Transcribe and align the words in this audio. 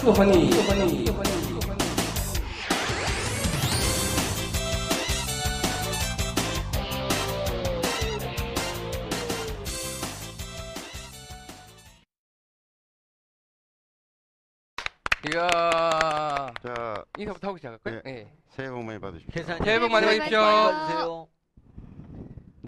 수환이 0.00 0.50
이야 15.30 16.52
자, 16.62 17.04
인사부터 17.18 17.48
하고 17.48 17.56
시작할까요? 17.58 18.00
네. 18.04 18.12
네. 18.12 18.32
새해 18.50 18.70
복 18.70 18.82
많이 18.82 18.98
받으십시오. 18.98 19.32
계산 19.32 19.58
새해 19.64 19.78
복 19.78 19.90
많이 19.90 20.06
받으십시오. 20.06 20.40
받으세요. 20.40 21.28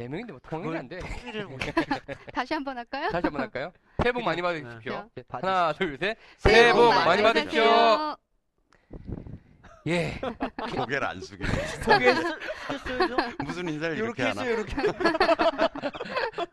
네 0.01 0.09
명인데 0.09 0.33
뭐 0.33 0.41
통일이 0.49 0.79
안 0.79 0.89
돼. 0.89 0.99
통일을 0.99 1.45
못 1.47 1.59
다시 2.33 2.55
한번 2.55 2.79
할까요? 2.79 3.11
다시 3.11 3.27
한번 3.27 3.43
할까요? 3.43 3.71
새해 4.01 4.13
복 4.13 4.23
많이 4.23 4.41
받으십시오. 4.41 4.93
네. 4.95 5.09
네, 5.17 5.23
하나, 5.29 5.75
둘, 5.75 5.99
셋. 6.01 6.17
새해 6.39 6.73
복복 6.73 6.95
많이 7.05 7.23
받으십시오. 7.23 8.17
예. 9.89 10.19
고개를 10.75 11.07
안 11.07 11.21
숙이네. 11.21 11.51
저게 11.83 12.15
쓰겠어요, 12.15 13.17
무슨 13.45 13.69
인사를 13.69 13.99
이렇게 13.99 14.23
이렇게 14.23 14.41
하나? 14.41 14.43
했어요, 14.43 14.65
이렇게. 14.67 14.75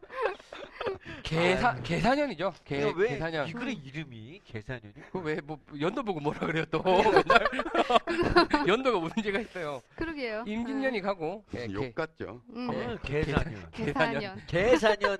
계산년이죠. 1.83 2.53
계 2.63 2.79
이거 2.79 2.93
왜 2.95 3.09
계산년. 3.09 3.47
이 3.47 3.53
그래 3.53 3.71
이름이 3.71 4.41
계산년이? 4.45 4.93
그왜뭐 5.11 5.59
연도 5.79 6.03
보고 6.03 6.19
뭐라 6.19 6.39
그래요 6.39 6.65
또 6.71 6.81
맨날 6.83 7.47
연도가 8.67 8.99
문제가 8.99 9.39
있어요. 9.39 9.81
그러게요. 9.95 10.43
임진년이 10.47 11.01
가고 11.01 11.43
예, 11.55 11.67
무슨 11.67 11.73
욕 11.73 11.95
같죠? 11.95 12.41
음, 12.55 12.67
네. 12.71 12.85
어, 12.85 12.97
계산년. 13.03 13.71
계산년. 13.71 14.41
계산년. 14.47 15.17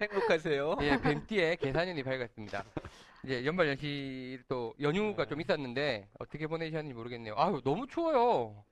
행복하세요. 0.00 0.76
예, 0.82 1.00
뱀띠에 1.00 1.56
계산년이 1.56 2.02
밝았습니다. 2.02 2.64
이제 3.24 3.44
연말 3.44 3.68
연시 3.68 4.38
또 4.48 4.74
연휴가 4.80 5.26
좀 5.26 5.40
있었는데 5.40 6.08
어떻게 6.18 6.46
보내셨는지 6.46 6.94
모르겠네요. 6.94 7.34
아유 7.36 7.60
너무 7.64 7.86
추워요. 7.86 8.64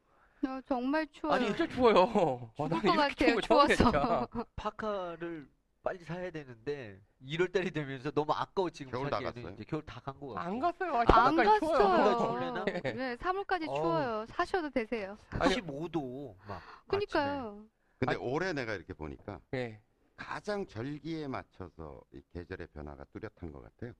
어, 0.47 0.61
정말 0.67 1.07
추워요. 1.13 1.35
아니 1.37 1.47
진짜 1.49 1.67
추워요. 1.67 2.51
와, 2.57 2.69
죽을 2.69 2.89
나는 2.89 2.97
것 2.97 3.07
이렇게 3.07 3.35
같아요. 3.35 3.35
거 3.35 3.41
추워서. 3.41 4.29
파카를 4.57 5.47
빨리 5.89 6.05
사야 6.05 6.31
되는데 6.31 7.01
1월 7.25 7.51
달이 7.51 7.71
되면서 7.71 8.11
너무 8.11 8.31
아까워 8.35 8.69
지금 8.69 8.93
겨울 8.93 9.09
다 9.09 9.17
사기에는 9.17 9.35
갔어요? 9.43 9.55
이제 9.55 9.65
겨울 9.67 9.83
다 9.87 10.01
간 10.03 10.21
거 10.21 10.35
같고. 10.35 10.39
안 10.39 10.59
갔어요. 10.59 10.95
아, 10.97 11.01
안 11.25 11.35
추워요. 11.35 11.49
갔어요. 11.61 11.79
갔어요. 11.79 12.19
추울래나? 12.19 12.65
네, 12.95 13.17
3월까지 13.17 13.69
어우. 13.71 13.75
추워요. 13.75 14.27
사셔도 14.29 14.69
되세요. 14.69 15.17
아니, 15.31 15.55
15도 15.55 16.35
막. 16.47 16.61
그니까요. 16.89 17.65
근데 17.99 18.13
아니- 18.17 18.21
올해 18.23 18.53
내가 18.53 18.75
이렇게 18.75 18.93
보니까 18.93 19.41
예. 19.55 19.81
가장 20.15 20.67
절기에 20.67 21.27
맞춰서 21.27 22.03
이 22.13 22.21
계절의 22.35 22.67
변화가 22.75 23.05
뚜렷한 23.05 23.51
것 23.51 23.63
같아요. 23.63 23.95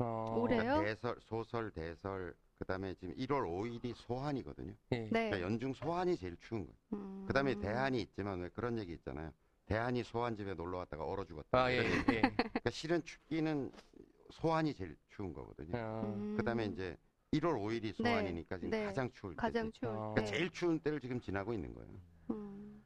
어, 0.00 0.36
올해요? 0.38 0.60
그러니까 0.60 0.84
대설, 0.84 1.16
소설, 1.22 1.70
대설, 1.70 2.34
그다음에 2.58 2.92
지금 2.96 3.14
1월 3.14 3.44
5일이 3.48 3.94
소환이거든요. 3.94 4.74
예. 4.92 4.98
네. 4.98 5.08
그러니까 5.08 5.40
연중 5.40 5.72
소환이 5.72 6.18
제일 6.18 6.36
추운 6.42 6.66
거예요. 6.66 6.76
음. 6.92 7.24
그다음에 7.26 7.54
대한이 7.58 7.98
있지만 8.02 8.40
왜 8.40 8.50
그런 8.50 8.78
얘기 8.78 8.92
있잖아요. 8.92 9.32
대한이 9.70 10.02
소환 10.02 10.34
집에 10.36 10.52
놀러 10.54 10.78
왔다가 10.78 11.04
얼어 11.04 11.24
죽었다. 11.24 11.46
아, 11.52 11.72
예. 11.72 11.76
예. 11.76 12.02
그러니까 12.02 12.70
실은 12.70 13.04
춥기는 13.04 13.70
소환이 14.32 14.74
제일 14.74 14.96
추운 15.10 15.32
거거든요. 15.32 15.78
어, 15.78 16.12
음. 16.16 16.36
그다음에 16.36 16.64
이제 16.64 16.96
1월 17.34 17.54
5일이 17.54 17.82
네, 17.82 17.92
소환이니까 17.92 18.56
지금 18.56 18.70
네. 18.70 18.84
가장 18.86 19.08
추울 19.12 19.34
때. 19.34 19.36
가장 19.36 19.70
추울 19.70 19.92
어. 19.92 20.14
때. 20.16 20.22
그러니까 20.22 20.24
제일 20.24 20.50
추운 20.50 20.80
때를 20.80 20.98
지금 21.00 21.20
지나고 21.20 21.54
있는 21.54 21.72
거예요. 21.72 21.88
음. 22.30 22.82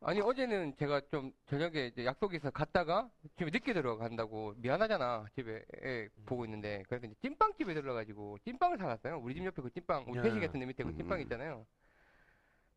아니 0.00 0.20
어제는 0.20 0.76
제가 0.76 1.00
좀 1.10 1.32
저녁에 1.46 1.88
이제 1.88 2.04
약속이 2.04 2.36
있어 2.36 2.50
갔다가 2.50 3.10
집에 3.36 3.50
늦게 3.50 3.72
들어간다고 3.72 4.54
미안하잖아 4.58 5.26
집에 5.34 5.64
에, 5.82 6.08
보고 6.26 6.44
있는데 6.44 6.82
그래서 6.88 7.06
이제 7.06 7.14
찐빵집에 7.22 7.72
들러가지고 7.72 8.38
찐빵을 8.44 8.78
사갔어요 8.78 9.20
우리 9.22 9.34
집 9.34 9.44
옆에 9.44 9.62
그 9.62 9.70
찐빵 9.70 10.06
우리 10.08 10.18
야. 10.18 10.22
회식 10.24 10.40
같은 10.40 10.58
데 10.58 10.66
밑에 10.66 10.82
그 10.82 10.88
음. 10.90 10.96
찐빵 10.96 11.20
있잖아요 11.20 11.64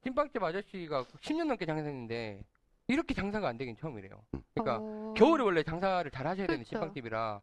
찐빵집 0.04 0.44
아저씨가 0.44 1.06
10년 1.06 1.48
넘게 1.48 1.66
장사했는데 1.66 2.44
이렇게 2.88 3.14
장사가 3.14 3.48
안 3.48 3.58
되긴 3.58 3.76
처음이래요 3.78 4.24
그러니까 4.54 4.78
어. 4.82 5.14
겨울에 5.18 5.44
원래 5.44 5.64
장사를 5.64 6.10
잘 6.12 6.28
하셔야 6.28 6.48
되는 6.48 6.60
그렇죠. 6.64 6.70
찐빵집이라 6.70 7.42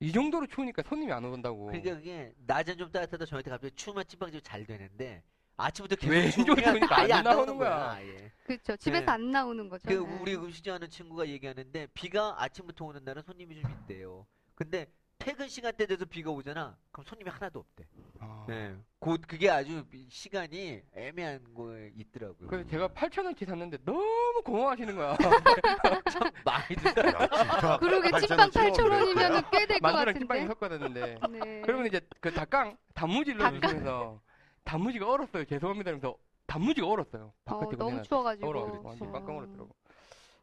이 0.00 0.12
정도로 0.12 0.46
추우니까 0.48 0.82
손님이 0.82 1.12
안 1.12 1.24
오던다고 1.24 1.66
그러니까 1.66 1.94
그게 1.94 2.34
낮은 2.46 2.76
좀 2.78 2.90
따뜻하다 2.90 3.24
저녁 3.26 3.42
때 3.42 3.50
갑자기 3.50 3.74
추우면 3.76 4.04
찐빵집이 4.08 4.42
잘 4.42 4.64
되는데 4.66 5.22
아침부터 5.56 6.08
왜 6.08 6.22
계속 6.22 6.44
좀 6.44 6.56
추우면 6.56 6.64
추우니까 6.64 6.98
아예 6.98 7.12
안안 7.12 7.24
나오는 7.24 7.36
나오는 7.46 7.58
거야. 7.58 7.68
거야. 7.70 7.90
아예. 7.92 8.32
그렇죠. 8.44 8.76
집에서 8.76 9.04
네. 9.06 9.12
안 9.12 9.30
나오는 9.30 9.68
거죠. 9.68 9.88
그 9.88 9.92
네. 9.92 9.98
우리 9.98 10.34
음식하는 10.34 10.90
친구가 10.90 11.28
얘기하는데 11.28 11.86
비가 11.94 12.42
아침부터 12.42 12.86
오는 12.86 13.04
날은 13.04 13.22
손님이 13.22 13.60
좀 13.60 13.70
있대요. 13.70 14.26
근데 14.56 14.86
퇴근 15.24 15.48
시간대 15.48 15.86
돼서 15.86 16.04
비가 16.04 16.30
오잖아. 16.30 16.76
그럼 16.90 17.04
손님이 17.06 17.30
하나도 17.30 17.60
없대. 17.60 17.84
아. 18.18 18.44
네. 18.48 18.74
곧 18.98 19.20
그게 19.26 19.48
아주 19.50 19.84
시간이 20.08 20.82
애매한 20.94 21.42
거에 21.54 21.92
있더라고요. 21.96 22.48
그래서 22.48 22.68
제가 22.68 22.88
8,000원치 22.88 23.46
샀는데 23.46 23.78
너무 23.84 24.42
고마워하시는 24.44 24.94
거야 24.96 25.16
참 26.10 26.30
많이. 26.44 26.74
야, 26.74 27.28
진짜. 27.28 27.78
그러게 27.78 28.10
8,000원 28.10 28.28
찐빵 28.28 28.50
치워, 28.50 28.64
8,000원이면 28.88 29.50
꽤 29.50 29.66
될 29.66 29.78
것 29.80 29.82
만두랑 29.82 30.14
찐빵이 30.18 30.46
같은데. 30.46 30.46
섞어놨는데 30.46 31.18
네. 31.38 31.62
그러면 31.64 31.86
이제 31.86 32.00
그 32.20 32.32
닭강 32.32 32.76
단무지를 32.94 33.38
닭강. 33.40 33.60
넣으면서 33.60 34.20
단무지가 34.64 35.08
얼었어요. 35.10 35.44
죄송합니다. 35.44 35.90
이러면서 35.90 36.16
단무지가 36.46 36.86
얼었어요. 36.88 37.24
어, 37.26 37.32
바깥에 37.44 37.76
너무 37.76 38.02
추워가지고. 38.02 38.48
얼어. 38.48 38.80
완전 38.82 39.08
어. 39.08 39.12
깜깜 39.12 39.36
얼었더라고. 39.36 39.74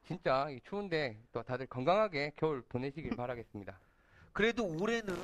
진짜 0.08 0.50
이 0.50 0.60
추운데 0.62 1.20
또 1.32 1.44
다들 1.44 1.68
건강하게 1.68 2.32
겨울 2.36 2.62
보내시길 2.64 3.16
바라겠습니다. 3.16 3.80
그래도 4.34 4.66
올해는 4.66 5.16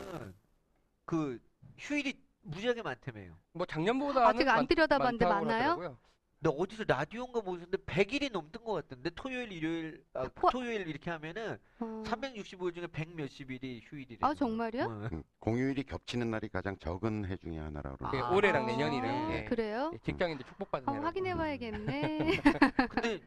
그 1.05 1.39
휴일이 1.77 2.13
무지하게 2.41 2.81
많다며요. 2.81 3.37
뭐 3.53 3.65
작년보다는 3.65 4.27
아직 4.27 4.47
안 4.47 4.55
많- 4.57 4.67
들여다봤는데 4.67 5.25
많다고? 5.25 5.45
그러더라고요. 5.45 5.97
근데 6.41 6.55
어디서 6.61 6.83
라디오인가 6.87 7.41
보셨는데 7.41 7.77
100일이 7.85 8.31
넘던 8.31 8.63
것 8.63 8.73
같던데 8.73 9.09
토요일, 9.15 9.51
일요일, 9.51 10.03
아, 10.13 10.27
포- 10.35 10.51
토요일 10.51 10.87
이렇게 10.87 11.09
하면은 11.09 11.57
어. 11.79 12.03
365일 12.05 12.75
중에 12.75 12.87
100 12.87 13.15
몇십 13.15 13.49
일이 13.49 13.81
휴일이래. 13.83 14.19
아, 14.21 14.33
정말요? 14.35 14.83
음, 14.85 15.23
공휴일이 15.39 15.83
겹치는 15.83 16.29
날이 16.29 16.49
가장 16.49 16.77
적은 16.77 17.25
해 17.25 17.35
중에 17.37 17.57
하나라고 17.57 17.97
그 17.97 18.03
그러더라고요. 18.03 18.31
아. 18.31 18.35
올해랑 18.37 18.65
내년이랑 18.67 19.09
아, 19.09 19.33
예. 19.33 19.45
그래요? 19.45 19.89
예, 19.93 19.97
직장인들 19.99 20.45
축복받은 20.45 20.87
어, 20.87 20.91
해라고. 20.91 21.07
확인해봐야겠네. 21.07 22.41
근데 22.91 23.21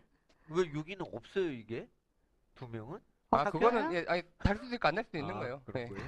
왜 0.50 0.72
여기는 0.74 1.04
없어요 1.12 1.50
이게? 1.50 1.88
두 2.54 2.68
명은? 2.68 3.00
아 3.30 3.40
아, 3.40 3.44
그거는? 3.50 3.92
예, 3.92 4.04
아니 4.08 4.22
달 4.38 4.56
수도 4.56 4.74
있고 4.74 4.88
안 4.88 4.94
날 4.94 5.04
수도 5.04 5.18
있는 5.18 5.34
아, 5.34 5.38
거예요. 5.38 5.62
예. 5.76 5.84
거예요? 5.86 6.02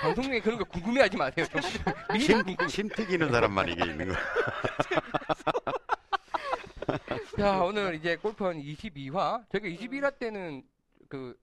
방송 0.00 0.22
중에 0.24 0.40
그런 0.40 0.58
거 0.58 0.64
궁금해하지 0.64 1.16
마세요. 1.16 1.44
좀 1.46 1.60
미리 2.12 2.24
침, 2.24 2.42
궁금. 2.44 2.66
침 2.68 2.88
튀기는 2.88 3.30
사람만 3.32 3.68
이게 3.68 3.84
있는 3.84 4.08
거야. 4.08 4.18
자, 7.36 7.62
오늘 7.64 7.94
이제 7.96 8.14
골프원 8.16 8.58
22화. 8.58 9.44
저희가 9.50 9.68
21화 9.68 10.16
때는 10.18 10.62
그, 11.08 11.36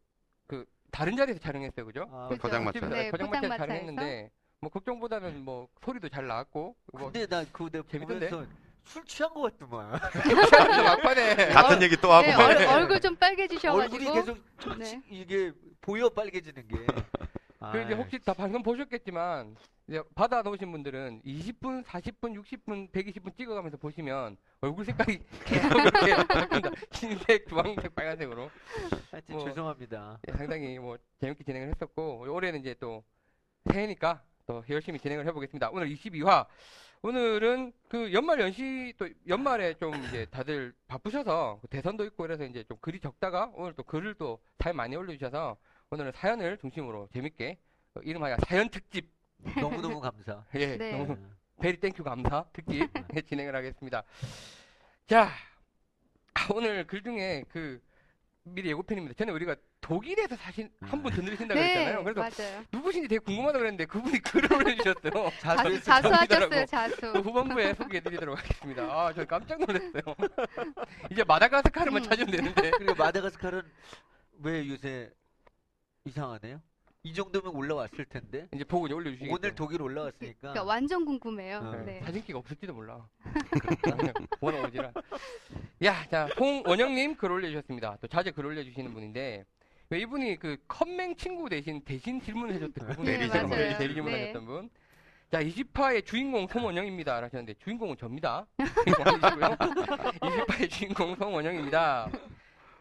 그, 0.47 0.65
다른 0.91 1.17
자리에서 1.17 1.39
촬영했어요. 1.41 1.85
그죠? 1.85 2.07
아, 2.11 2.29
그죠. 2.29 2.41
포장마차. 2.41 2.79
집에서 2.79 2.95
네, 2.95 3.11
포장마차에서 3.11 3.41
포장마차에서. 3.41 3.57
촬영했는데, 3.67 4.31
뭐, 4.61 4.69
걱정보다는 4.69 5.43
뭐, 5.43 5.67
소리도 5.83 6.07
잘 6.09 6.27
나왔고, 6.27 6.75
뭐, 6.93 7.11
근데 7.11 7.25
나 7.25 7.43
그거 7.51 7.69
내가 7.69 7.83
재밌던데? 7.89 8.29
보면서 8.29 8.51
술 8.83 9.03
취한 9.05 9.33
것 9.33 9.41
같더만. 9.57 9.91
막판에. 10.85 11.35
같은 11.49 11.81
얘기 11.81 11.95
또 11.97 12.11
하고 12.11 12.27
네, 12.27 12.35
말해. 12.35 12.65
얼, 12.65 12.81
얼굴 12.81 12.99
좀 12.99 13.13
얼굴이 13.13 13.19
빨개지셔가지고. 13.19 14.13
계속 14.13 14.37
네. 14.77 14.85
치- 14.85 15.01
이게 15.09 15.51
보여 15.81 16.09
빨개지는 16.09 16.67
게. 16.67 16.75
그 17.71 17.79
이제 17.83 17.93
아이, 17.93 17.93
혹시 17.93 18.17
다 18.17 18.33
방송 18.33 18.63
보셨겠지만, 18.63 19.55
이제 19.87 20.01
받아 20.15 20.41
놓으신 20.41 20.71
분들은 20.71 21.21
20분, 21.23 21.83
40분, 21.85 22.33
60분, 22.43 22.91
120분 22.91 23.37
찍어가면서 23.37 23.77
보시면 23.77 24.35
얼굴 24.61 24.83
색깔이 24.83 25.19
계속 25.45 25.77
이렇게. 25.79 26.69
흰색, 26.91 27.47
주황색, 27.47 27.93
빨간색으로. 27.93 28.49
하여튼 29.11 29.35
뭐, 29.35 29.45
죄송합니다. 29.45 30.17
예, 30.27 30.31
상당히 30.37 30.79
뭐 30.79 30.97
재밌게 31.19 31.43
진행을 31.43 31.67
했었고 31.69 32.25
올해는 32.31 32.59
이제 32.61 32.75
또 32.79 33.03
새해니까 33.71 34.23
또 34.47 34.63
열심히 34.67 34.97
진행을 34.99 35.27
해보겠습니다. 35.27 35.69
오늘 35.71 35.87
22화. 35.89 36.47
오늘은 37.03 37.73
그 37.89 38.13
연말 38.13 38.39
연시 38.39 38.93
또 38.97 39.09
연말에 39.27 39.73
좀 39.75 39.93
이제 40.05 40.25
다들 40.29 40.71
바쁘셔서 40.87 41.57
그 41.61 41.67
대선도 41.67 42.05
있고 42.05 42.23
그래서 42.23 42.45
이제 42.45 42.63
좀 42.63 42.77
글이 42.79 42.99
적다가 42.99 43.51
오늘 43.55 43.73
또 43.73 43.83
글을 43.83 44.13
또 44.15 44.39
잘 44.59 44.73
많이 44.73 44.95
올려주셔서 44.95 45.57
오늘은 45.89 46.11
사연을 46.13 46.57
중심으로 46.59 47.07
재밌게 47.11 47.57
어, 47.95 47.99
이름하여 48.01 48.37
사연 48.47 48.69
특집 48.69 49.09
너무너무 49.59 49.99
감사. 49.99 50.45
예 50.53 50.77
네. 50.77 50.91
너무 50.91 51.13
음. 51.13 51.35
very 51.59 51.79
thank 51.79 51.94
you 51.94 52.03
감사 52.03 52.45
특집 52.53 52.87
진행을 53.27 53.55
하겠습니다. 53.55 54.03
자 55.07 55.29
아, 56.35 56.47
오늘 56.53 56.85
글 56.85 57.01
중에 57.01 57.43
그 57.49 57.81
미리 58.43 58.69
예고편입니다. 58.69 59.15
전에 59.15 59.31
우리가 59.31 59.55
독일에서 59.81 60.35
사신 60.35 60.69
한분더 60.79 61.21
늘으신다고 61.21 61.59
네, 61.59 61.73
그랬잖아요. 61.73 62.03
그래서 62.03 62.21
맞아요. 62.21 62.63
누구신지 62.71 63.07
되게 63.07 63.19
궁금하다 63.19 63.57
그랬는데 63.57 63.85
그분이 63.85 64.19
글을 64.19 64.53
올려주셨어요. 64.53 65.29
자, 65.39 65.55
자수 65.55 65.81
자수하셨어요, 65.83 66.49
그 66.49 66.65
자수. 66.67 67.07
후반부에 67.07 67.73
소개해드리도록 67.73 68.37
하겠습니다. 68.37 68.83
아, 68.83 69.11
저 69.13 69.25
깜짝 69.25 69.59
놀랐어요. 69.59 70.15
이제 71.11 71.23
마다가스카르만 71.23 72.03
음. 72.03 72.09
찾으면 72.09 72.31
되는데. 72.31 72.71
그리고 72.77 72.95
마다가스카르는 72.95 73.63
왜 74.43 74.67
요새 74.69 75.09
이상하네요? 76.05 76.61
이 77.03 77.13
정도면 77.15 77.55
올라왔을 77.55 78.05
텐데. 78.05 78.47
이제 78.53 78.63
보고 78.63 78.85
이제 78.85 78.93
올려주시겠죠. 78.93 79.33
오늘 79.33 79.55
독일 79.55 79.81
올라왔으니까. 79.81 80.37
그러니까 80.39 80.63
완전 80.63 81.03
궁금해요. 81.03 81.57
어. 81.57 81.75
네. 81.83 81.99
사진기가 82.05 82.37
없을지도 82.37 82.73
몰라. 82.75 83.07
워낙 84.39 84.63
오지라. 84.65 84.93
야, 85.85 86.05
자, 86.11 86.27
홍원영님 86.39 87.15
글 87.17 87.31
올려주셨습니다. 87.31 87.97
또 87.99 88.07
자주 88.07 88.31
글 88.31 88.45
올려주시는 88.45 88.93
분인데, 88.93 89.43
왜 89.91 89.99
이분이 89.99 90.37
그 90.37 90.55
컴맹 90.69 91.17
친구 91.17 91.49
대신 91.49 91.81
대신 91.81 92.21
질문을 92.21 92.55
해줬던 92.55 92.87
그분 92.87 93.03
네, 93.03 93.17
대리 93.17 93.29
질문, 93.29 93.49
맞아요. 93.49 93.77
대리 93.77 93.93
질문 93.93 94.13
네. 94.13 94.19
하셨던 94.21 94.45
분. 94.45 94.69
자, 95.29 95.43
20화의 95.43 96.05
주인공 96.05 96.47
송원영입니다. 96.47 97.17
하셨는데, 97.23 97.55
주인공은 97.55 97.97
접니다. 97.97 98.47
주인공 98.57 99.05
아니시고요. 99.05 99.49
20화의 100.21 100.69
주인공 100.69 101.15
송원영입니다. 101.17 102.09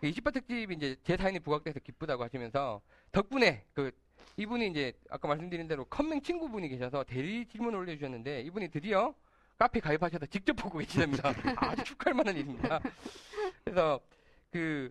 20화 0.04 0.32
특집이 0.32 0.76
이제 0.76 0.96
제 1.02 1.16
사연이 1.16 1.40
부각돼서 1.40 1.80
기쁘다고 1.80 2.22
하시면서, 2.22 2.80
덕분에 3.10 3.64
그 3.74 3.90
이분이 4.36 4.68
이제 4.68 4.92
아까 5.10 5.26
말씀드린 5.26 5.66
대로 5.66 5.84
컴맹 5.86 6.22
친구분이 6.22 6.68
계셔서 6.68 7.02
대리 7.02 7.44
질문을 7.46 7.76
올려주셨는데 7.80 8.42
이분이 8.42 8.68
드디어 8.68 9.12
카페 9.58 9.80
가입하셔서 9.80 10.26
직접 10.26 10.54
보고 10.54 10.78
계시답니다. 10.78 11.28
아주 11.58 11.84
축하할 11.84 12.14
만한 12.14 12.36
일입니다. 12.36 12.80
그래서 13.64 14.00
그 14.50 14.90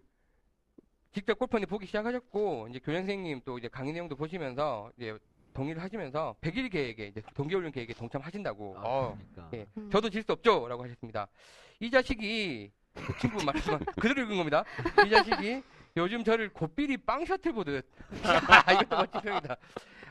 직접 1.11 1.37
골퍼니 1.39 1.65
보기 1.65 1.85
시작하셨고 1.87 2.67
이제 2.69 2.79
교장선생님 2.79 3.41
또 3.45 3.57
이제 3.57 3.67
강의 3.67 3.93
내용도 3.93 4.15
보시면서 4.15 4.91
이제 4.97 5.17
동의를 5.53 5.81
하시면서 5.81 6.35
100일 6.41 6.71
계획에 6.71 7.07
이제 7.07 7.21
동계훈련 7.33 7.71
계획에 7.71 7.93
동참하신다고. 7.93 8.75
아, 8.77 8.81
어, 8.85 9.17
그러니까. 9.33 9.57
예. 9.57 9.65
음. 9.77 9.89
저도 9.91 10.09
질 10.09 10.23
수 10.23 10.31
없죠라고 10.33 10.83
하셨습니다. 10.83 11.27
이 11.79 11.89
자식이 11.89 12.71
그 12.93 13.17
친구 13.19 13.43
말씀 13.43 13.77
그대로 13.99 14.21
읽은 14.23 14.37
겁니다. 14.37 14.63
이 15.05 15.09
자식이 15.09 15.63
요즘 15.97 16.23
저를 16.23 16.49
고삐리 16.53 16.97
빵 16.97 17.25
셔틀 17.25 17.53
보듯 17.53 17.85
이것도 18.73 18.95
멋진 18.95 19.21
표현이다. 19.21 19.57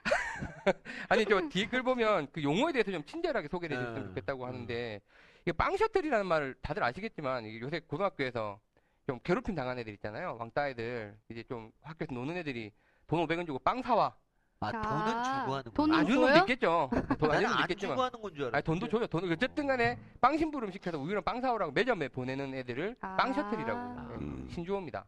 아니 1.08 1.24
저 1.24 1.40
뒤에 1.48 1.66
글 1.66 1.82
보면 1.82 2.28
그 2.32 2.42
용어에 2.42 2.72
대해서 2.72 2.90
좀 2.90 3.04
친절하게 3.04 3.48
소개해 3.48 3.72
주셨으면 3.74 4.02
음, 4.02 4.08
좋겠다고 4.08 4.42
음. 4.44 4.48
하는데 4.48 5.00
이게 5.42 5.52
빵 5.52 5.76
셔틀이라는 5.76 6.26
말을 6.26 6.56
다들 6.62 6.82
아시겠지만 6.82 7.44
이게 7.46 7.60
요새 7.60 7.80
고등학교에서 7.80 8.58
좀 9.08 9.18
괴롭힘 9.24 9.54
당한 9.54 9.78
애들 9.78 9.90
있잖아요. 9.94 10.36
왕따 10.38 10.68
애들 10.68 11.16
이제 11.30 11.42
좀 11.44 11.72
학교에서 11.82 12.12
노는 12.12 12.36
애들이 12.36 12.70
돈 13.06 13.26
500원 13.26 13.46
주고 13.46 13.58
빵 13.58 13.80
사와. 13.80 14.14
아, 14.60 14.72
자, 14.72 14.82
돈은 14.82 15.24
주고 15.24 15.54
하는 15.54 15.72
거야. 15.72 15.98
안 15.98 16.06
주는 16.06 16.20
놈도 16.20 16.32
줘요? 16.34 16.42
있겠죠. 16.42 16.90
돈 17.18 17.30
안 17.30 17.42
나는 17.42 17.48
주는 17.48 17.48
놈도 17.48 17.56
안 17.56 17.62
있겠지만. 17.70 17.94
주고 17.96 18.02
하는 18.02 18.20
건 18.22 18.34
줄 18.34 18.42
알았어. 18.42 18.56
아니 18.56 18.64
돈도 18.64 18.88
줘요. 18.88 19.06
돈 19.06 19.32
어쨌든 19.32 19.66
간에 19.66 19.98
빵 20.20 20.36
심부름 20.36 20.70
시켜서 20.72 20.98
우유랑 20.98 21.24
빵 21.24 21.40
사오라고 21.40 21.72
매점에 21.72 22.08
보내는 22.08 22.52
애들을 22.54 22.96
아. 23.00 23.16
빵 23.16 23.32
셔틀이라고 23.32 23.80
예, 23.80 24.14
음. 24.16 24.48
신조어입니다. 24.52 25.06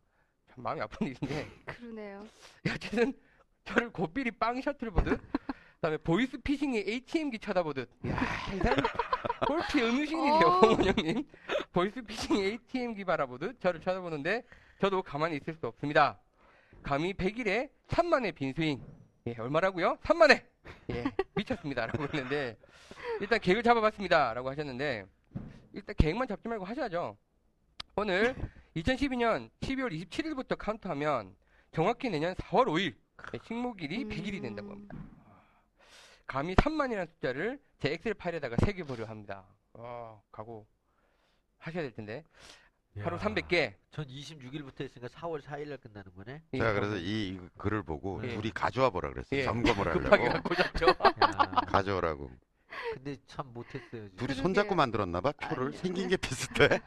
참 0.54 0.64
마음이 0.64 0.80
아픈 0.80 1.06
일인데 1.08 1.46
그러네요. 1.66 2.24
어쨌든 2.66 3.12
저를 3.64 3.90
고삐리 3.92 4.30
빵 4.30 4.62
셔틀 4.62 4.90
보듯 4.92 5.20
그다음에 5.74 5.98
보이스 5.98 6.38
피싱의 6.38 6.86
ATM기 6.88 7.38
쳐다보듯 7.38 7.90
야 8.06 8.54
이 8.54 8.58
사람 8.60 8.78
골프의 9.46 9.88
음유시인이세요 9.88 10.46
어. 10.46 10.50
홍원영님 10.60 11.26
보이스 11.72 12.02
피싱의 12.02 12.44
ATM기 12.44 13.04
바라보듯 13.04 13.60
저를 13.60 13.80
쳐다보는데 13.80 14.42
저도 14.80 15.02
가만히 15.02 15.36
있을 15.36 15.54
수 15.54 15.66
없습니다. 15.66 16.18
감히 16.82 17.12
100일에 17.12 17.70
3만의 17.88 18.34
빈스윙 18.34 18.82
예, 19.26 19.34
얼마라고요? 19.38 19.98
3만회 20.02 20.42
예, 20.90 21.04
미쳤습니다 21.34 21.86
라고 21.86 22.04
했는데 22.04 22.56
일단 23.20 23.38
계획을 23.38 23.62
잡아봤습니다. 23.62 24.32
라고 24.34 24.50
하셨는데 24.50 25.04
일단 25.74 25.94
계획만 25.96 26.26
잡지 26.26 26.48
말고 26.48 26.64
하셔야죠. 26.64 27.16
오늘 27.96 28.34
2012년 28.76 29.50
12월 29.60 29.92
27일부터 29.92 30.56
카운트하면 30.56 31.36
정확히 31.72 32.08
내년 32.08 32.34
4월 32.34 32.66
5일 32.66 32.94
식목일이 33.44 34.04
100일이 34.04 34.40
된다고 34.40 34.70
합니다 34.70 34.96
감히 36.30 36.54
3만이라는 36.54 37.08
숫자를 37.14 37.58
제 37.80 37.92
엑셀 37.92 38.14
파일에다가 38.14 38.54
새겨보려 38.64 39.04
합니다 39.04 39.44
어, 39.72 40.22
각오 40.30 40.64
하셔야 41.58 41.82
될 41.82 41.92
텐데 41.92 42.24
하루 43.00 43.16
야, 43.16 43.18
300개 43.18 43.74
전 43.90 44.06
26일부터 44.06 44.82
했으니까 44.82 45.08
4월 45.08 45.42
4일 45.42 45.68
날 45.68 45.78
끝나는 45.78 46.12
거네. 46.14 46.42
예, 46.54 46.58
제가 46.58 46.72
그래서 46.72 46.96
이, 46.98 47.30
이 47.30 47.40
글을 47.58 47.82
보고 47.82 48.20
예. 48.24 48.34
둘이 48.34 48.50
가져와 48.52 48.90
보라 48.90 49.10
그랬어요. 49.10 49.40
예. 49.40 49.44
점검을 49.44 49.90
급하게 49.94 50.26
하려고. 50.28 50.32
갖고 50.32 50.54
잡죠 50.54 50.86
가져오라고. 51.68 52.30
근데 52.94 53.16
참 53.26 53.46
못했어요. 53.52 54.08
지금. 54.10 54.16
둘이. 54.16 54.34
손잡고 54.34 54.74
만들었나 54.74 55.20
봐. 55.20 55.30
표를 55.32 55.68
아니. 55.68 55.76
생긴 55.76 56.08
게 56.08 56.16
비슷해. 56.16 56.80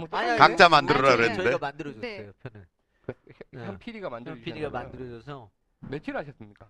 뭐 0.00 0.08
아니, 0.18 0.30
아니, 0.30 0.38
각자 0.38 0.68
만들어라 0.68 1.08
아니, 1.10 1.16
그랬는데. 1.16 1.42
저희가 1.44 1.58
만들어줬어요 1.58 2.00
네. 2.00 2.32
편을. 2.40 2.66
네. 3.52 3.66
현 3.66 3.78
PD가 3.78 4.10
만들어 4.10 4.34
현 4.34 4.42
PD가 4.42 4.70
만들어줘서 4.70 5.50
며칠 5.80 6.16
하셨습니까? 6.16 6.68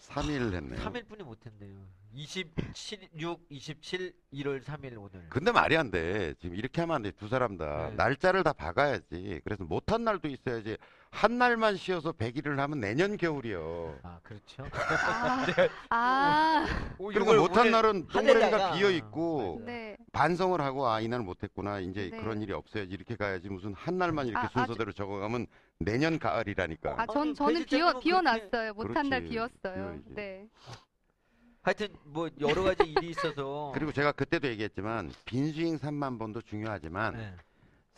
3일 0.00 0.54
했네요. 0.54 0.80
3일뿐이 0.80 1.22
못했네요. 1.22 1.76
27, 2.14 3.08
6, 3.18 3.46
27, 3.50 4.12
1월 4.32 4.64
3일 4.64 4.96
오늘. 4.98 5.28
근데 5.28 5.52
말이 5.52 5.76
안 5.76 5.90
돼. 5.90 6.34
지금 6.40 6.56
이렇게 6.56 6.80
하면 6.80 6.96
안 6.96 7.02
돼. 7.02 7.10
두 7.10 7.28
사람 7.28 7.56
다. 7.56 7.88
네. 7.90 7.96
날짜를 7.96 8.42
다 8.42 8.52
박아야지. 8.52 9.40
그래서 9.44 9.64
못한 9.64 10.04
날도 10.04 10.28
있어야지. 10.28 10.76
한 11.10 11.38
날만 11.38 11.76
쉬어서 11.76 12.12
100일을 12.12 12.56
하면 12.56 12.80
내년 12.80 13.16
겨울이요. 13.16 13.98
아 14.02 14.20
그렇죠. 14.22 14.64
아, 15.10 15.46
네. 15.56 15.68
아, 15.90 16.66
그리고 16.98 17.34
못한 17.34 17.70
날은 17.70 18.06
동그라미가 18.08 18.72
비어 18.74 18.90
있고 18.90 19.62
네. 19.64 19.96
반성을 20.12 20.60
하고 20.60 20.86
아 20.88 21.00
이날 21.00 21.20
못했구나 21.20 21.80
이제 21.80 22.10
네. 22.12 22.18
그런 22.18 22.42
일이 22.42 22.52
없어야지 22.52 22.92
이렇게 22.92 23.16
가야지 23.16 23.48
무슨 23.48 23.72
한 23.74 23.98
날만 23.98 24.26
이렇게 24.26 24.46
아, 24.46 24.50
순서대로 24.52 24.92
적어가면 24.92 25.46
내년 25.78 26.18
가을이라니까. 26.18 26.94
아, 26.98 27.06
전 27.06 27.22
아니, 27.28 27.34
저는 27.34 27.64
비워 27.64 27.92
잡으면 27.92 28.00
비워놨어요. 28.02 28.74
못한 28.74 29.08
날 29.08 29.20
그렇지. 29.20 29.30
비웠어요. 29.32 29.74
비워야지. 29.74 30.04
네. 30.14 30.46
하여튼 31.62 31.88
뭐 32.04 32.28
여러 32.40 32.62
가지 32.62 32.84
일이 32.84 33.08
있어서. 33.10 33.72
그리고 33.74 33.92
제가 33.92 34.12
그때도 34.12 34.46
얘기했지만 34.48 35.10
빈스윙 35.24 35.78
3만 35.78 36.18
번도 36.18 36.42
중요하지만 36.42 37.14
네. 37.14 37.34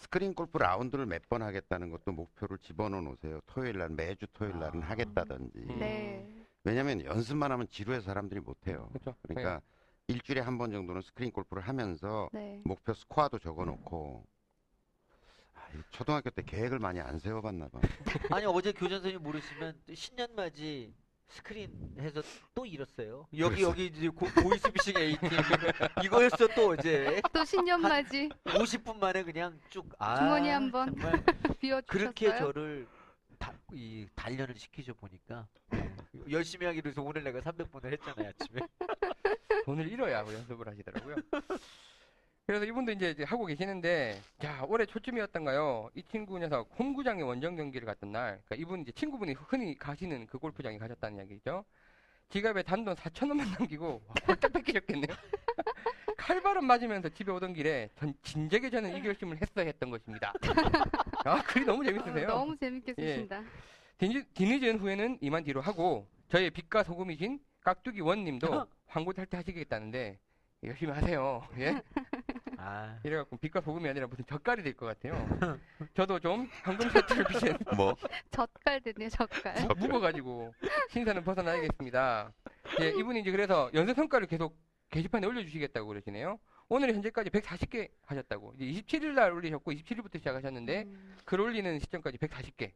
스크린 0.01 0.35
골프 0.35 0.59
라운드를 0.59 1.07
몇 1.07 1.21
번 1.29 1.43
하겠다는 1.43 1.91
것도 1.91 2.13
목표를 2.13 2.59
집어넣어 2.59 3.01
놓으세요. 3.03 3.41
토요일 3.47 3.79
날 3.79 3.91
매주 3.91 4.27
토요일 4.33 4.59
날은 4.59 4.83
아. 4.83 4.87
하겠다든지. 4.91 5.59
음. 5.59 5.79
네. 5.79 6.27
왜냐면 6.65 7.05
연습만 7.05 7.53
하면 7.53 7.69
지루해서 7.69 8.07
사람들이 8.07 8.41
못 8.41 8.67
해요. 8.67 8.89
그렇죠. 8.93 9.15
그러니까 9.23 9.61
일주일에 10.09 10.41
한 10.41 10.59
번 10.59 10.73
정도는 10.73 11.03
스크린 11.03 11.31
골프를 11.31 11.63
하면서 11.63 12.29
네. 12.33 12.61
목표 12.65 12.93
스코어도 12.93 13.39
적어 13.39 13.65
놓고 13.65 14.27
아, 15.55 15.69
이 15.75 15.83
초등학교 15.91 16.31
때 16.31 16.43
계획을 16.43 16.79
많이 16.81 16.99
안 17.01 17.19
세워 17.19 17.41
봤나 17.41 17.69
봐. 17.69 17.81
아니 18.35 18.47
어제 18.47 18.73
교장 18.73 18.99
선생님 18.99 19.23
모르시면 19.23 19.81
또 19.87 19.95
신년 19.95 20.35
맞이 20.35 20.93
스크린 21.31 21.71
해서 21.99 22.23
또 22.55 22.67
잃었어요. 22.67 23.27
여기 23.39 23.57
그랬어. 23.57 23.71
여기 23.71 23.87
이제 23.87 24.09
고, 24.09 24.27
보이스피싱 24.43 24.97
ATM 24.97 25.31
이거였어 26.05 26.49
또 26.55 26.71
어제 26.71 27.23
또 27.33 27.45
신년맞이 27.45 28.29
50분 28.47 28.99
만에 28.99 29.23
그냥 29.23 29.59
쭉 29.71 29.89
아, 29.99 30.17
주머니 30.17 30.49
한번 30.49 30.87
정말 30.95 31.13
비워주셨어요. 31.61 31.83
그렇게 31.87 32.37
저를 32.37 32.87
다, 33.39 33.55
이 33.73 34.07
단련을 34.17 34.57
시키죠 34.57 34.95
보니까 34.95 35.47
네. 35.71 35.95
열심히 36.31 36.67
하기로 36.67 36.91
해서 36.91 37.01
오늘 37.01 37.23
내가 37.23 37.41
300번을 37.41 37.93
했잖아요 37.93 38.29
아침에. 38.29 38.61
돈을 39.67 39.89
잃어야 39.89 40.23
뭐 40.23 40.35
연습을 40.35 40.67
하시더라고요. 40.67 41.17
그래서 42.51 42.65
이분도 42.65 42.91
이제 42.91 43.11
이제 43.11 43.23
하고 43.23 43.47
계시는데, 43.47 44.21
자, 44.41 44.65
올해 44.67 44.85
초쯤이었던가요? 44.85 45.89
이 45.95 46.03
친구 46.03 46.37
녀석 46.37 46.69
홈구장에 46.77 47.23
원정 47.23 47.55
경기를 47.55 47.87
갔던 47.87 48.11
날, 48.11 48.43
그러니까 48.45 48.57
이분 48.57 48.81
이제 48.81 48.91
친구분이 48.91 49.35
흔히 49.35 49.79
가시는 49.79 50.27
그 50.27 50.37
골프장에 50.37 50.77
가셨다는 50.77 51.19
이야기죠. 51.19 51.65
지갑에 52.29 52.65
단돈 52.65 52.97
4천 52.97 53.29
원만 53.29 53.47
남기고, 53.57 54.03
와, 54.05 54.15
홀딱 54.27 54.53
뺏기셨겠네요. 54.53 55.15
칼바람 56.17 56.65
맞으면서 56.65 57.09
집에 57.11 57.31
오던 57.31 57.55
길에 57.55 57.89
전 57.97 58.13
진작에 58.25 58.69
저는 58.69 58.97
이 58.97 59.01
결심을 59.03 59.41
했어야 59.41 59.67
했던 59.67 59.89
것입니다. 59.91 60.33
아, 61.25 61.41
글이 61.45 61.65
너무 61.65 61.85
재밌으세요. 61.85 62.27
어, 62.31 62.39
너무 62.39 62.57
재밌게 62.57 62.95
예. 62.99 63.13
쓰신다. 63.15 63.45
뒤늦- 63.99 64.27
뒤늦은 64.35 64.81
후에는 64.81 65.19
이만 65.21 65.45
뒤로 65.45 65.61
하고 65.61 66.09
저의 66.29 66.51
빛과 66.51 66.83
소금이신 66.83 67.39
깍두기 67.63 68.01
원님도 68.01 68.67
광고 68.89 69.13
탈퇴 69.13 69.37
하시겠다는데 69.37 70.19
열심히 70.63 70.93
하세요. 70.93 71.43
예? 71.59 71.81
아 72.59 72.99
이래갖고 73.03 73.39
빛과 73.39 73.61
소금이 73.63 73.89
아니라 73.89 74.07
무슨 74.07 74.25
젓갈이 74.27 74.63
될 74.63 74.75
것 74.77 74.87
같아요. 74.87 75.59
저도 75.95 76.19
좀 76.21 76.49
황금 76.63 76.91
셔틀을 76.91 77.25
빛은 77.25 77.59
뭐 77.77 77.95
젓갈 78.31 78.81
됐네요, 78.83 79.09
젓갈. 79.09 79.67
무- 79.69 79.75
묵어가지고 79.87 80.53
신선을 80.91 81.25
벗어나야겠습니다. 81.25 82.33
예, 82.81 82.89
이분이 82.91 83.21
이제 83.21 83.31
그래서 83.31 83.71
연습 83.73 83.95
성과를 83.97 84.27
계속 84.27 84.57
게시판에 84.91 85.27
올려주시겠다고 85.27 85.87
그러시네요. 85.89 86.39
오늘 86.69 86.93
현재까지 86.95 87.31
140개 87.31 87.91
하셨다고. 88.07 88.55
이제 88.59 88.81
27일 88.99 89.15
날 89.15 89.33
올리셨고 89.33 89.73
27일부터 89.73 90.19
시작하셨는데 90.19 90.83
음, 90.83 91.17
글 91.25 91.41
올리는 91.41 91.79
시점까지 91.81 92.19
140개. 92.19 92.73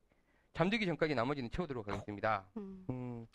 잠들기 0.54 0.86
전까지 0.86 1.14
나머지는 1.14 1.50
채우도록 1.50 1.86
하겠습니다. 1.88 2.46
음. 2.56 2.86
음, 2.90 3.26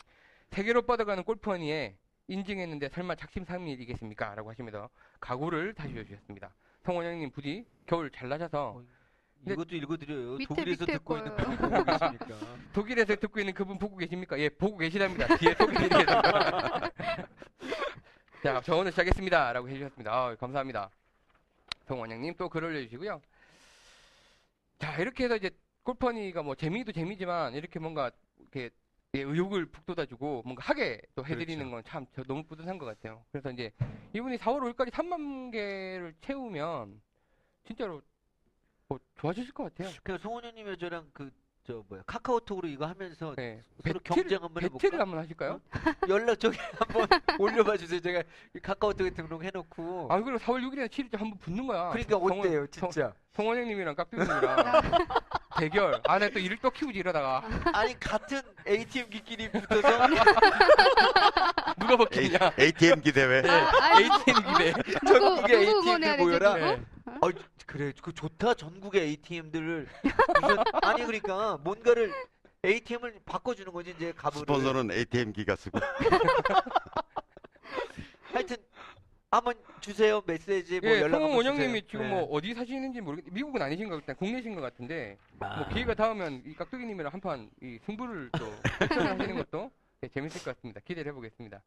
세계로 0.50 0.82
뻗어가는 0.82 1.22
골프원이에 1.24 1.94
인증했는데 2.30 2.88
설마 2.90 3.16
작심삼일이겠습니까? 3.16 4.34
라고 4.36 4.50
하시면서 4.50 4.88
각오를 5.18 5.74
다시 5.74 5.96
해 5.96 6.04
주셨습니다. 6.04 6.54
성원영님 6.84 7.30
부디 7.32 7.66
겨울 7.86 8.10
잘 8.10 8.28
나셔서 8.28 8.82
이것도 9.46 9.74
읽어드려요. 9.74 10.32
밑에, 10.36 10.54
독일에서 10.54 10.84
밑에 10.84 10.92
듣고 10.98 11.16
있는 11.16 11.34
거요. 11.36 11.46
분이 11.46 11.56
보고 11.56 11.84
계시니까. 11.84 12.26
독일에서 12.72 13.16
듣고 13.16 13.40
있는 13.40 13.54
그분 13.54 13.78
보고 13.78 13.96
계십니까? 13.96 14.38
예, 14.38 14.48
보고 14.48 14.76
계시답니다. 14.78 15.36
뒤에 15.38 15.54
소개해드리겠습니다. 15.54 16.90
자, 18.44 18.60
저 18.64 18.76
오늘 18.76 18.92
시작했습니다. 18.92 19.52
라고 19.52 19.68
해주셨습니다. 19.68 20.12
아, 20.12 20.34
감사합니다. 20.36 20.90
송원영님 21.88 22.34
또 22.36 22.48
글 22.48 22.64
올려주시고요. 22.64 23.20
자, 24.78 24.96
이렇게 24.98 25.24
해서 25.24 25.36
이제 25.36 25.50
골퍼니가 25.82 26.42
뭐 26.42 26.54
재미도 26.54 26.92
재미지만 26.92 27.54
이렇게 27.54 27.78
뭔가 27.80 28.10
이렇게 28.38 28.70
예, 29.16 29.22
의욕을 29.22 29.66
북돋아주고 29.66 30.42
뭔가 30.44 30.62
하게 30.64 31.00
또 31.16 31.24
해드리는 31.26 31.68
그렇죠. 31.68 31.82
건참 31.90 32.06
너무 32.28 32.44
뿌듯한 32.44 32.78
것 32.78 32.86
같아요. 32.86 33.24
그래서 33.32 33.50
이제 33.50 33.72
이분이 34.12 34.38
4월 34.38 34.72
5일까지 34.72 34.90
3만 34.92 35.50
개를 35.50 36.14
채우면 36.20 37.00
진짜로 37.64 38.00
뭐 38.86 39.00
좋아지실 39.16 39.52
것 39.52 39.64
같아요. 39.64 39.92
그냥 40.04 40.18
송원영님이 40.18 40.78
저랑 40.78 41.10
그 41.12 41.30
저 41.62 41.84
뭐야 41.90 42.02
카카오톡으로 42.06 42.66
이거 42.68 42.86
하면서 42.86 43.34
네. 43.36 43.62
서로 43.84 44.00
배틀- 44.00 44.02
경쟁 44.02 44.42
한번 44.42 44.62
해볼까? 44.62 44.78
배틀을 44.80 44.98
한번 44.98 45.18
하실까요? 45.20 45.60
연락 46.08 46.40
저기 46.40 46.56
한번 46.80 47.06
올려봐 47.38 47.76
주세요. 47.76 48.00
제가 48.00 48.22
이 48.54 48.58
카카오톡에 48.60 49.10
등록해놓고. 49.10 50.06
아, 50.10 50.22
그리고 50.22 50.38
4월 50.38 50.62
6일이나 50.66 50.88
7일째 50.88 51.18
한번 51.18 51.38
붙는 51.38 51.66
거야. 51.66 51.90
그러니까 51.90 52.16
성원- 52.18 52.38
어때요, 52.40 52.66
성- 52.72 52.90
진짜? 52.90 53.14
송원영님이랑 53.34 53.94
깍두기님이랑 53.94 54.40
대결. 55.56 56.00
아, 56.06 56.18
내가 56.18 56.32
또 56.32 56.38
일을 56.38 56.58
또 56.62 56.70
키우지 56.70 56.98
이러다가 56.98 57.42
아니 57.72 57.98
같은 57.98 58.40
ATM 58.66 59.10
기끼리 59.10 59.50
붙어서 59.50 60.06
누가 61.78 61.96
먹히냐? 61.96 62.38
ATM 62.58 63.00
기 63.00 63.12
대회. 63.12 63.42
아, 63.48 63.70
아니, 63.94 64.04
ATM 64.04 64.36
기대. 64.52 64.72
전국의 65.06 65.10
누구 65.10 65.50
ATM들 65.52 65.68
응원해야 65.68 66.12
되지, 66.16 66.22
모여라. 66.24 66.54
네. 66.54 66.82
아 67.20 67.30
그래 67.66 67.92
그 68.02 68.12
좋다 68.12 68.54
전국의 68.54 69.02
ATM들을 69.02 69.88
아니 70.82 71.04
그러니까 71.04 71.56
뭔가를 71.62 72.12
ATM을 72.64 73.20
바꿔주는 73.24 73.72
거지 73.72 73.90
이제 73.96 74.12
가부를. 74.16 74.40
스폰서는 74.46 74.90
ATM 74.92 75.32
기가 75.32 75.56
쓰고. 75.56 75.78
하여튼 78.32 78.56
한번 79.30 79.54
주세요 79.80 80.20
메시지 80.26 80.80
뭐 80.80 80.90
예, 80.90 81.00
연락 81.02 81.22
한번 81.22 81.36
원영님이. 81.36 81.82
지금 81.86 82.00
네. 82.02 82.10
뭐 82.10 82.24
어디 82.24 82.52
사시는지 82.52 83.00
모르겠는데 83.00 83.32
미국은 83.32 83.62
아니신 83.62 83.88
것 83.88 84.00
같아요. 84.00 84.16
국내신 84.16 84.56
것 84.56 84.60
같은데 84.60 85.16
뭐 85.38 85.48
아. 85.48 85.68
기회가 85.68 85.94
닿으면 85.94 86.42
이 86.44 86.54
깍두기님이랑 86.54 87.12
한판 87.12 87.48
이 87.62 87.78
승부를 87.86 88.30
또 88.36 88.46
하시는 88.96 89.36
것도 89.46 89.70
예, 90.02 90.08
재밌을 90.08 90.42
것 90.42 90.56
같습니다. 90.56 90.80
기대를 90.80 91.12
해보겠습니다. 91.12 91.62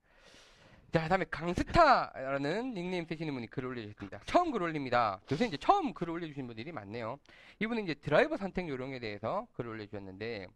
자, 0.91 1.07
다음에 1.07 1.25
강스타라는 1.31 2.73
닉네임 2.73 3.05
쓰시는 3.05 3.33
분이 3.33 3.47
글을 3.49 3.69
올려주셨습니다. 3.69 4.19
처음 4.25 4.51
글 4.51 4.61
올립니다. 4.61 5.21
요새 5.31 5.45
이제 5.45 5.57
처음 5.57 5.93
글을 5.93 6.13
올려주신 6.13 6.45
분들이 6.45 6.71
많네요. 6.71 7.17
이분은 7.59 7.83
이제 7.83 7.95
드라이버 7.95 8.37
선택 8.37 8.69
요령에 8.69 8.99
대해서 8.99 9.47
글을 9.53 9.71
올려주셨는데, 9.71 10.47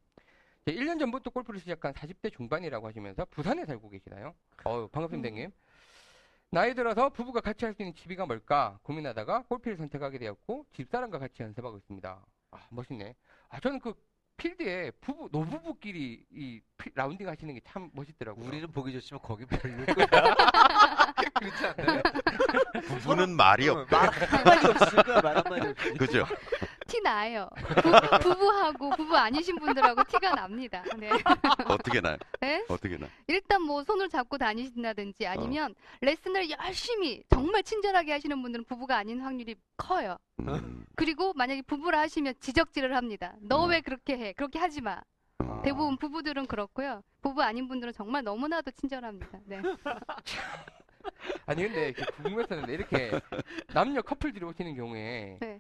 이제 0.68 0.78
1년 0.78 1.00
전부터 1.00 1.32
골프를 1.32 1.60
시작한 1.60 1.92
40대 1.94 2.32
중반이라고 2.36 2.88
하시면서 2.88 3.26
부산에 3.32 3.66
살고 3.66 3.90
계시나요? 3.90 4.36
어우, 4.66 4.90
반갑습니다, 4.90 5.30
형님. 5.30 5.52
나이 6.50 6.74
들어서 6.74 7.10
부부가 7.10 7.42
같이 7.42 7.66
할 7.66 7.74
수 7.74 7.82
있는 7.82 7.94
취미가 7.94 8.26
뭘까 8.26 8.80
고민하다가 8.84 9.44
골프를 9.50 9.78
선택하게 9.78 10.18
되었고, 10.18 10.66
집사람과 10.74 11.20
같이 11.20 11.44
연습하고 11.44 11.78
있습니다. 11.78 12.26
아, 12.52 12.58
멋있네. 12.70 13.16
아, 13.50 13.60
저는 13.60 13.80
그 13.80 13.94
필드에 14.38 14.92
부부, 15.02 15.28
노부부끼리 15.32 16.26
이 16.32 16.62
피- 16.78 16.92
라운딩 16.96 17.28
하시는 17.28 17.54
게 17.54 17.60
참 17.66 17.90
멋있더라고요. 17.94 18.46
우리는 18.48 18.72
보기 18.72 18.94
좋지만 18.94 19.22
거긴 19.22 19.48
별로일 19.48 19.86
거야. 19.94 20.08
그렇지 21.34 21.66
않나요? 21.66 22.02
부부는 22.88 23.36
말이 23.36 23.68
어, 23.70 23.74
없대. 23.82 23.96
말 23.96 24.10
한 24.10 24.44
마디 24.46 24.68
없을 24.68 25.04
거야 25.04 25.22
말 25.22 25.38
한마디 25.38 25.68
없이. 25.68 25.94
그죠? 25.98 26.26
티 26.88 27.02
나요. 27.02 27.50
부, 28.22 28.36
부하고 28.36 28.90
부부 28.92 29.16
아니신 29.16 29.58
분들하고 29.60 30.04
티가 30.06 30.34
납니다. 30.36 30.84
네. 30.98 31.10
어떻게 31.68 32.02
나? 32.02 32.18
네? 32.40 32.66
어떻게 32.70 32.98
나? 32.98 33.08
일단 33.28 33.62
뭐 33.62 33.84
손을 33.84 34.10
잡고 34.10 34.38
다니신다든지 34.38 35.28
아니면 35.28 35.76
레슨을 36.02 36.50
열심히 36.50 37.24
정말 37.30 37.64
친절하게 37.64 38.14
하시는 38.14 38.42
분들은 38.42 38.66
부부가 38.66 38.98
아닌 38.98 39.20
확률이 39.22 39.56
커요. 39.76 40.18
음, 40.40 40.86
그리고 40.96 41.34
만약에 41.34 41.62
부부라 41.64 42.00
하시면 42.00 42.36
지적질을 42.40 42.96
합니다. 42.96 43.36
너 43.42 43.66
음. 43.66 43.72
왜 43.72 43.82
그렇게 43.82 44.18
해? 44.18 44.34
그렇게 44.34 44.60
하지 44.60 44.82
마. 44.82 45.02
어. 45.40 45.62
대부분 45.64 45.98
부부들은 45.98 46.48
그렇고요. 46.48 47.04
부부 47.22 47.42
아닌 47.44 47.68
분들은 47.68 47.94
정말 47.94 48.24
너무나도 48.24 48.72
친절합니다. 48.72 49.40
네. 49.46 49.62
아니 51.46 51.64
근데 51.64 51.90
이렇게 51.90 52.06
궁금했었는데 52.22 52.74
이렇게 52.74 53.12
남녀 53.74 54.02
커플들이 54.02 54.44
오시는 54.46 54.76
경우에 54.76 55.38
네. 55.40 55.60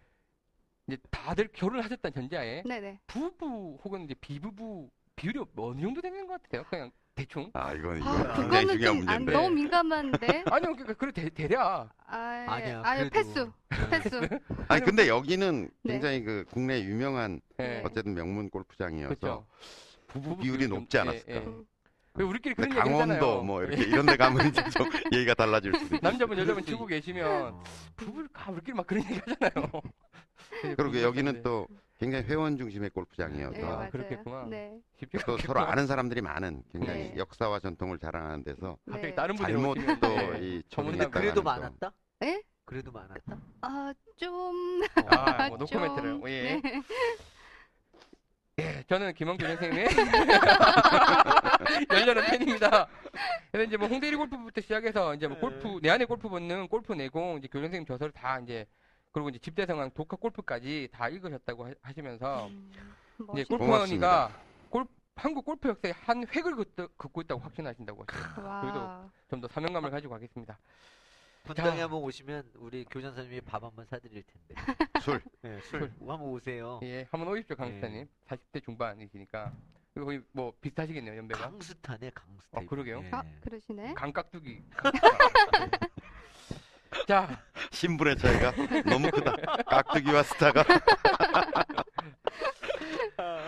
이제 0.87 0.97
다들 1.11 1.49
결혼하셨다는 1.53 2.13
전제하에 2.13 2.63
네네. 2.65 2.99
부부 3.07 3.79
혹은 3.83 4.05
이제 4.05 4.15
비부부 4.21 4.89
비율이 5.15 5.39
어느 5.57 5.81
정도 5.81 6.01
되는 6.01 6.25
것 6.27 6.41
같아요? 6.41 6.63
그냥 6.69 6.91
대충? 7.15 7.49
아 7.53 7.73
이건 7.73 7.97
이거 7.97 8.09
아, 8.09 8.33
굉장히 8.35 8.65
그거는 8.65 8.67
중요한 8.77 8.99
좀 8.99 9.09
안, 9.09 9.15
문제인데. 9.25 9.31
너무 9.33 9.49
민감한데. 9.55 10.27
아니요, 10.51 10.73
그러니까 10.75 10.93
그래 10.93 11.11
대, 11.11 11.29
대략 11.29 11.89
아, 12.05 12.17
아니야, 12.47 12.81
아유, 12.85 13.09
그래도. 13.09 13.51
패스. 13.69 13.89
패스. 13.89 14.39
아니 14.69 14.81
근데 14.85 15.07
여기는 15.09 15.69
네. 15.83 15.93
굉장히 15.93 16.23
그 16.23 16.45
국내 16.51 16.79
유명한 16.81 17.41
예, 17.59 17.81
어쨌든 17.83 18.13
명문 18.13 18.49
골프장이어서 18.49 19.15
그렇죠. 19.15 19.47
부부 20.07 20.37
비율이 20.37 20.67
좀- 20.69 20.79
높지 20.79 20.95
예, 20.97 21.01
않았을까. 21.01 21.31
예. 21.33 21.39
왜 21.39 21.63
우리끼리 22.23 22.55
그런 22.55 22.69
얘기 22.71 22.79
하잖아요. 22.79 23.19
강원도 23.19 23.43
뭐 23.43 23.63
이렇게 23.63 23.83
이런 23.83 24.05
데 24.05 24.15
가면 24.17 24.47
이제 24.47 24.63
좀 24.69 24.87
얘기가 25.13 25.33
달라질 25.33 25.73
수도 25.77 25.95
있고. 25.95 26.07
남자분 26.07 26.37
여자분 26.37 26.63
있- 26.63 26.87
계시면 26.87 27.53
어. 27.53 27.63
부부를 27.95 28.27
가 28.33 28.51
우리끼리 28.51 28.75
막 28.75 28.85
그런 28.87 29.03
얘기 29.03 29.19
하잖아요. 29.25 29.71
그리고 30.77 31.01
여기는 31.01 31.41
또 31.43 31.67
굉장히 31.99 32.25
회원 32.25 32.57
중심의 32.57 32.89
네, 32.89 32.93
골프장이어서 32.93 33.65
아, 33.65 33.69
맞아요. 33.75 33.89
그렇겠구나. 33.89 34.45
네. 34.45 34.79
또 35.25 35.37
서로 35.39 35.59
아는 35.61 35.87
사람들이 35.87 36.21
많은 36.21 36.63
굉장히 36.71 37.09
네. 37.09 37.13
역사와 37.17 37.59
전통을 37.59 37.97
자랑하는 37.99 38.43
데서 38.43 38.77
갑자기 38.85 39.07
네. 39.07 39.15
다른 39.15 39.35
분들이 39.35 39.53
잘못 39.57 39.77
오시면 39.77 39.99
또 39.99 40.07
네. 40.07 40.39
이 40.41 40.63
전문 40.69 40.93
근데 40.93 41.05
나가는 41.05 41.21
그래도 41.21 41.41
또- 41.41 41.43
많았다? 41.43 41.91
예? 42.23 42.41
그래도 42.65 42.91
많았다? 42.91 43.37
아, 43.61 43.93
좀. 44.17 44.81
아, 45.07 45.47
뭐 45.49 45.57
좀, 45.65 45.79
노코멘트를. 45.81 46.21
예. 46.27 46.59
네. 46.61 46.81
예, 48.59 48.83
저는 48.89 49.13
김원규 49.13 49.45
선생님의 49.45 49.85
열렬한 51.93 52.25
팬입니다. 52.25 52.87
그래서 53.51 53.67
이제 53.67 53.77
뭐 53.77 53.87
홍대리 53.87 54.15
골프부터 54.15 54.61
시작해서 54.61 55.13
이제 55.13 55.27
뭐 55.27 55.37
골프 55.37 55.79
내 55.79 55.91
안에 55.91 56.05
골프 56.05 56.27
본능, 56.27 56.67
골프 56.67 56.93
내공, 56.93 57.37
이제 57.37 57.47
교장 57.47 57.65
선생님 57.67 57.85
저서를 57.85 58.11
다 58.13 58.39
이제 58.39 58.65
그리고 59.11 59.29
이제 59.29 59.37
집대성황 59.37 59.91
독학 59.91 60.19
골프까지 60.19 60.89
다 60.91 61.07
읽으셨다고 61.07 61.67
하- 61.67 61.73
하시면서 61.83 62.47
음, 62.47 62.71
이제 63.33 63.43
골프원이가 63.43 64.31
골 64.71 64.85
한국 65.15 65.45
골프 65.45 65.69
역사에 65.69 65.91
한 66.05 66.25
획을 66.27 66.55
긋- 66.55 66.97
긋고 66.97 67.21
있다고 67.21 67.41
확신하신다고 67.41 68.05
하시죠. 68.07 68.41
와. 68.79 69.07
좀더 69.29 69.47
사명감을 69.49 69.91
가지고 69.91 70.13
가겠습니다. 70.13 70.57
분당에 71.47 71.77
자. 71.77 71.83
한번 71.83 72.01
오시면 72.01 72.51
우리 72.55 72.85
교장 72.85 73.13
선생님이 73.13 73.41
밥 73.41 73.63
한번 73.63 73.85
사드릴 73.85 74.23
텐데. 74.23 74.55
술 75.01 75.21
네, 75.41 75.59
술. 75.61 75.91
한번 75.99 76.21
오세요. 76.21 76.79
예, 76.83 77.07
한번 77.11 77.31
오십시오, 77.33 77.55
강 77.55 77.69
예. 77.69 77.73
스타님. 77.75 78.07
40대 78.27 78.63
중반이시니까. 78.63 79.51
그리고 79.93 80.05
거의 80.07 80.21
뭐 80.31 80.53
비슷하시겠네요, 80.61 81.17
연배가. 81.17 81.49
강스타네 81.49 82.11
강스타. 82.13 82.59
어, 82.59 82.65
그러게요. 82.65 83.01
예. 83.03 83.09
아, 83.11 83.23
그러시네. 83.41 83.93
강깍두기. 83.95 84.61
자, 87.07 87.41
신분의 87.71 88.17
차이가 88.17 88.51
너무 88.83 89.09
크다. 89.11 89.35
깍두기와 89.63 90.23
스타가 90.23 90.63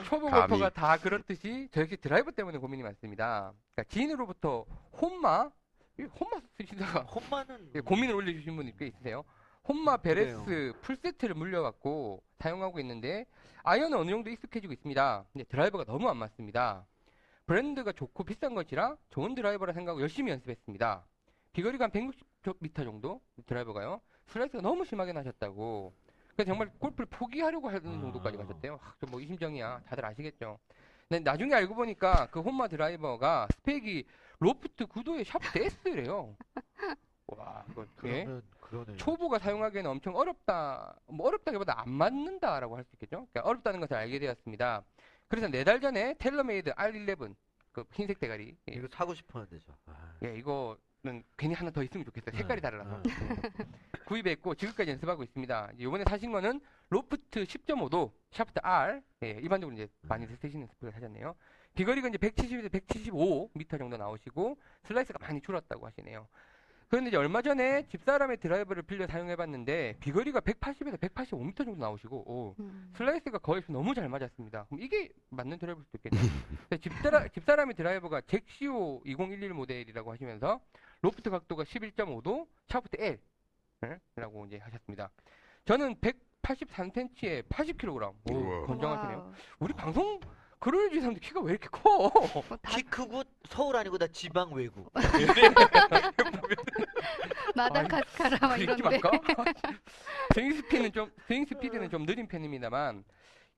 초보 0.05 0.27
감히. 0.29 0.47
골퍼가 0.47 0.69
다 0.69 0.97
그렇듯이 0.97 1.67
저 1.71 1.81
역시 1.81 1.97
드라이버 1.97 2.31
때문에 2.31 2.57
고민이 2.57 2.83
많습니다. 2.83 3.53
그러니까 3.75 3.93
지인으로부터 3.93 4.65
혼마, 4.93 5.49
이 5.49 5.51
혼마 6.05 6.39
쓰시다가 6.57 7.01
혼마는 7.01 7.71
예, 7.75 7.79
고민을 7.81 8.15
올려주신 8.15 8.55
분이 8.55 8.77
꽤 8.77 8.87
있으세요. 8.87 9.23
혼마 9.67 9.97
베레스 9.97 10.43
그래요. 10.45 10.73
풀세트를 10.81 11.35
물려갖고 11.35 12.23
사용하고 12.39 12.79
있는데 12.79 13.25
아이언은 13.63 13.97
어느 13.97 14.09
정도 14.09 14.29
익숙해지고 14.29 14.73
있습니다. 14.73 15.25
근데 15.31 15.43
드라이버가 15.45 15.85
너무 15.85 16.09
안 16.09 16.17
맞습니다. 16.17 16.85
브랜드가 17.45 17.91
좋고 17.91 18.23
비싼 18.23 18.55
것이라 18.55 18.97
좋은 19.09 19.35
드라이버라 19.35 19.73
생각하고 19.73 20.01
열심히 20.01 20.31
연습했습니다. 20.31 21.05
비거리가 21.53 21.85
한 21.85 21.91
160m 21.91 22.83
정도 22.83 23.21
드라이버가요. 23.45 24.01
슬라이스가 24.27 24.61
너무 24.61 24.85
심하게 24.85 25.13
나셨다고. 25.13 25.93
그래서 26.33 26.47
정말 26.47 26.69
골프를 26.79 27.07
포기하려고 27.07 27.67
하는 27.67 27.85
아. 27.85 27.99
정도까지 27.99 28.37
가셨대요. 28.37 28.79
아, 28.81 28.93
좀뭐 28.99 29.19
이심정이야. 29.19 29.81
다들 29.85 30.05
아시겠죠. 30.05 30.59
근데 31.09 31.19
나중에 31.23 31.55
알고 31.55 31.73
보니까 31.75 32.27
그 32.31 32.39
혼마 32.39 32.67
드라이버가 32.67 33.47
스펙이 33.51 34.05
로프트 34.39 34.85
구도의 34.87 35.25
샤프트 35.25 35.39
S래요. 35.53 36.35
와, 37.27 37.63
이거 37.69 37.85
예? 38.05 38.23
그러면 38.23 38.43
그러네. 38.61 38.97
초보가 38.97 39.39
사용하기에는 39.39 39.89
엄청 39.91 40.15
어렵다. 40.15 40.95
뭐 41.07 41.27
어렵다기보다 41.27 41.81
안 41.81 41.89
맞는다라고 41.91 42.77
할 42.77 42.83
수 42.85 42.95
있겠죠. 42.95 43.27
그러니까 43.31 43.41
어렵다는 43.43 43.79
것을 43.79 43.95
알게 43.95 44.19
되었습니다. 44.19 44.83
그래서 45.27 45.47
네 45.47 45.63
달 45.63 45.79
전에 45.79 46.15
테일러메이드 46.17 46.71
R11 46.73 47.35
그 47.71 47.83
흰색 47.93 48.19
대가리 48.19 48.57
예, 48.71 48.73
이거 48.75 48.87
사고 48.91 49.13
싶었는데 49.13 49.59
저. 49.65 49.73
아. 49.85 50.15
예, 50.25 50.35
이거는 50.37 51.23
괜히 51.37 51.53
하나 51.53 51.69
더 51.69 51.83
있으면 51.83 52.03
좋겠어요. 52.05 52.35
색깔이 52.35 52.61
네. 52.61 52.69
달라서 52.69 53.01
네. 53.03 53.11
구입했고 54.05 54.55
지금까지 54.55 54.89
연습하고 54.91 55.21
있습니다. 55.23 55.71
이번에 55.77 56.03
사신 56.07 56.31
거는 56.31 56.59
로프트 56.89 57.43
10.5도, 57.43 58.11
샤프트 58.31 58.59
R, 58.63 59.01
예, 59.23 59.29
일반적으로 59.31 59.75
이제 59.75 59.87
많이 60.01 60.25
쓰시는 60.25 60.65
스펙을 60.65 60.95
하셨네요. 60.95 61.35
비거리가 61.79 62.09
이제 62.09 62.17
170에서 62.17 62.69
175m 62.69 63.77
정도 63.77 63.95
나오시고 63.95 64.57
슬라이스가 64.83 65.17
많이 65.19 65.39
줄었다고 65.39 65.87
하시네요. 65.87 66.27
그런데 66.89 67.07
이제 67.07 67.15
얼마 67.15 67.41
전에 67.41 67.87
집사람의 67.87 68.37
드라이버를 68.37 68.83
빌려 68.83 69.07
사용해봤는데 69.07 69.95
비거리가 70.01 70.41
180에서 70.41 70.99
185m 70.99 71.55
정도 71.55 71.75
나오시고 71.75 72.17
오, 72.29 72.55
음. 72.59 72.91
슬라이스가 72.97 73.37
거의 73.37 73.61
너무 73.69 73.95
잘 73.95 74.09
맞았습니다. 74.09 74.65
그럼 74.65 74.81
이게 74.81 75.07
맞는 75.29 75.57
드라이버일 75.57 75.85
수도 75.85 75.97
있겠네요. 75.99 76.21
집사라, 76.81 77.27
집사람의 77.29 77.75
드라이버가 77.75 78.21
젝시오 78.21 79.01
2011 79.05 79.53
모델이라고 79.53 80.11
하시면서 80.11 80.59
로프트 81.01 81.29
각도가 81.29 81.63
11.5도, 81.63 82.45
샤프트 82.67 82.97
L 82.99 83.19
예? 83.85 83.99
라고 84.17 84.45
이제 84.47 84.57
하셨습니다. 84.57 85.09
저는 85.63 85.95
183cm에 85.95 87.47
80kg. 87.47 88.13
오. 88.31 88.65
건장하시네요. 88.65 89.31
우리 89.59 89.73
방송 89.73 90.19
그럴 90.59 90.89
지 90.89 90.99
사람들 90.99 91.21
키가 91.21 91.39
왜 91.41 91.51
이렇게 91.51 91.67
커? 91.71 92.09
뭐다키 92.49 92.83
크고 92.83 93.23
서울 93.47 93.77
아니고 93.77 93.97
나 93.97 94.07
지방 94.07 94.51
외국. 94.53 94.91
마다가스카르 97.55 98.47
막 98.47 98.59
이런데. 98.59 98.83
많까? 98.83 99.11
스윙 100.33 100.53
스피드는 100.53 100.91
좀 100.91 101.11
스윙 101.27 101.45
스피드는 101.45 101.89
좀 101.89 102.05
느린 102.05 102.27
편입니다만 102.27 103.03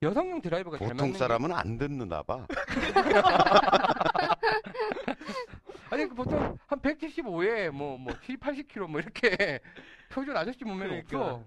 여성용 0.04 0.42
드라이버가 0.42 0.78
잘 0.78 0.88
보통 0.90 0.98
맞는 0.98 1.14
게- 1.14 1.20
사람은 1.20 1.52
안 1.52 1.78
듣는다 1.78 2.24
봐. 2.24 2.46
아니 5.92 6.08
그 6.08 6.16
보통 6.16 6.58
한 6.68 6.80
175에 6.80 7.70
뭐뭐 7.72 8.14
7, 8.22 8.38
80kg 8.38 8.88
뭐 8.88 9.00
이렇게 9.02 9.60
표준 10.10 10.36
아저씨 10.38 10.60
없어. 10.64 10.76
그러니까. 10.76 11.44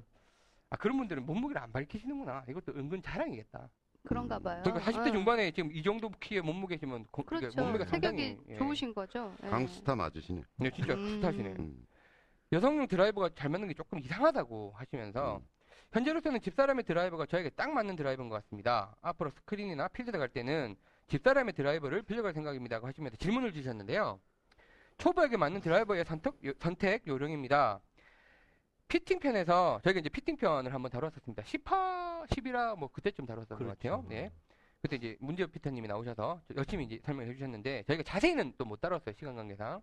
아 0.71 0.77
그런 0.77 0.97
분들은 0.99 1.25
몸무게를 1.27 1.63
안 1.63 1.73
밝히시는구나. 1.73 2.45
이것도 2.49 2.73
은근 2.77 3.03
자랑이겠다. 3.03 3.69
그런가 4.07 4.39
봐요. 4.39 4.63
그러니까 4.65 4.91
40대 4.91 5.09
어. 5.09 5.13
중반에 5.13 5.51
지금 5.51 5.71
이 5.73 5.83
정도 5.83 6.11
키의 6.21 6.43
몸무게시면 6.43 7.07
고- 7.11 7.23
이게 7.23 7.37
그렇죠. 7.41 7.61
몸무게가 7.61 7.87
상당히 7.87 8.35
체격이 8.37 8.53
예. 8.53 8.57
좋으신 8.59 8.95
거죠. 8.95 9.35
예. 9.43 9.49
강스타 9.49 9.97
맞으시네. 9.97 10.43
네, 10.57 10.71
진짜 10.71 10.95
음. 10.95 11.09
스타시네. 11.17 11.49
음. 11.59 11.87
여성용 12.53 12.87
드라이버가 12.87 13.31
잘 13.35 13.49
맞는 13.51 13.69
게 13.69 13.75
조금 13.75 13.99
이상하다고 13.99 14.75
하시면서 14.77 15.37
음. 15.39 15.47
현재로서는 15.93 16.41
집사람의 16.43 16.85
드라이버가 16.85 17.27
저에게 17.27 17.51
딱 17.51 17.71
맞는 17.73 17.97
드라이버인 17.97 18.29
것 18.29 18.37
같습니다. 18.43 18.95
앞으로 19.01 19.31
스크린이나 19.31 19.89
필드 19.89 20.13
갈 20.13 20.29
때는 20.29 20.77
집사람의 21.09 21.55
드라이버를 21.55 22.03
빌려갈 22.03 22.33
생각입니다고 22.35 22.87
하시면서 22.87 23.17
질문을 23.17 23.53
주셨는데요. 23.53 24.21
초보에게 24.99 25.37
맞는 25.37 25.61
드라이버의 25.61 26.05
선택, 26.05 26.35
요- 26.45 26.53
선택 26.61 27.07
요령입니다. 27.07 27.81
피팅 28.89 29.19
편에서 29.19 29.81
저희가 29.83 30.01
이제 30.01 30.09
피팅 30.09 30.37
편을 30.37 30.73
한번 30.73 30.91
다뤘었습니다. 30.91 31.43
10화, 31.43 32.14
11화 32.27 32.79
뭐 32.79 32.89
그때쯤 32.91 33.27
다뤘던 33.27 33.59
것 33.59 33.67
같아요. 33.67 34.03
그렇죠. 34.03 34.09
네. 34.09 34.31
그때 34.83 34.97
이제 34.97 35.17
문재엽 35.21 35.51
fitter님이 35.53 35.89
나오셔서 35.89 36.43
열심히 36.57 36.85
이제 36.85 37.01
설명해 37.03 37.33
주셨는데 37.33 37.85
저희가 37.85 38.03
자세히는 38.03 38.55
또 38.59 38.65
못 38.67 38.81
다뤘어요 38.81 39.15
시간 39.19 39.35
관계상. 39.35 39.81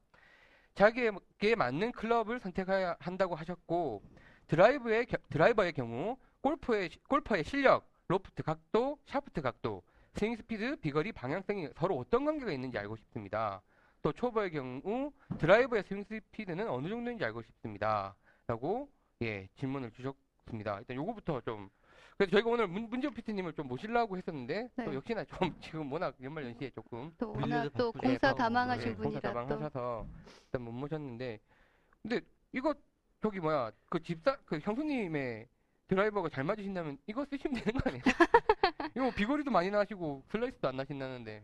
자기에게 0.75 1.55
맞는 1.55 1.91
클럽을 1.91 2.39
선택해야 2.39 2.95
한다고 2.99 3.35
하셨고 3.35 4.01
드라이브의 4.47 5.05
겨- 5.07 5.17
드라이버의 5.29 5.73
경우 5.73 6.17
골프의 6.41 6.89
시- 6.91 6.99
골퍼의 7.09 7.43
실력, 7.43 7.89
로프트 8.07 8.43
각도, 8.43 8.97
샤프트 9.05 9.41
각도, 9.41 9.83
스윙 10.15 10.35
스피드, 10.35 10.77
비거리, 10.77 11.11
방향성이 11.13 11.69
서로 11.75 11.97
어떤 11.97 12.25
관계가 12.25 12.51
있는지 12.51 12.77
알고 12.77 12.95
싶습니다. 12.97 13.61
또 14.01 14.11
초보의 14.11 14.51
경우 14.51 15.11
드라이버의 15.37 15.83
스윙 15.83 16.03
스피드는 16.03 16.67
어느 16.69 16.87
정도인지 16.89 17.23
알고 17.25 17.41
싶습니다. 17.43 18.15
라고 18.47 18.89
예 19.21 19.47
질문을 19.55 19.91
주셨습니다. 19.91 20.79
일단 20.79 20.95
요거부터 20.97 21.41
좀 21.41 21.69
그래서 22.21 22.31
저희가 22.33 22.49
오늘 22.51 22.67
문, 22.67 22.87
문재엽 22.87 23.15
fitter님을 23.15 23.53
좀 23.53 23.67
모시려고 23.67 24.15
했었는데 24.15 24.69
또 24.75 24.91
네. 24.91 24.93
역시나 24.93 25.23
좀 25.25 25.37
지금 25.59 25.91
워낙 25.91 26.15
연말 26.21 26.43
연시에 26.45 26.69
조금 26.69 27.11
또 27.17 27.31
워낙 27.31 27.67
또. 27.75 27.91
공사 27.91 28.31
네, 28.31 28.35
다망하신 28.35 28.89
네, 28.89 28.95
공사 28.95 29.19
분이라 29.19 29.21
또. 29.21 29.39
다망하셔서 29.39 30.07
일단 30.45 30.61
못 30.61 30.71
모셨는데 30.71 31.39
근데 32.03 32.21
이거 32.51 32.75
저기 33.23 33.39
뭐야 33.39 33.71
그 33.89 33.99
집사 34.03 34.37
그 34.45 34.59
형수님의 34.59 35.47
드라이버가 35.87 36.29
잘 36.29 36.43
맞으신다면 36.43 36.99
이거 37.07 37.25
쓰시면 37.25 37.59
되는 37.59 37.81
거 37.81 37.89
아니에요? 37.89 38.03
이거 38.95 39.11
비거리도 39.15 39.49
많이 39.49 39.71
나시고 39.71 40.23
슬라이스도 40.31 40.67
안 40.67 40.77
나신다는데 40.77 41.43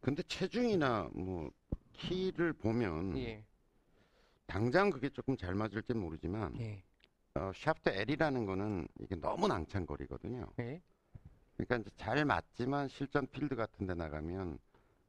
근데 0.00 0.24
체중이나 0.24 1.08
뭐 1.14 1.52
키를 1.92 2.52
보면 2.52 3.16
예 3.18 3.44
당장 4.46 4.90
그게 4.90 5.08
조금 5.08 5.36
잘 5.36 5.54
맞을지 5.54 5.94
모르지만 5.94 6.58
예. 6.58 6.82
어, 7.36 7.52
샤프트 7.54 7.90
L이라는 7.90 8.46
거는 8.46 8.88
이게 9.00 9.14
너무 9.16 9.46
낭창거리거든요. 9.46 10.46
예. 10.60 10.80
그러니까 11.56 11.76
이제 11.76 11.90
잘 11.96 12.24
맞지만 12.24 12.88
실전 12.88 13.26
필드 13.26 13.56
같은 13.56 13.86
데 13.86 13.94
나가면 13.94 14.58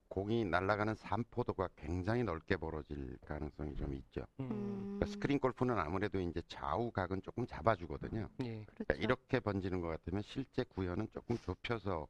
공이 0.10 0.46
날아가는 0.46 0.96
산포도가 0.96 1.70
굉장히 1.76 2.24
넓게 2.24 2.56
벌어질 2.58 3.18
가능성이 3.26 3.76
좀 3.76 3.94
있죠. 3.94 4.26
음. 4.40 4.50
음, 4.52 4.82
그러니까 4.96 5.06
스크린 5.08 5.40
골프는 5.40 5.78
아무래도 5.78 6.20
이제 6.20 6.42
좌우 6.48 6.92
각은 6.92 7.22
조금 7.22 7.46
잡아주거든요. 7.46 8.30
예. 8.42 8.46
그러니까 8.46 8.74
그렇죠. 8.86 9.02
이렇게 9.02 9.40
번지는 9.40 9.82
것 9.82 9.88
같으면 9.88 10.24
실제 10.24 10.64
구현은 10.64 11.10
조금 11.14 11.38
좁혀서 11.38 12.08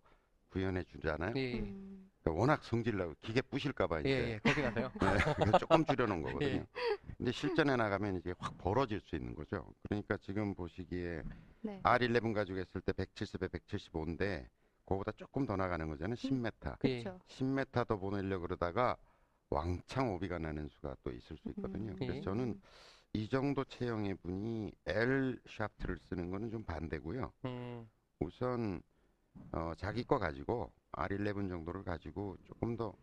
구현해 0.50 0.84
주잖아요. 0.84 1.34
예. 1.36 1.52
그러니까 1.52 1.74
워낙 2.32 2.64
성질나고 2.64 3.16
기계 3.22 3.42
부실까봐 3.42 3.98
예. 3.98 4.00
이제 4.00 4.10
예. 4.10 4.40
거기 4.40 4.62
나서요. 4.62 4.92
네, 5.00 5.58
조금 5.60 5.86
줄여놓은 5.86 6.22
거거든요. 6.22 6.50
예. 6.62 6.66
근데 7.18 7.32
실전에 7.32 7.76
나가면 7.76 8.18
이제 8.18 8.34
확 8.38 8.58
벌어질 8.58 9.02
수 9.02 9.16
있는 9.16 9.36
거죠. 9.36 9.66
그러니까 9.84 10.18
지금 10.18 10.54
보시기에 10.54 11.24
네. 11.62 11.80
R11 11.84 12.34
가지고 12.34 12.60
했을 12.60 12.82
때 12.82 12.92
170에 12.92 13.50
175인데 13.50 14.48
그거보다 14.86 15.12
조금 15.14 15.46
더 15.46 15.56
나가는 15.56 15.88
거잖아요. 15.88 16.16
10m. 16.16 16.78
예. 16.86 17.02
그렇죠. 17.02 17.20
10m 17.28 17.88
더 17.88 17.98
보내려고 17.98 18.44
그러다가 18.44 18.96
왕창 19.50 20.14
오비가 20.14 20.40
나는 20.40 20.68
수가 20.70 20.96
또 21.04 21.12
있을 21.12 21.38
수 21.38 21.50
있거든요. 21.50 21.92
음. 21.92 21.96
그래서 21.96 22.16
예. 22.16 22.22
저는 22.22 22.60
이 23.14 23.28
정도 23.30 23.64
체형의 23.64 24.16
분이 24.16 24.72
L 24.86 25.40
샤프트를 25.48 25.98
쓰는 26.10 26.30
거는 26.30 26.52
좀 26.52 26.64
반대고요. 26.64 27.32
음. 27.46 27.90
우선 28.20 28.82
어, 29.52 29.74
자기 29.78 30.04
거 30.04 30.18
가지고 30.20 30.72
R11 31.08 31.48
정도를 31.50 31.84
가지고 31.84 32.36
조금 32.46 32.76
더 32.76 32.94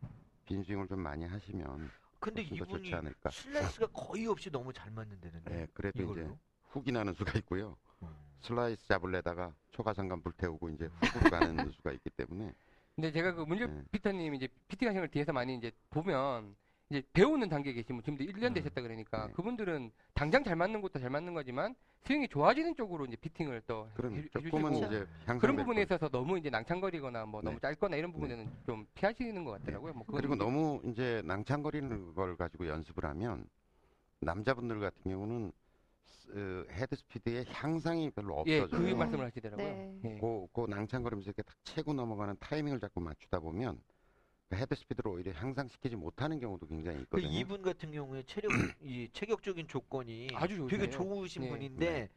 빈스윙을 0.47 0.89
좀 0.89 1.01
많이 1.01 1.25
하시면 1.25 1.91
근데 2.19 2.43
이분이 2.43 2.71
좋지 2.71 2.95
않을까. 2.95 3.31
슬라이스가 3.31 3.87
거의 3.93 4.27
없이 4.27 4.51
너무 4.51 4.73
잘 4.73 4.91
맞는다는데. 4.91 5.51
네, 5.51 5.67
그래도 5.75 6.03
이제 6.03 6.13
이걸로. 6.23 6.39
훅이 6.71 6.91
나는 6.91 7.13
수가 7.15 7.39
있고요. 7.41 7.77
음. 8.03 8.09
슬라이스 8.41 8.87
잡을래다가 8.89 9.55
초가삼간 9.73 10.23
불태우고 10.23 10.71
이제 10.71 10.87
훅으로 10.87 11.31
가는 11.31 11.71
수가 11.73 11.93
있기 11.93 12.11
때문에 12.11 12.53
근데 12.95 13.11
제가 13.11 13.33
그 13.35 13.43
문재 13.43 13.67
네. 13.67 13.83
fitter님 13.91 14.35
이제 14.35 14.49
피팅 14.69 14.89
하시는 14.89 15.01
걸 15.03 15.09
뒤에서 15.11 15.33
많이 15.33 15.55
이제 15.55 15.73
보면 15.91 16.55
이제 16.91 17.03
배우는 17.13 17.49
단계에 17.49 17.73
계시면 17.73 18.03
지금도 18.03 18.25
1년 18.25 18.49
음. 18.49 18.55
되셨다 18.55 18.83
그러니까 18.83 19.27
네. 19.27 19.33
그분들은 19.33 19.91
당장 20.15 20.45
잘 20.45 20.57
맞는 20.57 20.81
것도 20.81 20.99
잘 20.99 21.11
맞는 21.11 21.35
거지만 21.35 21.75
스윙이 22.07 22.29
좋아지는 22.29 22.77
쪽으로 22.77 23.07
이제 23.07 23.17
피팅을 23.17 23.63
또 23.67 23.89
해- 24.03 24.29
조금은 24.29 24.73
해주시고 24.75 24.87
이제 24.87 25.07
그런 25.41 25.57
부분에 25.57 25.83
있어서 25.83 26.09
너무 26.11 26.39
이제 26.39 26.51
낭창거리거나 26.51 27.25
뭐 27.25 27.41
너무 27.41 27.55
네. 27.57 27.61
짧거나 27.61 27.97
이런 27.97 28.13
부분에는 28.13 28.51
좀 28.67 28.87
피하시는 28.95 29.43
것 29.45 29.53
같더라고요. 29.53 29.95
뭐 29.95 30.05
그건 30.05 30.21
그리고 30.21 30.37
너무 30.37 30.81
이제 30.85 31.23
낭창거리는 31.25 32.15
걸 32.15 32.37
가지고 32.37 32.69
연습을 32.69 33.07
하면 33.07 33.47
남자분들 34.21 34.81
같은 34.81 35.11
경우는 35.11 35.53
스- 36.05 36.67
헤드 36.71 36.95
스피드의 36.95 37.47
향상이 37.49 38.11
별로 38.11 38.43
예, 38.47 38.61
없어져요. 38.61 38.83
그 38.91 38.95
말씀을 38.95 39.25
하시더라고요. 39.27 39.67
네. 39.67 40.01
예. 40.05 40.19
그, 40.21 40.47
그 40.53 40.67
낭창거리면서 40.69 41.29
이렇게 41.29 41.43
딱 41.43 41.57
채고 41.65 41.95
넘어가는 41.95 42.37
타이밍을 42.39 42.81
자꾸 42.81 43.01
맞추다 43.01 43.41
보면 43.41 43.79
그 43.79 43.94
헤드 44.53 44.75
스피드를 44.75 45.11
오히려 45.11 45.33
향상시키지 45.33 45.97
못하는 45.97 46.39
경우도 46.39 46.67
굉장히 46.67 46.99
그 46.99 47.03
있거든요. 47.05 47.29
이분 47.29 47.63
같은 47.63 47.91
경우에 47.91 48.23
체력 48.25 48.49
이 48.83 49.09
체격적인 49.13 49.67
조건이 49.69 50.29
아주 50.35 50.57
좋으시네요. 50.57 50.69
되게 50.69 50.91
좋으신 50.91 51.43
네. 51.43 51.49
분인데 51.49 52.09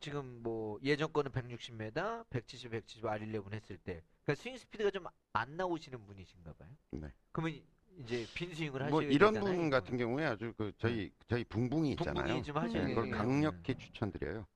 지금 0.00 0.42
뭐 0.42 0.78
예전 0.82 1.12
거는 1.12 1.30
160m, 1.32 2.24
170, 2.30 2.70
170 2.70 3.04
R11 3.04 3.52
했을 3.52 3.76
때 3.78 4.02
그러니까 4.24 4.42
스윙 4.42 4.56
스피드가 4.58 4.90
좀 4.90 5.06
안 5.36 5.56
나오시는 5.56 6.06
분이신가 6.06 6.52
봐요. 6.52 6.68
네. 6.92 7.08
그러면 7.32 7.60
이제 7.98 8.24
빈 8.34 8.54
스윙을 8.54 8.82
하셔야 8.82 8.90
뭐 8.90 9.02
이런 9.02 9.34
되잖아요. 9.34 9.56
분 9.56 9.68
같은 9.68 9.96
경우에 9.96 10.24
아주 10.24 10.52
그 10.56 10.72
저희 10.78 11.10
저희 11.26 11.42
붕붕이 11.44 11.90
있잖아요. 11.92 12.40
붕붕이 12.40 12.72
네, 12.72 12.94
그걸 12.94 13.10
네. 13.10 13.10
강력히 13.10 13.74
추천드려요. 13.76 14.46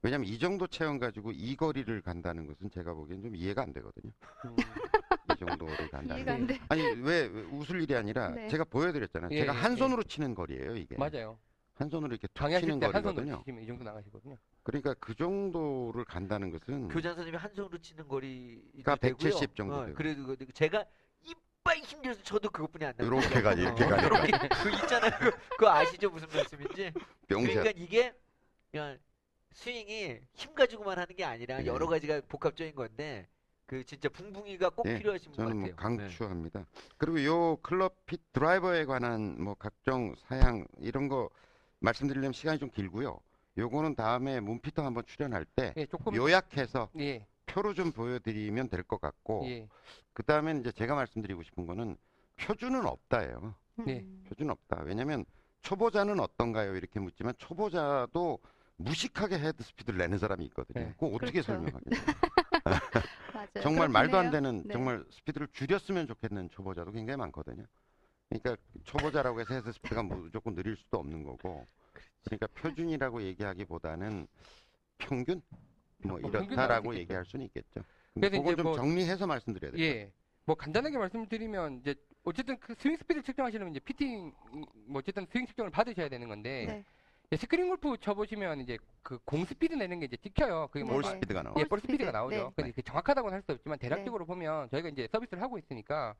왜냐면 0.00 0.26
이 0.26 0.38
정도 0.38 0.66
체형 0.66 0.98
가지고 0.98 1.32
이 1.32 1.54
거리를 1.54 2.00
간다는 2.00 2.46
것은 2.46 2.70
제가 2.70 2.94
보기엔 2.94 3.22
좀 3.22 3.36
이해가 3.36 3.62
안 3.62 3.72
되거든요. 3.74 4.10
정도를 5.46 5.76
간다는 5.90 6.16
이해가 6.16 6.32
안 6.32 6.46
게. 6.46 6.54
돼. 6.54 6.60
아니 6.68 6.82
왜, 6.82 7.26
왜 7.26 7.42
웃을 7.52 7.80
일이 7.82 7.94
아니라 7.94 8.28
네. 8.30 8.48
제가 8.48 8.64
보여드렸잖아요. 8.64 9.30
예, 9.32 9.40
제가 9.40 9.54
예, 9.54 9.58
한 9.58 9.72
예. 9.72 9.76
손으로 9.76 10.02
치는 10.04 10.34
거리예요 10.34 10.76
이게. 10.76 10.96
맞아요. 10.96 11.38
한 11.74 11.88
손으로 11.88 12.12
이렇게 12.12 12.28
툭 12.34 12.48
치는 12.48 12.78
때한 12.80 12.92
손으로 12.92 13.14
거리거든요. 13.14 13.38
치시면 13.40 13.62
이 13.62 13.66
정도 13.66 13.84
나가시거든요. 13.84 14.36
그러니까 14.62 14.94
그 15.00 15.14
정도를 15.14 16.04
간다는 16.04 16.50
것은 16.50 16.88
교장 16.88 17.14
선생님이 17.14 17.36
한 17.38 17.52
손으로 17.54 17.78
치는 17.78 18.06
거리 18.08 18.60
그러니까 18.72 18.96
170 18.96 19.56
정도 19.56 19.84
돼요. 19.86 19.94
그래도 19.96 20.26
그- 20.26 20.36
제가 20.52 20.84
이빨 21.24 21.78
힘들어서 21.78 22.22
저도 22.22 22.50
그것뿐이 22.50 22.84
안 22.84 22.94
나요. 22.96 23.08
이렇게 23.08 23.40
가지 23.42 23.62
이렇게 23.62 23.84
가지 23.86 24.06
이렇게 24.28 24.48
그 24.48 24.70
있잖아요. 24.70 25.10
그, 25.18 25.30
그거 25.56 25.70
아시죠 25.70 26.10
무슨 26.10 26.28
말씀인지? 26.32 26.92
그러니까 27.26 27.72
이게 27.74 28.12
그냥 28.70 28.98
스윙이 29.52 30.20
힘 30.34 30.54
가지고만 30.54 30.98
하는 30.98 31.14
게 31.16 31.24
아니라 31.24 31.60
예. 31.62 31.66
여러 31.66 31.86
가지가 31.86 32.22
복합적인 32.28 32.74
건데 32.74 33.28
그 33.72 33.82
진짜 33.86 34.06
붕붕이가 34.10 34.68
꼭 34.68 34.86
예, 34.86 34.98
필요하신 34.98 35.32
분 35.32 35.36
저는 35.46 35.50
같아요. 35.60 35.74
뭐 35.74 35.76
강추합니다. 35.76 36.66
그리고 36.98 37.24
요 37.24 37.56
클럽 37.62 38.04
핏 38.04 38.20
드라이버에 38.34 38.84
관한 38.84 39.42
뭐 39.42 39.54
각종 39.54 40.14
사양 40.28 40.66
이런 40.78 41.08
거 41.08 41.30
말씀드리려면 41.78 42.34
시간이 42.34 42.58
좀 42.58 42.68
길고요. 42.68 43.18
요거는 43.56 43.94
다음에 43.94 44.40
문피터 44.40 44.84
한번 44.84 45.06
출연할 45.06 45.46
때 45.46 45.72
예, 45.78 45.86
조금 45.86 46.14
요약해서 46.14 46.90
예, 46.98 47.26
표로 47.46 47.72
좀 47.72 47.92
보여드리면 47.92 48.68
될 48.68 48.82
것 48.82 49.00
같고 49.00 49.46
예. 49.46 49.66
그 50.12 50.22
다음에 50.22 50.52
이제 50.60 50.70
제가 50.70 50.94
말씀드리고 50.94 51.42
싶은 51.42 51.64
거는 51.66 51.96
표준은 52.36 52.84
없다예요. 52.84 53.54
네. 53.86 54.00
음. 54.00 54.24
표준 54.28 54.50
없다. 54.50 54.82
왜냐면 54.84 55.24
초보자는 55.62 56.20
어떤가요? 56.20 56.76
이렇게 56.76 57.00
묻지만 57.00 57.32
초보자도 57.38 58.38
무식하게 58.76 59.38
헤드 59.38 59.62
스피드를 59.62 59.98
내는 59.98 60.18
사람이 60.18 60.44
있거든요. 60.46 60.84
네. 60.88 60.92
그거 60.98 61.06
어떻게 61.06 61.40
그렇죠. 61.40 61.52
설명하겠어요? 61.54 61.82
맞아요. 63.34 63.48
정말 63.62 63.88
그렇긴 63.88 63.92
말도 63.92 64.18
안. 64.18 64.30
되는 64.30 64.62
네. 64.66 64.72
정말 64.72 65.04
스피드를 65.10 65.48
줄였으면 65.52 66.06
좋겠는 66.06 66.50
초보자도 66.50 66.92
굉장히 66.92 67.16
많거든요. 67.18 67.64
그러니까 68.28 68.56
초보자라고 68.84 69.40
해서 69.40 69.54
헤드 69.54 69.72
스피드가 69.72 70.02
무조건 70.02 70.54
느릴 70.54 70.76
수도 70.76 70.98
없는 70.98 71.22
거고. 71.24 71.66
그러니까 72.24 72.46
표준이라고 72.54 73.22
얘기하기보다는 73.22 74.26
평균 74.98 75.42
뭐 76.04 76.18
이렇다라고. 76.18 76.94
얘기할 76.94 77.24
수는 77.24 77.46
있겠죠. 77.46 77.82
그래서 78.14 78.36
이제 78.36 78.54
좀 78.56 78.64
뭐- 78.64 78.76
정리해서 78.76 79.26
말씀드려야 79.26 79.72
돼요. 79.72 79.82
예. 79.84 80.12
뭐 80.44 80.54
간단하게 80.56 80.98
말씀드리면 80.98 81.78
이제 81.80 81.94
어쨌든 82.24 82.58
그 82.58 82.74
스윙 82.78 82.96
스피드 82.96 83.22
측정하시려면 83.22 83.72
이제 83.72 83.80
피팅 83.80 84.32
뭐 84.86 84.98
어쨌든 85.00 85.26
스윙 85.30 85.46
측정을 85.46 85.70
받으셔야 85.70 86.08
되는 86.08 86.28
건데 86.28 86.66
네. 86.66 86.84
스크린 87.36 87.68
골프 87.68 87.96
쳐보시면 87.98 88.60
이제 88.60 88.78
그 89.02 89.18
공 89.24 89.44
스피드 89.44 89.74
내는 89.74 89.98
게 90.00 90.06
이제 90.06 90.16
찍혀요. 90.16 90.68
그게 90.70 90.84
뭐볼 90.84 91.02
네. 91.02 91.08
스피드가 91.10 91.42
나와. 91.42 91.54
예, 91.58 91.62
볼볼 91.62 91.80
스피드가 91.80 92.04
스피드. 92.04 92.16
나오죠. 92.16 92.36
네. 92.36 92.52
근데 92.56 92.72
그 92.72 92.82
정확하다고는 92.82 93.34
할 93.36 93.42
수 93.42 93.52
없지만 93.52 93.78
대략적으로 93.78 94.24
보면 94.26 94.68
저희가 94.70 94.88
이제 94.90 95.08
서비스를 95.10 95.42
하고 95.42 95.58
있으니까 95.58 96.14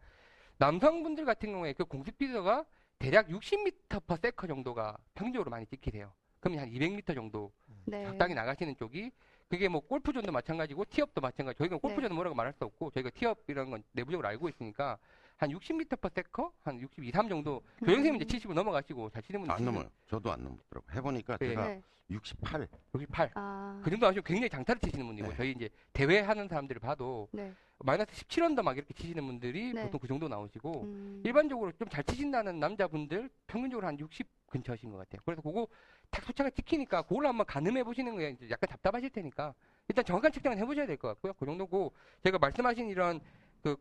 남성분들 0.58 1.24
같은 1.24 1.52
경우에 1.52 1.72
그 1.74 1.84
공 1.84 2.02
스피드가 2.04 2.64
대략 2.98 3.28
60m/s 3.28 4.48
정도가 4.48 4.96
평균적으로 5.14 5.50
많이 5.50 5.66
찍히세요. 5.66 6.12
그러면 6.40 6.60
한 6.62 6.70
200m 6.70 7.14
정도 7.14 7.52
네. 7.84 8.04
적당히 8.04 8.34
나가시는 8.34 8.76
쪽이 8.76 9.10
그게 9.48 9.68
뭐 9.68 9.80
골프존도 9.80 10.32
마찬가지고 10.32 10.84
티업도 10.86 11.20
마찬가지. 11.20 11.58
저희가 11.58 11.76
골프존은 11.78 12.14
뭐라고 12.14 12.34
말할 12.34 12.52
수 12.54 12.64
없고 12.64 12.90
저희가 12.90 13.10
티업 13.10 13.38
이런 13.48 13.70
건 13.70 13.82
내부적으로 13.92 14.26
알고 14.28 14.48
있으니까 14.48 14.98
한 15.36 15.50
60m/s 15.50 16.52
한 16.62 16.80
62, 16.80 17.10
3 17.10 17.28
정도. 17.28 17.62
조영생님 17.84 18.20
이제 18.22 18.38
70을 18.38 18.54
넘어가시고 18.54 19.10
잘 19.10 19.22
치는 19.22 19.40
분들 19.40 19.54
안 19.54 19.64
넘어요. 19.64 19.88
저도 20.08 20.32
안 20.32 20.42
넘더라고. 20.44 20.86
해보니까 20.92 21.38
예. 21.40 21.48
제가 21.48 21.66
네. 21.68 21.82
68. 22.10 22.68
68. 22.94 23.30
아. 23.34 23.80
그 23.82 23.90
정도 23.90 24.06
하시면 24.06 24.22
굉장히 24.24 24.50
장타를 24.50 24.80
치시는 24.80 25.06
분이고 25.06 25.28
네. 25.28 25.34
저희 25.36 25.50
이제 25.52 25.68
대회 25.92 26.20
하는 26.20 26.46
사람들을 26.46 26.80
봐도 26.80 27.28
네. 27.32 27.52
마이너스 27.78 28.12
17언더 28.12 28.62
막 28.62 28.76
이렇게 28.76 28.92
치시는 28.94 29.24
분들이 29.26 29.72
네. 29.72 29.82
보통 29.84 29.98
그 29.98 30.06
정도 30.06 30.28
나오시고 30.28 30.82
음. 30.82 31.22
일반적으로 31.24 31.72
좀 31.72 31.88
잘 31.88 32.04
치신다는 32.04 32.60
남자분들 32.60 33.28
평균적으로 33.46 33.86
한 33.86 33.98
60 33.98 34.26
근처 34.46 34.72
하신 34.72 34.90
것 34.92 34.98
같아요. 34.98 35.20
그래서 35.24 35.40
그거 35.42 35.66
딱 36.10 36.24
숫자가 36.24 36.50
찍히니까 36.50 37.02
그걸로 37.02 37.28
한번 37.28 37.46
가늠해 37.46 37.82
보시는 37.84 38.16
게 38.18 38.30
이제 38.30 38.48
약간 38.50 38.68
답답하실 38.68 39.10
테니까 39.10 39.54
일단 39.88 40.04
정확한 40.04 40.30
측정은 40.30 40.58
해보셔야 40.58 40.86
될 40.86 40.96
것 40.98 41.08
같고요. 41.08 41.32
그 41.32 41.46
정도고 41.46 41.92
제가 42.22 42.38
말씀하신 42.38 42.88
이런 42.90 43.20
그 43.62 43.74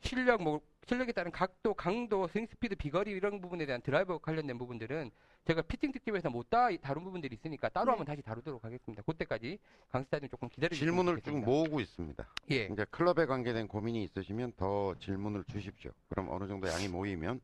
실력 0.00 0.42
뭐 0.42 0.60
실력에 0.86 1.12
따른 1.12 1.30
각도, 1.30 1.72
강도, 1.74 2.26
스윙 2.26 2.46
스피드, 2.46 2.74
비거리 2.74 3.12
이런 3.12 3.40
부분에 3.40 3.64
대한 3.64 3.80
드라이버 3.80 4.18
관련된 4.18 4.58
부분들은 4.58 5.10
제가 5.46 5.62
피팅 5.62 5.92
특집에서 5.92 6.30
못 6.30 6.50
다 6.50 6.68
다룬 6.78 7.04
부분들이 7.04 7.34
있으니까 7.36 7.68
따로 7.68 7.86
네. 7.86 7.90
한번 7.92 8.06
다시 8.06 8.22
다루도록 8.22 8.64
하겠습니다. 8.64 9.02
그때까지 9.02 9.58
강스타님 9.90 10.28
조금 10.28 10.48
기다려 10.48 10.70
주시면 10.70 10.92
질문을 10.92 11.14
쭉 11.18 11.24
좋겠습니다. 11.26 11.46
모으고 11.46 11.80
있습니다. 11.80 12.26
예. 12.50 12.64
이제 12.72 12.84
클럽에 12.90 13.26
관계된 13.26 13.68
고민이 13.68 14.02
있으시면 14.04 14.54
더 14.56 14.94
질문을 14.98 15.44
주십시오. 15.44 15.92
그럼 16.08 16.28
어느 16.30 16.48
정도 16.48 16.66
양이 16.68 16.88
모이면 16.88 17.40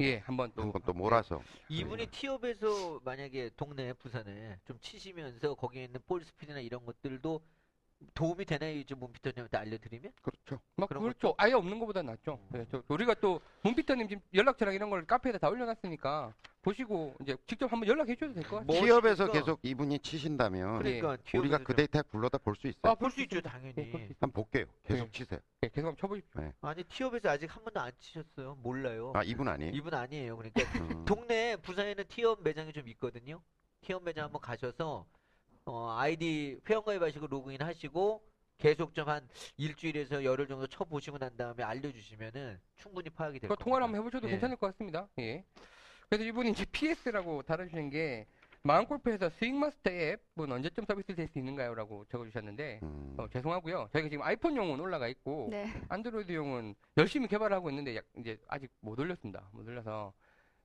예, 0.00 0.18
한번 0.18 0.50
또 0.54 0.62
한번 0.62 0.82
또 0.84 0.92
몰아서 0.92 1.40
이분이 1.68 2.06
티업에서 2.06 3.00
만약에 3.04 3.50
동네 3.56 3.92
부산에 3.92 4.58
좀 4.64 4.78
치시면서 4.80 5.54
거기에 5.54 5.84
있는 5.84 6.00
볼 6.06 6.24
스피드나 6.24 6.60
이런 6.60 6.84
것들도 6.84 7.40
도움이 8.14 8.44
되나요? 8.44 8.76
이제 8.78 8.94
문피터님한테 8.94 9.56
알려드리면? 9.56 10.12
그렇죠. 10.22 10.60
막 10.76 10.88
그런 10.88 11.02
그렇죠. 11.02 11.34
아예 11.36 11.52
없는 11.52 11.78
것보다 11.80 12.02
낫죠. 12.02 12.38
네, 12.50 12.64
저, 12.70 12.82
우리가 12.88 13.14
또 13.14 13.40
문피터님 13.62 14.08
지금 14.08 14.22
연락처랑 14.34 14.74
이런 14.74 14.88
걸 14.90 15.04
카페에다 15.04 15.38
다 15.38 15.48
올려놨으니까 15.48 16.32
보시고 16.62 17.14
이제 17.22 17.36
직접 17.46 17.70
한번 17.72 17.88
연락해 17.88 18.14
줘도 18.16 18.34
될 18.34 18.42
것 18.44 18.56
같아요. 18.58 18.66
뭐 18.66 18.74
티업에서 18.76 19.24
멋있으니까. 19.26 19.32
계속 19.32 19.60
이분이 19.62 19.98
치신다면 20.00 20.78
그러니까 20.78 21.16
예. 21.34 21.38
우리가 21.38 21.58
그 21.58 21.64
좀- 21.66 21.76
데이터 21.76 22.02
불러다 22.02 22.38
볼 22.38 22.54
수 22.56 22.66
있어요. 22.68 22.80
아, 22.82 22.94
볼 22.94 23.10
수 23.10 23.20
있죠 23.22 23.36
예, 23.36 23.40
당연히. 23.40 23.74
볼수 23.74 23.96
있어요. 23.96 24.14
한번 24.20 24.32
볼게요. 24.32 24.64
계속 24.84 25.04
네. 25.06 25.10
치세요. 25.12 25.40
예, 25.64 25.68
계속 25.68 25.86
한번 25.88 25.96
쳐보십시오. 25.96 26.52
아니 26.60 26.84
티업에서 26.84 27.30
아직 27.30 27.54
한 27.54 27.64
번도 27.64 27.80
안 27.80 27.92
치셨어요. 27.98 28.58
몰라요. 28.62 29.12
아 29.16 29.22
이분 29.24 29.48
아니에요? 29.48 29.72
이분 29.74 29.94
아니에요. 29.94 30.36
그러니까 30.36 30.62
음. 30.80 31.04
동네 31.04 31.56
부산에는 31.56 32.04
티업 32.08 32.42
매장이 32.42 32.72
좀 32.72 32.86
있거든요. 32.88 33.40
티업 33.80 34.02
매장 34.04 34.24
한번 34.24 34.40
가셔서 34.40 35.06
어, 35.68 35.90
아이디 35.98 36.58
회원가입하시고 36.68 37.26
로그인 37.26 37.60
하시고 37.62 38.22
계속 38.56 38.94
좀 38.94 39.08
한 39.08 39.28
일주일에서 39.56 40.24
열흘 40.24 40.48
정도 40.48 40.66
쳐 40.66 40.84
보시고 40.84 41.18
난 41.18 41.36
다음에 41.36 41.62
알려주시면은 41.62 42.58
충분히 42.76 43.08
파악이 43.10 43.38
될그 43.38 43.48
겁니다. 43.54 43.64
통화를 43.64 43.84
한번 43.84 44.00
해보셔도 44.00 44.26
예. 44.26 44.32
괜찮을 44.32 44.56
것 44.56 44.68
같습니다. 44.68 45.08
예. 45.18 45.44
그래서 46.08 46.24
이분이 46.24 46.50
이제 46.50 46.64
PS라고 46.72 47.42
달아주신 47.42 47.90
게 47.90 48.26
마음골프에서 48.62 49.30
스윙마스터 49.30 49.90
앱은 49.90 50.50
언제쯤 50.50 50.84
서비스 50.86 51.14
될 51.14 51.28
수 51.28 51.38
있는가요?라고 51.38 52.04
적어주셨는데 52.06 52.80
음. 52.82 53.14
어, 53.16 53.28
죄송하고요. 53.28 53.88
저희가 53.92 54.08
지금 54.08 54.24
아이폰용은 54.24 54.80
올라가 54.80 55.06
있고 55.08 55.48
네. 55.50 55.66
안드로이드용은 55.88 56.74
열심히 56.96 57.28
개발하고 57.28 57.70
있는데 57.70 57.94
약- 57.96 58.04
이제 58.16 58.36
아직 58.48 58.70
못 58.80 58.98
올렸습니다. 58.98 59.48
못 59.52 59.66
올려서 59.68 60.12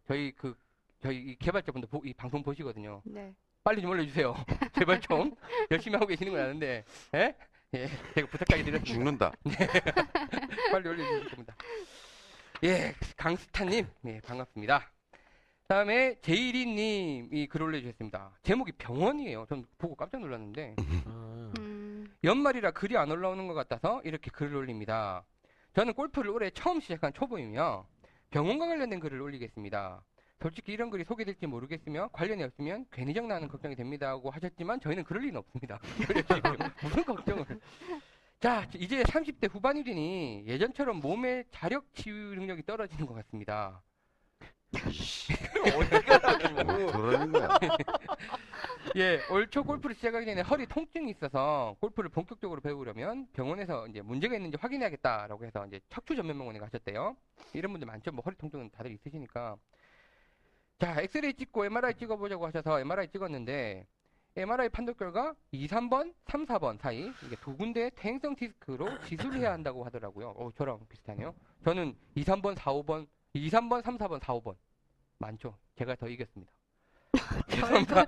저희 0.08 0.32
그 0.32 0.56
저희 1.02 1.18
이 1.20 1.36
개발자분들 1.36 1.88
보- 1.90 2.02
이 2.04 2.14
방송 2.14 2.42
보시거든요. 2.42 3.02
네. 3.06 3.36
빨리 3.64 3.82
좀 3.82 3.92
올려주세요. 3.92 4.36
제발 4.76 5.00
좀 5.00 5.34
열심히 5.72 5.96
하고 5.96 6.08
계시는 6.08 6.34
건 6.34 6.42
아는데, 6.42 6.84
예? 7.16 7.34
예, 7.74 7.88
제가 8.14 8.28
부탁하게 8.28 8.64
드렸습니다. 8.64 8.84
죽는다. 8.84 9.32
빨리 10.72 10.90
올려주실 10.90 11.30
겁니다. 11.30 11.56
예, 12.64 12.94
강스타님, 13.16 13.88
예, 14.06 14.22
반갑습니다. 14.22 14.92
다음에 15.68 16.20
제이리님이 16.22 17.48
글 17.48 17.64
올려주셨습니다. 17.64 18.38
제목이 18.44 18.74
병원이에요. 18.74 19.46
전 19.48 19.66
보고 19.78 19.96
깜짝 19.96 20.20
놀랐는데 20.20 20.76
음. 20.80 21.54
음. 21.58 22.14
연말이라 22.24 22.72
글이 22.72 22.98
안 22.98 23.10
올라오는 23.10 23.48
것 23.48 23.54
같아서 23.54 24.02
이렇게 24.04 24.30
글을 24.30 24.56
올립니다. 24.56 25.24
저는 25.74 25.94
골프를 25.94 26.32
올해 26.32 26.50
처음 26.52 26.82
시작한 26.82 27.14
초보이며 27.14 27.88
병원과 28.30 28.68
관련된 28.68 29.00
글을 29.00 29.22
올리겠습니다. 29.22 30.04
솔직히 30.44 30.74
이런 30.74 30.90
글이 30.90 31.06
소개될지 31.06 31.48
모르겠으며 31.48 32.10
관련이 32.12 32.44
없으면 32.44 32.86
괜히 32.92 33.14
정 33.14 33.30
나는 33.30 33.48
걱정이 33.48 33.78
됩니다고 33.78 34.30
하셨지만 34.30 34.82
저희는 34.82 35.06
그럴 35.06 35.24
리는 35.24 35.38
없습니다. 35.38 35.80
무슨 36.84 37.06
걱정을. 37.06 37.46
자, 38.42 38.68
이제 38.76 39.04
30대 39.04 39.50
후반이더니 39.50 40.44
예전처럼 40.46 41.00
몸의 41.00 41.46
자력 41.50 41.86
치유 41.94 42.14
능력이 42.36 42.64
떨어지는 42.66 43.06
것 43.06 43.14
같습니다. 43.14 43.82
뭐 46.66 46.92
그러는 46.92 47.32
거야. 47.32 47.48
예, 48.98 49.22
올 49.32 49.48
초 49.50 49.64
골프를 49.64 49.96
시작하기 49.96 50.26
전에 50.26 50.42
허리 50.42 50.66
통증이 50.66 51.10
있어서 51.12 51.78
골프를 51.80 52.10
본격적으로 52.10 52.60
배우려면 52.60 53.28
병원에서 53.32 53.88
이제 53.88 54.02
문제가 54.02 54.36
있는지 54.36 54.58
확인해야겠다라고 54.60 55.46
해서 55.46 55.66
이제 55.68 55.80
척추 55.88 56.18
전문 56.18 56.38
병원에 56.38 56.60
가셨대요. 56.60 57.16
이런 57.54 57.72
분들 57.72 57.86
많죠. 57.86 58.12
뭐 58.12 58.24
허리 58.26 58.36
통증은 58.36 58.72
다들 58.72 58.92
있으시니까. 58.92 59.56
자, 60.84 61.00
엑스레이 61.02 61.34
찍고 61.34 61.64
MRI 61.64 61.94
찍어보자고 61.94 62.46
하셔서 62.46 62.78
MRI 62.82 63.08
찍었는데 63.08 63.88
MRI 64.36 64.68
판독 64.68 64.98
결과 64.98 65.34
2, 65.52 65.66
3번, 65.68 66.14
3, 66.28 66.46
4번 66.46 66.78
사이 66.78 67.10
이게 67.26 67.38
두 67.38 67.56
군데 67.56 67.90
퇴행성 67.96 68.36
디스크로 68.36 68.90
시술해야 69.06 69.54
한다고 69.54 69.86
하더라고요. 69.86 70.32
어, 70.32 70.52
저랑 70.58 70.86
비슷하네요. 70.90 71.34
저는 71.64 71.96
2, 72.16 72.26
3번, 72.26 72.58
4, 72.58 72.74
5번, 72.74 73.08
2, 73.32 73.50
3번, 73.50 73.82
3, 73.82 73.98
4번, 73.98 74.22
4, 74.22 74.34
5번 74.34 74.56
많죠. 75.20 75.58
제가 75.78 75.96
더 75.96 76.10
이겼습니다. 76.10 76.52
죄송합니다. 77.48 78.06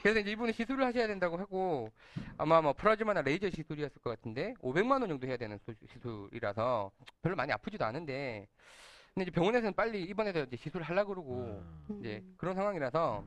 그래서 0.00 0.20
이제 0.20 0.30
이분이 0.30 0.54
시술을 0.54 0.86
하셔야 0.86 1.06
된다고 1.06 1.36
하고 1.36 1.90
아마 2.38 2.62
뭐 2.62 2.72
플라즈마나 2.72 3.20
레이저 3.20 3.50
시술이었을 3.50 4.00
것 4.00 4.08
같은데 4.08 4.54
500만 4.62 4.92
원 4.92 5.08
정도 5.10 5.26
해야 5.26 5.36
되는 5.36 5.58
수- 5.58 5.74
시술이라서 5.92 6.90
별로 7.20 7.36
많이 7.36 7.52
아프지도 7.52 7.84
않은데 7.84 8.48
근데 9.14 9.24
이제 9.24 9.30
병원에서는 9.30 9.74
빨리 9.74 10.02
입원해서 10.04 10.44
이제 10.44 10.56
시술을 10.56 10.84
하려고 10.86 11.14
그러고 11.14 11.62
음. 11.90 11.98
이제 12.00 12.22
음. 12.24 12.34
그런 12.38 12.54
상황이라서 12.54 13.24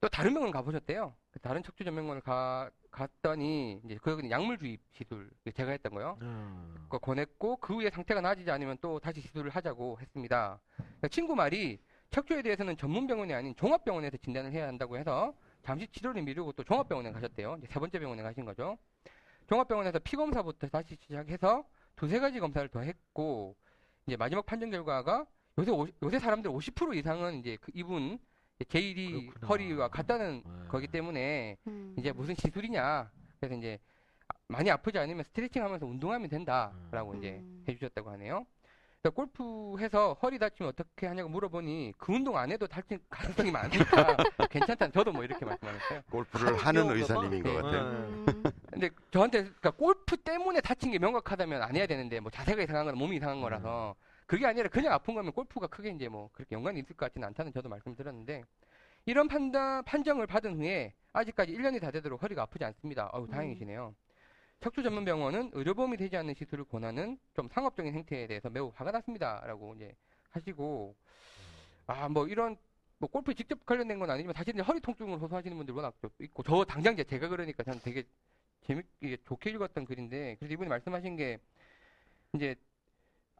또 0.00 0.08
다른 0.08 0.32
병원 0.32 0.52
가보셨대요. 0.52 1.12
그 1.32 1.40
다른 1.40 1.62
척추 1.62 1.84
전문병원을 1.84 2.22
가 2.22 2.70
갔더니 2.90 3.80
이제 3.84 3.96
거기는 3.96 4.30
약물 4.30 4.58
주입 4.58 4.80
시술 4.92 5.28
제가 5.54 5.72
했던 5.72 5.92
거요. 5.92 6.18
음. 6.22 6.74
그거 6.84 6.98
권했고 6.98 7.56
그 7.56 7.74
후에 7.74 7.90
상태가 7.90 8.20
나아지지 8.20 8.48
않으면 8.50 8.78
또 8.80 9.00
다시 9.00 9.20
시술을 9.20 9.50
하자고 9.50 9.98
했습니다. 10.00 10.60
그러니까 10.76 11.08
친구 11.08 11.34
말이 11.34 11.80
척추에 12.10 12.42
대해서는 12.42 12.76
전문 12.76 13.06
병원이 13.08 13.34
아닌 13.34 13.54
종합병원에서 13.56 14.16
진단을 14.18 14.52
해야 14.52 14.68
한다고 14.68 14.96
해서 14.96 15.34
잠시 15.62 15.88
치료를 15.88 16.22
미루고 16.22 16.52
또 16.52 16.62
종합병원에 16.62 17.10
가셨대요. 17.10 17.56
이제 17.58 17.66
세 17.68 17.80
번째 17.80 17.98
병원에 17.98 18.22
가신 18.22 18.44
거죠. 18.44 18.78
종합병원에서 19.48 19.98
피 19.98 20.14
검사부터 20.16 20.68
다시 20.68 20.96
시작해서 21.02 21.64
두세 21.96 22.20
가지 22.20 22.38
검사를 22.38 22.66
더 22.68 22.80
했고 22.80 23.56
이제 24.08 24.16
마지막 24.16 24.44
판정 24.46 24.70
결과가 24.70 25.26
요새 25.58 25.70
오- 25.70 25.86
요새 26.02 26.18
사람들 26.18 26.50
50% 26.50 26.96
이상은 26.96 27.34
이제 27.40 27.58
그 27.60 27.70
이분 27.74 28.18
그렇구나. 29.26 29.46
허리와 29.46 29.88
같다는 29.88 30.42
네. 30.44 30.50
거기 30.68 30.88
때문에 30.88 31.56
음. 31.66 31.94
이제 31.98 32.10
무슨 32.12 32.34
시술이냐. 32.34 33.10
그래서 33.38 33.54
이제 33.54 33.78
많이 34.48 34.70
아프지 34.70 34.98
않으면 34.98 35.22
스트레칭 35.24 35.62
하면서 35.62 35.84
운동하면 35.86 36.28
된다라고 36.30 37.14
이제 37.16 37.36
음. 37.42 37.64
해주셨다고 37.68 38.10
하네요. 38.12 38.46
그래서 39.00 39.14
골프해서 39.14 40.14
허리 40.20 40.38
다치면 40.38 40.70
어떻게 40.70 41.06
하냐고 41.06 41.28
물어보니 41.28 41.94
그 41.98 42.12
운동 42.12 42.36
안 42.36 42.50
해도 42.50 42.66
다칠 42.66 42.98
가능성이 43.08 43.50
많으니까 43.52 44.16
괜찮다. 44.50 44.90
저도 44.90 45.12
뭐 45.12 45.22
이렇게 45.22 45.44
말씀하셨어요. 45.44 46.02
골프를 46.10 46.56
하는? 46.56 46.90
의사님인 46.90 47.42
것 47.44 47.50
네. 47.50 47.62
같아요. 47.62 47.80
음. 47.82 48.26
근데 48.70 48.90
저한테 49.12 49.42
그러니까 49.44 49.70
골프 49.70 50.16
때문에 50.16 50.60
다친 50.60 50.90
게 50.90 50.98
명확하다면 50.98 51.62
안 51.62 51.76
해야 51.76 51.86
되는데 51.86 52.18
뭐 52.18 52.30
자세가 52.30 52.60
이상한 52.62 52.86
거나 52.86 52.98
몸이 52.98 53.16
이상한 53.16 53.40
거라서 53.40 53.94
그게 54.26 54.46
아니라 54.46 54.68
그냥 54.68 54.92
아픈 54.92 55.14
거면 55.14 55.32
골프가 55.32 55.68
크게 55.68 55.90
이제 55.90 56.08
뭐 56.08 56.28
그렇게 56.32 56.56
연관이 56.56 56.80
있을 56.80 56.96
것 56.96 57.06
같지는 57.06 57.28
않다는 57.28 57.52
저도 57.52 57.68
말씀드렸는데 57.68 58.42
이런 59.06 59.28
판단 59.28 59.84
판정을 59.84 60.26
받은 60.26 60.56
후에 60.58 60.92
아직까지 61.12 61.52
1년이 61.56 61.80
다 61.80 61.92
되도록 61.92 62.20
허리가 62.22 62.42
아프지 62.42 62.64
않습니다. 62.64 63.08
어우 63.12 63.28
다행이시네요. 63.28 63.94
척추 64.60 64.82
전문 64.82 65.04
병원은 65.04 65.50
의료보험이 65.54 65.96
되지 65.96 66.16
않는 66.16 66.34
시술을 66.34 66.64
권하는 66.64 67.18
좀 67.34 67.48
상업적인 67.48 67.94
행태에 67.94 68.26
대해서 68.26 68.50
매우 68.50 68.72
화가 68.74 68.90
났습니다라고 68.92 69.74
이제 69.76 69.94
하시고 70.30 70.96
아 71.86 72.08
뭐 72.08 72.26
이런 72.28 72.56
뭐 72.98 73.08
골프에 73.10 73.34
직접 73.34 73.64
관련된 73.66 73.98
건 73.98 74.10
아니지만 74.10 74.34
사실 74.34 74.60
허리 74.62 74.80
통증을 74.80 75.18
호소하시는 75.20 75.56
분들 75.56 75.74
워낙 75.74 75.94
또 76.02 76.10
있고 76.20 76.42
저 76.42 76.64
당장 76.64 76.96
제가 76.96 77.28
그러니까 77.28 77.62
저는 77.62 77.80
되게 77.82 78.04
재밌게 78.62 79.18
좋게 79.24 79.50
읽었던 79.50 79.84
글인데 79.86 80.36
그래서 80.38 80.52
이분이 80.54 80.68
말씀하신 80.68 81.16
게 81.16 81.38
이제 82.34 82.56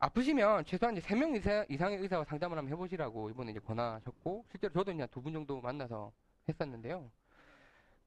아프시면 0.00 0.64
최소한 0.66 0.96
이제 0.96 1.06
3명 1.06 1.36
이상, 1.36 1.66
이상의 1.68 1.98
의사와 2.00 2.24
상담을 2.24 2.58
한번 2.58 2.72
해보시라고 2.72 3.30
이번에 3.30 3.52
이제 3.52 3.60
권하셨고 3.60 4.46
실제로 4.50 4.72
저도 4.74 4.92
이제 4.92 5.06
두 5.08 5.20
분 5.22 5.32
정도 5.32 5.60
만나서 5.60 6.12
했었는데요. 6.48 7.10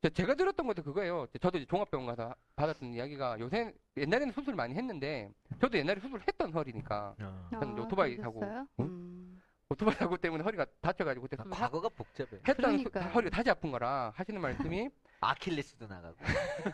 저- 0.02 0.10
제가 0.10 0.34
들었던 0.34 0.66
것도 0.66 0.82
그거예요. 0.84 1.28
저도 1.40 1.60
이제 1.60 1.68
종합병원 1.68 2.08
가서 2.16 2.34
받았던 2.56 2.94
이야기가 2.94 3.40
요새 3.40 3.72
옛날에는 3.98 4.34
수술 4.34 4.56
많이 4.56 4.74
했는데 4.74 5.32
저도 5.60 5.78
옛날에 5.78 6.00
수술했던 6.00 6.54
허리니까 6.54 7.16
어. 7.22 7.48
저는 7.52 7.78
아, 7.78 7.82
오토바이 7.84 8.16
그러셨어요? 8.18 8.42
타고, 8.42 8.68
응? 8.80 8.86
음. 8.86 9.42
오토바이 9.70 9.96
사고 9.96 10.18
때문에 10.18 10.44
허리가 10.44 10.66
다쳐가지고 10.82 11.28
그때 11.28 11.38
아, 11.40 11.44
수술 11.44 11.52
과거가 11.58 11.90
복잡해. 11.90 12.30
했던 12.48 12.56
수- 12.80 12.84
그러니까요. 12.84 13.04
허리가 13.14 13.36
다시 13.36 13.50
아픈 13.52 13.72
거라 13.72 14.12
하시는 14.16 14.42
말씀이 14.42 14.90
아킬레스도 15.22 15.86
나가고. 15.88 16.16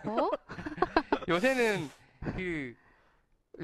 어? 0.10 0.30
요새는 1.28 1.90
그 2.36 2.76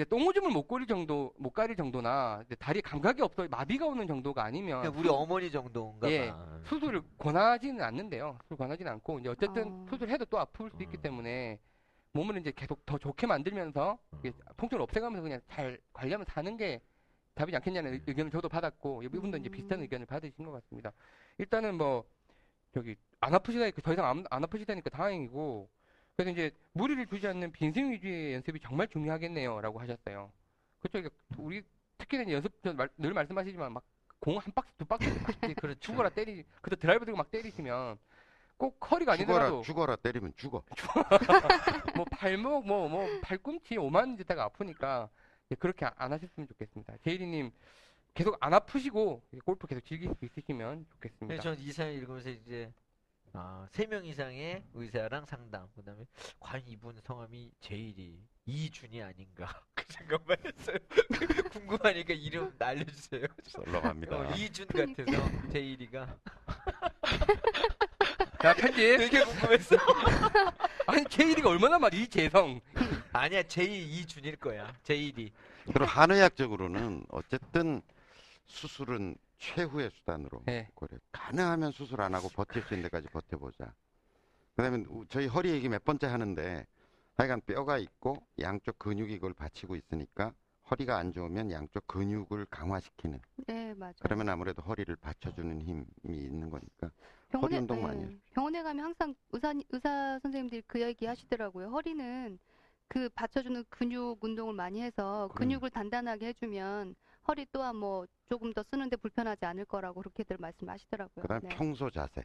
똥오줌을 0.10 0.50
못 0.50 0.68
고릴 0.68 0.88
정도 0.88 1.34
못 1.38 1.52
가릴 1.52 1.76
정도나 1.76 2.42
이제 2.46 2.56
다리 2.56 2.82
감각이 2.82 3.22
없어 3.22 3.48
마비가 3.48 3.86
오는 3.86 4.08
정도가 4.08 4.44
아니면 4.44 4.82
그냥 4.82 4.98
우리 4.98 5.08
어머니 5.10 5.52
정도인가 5.52 6.10
예. 6.12 6.32
봐. 6.32 6.60
수술을 6.66 7.04
권하지는 7.20 7.82
않는데요. 7.84 8.38
수술 8.44 8.58
권하지는 8.58 8.92
않고 8.94 9.20
이제 9.20 9.30
어쨌든 9.30 9.68
어. 9.72 9.86
수술해도 9.90 10.26
또 10.26 10.40
아플 10.40 10.72
수 10.72 10.82
있기 10.82 10.98
어. 10.98 11.02
때문에 11.02 11.60
몸을 12.14 12.38
이제 12.38 12.52
계속 12.56 12.84
더 12.86 12.98
좋게 12.98 13.28
만들면서 13.28 13.98
이게 14.20 14.32
통증을 14.58 14.82
없애가면서 14.82 15.22
그냥 15.22 15.42
잘 15.48 15.80
관리하며 15.94 16.26
사는 16.28 16.58
게 16.58 16.82
답이지 17.36 17.56
않겠냐는 17.58 17.94
의- 17.94 18.02
의견을 18.08 18.32
저도 18.32 18.50
받았고 18.50 19.04
이분도 19.04 19.38
이제 19.38 19.50
음. 19.50 19.52
비슷한 19.52 19.82
의견을 19.82 20.06
받으신 20.08 20.44
것 20.46 20.52
같습니다. 20.54 20.92
일단은 21.38 21.76
뭐 21.78 22.04
저기 22.74 22.96
안 23.20 23.34
아프시다니까 23.34 23.82
더 23.84 23.94
이상 23.94 24.06
안, 24.06 24.24
안 24.32 24.44
아프시다니까 24.44 24.90
다행이고 24.90 25.70
그래서 26.16 26.32
이제 26.32 26.52
무리를 26.74 27.06
주지 27.08 27.28
않는 27.28 27.52
빈스윙 27.52 27.92
위주의 27.92 28.34
연습이 28.36 28.60
정말 28.60 28.88
중요하겠네요라고 28.88 29.80
하셨어요. 29.80 30.32
그렇죠. 30.80 31.10
우리 31.38 31.64
특히나 31.98 32.24
이제 32.24 32.34
연습 32.34 32.62
전 32.64 32.76
말- 32.78 32.90
늘 32.98 33.14
말씀하시지만 33.14 33.74
막 33.74 33.84
공 34.20 34.38
한 34.40 34.54
박스 34.54 34.72
두 34.78 34.86
박스 34.86 35.06
그렇죠. 35.58 35.78
죽어라 35.82 36.08
때리 36.08 36.46
그때 36.62 36.78
드라이브 36.78 37.04
들고 37.04 37.18
막 37.18 37.30
때리시면 37.30 37.98
꼭 38.56 38.80
허리가 38.90 39.18
죽어라 39.18 39.36
아니더라도 39.48 39.62
죽어라 39.64 39.96
때리면 39.98 40.32
죽어. 40.38 40.64
뭐 41.98 42.06
발목 42.06 42.66
뭐뭐 42.66 43.06
팔꿈치 43.22 43.76
오만 43.76 44.16
데다가 44.16 44.44
아프니까 44.46 45.10
그렇게 45.60 45.86
안 45.98 46.14
하셨으면 46.14 46.48
좋겠습니다. 46.48 46.96
제이리님 47.04 47.52
계속 48.14 48.38
안 48.40 48.54
아프시고 48.54 49.22
골프 49.44 49.68
계속 49.68 49.84
즐길 49.84 50.14
수 50.16 50.24
있으시면 50.24 50.86
좋겠습니다. 50.94 51.42
저는 51.42 51.60
이 51.60 51.74
사연 51.74 51.92
읽으면서 51.94 52.30
이제 52.30 52.72
아, 53.36 53.66
세명 53.72 54.06
이상의 54.06 54.64
의사랑 54.76 55.26
상담. 55.26 55.68
그 55.76 55.84
다음에 55.84 56.06
과연 56.40 56.64
이분 56.68 56.96
성함이 57.02 57.52
제일이 57.60 58.20
이준이 58.46 59.02
아닌가 59.02 59.60
그 59.74 59.86
생각만 59.90 60.38
했어요. 60.46 60.78
궁금하니까 61.52 62.14
이름 62.14 62.54
알려주세요. 62.60 63.26
썰렁합니다. 63.48 64.16
어, 64.16 64.36
이준 64.36 64.68
같아서 64.68 65.50
제일이가 65.52 66.16
자 68.40 68.54
편집. 68.54 68.98
되게 68.98 69.24
궁금했어. 69.24 69.78
아니 70.86 71.04
제이리가 71.06 71.50
얼마나 71.50 71.80
많이 71.80 72.04
이재성. 72.04 72.62
아니야 73.14 73.42
제이 73.44 74.00
이준일 74.00 74.36
거야. 74.36 74.72
제일이. 74.84 75.32
그리고 75.66 75.86
한의학적으로는 75.86 77.06
어쨌든 77.10 77.82
수술은 78.46 79.16
최후의 79.44 79.92
수단으로 79.92 80.42
네. 80.46 80.70
그래. 80.76 80.98
가능하면 81.12 81.72
수술 81.72 82.02
안 82.02 82.16
하고 82.16 82.30
버틸 82.30 82.62
수 82.64 82.74
있는 82.74 82.84
데까지 82.90 83.08
버텨보자. 83.10 83.74
그다음에 84.56 84.86
우- 84.90 85.06
저희 85.08 85.28
허리 85.28 85.52
얘기 85.52 85.68
몇 85.68 85.84
번째 85.84 86.08
하는데 86.08 86.66
하여간 87.16 87.42
뼈가 87.42 87.78
있고 87.78 88.26
양쪽 88.40 88.80
근육이 88.80 89.16
그걸 89.16 89.34
받치고 89.34 89.76
있으니까 89.76 90.34
허리가 90.72 90.98
안 90.98 91.12
좋으면 91.12 91.52
양쪽 91.52 91.86
근육을 91.88 92.46
강화시키는 92.50 93.20
네, 93.48 93.74
맞아요. 93.74 93.94
그러면 94.02 94.30
아무래도 94.30 94.62
허리를 94.62 94.96
받쳐주는 94.96 95.62
힘이 95.62 95.86
있는 96.06 96.50
거니까 96.50 96.90
병원에, 97.30 97.58
운동 97.58 97.82
많이 97.82 98.00
예, 98.00 98.06
해주십시오. 98.06 98.34
병원에 98.34 98.64
가면 98.64 98.86
항상 98.86 99.14
의사, 99.32 99.54
의사 99.72 100.20
선생님들이 100.22 100.64
그 100.68 100.82
얘기 100.82 101.06
하시더라고요. 101.06 101.68
허리는 101.70 102.40
그 102.88 103.10
받쳐주는 103.10 103.66
근육 103.70 104.24
운동을 104.24 104.54
많이 104.54 104.82
해서. 104.82 105.30
근육을 105.36 105.72
단단하게 105.72 106.28
해주면 106.28 106.96
허리 107.28 107.46
또한 107.52 107.76
뭐 107.76 108.06
조금 108.34 108.52
더 108.52 108.64
쓰는데 108.64 108.96
불편하지 108.96 109.46
않을 109.46 109.66
거라고 109.66 110.02
그렇게들 110.02 110.38
말씀하시더라고요. 110.40 111.22
그다음 111.22 111.42
네. 111.44 111.50
평소 111.50 111.92
자세. 111.92 112.24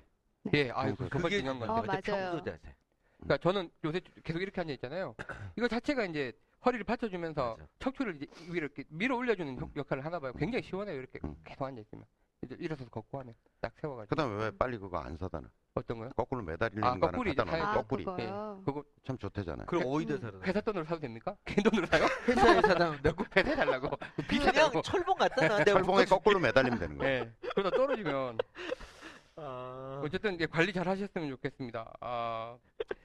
예, 0.55 0.71
아 0.71 0.87
그게 0.95 1.11
정말 1.11 1.31
중요한 1.31 1.59
것 1.59 1.69
어. 1.69 1.83
맞아요. 1.83 2.01
평소 2.03 2.45
자세. 2.45 2.75
그러니까 3.19 3.37
저는 3.37 3.71
요새 3.85 4.01
계속 4.25 4.41
이렇게 4.41 4.59
앉아 4.59 4.73
있잖아요. 4.73 5.15
이거 5.59 5.69
자체가 5.69 6.07
이제 6.07 6.33
허리를 6.65 6.83
받쳐주면서 6.85 7.57
맞아. 7.59 7.69
척추를 7.79 8.17
이제 8.17 8.27
위로 8.47 8.55
이렇게 8.65 8.85
밀어 8.89 9.17
올려주는 9.17 9.61
효- 9.61 9.71
역할을 9.77 10.03
하나 10.03 10.19
봐요. 10.19 10.33
굉장히 10.39 10.63
시원해요. 10.65 10.97
이렇게 10.99 11.19
음. 11.25 11.37
계속 11.45 11.65
앉아 11.67 11.79
있으면. 11.83 12.07
이제 12.45 12.57
일어서서 12.59 12.89
걷고 12.91 13.19
하면 13.21 13.35
딱 13.61 13.73
세워가지고. 13.81 14.11
그다음에 14.15 14.45
왜 14.45 14.51
빨리 14.57 14.79
그거 14.79 14.99
안 14.99 15.17
사다 15.17 15.41
놔? 15.41 15.49
어떤 15.75 15.99
거요? 15.99 16.11
거꾸로 16.17 16.43
매달리는 16.43 16.83
아, 16.85 16.91
거는 16.91 17.01
거꾸리 17.01 17.35
갖다 17.35 17.43
이제 17.43 17.51
놓는 17.53 17.63
아, 17.63 17.73
사야 17.73 17.83
거꾸리. 17.83 18.05
그거요. 18.05 18.63
그거 18.65 18.85
참 19.05 19.19
좋대잖아요. 19.19 19.67
그럼 19.67 19.83
음. 19.85 19.89
어디다 19.93 20.19
사러? 20.19 20.41
회사 20.41 20.61
돈으로 20.61 20.85
사도 20.85 21.01
됩니까? 21.01 21.37
개인 21.45 21.63
돈으로 21.65 21.87
사요? 21.87 22.05
회사에 22.29 22.61
사다 22.63 23.03
자꾸 23.03 23.25
회사 23.37 23.51
해달라고. 23.51 23.89
그냥 23.97 24.13
비싸다고. 24.29 24.83
철봉 24.83 25.19
갖다 25.19 25.35
놔. 25.49 25.57
내가 25.59 25.65
철봉에 25.65 25.83
묶어줄게. 25.83 26.09
거꾸로 26.11 26.39
매달리면 26.41 26.79
되는 26.79 26.99
거예요. 26.99 27.23
예. 27.25 27.33
그러다 27.55 27.77
떨어지면 27.77 28.39
아, 29.37 30.01
어쨌든 30.05 30.35
이제 30.35 30.47
관리 30.47 30.73
잘 30.73 30.87
하셨으면 30.89 31.29
좋겠습니다. 31.31 31.93
아, 32.01 32.57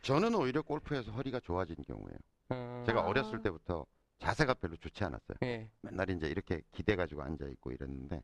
저는 0.02 0.34
오히려 0.36 0.62
골프에서 0.62 1.12
허리가 1.12 1.40
좋아진 1.40 1.76
경우예요. 1.88 2.18
음, 2.52 2.84
제가 2.86 3.02
아. 3.02 3.04
어렸을 3.06 3.42
때부터 3.42 3.86
자세가 4.20 4.56
별로 4.56 4.76
좋지 4.78 5.04
않았어요. 5.04 5.38
예. 5.44 5.70
맨날 5.82 6.10
이제 6.10 6.28
이렇게 6.28 6.62
기대 6.72 6.96
가지고 6.96 7.22
앉아 7.24 7.46
있고 7.50 7.72
이랬는데, 7.72 8.24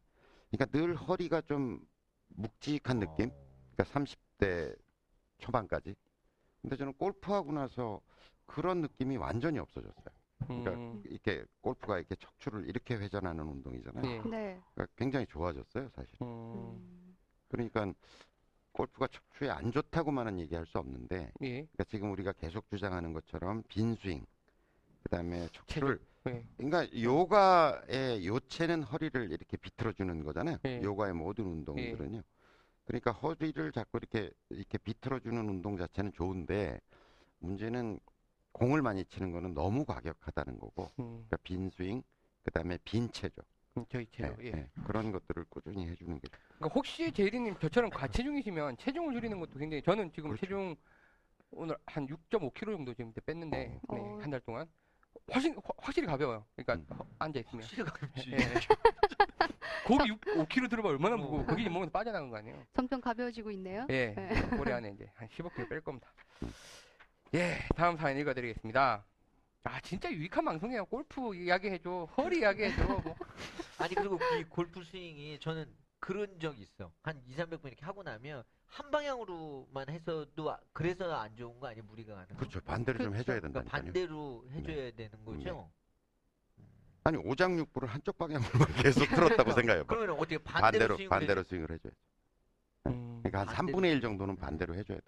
그러니까 0.51 0.77
늘 0.77 0.95
허리가 0.95 1.41
좀 1.41 1.79
묵직한 2.29 2.99
느낌. 2.99 3.29
어. 3.29 3.49
그러니까 3.75 3.99
30대 3.99 4.77
초반까지. 5.37 5.95
근데 6.61 6.75
저는 6.75 6.93
골프하고 6.93 7.51
나서 7.51 8.01
그런 8.45 8.81
느낌이 8.81 9.17
완전히 9.17 9.59
없어졌어요. 9.59 10.19
그러니까 10.39 10.71
음, 10.71 11.03
이렇게 11.05 11.43
골프가 11.61 11.97
이렇게 11.97 12.15
척추를 12.15 12.67
이렇게 12.67 12.95
회전하는 12.95 13.45
운동이잖아요. 13.45 14.05
예. 14.05 14.21
네. 14.29 14.61
그러니까 14.73 14.87
굉장히 14.95 15.25
좋아졌어요, 15.27 15.89
사실. 15.89 16.15
음, 16.21 16.27
음. 16.27 17.17
그러니까 17.49 17.93
골프가 18.71 19.07
척추에 19.07 19.49
안 19.49 19.71
좋다고만은 19.71 20.39
얘기할 20.39 20.65
수 20.65 20.77
없는데, 20.79 21.31
예. 21.41 21.47
그러니까 21.49 21.83
지금 21.85 22.11
우리가 22.11 22.31
계속 22.33 22.69
주장하는 22.69 23.13
것처럼 23.13 23.63
빈 23.67 23.95
스윙, 23.95 24.25
그다음에 25.03 25.47
척추를 25.51 25.99
예. 26.27 26.43
그러니까 26.57 26.87
요가의 27.01 28.27
요체는 28.27 28.83
허리를 28.83 29.31
이렇게 29.31 29.57
비틀어 29.57 29.93
주는 29.93 30.23
거잖아요. 30.23 30.57
예. 30.65 30.81
요가의 30.83 31.13
모든 31.13 31.45
운동들은요. 31.45 32.21
그러니까 32.85 33.11
허리를 33.11 33.71
자꾸 33.71 33.99
이렇게 33.99 34.31
이렇게 34.49 34.77
비틀어 34.77 35.19
주는 35.19 35.47
운동 35.47 35.77
자체는 35.77 36.11
좋은데 36.11 36.79
문제는 37.39 37.99
공을 38.51 38.81
많이 38.81 39.05
치는 39.05 39.31
거는 39.31 39.53
너무 39.53 39.85
과격하다는 39.85 40.59
거고, 40.59 40.91
음, 40.99 41.25
그러니까 41.27 41.37
빈 41.43 41.69
스윙, 41.69 42.01
그다음에 42.43 42.77
빈 42.83 43.09
체죠. 43.11 43.41
음, 43.77 43.85
저희 43.89 44.05
채로. 44.07 44.35
예, 44.41 44.47
예. 44.47 44.51
예. 44.57 44.69
그런 44.85 45.11
것들을 45.11 45.45
꾸준히 45.49 45.87
해주는 45.87 46.19
게 46.19 46.27
그러니까 46.57 46.73
혹시 46.73 47.11
제이디님 47.11 47.59
저처럼 47.59 47.89
과체중이시면 47.91 48.77
체중을 48.77 49.13
줄이는 49.13 49.39
것도 49.39 49.59
굉장히 49.59 49.81
저는 49.83 50.11
지금 50.11 50.31
그렇죠. 50.31 50.41
체중 50.41 50.75
오늘 51.51 51.77
한 51.85 52.07
6.5kg 52.07 52.65
정도 52.75 52.93
지금 52.93 53.13
뺐는데 53.25 53.79
어. 53.87 53.95
네, 53.95 54.01
한달 54.21 54.41
동안 54.41 54.67
훨씬 55.33 55.53
확- 55.55 55.63
확실히 55.77 56.07
가벼워요. 56.07 56.45
그러니까 56.55 56.93
음. 56.95 56.99
앉아 57.19 57.39
있으면. 57.39 57.63
확실히 57.63 57.83
가볍지. 57.83 58.31
예. 58.31 58.37
고기 59.85 60.07
6, 60.09 60.21
5kg 60.21 60.69
들어봐 60.69 60.89
얼마나 60.89 61.15
어. 61.15 61.17
무거워. 61.17 61.45
거기 61.45 61.67
몸에서 61.69 61.91
빠져나간 61.91 62.29
거 62.29 62.37
아니에요. 62.37 62.63
점점 62.73 63.01
가벼워지고 63.01 63.51
있네요. 63.51 63.85
예. 63.89 64.13
네. 64.15 64.57
올해 64.59 64.73
안에 64.73 64.91
이제 64.91 65.11
한 65.15 65.27
15kg 65.29 65.69
뺄 65.69 65.81
겁니다. 65.81 66.07
예. 67.35 67.57
다음 67.75 67.97
사연 67.97 68.17
읽어드리겠습니다. 68.17 69.05
아 69.63 69.81
진짜 69.81 70.09
유익한 70.11 70.45
방송이에요. 70.45 70.85
골프 70.85 71.35
이야기해줘, 71.35 72.07
허리 72.17 72.39
이야기해줘. 72.39 72.83
뭐. 72.87 73.15
아니 73.77 73.93
그리고 73.93 74.17
이 74.39 74.43
골프 74.45 74.83
스윙이 74.83 75.39
저는 75.39 75.65
그런 75.99 76.39
적 76.39 76.57
있어. 76.59 76.91
한 77.03 77.21
2, 77.27 77.35
300번 77.35 77.67
이렇게 77.67 77.85
하고 77.85 78.01
나면 78.03 78.43
한 78.69 78.91
방향으로만 78.91 79.89
해서도 79.89 80.51
아- 80.51 80.59
그래서 80.73 81.11
안 81.15 81.35
좋은 81.35 81.59
거 81.59 81.67
아니에요? 81.67 81.83
무리가 81.85 82.13
가는 82.13 82.27
거. 82.29 82.35
그렇죠. 82.35 82.61
반대로 82.61 82.97
좀 82.99 83.11
그렇죠. 83.11 83.19
해줘야 83.19 83.39
그러니까 83.39 83.61
된다니까요. 83.61 83.83
반대로 83.83 84.45
해줘야 84.51 84.91
되는 84.91 85.25
거죠. 85.25 85.71
아니 87.03 87.17
오장육부를 87.17 87.87
한쪽 87.89 88.17
방향으로만 88.17 88.67
계속 88.83 89.05
틀었다고 89.09 89.51
생각해봐. 89.53 89.87
그러면 89.87 90.15
어떻게 90.17 90.37
반대로, 90.37 90.61
반대로 90.71 90.95
스윙을 90.97 91.09
반대로 91.09 91.43
스윙을 91.43 91.71
해줘야 91.71 91.91
돼. 91.91 91.97
음. 92.87 93.19
그러니까 93.23 93.39
한 93.39 93.45
반대로 93.65 93.77
3분의 93.79 93.91
1 93.93 94.01
정도는 94.01 94.35
반대로 94.35 94.75
해줘야 94.75 94.97
돼. 94.99 95.03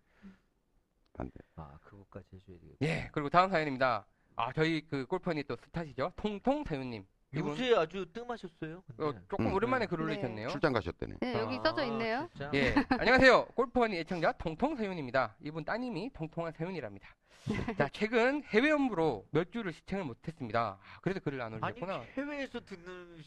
반대. 1.13 1.33
아 1.55 1.77
그것까지 1.83 2.27
해줘야 2.33 2.57
되겠다. 2.59 2.77
예. 2.81 3.09
그리고 3.11 3.29
다음 3.29 3.49
사연입니다. 3.51 4.05
아 4.37 4.51
저희 4.53 4.81
그 4.87 5.05
골퍼니 5.05 5.43
또 5.43 5.55
스타시죠. 5.57 6.13
통통 6.15 6.63
사연님. 6.67 7.05
이분 7.33 7.51
요새 7.51 7.73
아주 7.75 8.05
뜸하셨어요. 8.11 8.83
근데. 8.85 9.03
어, 9.03 9.13
조금 9.29 9.47
음. 9.47 9.53
오랜만에 9.53 9.85
네. 9.85 9.89
글을 9.89 10.05
네. 10.07 10.11
올리셨네요. 10.13 10.49
출장 10.49 10.73
가셨대네. 10.73 11.15
네, 11.21 11.33
여기 11.39 11.57
아, 11.57 11.61
써져 11.63 11.85
있네요. 11.85 12.27
진짜? 12.33 12.51
예, 12.53 12.75
안녕하세요. 12.89 13.45
골프원이 13.55 13.97
애청자 13.99 14.33
통통 14.33 14.75
세윤입니다. 14.75 15.35
이분 15.41 15.63
따님이 15.63 16.11
통통한 16.13 16.51
세윤이랍니다. 16.51 17.07
자, 17.77 17.89
최근 17.93 18.43
해외 18.49 18.71
업무로 18.71 19.25
몇 19.31 19.49
주를 19.51 19.71
시청을 19.73 20.03
못했습니다. 20.05 20.77
아, 20.79 20.99
그래서 21.01 21.19
글을 21.21 21.41
안 21.41 21.53
아니 21.53 21.63
올리셨구나. 21.81 22.03
해외에서 22.17 22.59
듣는 22.59 23.23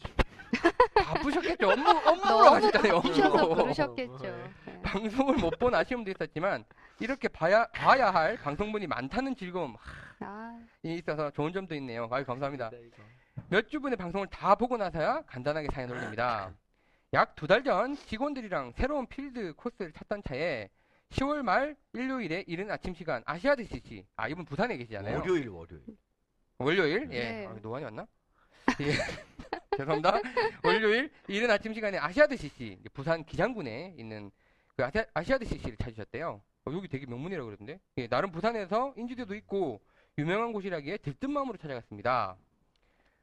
바쁘셨겠죠. 0.95 1.67
업무, 1.69 1.89
업무로 2.07 2.27
너무 2.29 2.49
가셨잖아요, 2.51 3.01
바쁘셔서 3.01 3.33
업무로. 3.43 3.55
부르셨겠죠. 3.63 4.17
네. 4.21 4.81
방송을 4.83 5.35
못 5.37 5.55
본 5.59 5.73
아쉬움도 5.73 6.11
있었지만, 6.11 6.63
이렇게 6.99 7.27
봐야, 7.27 7.65
봐야 7.71 8.11
할 8.13 8.37
방송분이 8.37 8.85
많다는 8.87 9.35
즐거움이 9.35 9.73
아, 10.19 10.59
있어서 10.83 11.31
좋은 11.31 11.51
점도 11.51 11.73
있네요. 11.75 12.07
아유, 12.11 12.23
감사합니다. 12.23 12.69
이거. 12.71 13.03
몇 13.49 13.69
주분의 13.69 13.97
방송을 13.97 14.27
다 14.27 14.55
보고 14.55 14.77
나서야 14.77 15.23
간단하게 15.27 15.67
사연 15.73 15.91
올립니다. 15.91 16.53
약 17.13 17.35
두 17.35 17.47
달 17.47 17.63
전 17.63 17.95
직원들이랑 17.95 18.73
새로운 18.75 19.05
필드 19.07 19.53
코스를 19.53 19.91
찾던 19.93 20.23
차에 20.23 20.69
10월 21.11 21.43
말 21.43 21.75
일요일에 21.93 22.43
이른 22.47 22.69
아침 22.71 22.93
시간 22.93 23.21
아시아드 23.25 23.63
CC 23.65 24.05
아 24.15 24.27
이분 24.27 24.43
부산에 24.45 24.75
계시잖아요. 24.77 25.19
월요일 25.19 25.47
월요일. 25.49 25.83
월요일 26.57 27.07
예 27.11 27.23
네. 27.31 27.45
아, 27.47 27.53
노안이 27.61 27.85
왔나? 27.85 28.07
예 28.81 28.93
죄송합니다. 29.77 30.19
월요일 30.63 31.11
이른 31.27 31.51
아침 31.51 31.73
시간에 31.73 31.97
아시아드 31.97 32.35
CC 32.37 32.79
부산 32.93 33.23
기장군에 33.23 33.93
있는 33.97 34.31
그 34.75 34.83
아시아, 34.83 35.05
아시아드 35.13 35.45
CC를 35.45 35.77
찾으셨대요. 35.77 36.41
어, 36.65 36.71
여기 36.73 36.87
되게 36.87 37.05
명문이라고 37.05 37.45
그러던데 37.45 37.79
예, 37.97 38.07
나름 38.07 38.31
부산에서 38.31 38.93
인지도도 38.97 39.35
있고 39.35 39.79
유명한 40.17 40.51
곳이라기에 40.51 40.97
들뜬 40.97 41.31
마음으로 41.31 41.57
찾아갔습니다. 41.57 42.35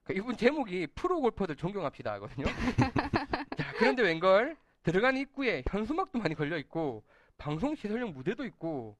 그 0.04 0.12
이분 0.14 0.36
제목이 0.36 0.88
프로 0.94 1.20
골퍼들 1.20 1.56
존경합시다 1.56 2.14
하거든요. 2.14 2.46
자, 3.56 3.72
그런데 3.78 4.02
웬걸 4.02 4.56
들어간 4.82 5.16
입구에 5.16 5.62
현수막도 5.68 6.18
많이 6.18 6.34
걸려 6.34 6.58
있고 6.58 7.04
방송 7.38 7.74
시설용 7.74 8.12
무대도 8.12 8.44
있고 8.46 8.96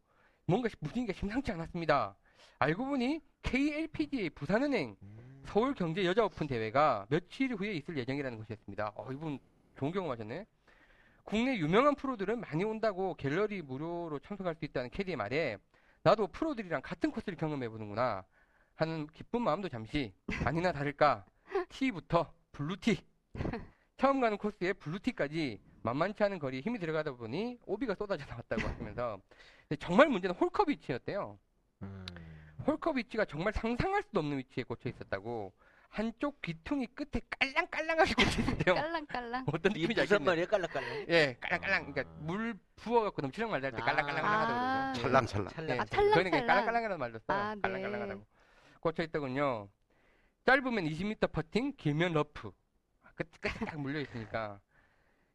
뭔가 0.47 0.69
분위기가 0.81 1.13
심상치 1.13 1.51
않았습니다. 1.53 2.15
알고 2.61 2.87
보니 2.87 3.21
KLPGA 3.43 4.31
부산은행 4.31 4.97
음. 5.03 5.43
서울경제 5.47 6.05
여자 6.05 6.25
오픈 6.25 6.47
대회가 6.47 7.07
며칠 7.09 7.53
후에 7.55 7.73
있을 7.75 7.99
예정이라는 7.99 8.39
것이었습니다. 8.39 8.93
어, 8.95 9.13
이분 9.13 9.41
좋은 9.77 9.91
경험 9.91 10.13
하셨네. 10.13 10.47
국내 11.25 11.57
유명한 11.57 11.95
프로들은 11.95 12.41
많이 12.41 12.65
온다고 12.65 13.15
갤러리 13.15 13.63
무료로 13.63 14.21
참석할 14.21 14.55
수 14.55 14.65
있다는 14.65 14.91
캐디의 14.91 15.17
말에 15.17 15.59
나도 16.03 16.29
프로들이랑 16.29 16.83
같은 16.83 17.11
코스를 17.11 17.37
경험해보는구나 17.37 18.25
하는 18.77 19.07
기쁜 19.09 19.43
마음도 19.43 19.69
잠시 19.69 20.13
아니나 20.45 20.73
다를까 20.73 21.25
티부터 21.69 22.33
블루티 22.53 23.05
처음 23.97 24.21
가는 24.21 24.37
코스에 24.37 24.73
블루티까지 24.75 25.61
만만치 25.83 26.23
않은 26.25 26.39
거리에 26.39 26.61
힘이 26.61 26.79
들어가다 26.79 27.13
보니 27.13 27.59
오비가 27.67 27.95
쏟아져 27.95 28.25
나왔다고 28.27 28.63
하시면서 28.67 29.21
근데 29.69 29.77
정말 29.85 30.09
문제는 30.09 30.35
홀컵 30.37 30.69
위치였대요. 30.69 31.39
음. 31.83 32.07
홀컵 32.67 32.97
위치가 32.97 33.25
정말 33.25 33.53
상상할 33.53 34.03
수도 34.03 34.21
없는 34.21 34.39
위치에 34.39 34.63
꽂혀 34.65 34.89
있었다고 34.91 35.53
한쪽 35.89 36.41
귀퉁이 36.41 36.87
끝에 36.87 37.21
깔랑깔랑하게 37.39 38.15
꽂혀 38.15 38.41
있었대요. 38.43 38.75
깔랑깔랑. 38.75 39.45
어떤 39.53 39.73
이 39.73 39.83
느낌인지 39.83 40.01
알겠네. 40.03 40.25
말이야 40.25 40.47
깔랑깔랑. 40.47 41.05
예, 41.09 41.37
깔랑깔랑. 41.41 41.93
그러니까 41.93 42.15
물 42.21 42.55
부어갖고 42.77 43.21
넘치는 43.23 43.51
말도 43.51 43.67
할때 43.67 43.83
아. 43.83 43.85
깔랑깔랑 43.85 44.25
하다고 44.25 44.59
아. 44.59 44.93
그러죠. 44.93 45.03
찰랑찰랑. 45.03 45.47
예, 45.51 45.55
찰랑. 45.57 45.81
아, 45.81 45.85
찰랑. 45.85 46.13
저희는 46.15 46.31
그냥 46.31 46.47
찰랑찰랑. 46.47 46.47
깔랑깔랑이라는 46.47 46.99
말도 46.99 47.19
써요. 47.19 47.39
아, 47.39 47.55
네. 47.55 47.61
깔랑깔랑하다고. 47.61 48.27
꽂혀 48.83 49.05
있더군요. 49.05 49.69
짧으면 50.45 50.85
20m 50.85 51.31
퍼팅, 51.33 51.73
길면 51.77 52.13
러프. 52.15 52.51
끝, 53.15 53.31
끝에 53.41 53.53
딱 53.65 53.81
물려 53.81 54.01
있으니까. 54.01 54.61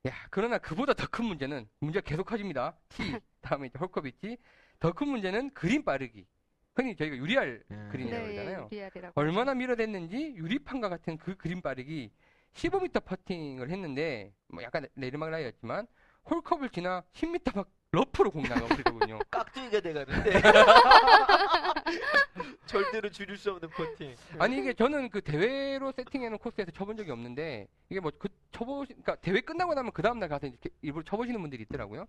야, 0.07 0.11
그러나 0.29 0.57
그보다 0.57 0.93
더 0.93 1.07
큰 1.07 1.25
문제는 1.25 1.67
문제가 1.79 2.03
계속 2.07 2.25
커집니다. 2.25 2.77
티 2.89 3.17
다음에 3.41 3.67
이제 3.67 3.79
홀컵 3.79 4.05
있지. 4.07 4.37
더 4.79 4.91
큰 4.91 5.07
문제는 5.07 5.51
그린 5.53 5.83
빠르기. 5.83 6.27
흔히 6.75 6.95
저희가 6.95 7.15
유리알 7.15 7.63
음. 7.71 7.89
그린이라고 7.91 8.27
네, 8.27 8.33
그러잖아요. 8.33 8.67
유리알이라고. 8.69 9.19
얼마나 9.19 9.55
밀어댔는지 9.55 10.33
유리판과 10.35 10.89
같은 10.89 11.17
그 11.17 11.35
그린 11.35 11.61
빠르기 11.61 12.11
15m 12.53 13.03
퍼팅을 13.05 13.71
했는데 13.71 14.31
뭐 14.47 14.61
약간 14.61 14.85
내리막 14.93 15.29
라이였지만 15.31 15.87
홀컵을 16.29 16.69
지나 16.69 17.03
10m 17.13 17.53
밖 17.53 17.69
러프로 17.91 18.31
공 18.31 18.43
나가버리더군요. 18.43 19.19
깍두기가 19.31 19.79
돼가는데 19.79 20.31
절대로 22.65 23.09
줄일 23.09 23.37
수 23.37 23.51
없는 23.51 23.69
퍼팅. 23.69 24.13
아니 24.39 24.57
이게 24.59 24.73
저는 24.73 25.09
그 25.09 25.21
대회로 25.21 25.93
세팅해놓은 25.93 26.37
코스에서 26.39 26.71
쳐본 26.71 26.97
적이 26.97 27.11
없는데 27.11 27.67
이게 27.89 27.99
뭐 28.01 28.11
그 28.19 28.27
쳐보 28.51 28.79
그러니까 28.85 29.15
대회 29.17 29.39
끝나고 29.39 29.73
나면 29.73 29.91
그 29.93 30.01
다음 30.01 30.19
날 30.19 30.27
가서 30.29 30.47
이렇게 30.47 30.69
일부러 30.81 31.03
쳐보시는 31.05 31.39
분들이 31.39 31.63
있더라고요. 31.63 32.05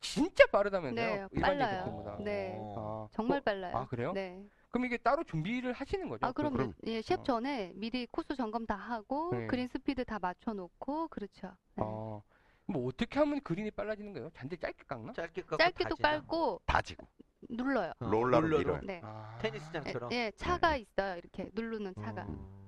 진짜 0.00 0.44
빠르다면서요. 0.46 1.06
네, 1.06 1.26
일반인 1.32 1.58
빨라요. 1.60 1.84
제품보다. 1.84 2.16
네. 2.24 2.58
아, 2.76 3.06
정말 3.12 3.38
어, 3.38 3.42
빨라요. 3.42 3.76
아 3.76 3.86
그래요? 3.86 4.12
네. 4.12 4.42
그럼 4.70 4.86
이게 4.86 4.96
따로 4.96 5.22
준비를 5.22 5.72
하시는 5.74 6.08
거죠? 6.08 6.26
아, 6.26 6.32
그럼, 6.32 6.54
그럼- 6.54 6.72
예, 6.86 7.00
시합 7.02 7.20
어. 7.20 7.22
전에 7.22 7.72
미리 7.74 8.06
코스 8.10 8.34
점검 8.34 8.64
다 8.66 8.74
하고, 8.74 9.30
네. 9.32 9.46
그린 9.46 9.68
스피드 9.68 10.04
다 10.06 10.18
맞춰 10.18 10.54
놓고, 10.54 11.08
그렇죠. 11.08 11.48
네. 11.76 11.84
어, 11.84 12.22
뭐 12.66 12.86
어떻게 12.88 13.18
하면 13.18 13.40
그린이 13.42 13.70
빨라지는 13.70 14.12
거예요? 14.12 14.30
잔디 14.30 14.56
짧게 14.56 14.84
깎나? 14.86 15.12
짧게 15.12 15.42
깎고 15.42 15.56
짧게도 15.58 15.90
다지나? 15.96 16.08
깔고, 16.08 16.60
다지고. 16.64 17.06
눌러요. 17.50 17.92
어, 17.98 18.04
롤러로 18.08 18.46
롤러로. 18.48 18.58
밀어요. 18.58 18.80
네. 18.84 19.00
아, 19.02 19.34
예, 19.36 19.42
테니스장처럼. 19.42 20.12
예, 20.12 20.30
차가 20.36 20.76
있어요. 20.76 21.16
이렇게 21.16 21.50
누르는 21.52 21.94
차가. 22.00 22.22
음. 22.22 22.62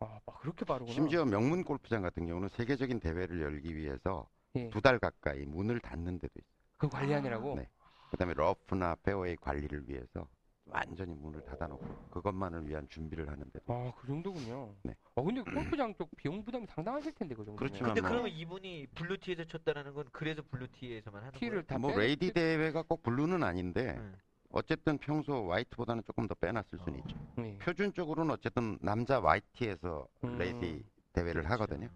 아, 0.00 0.18
아, 0.26 0.32
그렇게 0.40 0.64
빠르구나. 0.64 0.92
심지어 0.92 1.24
명문 1.24 1.62
골프장 1.62 2.02
같은 2.02 2.26
경우는 2.26 2.48
세계적인 2.48 3.00
대회를 3.00 3.40
열기 3.42 3.76
위해서 3.76 4.28
예. 4.56 4.70
두 4.70 4.80
달 4.80 4.98
가까이 4.98 5.44
문을 5.44 5.80
닫는 5.80 6.18
데도 6.18 6.32
있어요. 6.38 6.56
그 6.78 6.88
관리하느라고. 6.88 7.56
네. 7.56 7.68
그다음에 8.10 8.34
러프나 8.34 8.94
페어웨이 9.02 9.36
관리를 9.36 9.88
위해서 9.88 10.26
완전히 10.70 11.14
문을 11.14 11.42
닫아놓고 11.44 11.86
그것만을 12.10 12.68
위한 12.68 12.88
준비를 12.88 13.28
하는데 13.28 13.60
아, 13.66 13.92
그 13.96 14.06
정도군요. 14.06 14.74
네. 14.82 14.94
아, 15.14 15.22
근데 15.22 15.40
골프장 15.42 15.94
쪽 15.94 16.10
비용 16.16 16.44
부담이 16.44 16.66
상당하실 16.66 17.12
텐데, 17.14 17.34
그 17.34 17.44
정도. 17.44 17.56
그렇지만 17.56 17.90
근데 17.94 18.00
뭐- 18.00 18.10
그러면 18.10 18.30
이분이 18.32 18.88
블루티에서 18.94 19.44
쳤다라는 19.44 19.94
건 19.94 20.08
그래서 20.12 20.42
블루티에서만 20.50 21.22
하는 21.22 21.38
티를 21.38 21.62
거예요? 21.62 21.66
다 21.66 21.78
뭐 21.78 21.90
빼- 21.92 21.98
레이디 21.98 22.32
대회가 22.32 22.82
꼭 22.82 23.02
블루는 23.02 23.42
아닌데 23.42 23.92
네. 23.94 24.12
어쨌든 24.50 24.98
평소 24.98 25.52
화이트보다는 25.52 26.02
조금 26.04 26.26
더 26.26 26.34
빼놨을 26.34 26.78
수는 26.84 26.98
있죠. 27.00 27.16
네. 27.36 27.58
표준적으로는 27.58 28.32
어쨌든 28.32 28.78
남자 28.80 29.22
화이트에서 29.22 30.06
음, 30.24 30.38
레이디 30.38 30.84
대회를 31.12 31.42
그렇죠. 31.42 31.48
하거든요. 31.54 31.88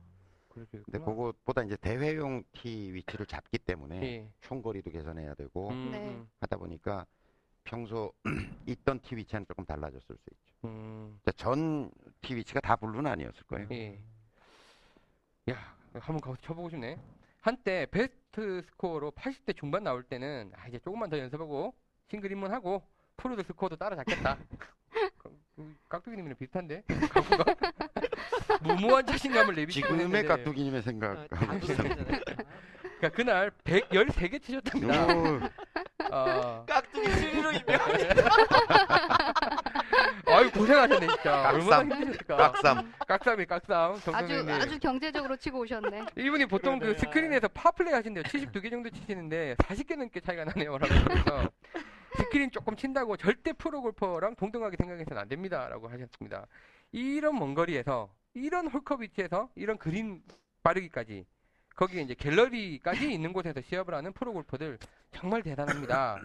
근데. 0.48 0.98
그것보다 0.98 1.62
이제 1.62 1.76
대회용 1.80 2.42
티 2.52 2.92
위치를 2.92 3.24
잡기 3.26 3.56
때문에 3.58 4.02
예. 4.02 4.30
총거리도 4.40 4.90
계산해야 4.90 5.34
되고 5.34 5.68
음, 5.70 5.90
네. 5.92 6.08
음, 6.08 6.28
하다 6.40 6.56
보니까 6.56 7.06
평소 7.64 8.12
있던 8.66 9.00
티 9.00 9.16
위치는 9.16 9.44
조금 9.46 9.64
달라졌을 9.64 10.16
수 10.16 10.30
있죠. 10.32 10.54
음, 10.64 11.18
전티 11.36 12.34
위치가 12.36 12.60
다 12.60 12.76
블루는 12.76 13.10
아니었을 13.10 13.42
거예요. 13.44 13.68
예. 13.72 14.00
야, 15.50 15.74
한번 15.94 16.20
가서 16.20 16.36
쳐보고 16.42 16.70
싶네. 16.70 16.98
한때 17.40 17.86
베스트 17.90 18.62
스코어로 18.62 19.12
80대 19.12 19.56
중반 19.56 19.82
나올 19.84 20.02
때는 20.02 20.52
아, 20.56 20.68
이제 20.68 20.78
조금만 20.78 21.08
더 21.08 21.18
연습하고 21.18 21.74
싱글 22.10 22.30
입문하고 22.32 22.82
프로들 23.16 23.42
스코어도 23.44 23.76
따라잡겠다. 23.76 24.36
그- 25.18 25.38
그 25.56 25.76
깍두기님이랑 25.88 26.36
비슷한데 26.36 26.82
무모한 28.62 29.06
자신감을 29.06 29.54
내비치고 29.54 29.86
지금의 29.96 30.24
깍두기님의 30.24 30.80
어, 30.80 30.82
있어요. 30.82 31.76
그렇잖아요. 31.76 32.20
그러니까 32.80 33.08
그날 33.10 33.50
113개 33.64 34.42
치셨답니다. 34.42 35.06
오, 35.06 35.40
아, 36.12 36.64
깍두기 36.66 37.08
임명. 37.52 37.80
아유 40.26 40.50
고생하셨네 40.52 41.06
진짜. 41.06 41.50
얼마나 41.50 41.78
깍삼. 41.78 41.92
힘드셨을까. 41.92 42.36
깍삼. 42.36 42.92
깍삼이 43.06 43.46
깍삼. 43.46 43.92
아주 43.92 44.04
정선생님. 44.04 44.54
아주 44.54 44.78
경제적으로 44.78 45.36
치고 45.36 45.60
오셨네. 45.60 46.06
이분이 46.16 46.46
보통 46.46 46.78
그 46.78 46.86
그러네. 46.86 46.98
스크린에서 46.98 47.48
파플레이 47.48 47.92
하신대요. 47.94 48.22
72개 48.24 48.70
정도 48.70 48.90
치시는데 48.90 49.56
40개 49.58 49.96
넘게 49.96 50.20
차이가 50.20 50.44
나네요. 50.44 50.78
라고 50.78 50.94
하면서 50.94 51.50
스크린 52.16 52.50
조금 52.50 52.76
친다고 52.76 53.16
절대 53.16 53.52
프로 53.52 53.82
골퍼랑 53.82 54.36
동등하게 54.36 54.76
생각해서는 54.76 55.22
안 55.22 55.28
됩니다. 55.28 55.68
라고 55.68 55.88
하셨습니다. 55.88 56.46
이런 56.92 57.38
먼 57.38 57.54
거리에서 57.54 58.08
이런 58.34 58.68
홀컵 58.68 59.00
위치에서 59.02 59.48
이런 59.56 59.78
그린 59.78 60.22
빠르기까지 60.62 61.24
거기에 61.74 62.02
이제 62.02 62.14
갤러리까지 62.14 63.12
있는 63.12 63.32
곳에서 63.32 63.60
시합을 63.62 63.94
하는 63.94 64.12
프로 64.12 64.32
골퍼들 64.32 64.78
정말 65.12 65.42
대단합니다. 65.42 66.18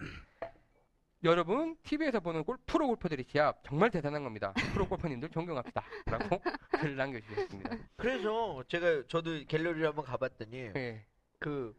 여러분 1.24 1.76
TV에서 1.82 2.20
보는 2.20 2.44
골, 2.44 2.56
프로 2.66 2.86
골퍼들의 2.88 3.24
시합 3.28 3.62
정말 3.64 3.90
대단한 3.90 4.22
겁니다. 4.22 4.52
프로 4.72 4.86
골퍼님들 4.86 5.30
존경합시다. 5.30 5.82
라고 6.06 6.40
글을 6.78 6.96
남겨주셨습니다. 6.96 7.76
그래서 7.96 8.62
제가 8.68 9.02
저도 9.08 9.30
갤러리를 9.48 9.86
한번 9.86 10.04
가봤더니 10.04 10.70
예. 10.76 11.04
그 11.38 11.74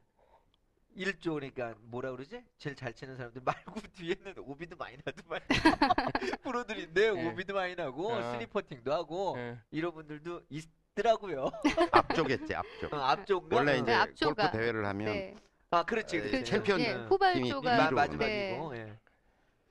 1조 0.97 1.35
그러니까 1.35 1.75
뭐라 1.81 2.11
그러지? 2.11 2.43
제일 2.57 2.75
잘 2.75 2.93
치는 2.93 3.15
사람들 3.15 3.41
말고 3.45 3.79
뒤에는 3.95 4.33
오비도 4.39 4.75
많이 4.75 4.97
나더만 5.05 5.39
프로들인데 6.41 7.01
예. 7.05 7.09
오비도 7.27 7.53
많이 7.53 7.75
나고 7.75 8.15
아. 8.15 8.31
스리퍼팅도 8.33 8.91
하고 8.91 9.35
예. 9.38 9.59
이런 9.69 9.93
분들도 9.93 10.41
있더라고요. 10.49 11.51
앞조겠지 11.91 12.55
앞조. 12.55 12.91
어, 12.91 12.97
앞조가 12.97 13.55
원래 13.55 13.73
어. 13.73 13.75
이제 13.75 13.83
네, 13.85 13.93
앞조가. 13.93 14.43
골프 14.49 14.57
대회를 14.57 14.83
하면 14.88 15.05
네. 15.13 15.35
아 15.69 15.83
그렇지 15.83 16.17
에, 16.17 16.21
그렇지. 16.21 16.43
챔피언 16.45 16.79
예, 16.81 16.93
응. 16.95 17.05
후발조가 17.07 17.77
마, 17.77 17.91
마지막이고. 17.91 18.73
네. 18.73 18.79
예. 18.79 18.97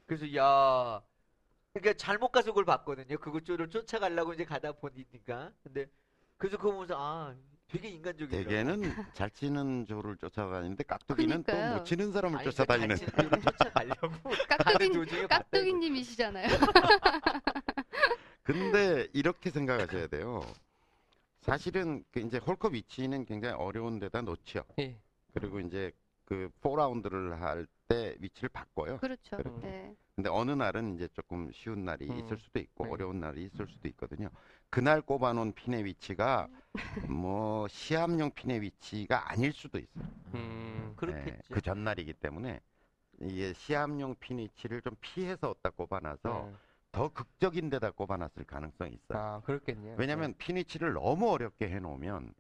그래서 0.07 0.35
야 0.35 1.03
그러니까 1.73 1.93
잘못 1.97 2.29
가서 2.31 2.51
그걸 2.53 2.65
봤거든요. 2.65 3.19
그쪽을 3.19 3.69
쫓아가려고 3.69 4.33
이제 4.33 4.45
가다 4.45 4.73
보니까 4.73 5.53
근데 5.63 5.87
그래서 6.39 6.57
그거 6.57 6.73
보면서 6.73 6.95
아 6.97 7.35
되게 7.69 7.89
인간적이더라고. 7.89 8.49
대개는 8.49 8.83
잘 9.15 9.31
치는 9.31 9.87
조를 9.87 10.17
쫓아다니는데 10.17 10.85
깍두기는 10.85 11.39
또 11.39 11.43
그러니까요. 11.45 11.77
못 11.79 11.85
치는 11.85 12.13
사람을 12.13 12.39
아니, 12.39 12.45
쫓아다니는. 12.51 12.97
잘 12.97 13.07
치는 13.09 13.31
쪽을 13.31 13.43
쫓아가려고 13.43 14.09
가는 14.49 14.49
깍두기 14.49 14.93
도중에 14.93 15.21
봤다, 15.27 15.37
이거. 15.37 15.45
깍두기님이시잖아요. 15.51 16.47
근데 18.45 19.09
이렇게 19.13 19.51
생각하셔야 19.51 20.07
돼요. 20.07 20.43
사실은 21.41 22.05
그 22.13 22.21
이제 22.21 22.39
홀컵 22.39 22.75
위치는 22.75 23.25
굉장히 23.25 23.55
어려운 23.57 23.99
데다 23.99 24.23
놓죠. 24.23 24.65
예. 24.79 24.97
그리고 25.35 25.61
이제 25.61 25.91
그 26.25 26.49
4라운드를 26.63 27.37
할 27.39 27.67
때 27.89 28.17
위치를 28.21 28.49
바꿔요. 28.49 28.99
그렇죠. 28.99 29.37
그렇죠. 29.37 29.61
네. 29.61 29.95
근데 30.15 30.31
어느 30.31 30.51
날은 30.51 30.95
이제 30.95 31.09
조금 31.09 31.51
쉬운 31.53 31.85
날이 31.85 32.09
음. 32.09 32.19
있을 32.19 32.39
수도 32.39 32.59
있고 32.59 32.85
네. 32.87 32.91
어려운 32.91 33.21
날이 33.21 33.45
있을 33.45 33.67
수도 33.67 33.89
있거든요. 33.89 34.29
그날 34.71 35.03
꼽아놓은 35.03 35.53
핀의 35.53 35.85
위치가 35.85 36.49
뭐 37.09 37.69
시합용 37.69 38.31
핀의 38.33 38.63
위치가 38.63 39.31
아닐 39.31 39.53
수도 39.53 39.79
있어요. 39.79 40.05
음. 40.35 40.95
그렇겠지. 40.97 41.53
그 41.53 41.61
전날이기 41.61 42.15
때문에 42.15 42.61
이게 43.21 43.53
시합용 43.53 44.15
핀 44.21 44.39
위치를 44.39 44.83
좀 44.83 44.95
피해서 45.01 45.51
어디다 45.51 45.71
꼽아놔서 45.71 46.49
네. 46.51 46.57
더 46.93 47.09
극적인 47.09 47.69
데다 47.69 47.91
꼽아놨을 47.91 48.45
가능성이 48.47 48.95
있어요. 48.95 49.19
아, 49.19 49.41
그렇겠네요. 49.45 49.97
왜냐하면 49.99 50.35
핀 50.39 50.57
위치를 50.57 50.95
너무 50.95 51.31
어렵게 51.31 51.69
해놓으면 51.69 52.33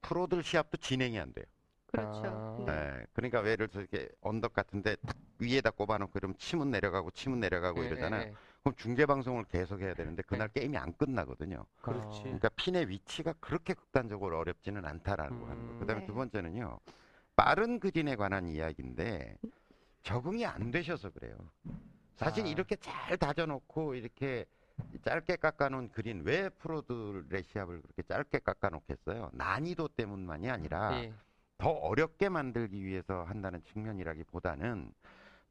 프로들 0.00 0.42
시합도 0.42 0.78
진행이 0.78 1.18
안 1.18 1.32
돼요. 1.34 1.44
그렇죠. 1.90 2.22
아. 2.24 2.64
네. 2.66 2.74
네. 2.74 3.06
그러니까 3.12 3.40
왜 3.40 3.52
예를 3.52 3.68
들어서 3.68 3.86
이렇게 3.90 4.08
언덕 4.20 4.52
같은데 4.52 4.96
탁 4.96 5.16
위에다 5.38 5.70
꼽아놓고 5.70 6.12
그러면 6.12 6.36
치문 6.38 6.70
내려가고 6.70 7.10
치문 7.10 7.40
내려가고 7.40 7.82
예, 7.82 7.88
이러잖아요. 7.88 8.22
예, 8.22 8.26
예. 8.28 8.34
그럼 8.62 8.74
중계 8.76 9.06
방송을 9.06 9.44
계속 9.44 9.80
해야 9.80 9.94
되는데 9.94 10.22
그날 10.22 10.48
게임이 10.48 10.76
안 10.76 10.92
끝나거든요. 10.96 11.64
그렇지. 11.80 12.22
그러니까 12.22 12.50
핀의 12.50 12.88
위치가 12.88 13.32
그렇게 13.40 13.74
극단적으로 13.74 14.38
어렵지는 14.38 14.84
않다라는 14.84 15.40
거 15.40 15.46
하는 15.46 15.66
거. 15.66 15.72
음, 15.72 15.78
그다음에 15.80 16.00
네. 16.02 16.06
두 16.06 16.14
번째는요. 16.14 16.78
빠른 17.36 17.80
그린에 17.80 18.16
관한 18.16 18.46
이야기인데 18.46 19.38
적응이 20.02 20.44
안 20.44 20.70
되셔서 20.70 21.10
그래요. 21.10 21.36
사실 22.16 22.44
아. 22.44 22.48
이렇게 22.48 22.76
잘 22.76 23.16
다져놓고 23.16 23.94
이렇게 23.94 24.44
짧게 25.02 25.36
깎아놓은 25.36 25.90
그린 25.90 26.22
왜 26.24 26.50
프로들의 26.50 27.44
시합을 27.44 27.80
그렇게 27.80 28.02
짧게 28.02 28.40
깎아놓겠어요? 28.40 29.30
난이도 29.32 29.88
때문만이 29.88 30.50
아니라 30.50 31.02
예. 31.02 31.12
더 31.60 31.68
어렵게 31.68 32.30
만들기 32.30 32.82
위해서 32.84 33.22
한다는 33.24 33.62
측면이라기보다는 33.72 34.92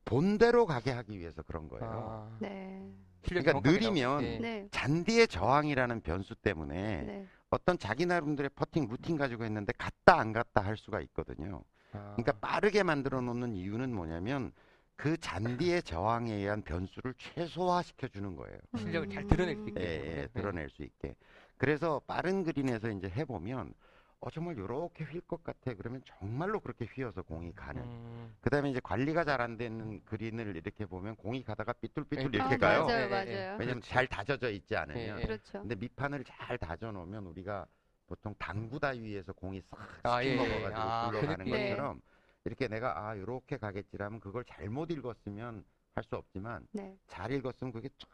본대로 0.06 0.66
가게 0.66 0.92
하기 0.92 1.20
위해서 1.20 1.44
그런 1.44 1.70
거예요. 1.70 1.86
아, 1.86 2.38
네. 2.40 2.92
그러니까 3.22 3.62
느리면 3.64 4.24
예. 4.24 4.40
네. 4.40 4.68
잔디의 4.72 5.28
저항이라는 5.28 6.02
변수 6.02 6.36
때문에 6.36 7.04
네. 7.04 7.28
어떤 7.52 7.78
자기 7.78 8.06
나름대로의 8.08 8.50
퍼팅 8.56 8.88
루틴 8.90 9.18
가지고 9.18 9.44
했는데 9.44 9.72
갔다 9.78 10.20
안 10.20 10.34
갔다 10.34 10.62
할 10.62 10.78
수가 10.78 11.00
있거든요. 11.02 11.64
아, 11.92 12.16
그러니까 12.16 12.32
빠르게 12.42 12.82
만들어 12.82 13.22
놓는 13.22 13.56
이유는 13.56 13.94
뭐냐면 13.94 14.52
그 14.96 15.16
잔디의 15.18 15.84
저항에 15.84 16.34
의한 16.34 16.64
변수를 16.64 17.14
최소화시켜 17.18 18.08
주는 18.08 18.36
거예요. 18.36 18.58
실력을 18.78 19.10
잘 19.10 19.24
음. 19.24 19.28
드러낼 19.28 19.56
수 19.58 19.70
있게. 19.70 19.82
예, 19.82 20.22
예, 20.22 20.28
드러낼 20.34 20.70
수 20.70 20.82
있게. 20.84 21.16
그래서 21.58 22.02
빠른 22.08 22.44
그린에서 22.44 22.90
이제 22.90 23.10
해보면 23.10 23.74
어 24.22 24.30
정말 24.30 24.58
이렇게 24.58 25.06
휠 25.06 25.22
것 25.28 25.44
같아. 25.44 25.74
그러면 25.76 26.02
정말로 26.06 26.60
그렇게 26.60 26.86
휘어서 26.86 27.22
공이 27.22 27.54
가는. 27.56 27.82
음. 27.82 28.36
그다음에 28.42 28.70
이제 28.72 28.80
관리가 28.84 29.24
잘 29.24 29.40
안 29.40 29.56
되는 29.58 30.04
그린을 30.04 30.58
이렇게 30.58 30.86
보면 30.86 31.16
공이 31.16 31.44
가다가 31.44 31.72
삐뚤삐뚤 31.74 32.26
예. 32.34 32.38
이렇게 32.38 32.56
아, 32.56 32.58
가요. 32.58 32.86
맞아요, 32.86 32.98
예, 32.98 33.00
예, 33.00 33.06
예. 33.06 33.08
맞아요. 33.46 33.58
왜냐면 33.60 33.82
잘 33.82 34.06
다져져 34.08 34.50
있지 34.50 34.76
않으면. 34.76 35.02
예, 35.02 35.22
예. 35.22 35.26
그렇죠. 35.26 35.62
근데 35.62 35.76
밑판을 35.76 36.26
잘 36.26 36.58
다져 36.58 36.92
놓으면 36.92 37.28
우리가 37.28 37.66
보통 38.08 38.36
당구다 38.38 38.90
위에서 38.90 39.32
공이 39.32 39.62
싹 39.62 39.80
아, 40.04 40.22
예, 40.24 40.32
예. 40.32 40.36
먹어가지고 40.36 40.76
아, 40.82 41.12
그 41.12 41.18
굴러가는 41.20 41.46
느낌. 41.46 41.70
것처럼 41.70 42.02
이렇게 42.44 42.68
내가 42.68 43.08
아 43.08 43.16
이렇게 43.16 43.56
가겠지라면 43.58 44.20
그걸 44.20 44.44
잘못 44.46 44.92
읽었으면 44.92 45.64
할 45.96 46.04
수 46.04 46.16
없지만 46.16 46.66
네. 46.72 46.98
잘 47.08 47.32
읽었으면 47.32 47.72
그게 47.74 47.90
쫙 47.98 48.08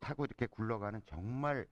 타고 0.00 0.24
이렇게 0.24 0.46
굴러가는 0.46 1.00
정말 1.06 1.66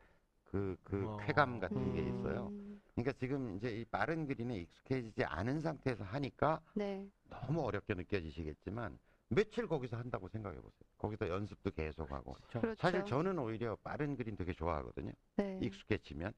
그, 0.55 0.77
그 0.85 1.09
어. 1.09 1.17
쾌감 1.17 1.59
같은 1.59 1.93
게 1.93 2.01
있어요. 2.03 2.53
음, 2.53 2.81
그러니까 2.95 3.13
지금 3.19 3.57
이제 3.57 3.71
이 3.71 3.85
빠른 3.85 4.25
그린에 4.25 4.57
익숙해지지 4.59 5.25
않은 5.25 5.61
상태에서 5.61 6.05
하니까 6.05 6.61
네. 6.75 7.11
너무 7.29 7.63
어렵게 7.63 7.95
느껴지시겠지만 7.95 8.97
며칠 9.31 9.67
거기서 9.67 9.97
한다고 9.97 10.29
생각해 10.29 10.57
보세요. 10.59 10.89
거기서 10.99 11.29
연습도 11.29 11.73
계속하고. 11.73 12.35
그렇죠. 12.35 12.61
그렇죠. 12.61 12.81
사실 12.81 13.05
저는 13.05 13.37
오히려 13.41 13.75
빠른 13.83 14.17
그린 14.17 14.37
되게 14.37 14.53
좋아하거든요. 14.53 15.11
네. 15.37 15.59
익숙해지면 15.61 16.33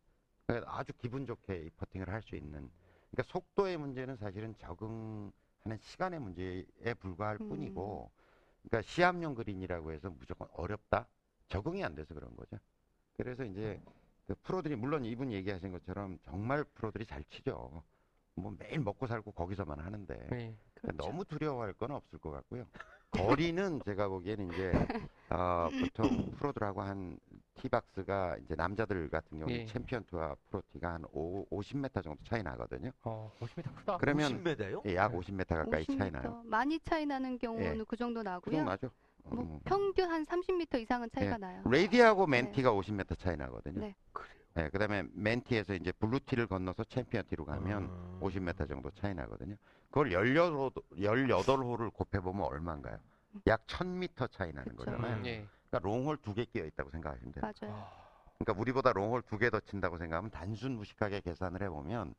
그러니까 0.46 0.78
아주 0.78 0.94
기분 0.94 1.26
좋게 1.26 1.64
이 1.66 1.70
퍼팅을 1.70 2.08
할 2.08 2.22
수 2.22 2.36
있는 2.36 2.70
그러니까 3.10 3.22
속도의 3.32 3.76
문제는 3.76 4.16
사실은 4.16 4.54
적응하는 4.56 5.78
시간의 5.80 6.20
문제에 6.20 6.94
불과할 7.00 7.38
음. 7.42 7.48
뿐이고 7.50 8.10
그러니까 8.62 8.82
시합용 8.90 9.34
그린이라고 9.34 9.92
해서 9.92 10.08
무조건 10.10 10.48
어렵다 10.52 11.06
적응이 11.48 11.84
안 11.84 11.94
돼서 11.94 12.14
그런 12.14 12.34
거죠 12.36 12.58
그래서 13.16 13.44
이제 13.44 13.80
그 14.27 14.35
프로들이 14.43 14.77
물론 14.77 15.05
이분 15.05 15.33
얘기하신 15.33 15.72
것처럼 15.72 16.18
정말 16.24 16.64
프로들이 16.64 17.07
잘 17.07 17.22
치죠 17.24 17.83
뭐 18.35 18.55
매일 18.59 18.81
먹고 18.81 19.07
살고 19.07 19.33
거기서만 19.33 19.79
하는데 19.79 20.29
예. 20.33 20.55
그렇죠. 20.74 20.97
너무 20.97 21.24
두려워할 21.24 21.72
건 21.72 21.93
없을 21.93 22.18
것 22.18 22.31
같고요. 22.31 22.66
거리는 23.11 23.81
제가 23.87 24.09
보기에는 24.09 24.53
이제 24.53 24.72
어, 25.31 25.68
보통 25.81 26.31
프로들하고 26.33 26.83
한 26.83 27.18
티박스가 27.55 28.37
이제 28.45 28.55
남자들 28.55 29.09
같은 29.09 29.39
경우는 29.39 29.61
예. 29.61 29.66
챔피언 29.66 30.05
티와 30.05 30.36
블루티가 30.51 30.92
한 30.95 31.05
5, 31.12 31.47
50m 31.47 32.03
정도 32.03 32.22
차이 32.24 32.43
나거든요. 32.43 32.91
어, 33.05 33.33
50m 33.41 33.74
크다. 33.74 33.97
그러면 33.97 34.43
50m요? 34.45 34.87
예, 34.87 34.97
약 34.97 35.12
50m 35.12 35.47
가까이 35.49 35.87
차이 35.87 36.11
50m. 36.11 36.12
나요. 36.12 36.43
많이 36.45 36.79
차이 36.81 37.07
나는 37.07 37.39
경우는 37.39 37.79
예. 37.81 37.85
그 37.89 37.97
정도 37.97 38.20
그 38.20 38.24
나고요. 38.24 38.57
정도 38.57 38.70
나죠. 38.70 38.91
뭐 39.31 39.45
음. 39.45 39.61
평균 39.64 40.11
한 40.11 40.24
30m 40.24 40.81
이상은 40.81 41.09
차이가 41.11 41.33
예. 41.35 41.37
나요. 41.37 41.62
레이디하고 41.66 42.27
맨티가 42.27 42.72
50m 42.72 43.18
차이 43.18 43.37
나거든요. 43.37 43.81
네. 43.81 43.95
예, 44.59 44.68
그다음에 44.70 45.05
맨티에서 45.12 45.74
이제 45.74 45.93
블루티를 45.93 46.47
건너서 46.47 46.85
챔피언 46.85 47.24
티로 47.27 47.45
가면 47.45 47.89
아. 47.91 48.18
50m 48.22 48.68
정도 48.68 48.91
차이 48.93 49.14
나거든요. 49.14 49.57
그걸 49.91 50.11
18호, 50.11 50.72
18홀을 50.97 51.93
곱해보면 51.93 52.43
얼마인가요? 52.47 52.99
약 53.49 53.66
1000m 53.66 54.31
차이 54.33 54.53
나는 54.53 54.74
그쵸. 54.77 54.91
거잖아요. 54.91 55.16
음, 55.18 55.27
예. 55.27 55.47
그러니까 55.68 55.87
롱홀 55.89 56.16
두 56.18 56.33
개 56.35 56.45
끼어 56.47 56.64
있다고 56.64 56.91
생각하시면 56.91 57.33
돼요. 57.35 57.43
맞아요. 57.43 57.74
아, 57.77 57.91
그러니까 58.39 58.61
우리보다 58.61 58.93
롱홀 58.93 59.22
두 59.22 59.39
개 59.39 59.51
더 59.51 59.61
친다고 59.61 59.99
생각하면 59.99 60.31
단순 60.31 60.77
무식하게 60.77 61.20
계산을 61.20 61.62
해보면 61.62 62.14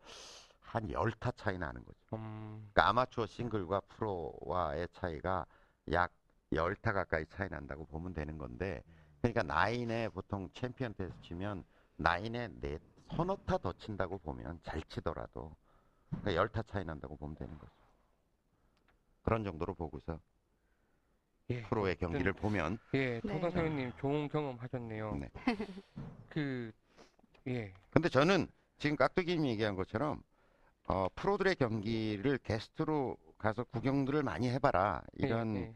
한 0.60 0.92
열타 0.92 1.32
차이 1.32 1.58
나는 1.58 1.84
거죠. 1.86 1.98
음, 2.14 2.70
그러니까 2.74 2.90
아마추어 2.90 3.26
싱글과 3.26 3.82
프로와의 3.88 4.90
차이가 4.92 5.46
약 5.92 6.12
열타 6.52 6.94
가까이 6.94 7.26
차이 7.28 7.50
난다고 7.50 7.86
보면 7.86 8.14
되는 8.14 8.38
건데 8.38 8.84
그러니까 9.22 9.44
나인에 9.44 10.10
보통 10.10 10.50
챔피언 10.54 10.94
티에서 10.94 11.22
치면 11.22 11.64
나인에 11.98 12.50
네 12.62 12.80
서너 13.16 13.38
타 13.46 13.58
더 13.58 13.74
친다고 13.74 14.18
보면 14.20 14.60
잘 14.64 14.82
치더라도 14.84 15.56
그러니까 16.10 16.36
열타 16.36 16.64
차이 16.64 16.86
난다고 16.86 17.16
보면 17.18 17.36
되는 17.36 17.58
거죠. 17.58 17.72
그런 19.24 19.44
정도로 19.44 19.74
보고서 19.74 20.20
예. 21.50 21.64
프로의 21.64 21.96
경기를 21.98 22.34
보면 22.34 22.78
예, 22.94 23.20
네. 23.20 23.22
도성 23.22 23.52
선생님 23.52 23.94
좋은 24.00 24.28
경험 24.30 24.58
하셨네요. 24.58 25.16
네. 25.16 25.30
그, 26.30 26.72
예. 27.48 27.74
근데 27.90 28.10
저는 28.10 28.48
지금 28.78 28.96
깍두기님이 28.96 29.50
얘기한 29.52 29.76
것처럼 29.76 30.22
어, 30.86 31.08
프로들의 31.16 31.56
경기를 31.56 32.38
게스트로 32.40 33.18
가서 33.38 33.64
구경들을 33.66 34.24
많이 34.24 34.50
해봐라 34.50 35.02
이런 35.14 35.56
예, 35.56 35.74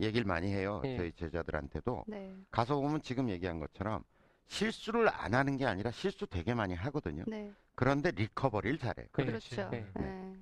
얘기를 0.00 0.24
많이 0.26 0.52
해요 0.52 0.80
예. 0.84 0.96
저희 0.96 1.12
제자들한테도 1.12 2.04
네. 2.06 2.36
가서 2.50 2.76
보면 2.76 3.02
지금 3.02 3.28
얘기한 3.28 3.58
것처럼 3.60 4.04
실수를 4.46 5.08
안 5.12 5.34
하는 5.34 5.56
게 5.56 5.66
아니라 5.66 5.90
실수 5.90 6.26
되게 6.26 6.54
많이 6.54 6.74
하거든요 6.74 7.24
네. 7.26 7.52
그런데 7.74 8.10
리커버리를 8.12 8.78
잘해 8.78 8.94
예. 8.98 9.06
그렇죠. 9.12 9.68
네. 9.70 9.86
네. 9.94 10.36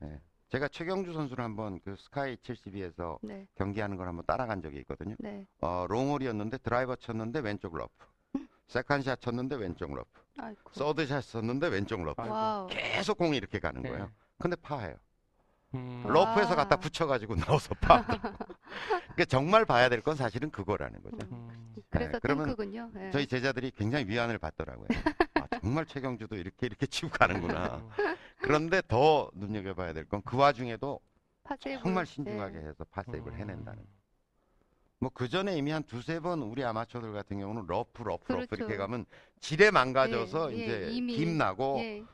네. 0.00 0.20
제가 0.48 0.68
최경주 0.68 1.12
선수를 1.12 1.44
한번 1.44 1.80
그 1.84 1.94
스카이 1.96 2.36
72에서 2.36 3.18
네. 3.22 3.46
경기하는 3.54 3.96
걸 3.96 4.08
한번 4.08 4.24
따라간 4.26 4.62
적이 4.62 4.78
있거든요 4.80 5.14
네. 5.18 5.46
어, 5.60 5.86
롱홀이었는데 5.88 6.58
드라이버 6.58 6.96
쳤는데 6.96 7.40
왼쪽 7.40 7.76
러프 7.76 7.92
세컨샷 8.68 9.20
쳤는데 9.20 9.56
왼쪽 9.56 9.92
러프 9.94 10.08
아이고. 10.38 10.70
서드샷 10.72 11.22
쳤는데 11.24 11.68
왼쪽 11.68 12.02
러프 12.02 12.20
아이고. 12.22 12.66
계속 12.68 13.18
공이 13.18 13.36
이렇게 13.36 13.58
가는 13.58 13.82
네. 13.82 13.90
거예요 13.90 14.10
근데 14.38 14.56
파해요 14.56 14.96
음, 15.74 16.02
러- 16.04 16.12
러프에서 16.12 16.50
와. 16.50 16.56
갖다 16.56 16.76
붙여가지고 16.76 17.34
넣어서 17.46 17.74
파. 17.80 18.02
그러니까 18.04 19.24
정말 19.28 19.64
봐야 19.64 19.88
될 19.88 20.00
건 20.02 20.16
사실은 20.16 20.50
그거라는 20.50 21.02
거죠. 21.02 21.18
음, 21.30 21.74
그래서 21.90 22.18
그러면 22.20 22.46
탱크군요. 22.46 22.90
네. 22.94 23.10
저희 23.10 23.26
제자들이 23.26 23.70
굉장히 23.72 24.06
위안을 24.06 24.38
받더라고요. 24.38 24.88
아, 25.34 25.58
정말 25.60 25.86
최경주도 25.86 26.36
이렇게 26.36 26.66
이렇게 26.66 26.86
치고 26.86 27.10
가는구나. 27.10 27.76
음, 27.98 28.16
그런데 28.38 28.82
더 28.88 29.30
눈여겨봐야 29.34 29.92
될 29.92 30.06
건 30.08 30.22
그 30.24 30.36
와중에도 30.36 31.00
파세이브. 31.44 31.82
정말 31.82 32.06
신중하게 32.06 32.58
네. 32.58 32.66
해서 32.68 32.84
파세이브를 32.90 33.36
음. 33.36 33.40
해낸다는 33.40 33.82
거. 33.82 33.88
뭐그 35.02 35.28
전에 35.28 35.56
이미 35.56 35.70
한 35.70 35.82
두세 35.84 36.20
번 36.20 36.42
우리 36.42 36.62
아마추어들 36.64 37.12
같은 37.12 37.38
경우는 37.38 37.64
러프 37.68 38.02
러프 38.02 38.32
러프 38.32 38.46
그렇죠. 38.46 38.54
이렇게 38.56 38.76
가면 38.76 39.06
지뢰 39.40 39.70
망가져서 39.70 40.52
예, 40.52 40.58
예, 40.58 40.64
이제 40.64 40.88
이미, 40.90 41.16
김 41.16 41.38
나고 41.38 41.76
예, 41.80 42.04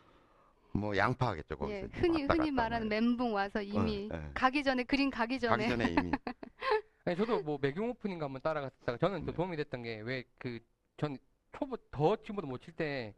뭐 0.76 0.96
양파 0.96 1.28
하겠죠 1.28 1.56
거기서 1.56 1.78
예. 1.78 1.88
흔히 1.92 2.22
왔다 2.22 2.34
흔히 2.34 2.50
갔다 2.50 2.62
말하는 2.62 2.86
하면. 2.86 2.88
멘붕 2.88 3.34
와서 3.34 3.62
이미 3.62 4.08
예. 4.12 4.30
가기 4.34 4.62
전에 4.62 4.84
그린 4.84 5.10
가기 5.10 5.38
전에 5.40 5.68
가기 5.68 5.68
전에 5.84 5.90
이미 5.92 6.12
아니, 7.04 7.16
저도 7.16 7.42
뭐 7.42 7.58
매경 7.60 7.90
오프닝가 7.90 8.24
한번 8.26 8.42
따라갔다가 8.42 8.98
저는 8.98 9.20
또 9.24 9.32
네. 9.32 9.36
도움이 9.36 9.56
됐던 9.56 9.82
게 9.82 10.00
왜 10.02 10.24
그 10.38 10.60
전 10.98 11.18
초보 11.52 11.76
더 11.90 12.16
지금보다 12.16 12.46
못 12.48 12.60
칠 12.62 12.74
때 12.74 13.12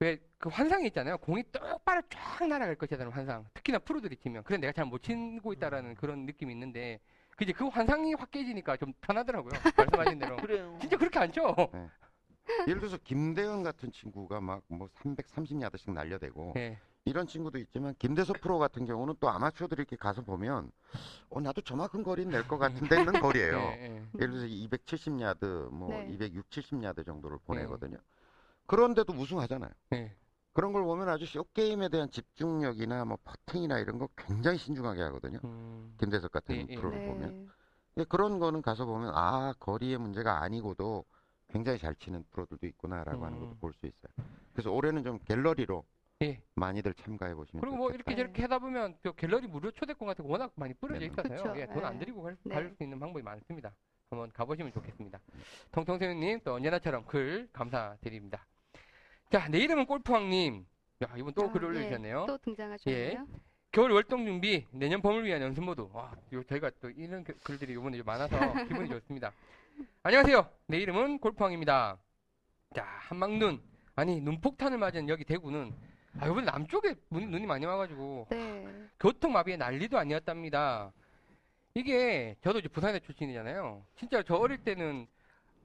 왜 0.00 0.18
그 0.38 0.50
환상이 0.50 0.86
있잖아요. 0.88 1.16
공이 1.18 1.42
똑바로 1.50 2.02
쫙 2.10 2.46
날아갈 2.46 2.74
것이라는 2.76 3.10
환상. 3.10 3.46
특히나 3.54 3.78
프로들이 3.78 4.16
치면 4.16 4.42
그래 4.44 4.58
내가 4.58 4.72
잘 4.72 4.84
못 4.84 5.02
치고 5.02 5.52
있다라는 5.54 5.94
그런 5.94 6.26
느낌이 6.26 6.52
있는데 6.52 7.00
그 7.36 7.44
이제 7.44 7.52
그 7.54 7.68
환상이 7.68 8.12
확 8.14 8.30
깨지니까 8.30 8.76
좀 8.76 8.92
편하더라고요. 9.00 9.52
말씀하신 9.76 10.18
대로. 10.18 10.36
그래요. 10.44 10.76
진짜 10.80 10.96
그렇게 10.98 11.18
안 11.18 11.32
쳐. 11.32 11.54
예를 12.68 12.80
들어서 12.80 12.96
김대현 12.98 13.62
같은 13.62 13.90
친구가 13.92 14.40
막 14.40 14.62
뭐 14.68 14.88
330야드씩 15.02 15.92
날려대고 15.92 16.54
예. 16.56 16.78
이런 17.04 17.26
친구도 17.26 17.58
있지만 17.58 17.94
김대섭 17.98 18.40
프로 18.40 18.58
같은 18.58 18.84
경우는 18.84 19.14
또 19.20 19.28
아마추어들이 19.30 19.80
이렇게 19.80 19.96
가서 19.96 20.22
보면 20.22 20.70
어 21.30 21.40
나도 21.40 21.60
저만큼 21.60 22.02
거리는 22.02 22.30
낼 22.32 22.46
것 22.48 22.58
같은데 22.58 22.98
있는 22.98 23.20
거리예요. 23.20 23.56
예, 23.58 23.82
예. 23.82 24.06
예를 24.20 24.30
들어서 24.30 24.46
270야드 24.46 25.70
뭐 25.70 25.88
네. 25.90 26.08
260, 26.14 26.50
70야드 26.50 27.04
정도를 27.06 27.38
보내거든요. 27.46 27.98
그런데도 28.66 29.12
우승하잖아요. 29.12 29.70
예. 29.92 30.16
그런 30.52 30.72
걸 30.72 30.82
보면 30.84 31.08
아주 31.08 31.26
쇼 31.26 31.44
게임에 31.52 31.88
대한 31.90 32.10
집중력이나 32.10 33.04
뭐 33.04 33.18
퍼팅이나 33.24 33.78
이런 33.78 33.98
거 33.98 34.08
굉장히 34.16 34.58
신중하게 34.58 35.02
하거든요. 35.02 35.38
음, 35.44 35.94
김대섭 35.98 36.32
같은 36.32 36.56
예, 36.56 36.66
예. 36.68 36.74
프로를 36.74 37.06
보면 37.06 37.30
네. 37.30 37.46
근데 37.94 38.08
그런 38.08 38.38
거는 38.40 38.62
가서 38.62 38.84
보면 38.84 39.12
아 39.14 39.52
거리의 39.60 39.98
문제가 39.98 40.42
아니고도 40.42 41.04
굉장히 41.48 41.78
잘 41.78 41.94
치는 41.94 42.24
프로들도 42.30 42.66
있구나라고 42.66 43.24
하는 43.24 43.38
것도 43.38 43.50
음. 43.52 43.58
볼수 43.60 43.86
있어요. 43.86 44.12
그래서 44.52 44.70
올해는 44.72 45.04
좀 45.04 45.18
갤러리로 45.24 45.84
예. 46.22 46.40
많이들 46.54 46.94
참가해 46.94 47.34
보시면 47.34 47.60
그리고 47.60 47.76
뭐 47.76 47.92
좋겠다. 47.92 48.10
이렇게 48.12 48.22
저렇게 48.22 48.42
하다 48.42 48.58
보면 48.58 48.96
그 49.02 49.12
갤러리 49.14 49.46
무료 49.46 49.70
초대권 49.70 50.08
같은 50.08 50.24
거 50.24 50.30
워낙 50.32 50.50
많이 50.56 50.74
뿌려져 50.74 51.00
네. 51.00 51.06
있어서요. 51.06 51.36
그쵸. 51.52 51.60
예, 51.60 51.66
돈안 51.66 51.94
예. 51.94 51.98
들이고 51.98 52.22
갈 52.22 52.36
네. 52.44 52.70
수 52.76 52.82
있는 52.82 52.98
방법이 52.98 53.22
많습니다. 53.22 53.72
한번 54.10 54.30
가보시면 54.32 54.72
좋겠습니다. 54.72 55.20
통통새우님 55.72 56.40
또 56.44 56.54
언제나처럼 56.54 57.04
글 57.06 57.48
감사드립니다. 57.52 58.46
자, 59.30 59.48
내 59.48 59.58
이름은 59.58 59.86
골프왕님. 59.86 60.64
야, 61.02 61.14
이분 61.18 61.34
또 61.34 61.44
아, 61.44 61.52
글 61.52 61.62
예. 61.62 61.66
올려주셨네요. 61.66 62.24
또 62.26 62.38
등장하셨네요. 62.38 63.26
겨울 63.72 63.90
월동 63.90 64.24
준비, 64.24 64.64
내년 64.70 65.02
봄을 65.02 65.24
위한 65.24 65.42
연습 65.42 65.62
모두. 65.64 65.90
와, 65.92 66.14
요, 66.32 66.42
저희가 66.44 66.70
또 66.80 66.88
이런 66.88 67.22
글- 67.24 67.36
글들이 67.42 67.74
요번에 67.74 67.98
좀 67.98 68.06
많아서 68.06 68.30
기분이 68.86 68.88
좋습니다. 68.88 69.32
안녕하세요. 70.02 70.48
내 70.68 70.78
이름은 70.78 71.18
골프왕입니다. 71.18 71.98
자, 72.74 72.84
한방눈. 72.84 73.60
아니, 73.94 74.20
눈폭탄을 74.20 74.78
맞은 74.78 75.08
여기 75.08 75.24
대구는, 75.24 75.72
아, 76.20 76.26
요번에 76.26 76.46
남쪽에 76.46 76.94
눈이, 77.10 77.26
눈이 77.26 77.46
많이 77.46 77.64
와가지고, 77.66 78.28
네. 78.30 78.88
교통마비의 79.00 79.56
난리도 79.58 79.98
아니었답니다. 79.98 80.92
이게, 81.74 82.36
저도 82.42 82.60
이제 82.60 82.68
부산에 82.68 83.00
출신이잖아요. 83.00 83.84
진짜 83.96 84.22
저 84.22 84.36
어릴 84.36 84.58
때는 84.58 85.06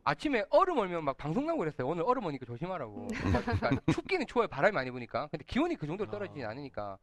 아침에 0.03 0.43
얼음 0.49 0.77
얼면 0.79 1.03
막 1.03 1.17
방송 1.17 1.45
나고 1.45 1.59
그랬어요. 1.59 1.87
오늘 1.87 2.03
얼음 2.03 2.25
오니까 2.25 2.45
조심하라고. 2.45 3.07
그러니까 3.07 3.69
춥기는 3.93 4.25
추워요. 4.27 4.47
바람이 4.47 4.73
많이 4.73 4.89
부니까. 4.91 5.27
근데 5.27 5.45
기온이 5.45 5.75
그 5.75 5.85
정도로 5.85 6.09
떨어지진 6.09 6.45
않으니까. 6.45 6.97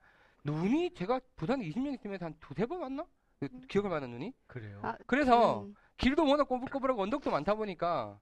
눈이 0.44 0.94
제가 0.94 1.20
부산에 1.36 1.64
20년 1.68 1.94
있으면서 1.94 2.26
한 2.26 2.34
두세 2.40 2.66
번 2.66 2.80
왔나? 2.82 3.06
그 3.38 3.48
기억을 3.68 3.90
많은 3.90 4.10
눈이? 4.10 4.32
그래요. 4.48 4.80
아, 4.82 4.96
그래서 5.06 5.60
음, 5.62 5.74
길도 5.98 6.26
워낙 6.26 6.44
꼬불꼬불하고 6.48 7.02
언덕도 7.02 7.30
많다 7.30 7.54
보니까 7.54 8.18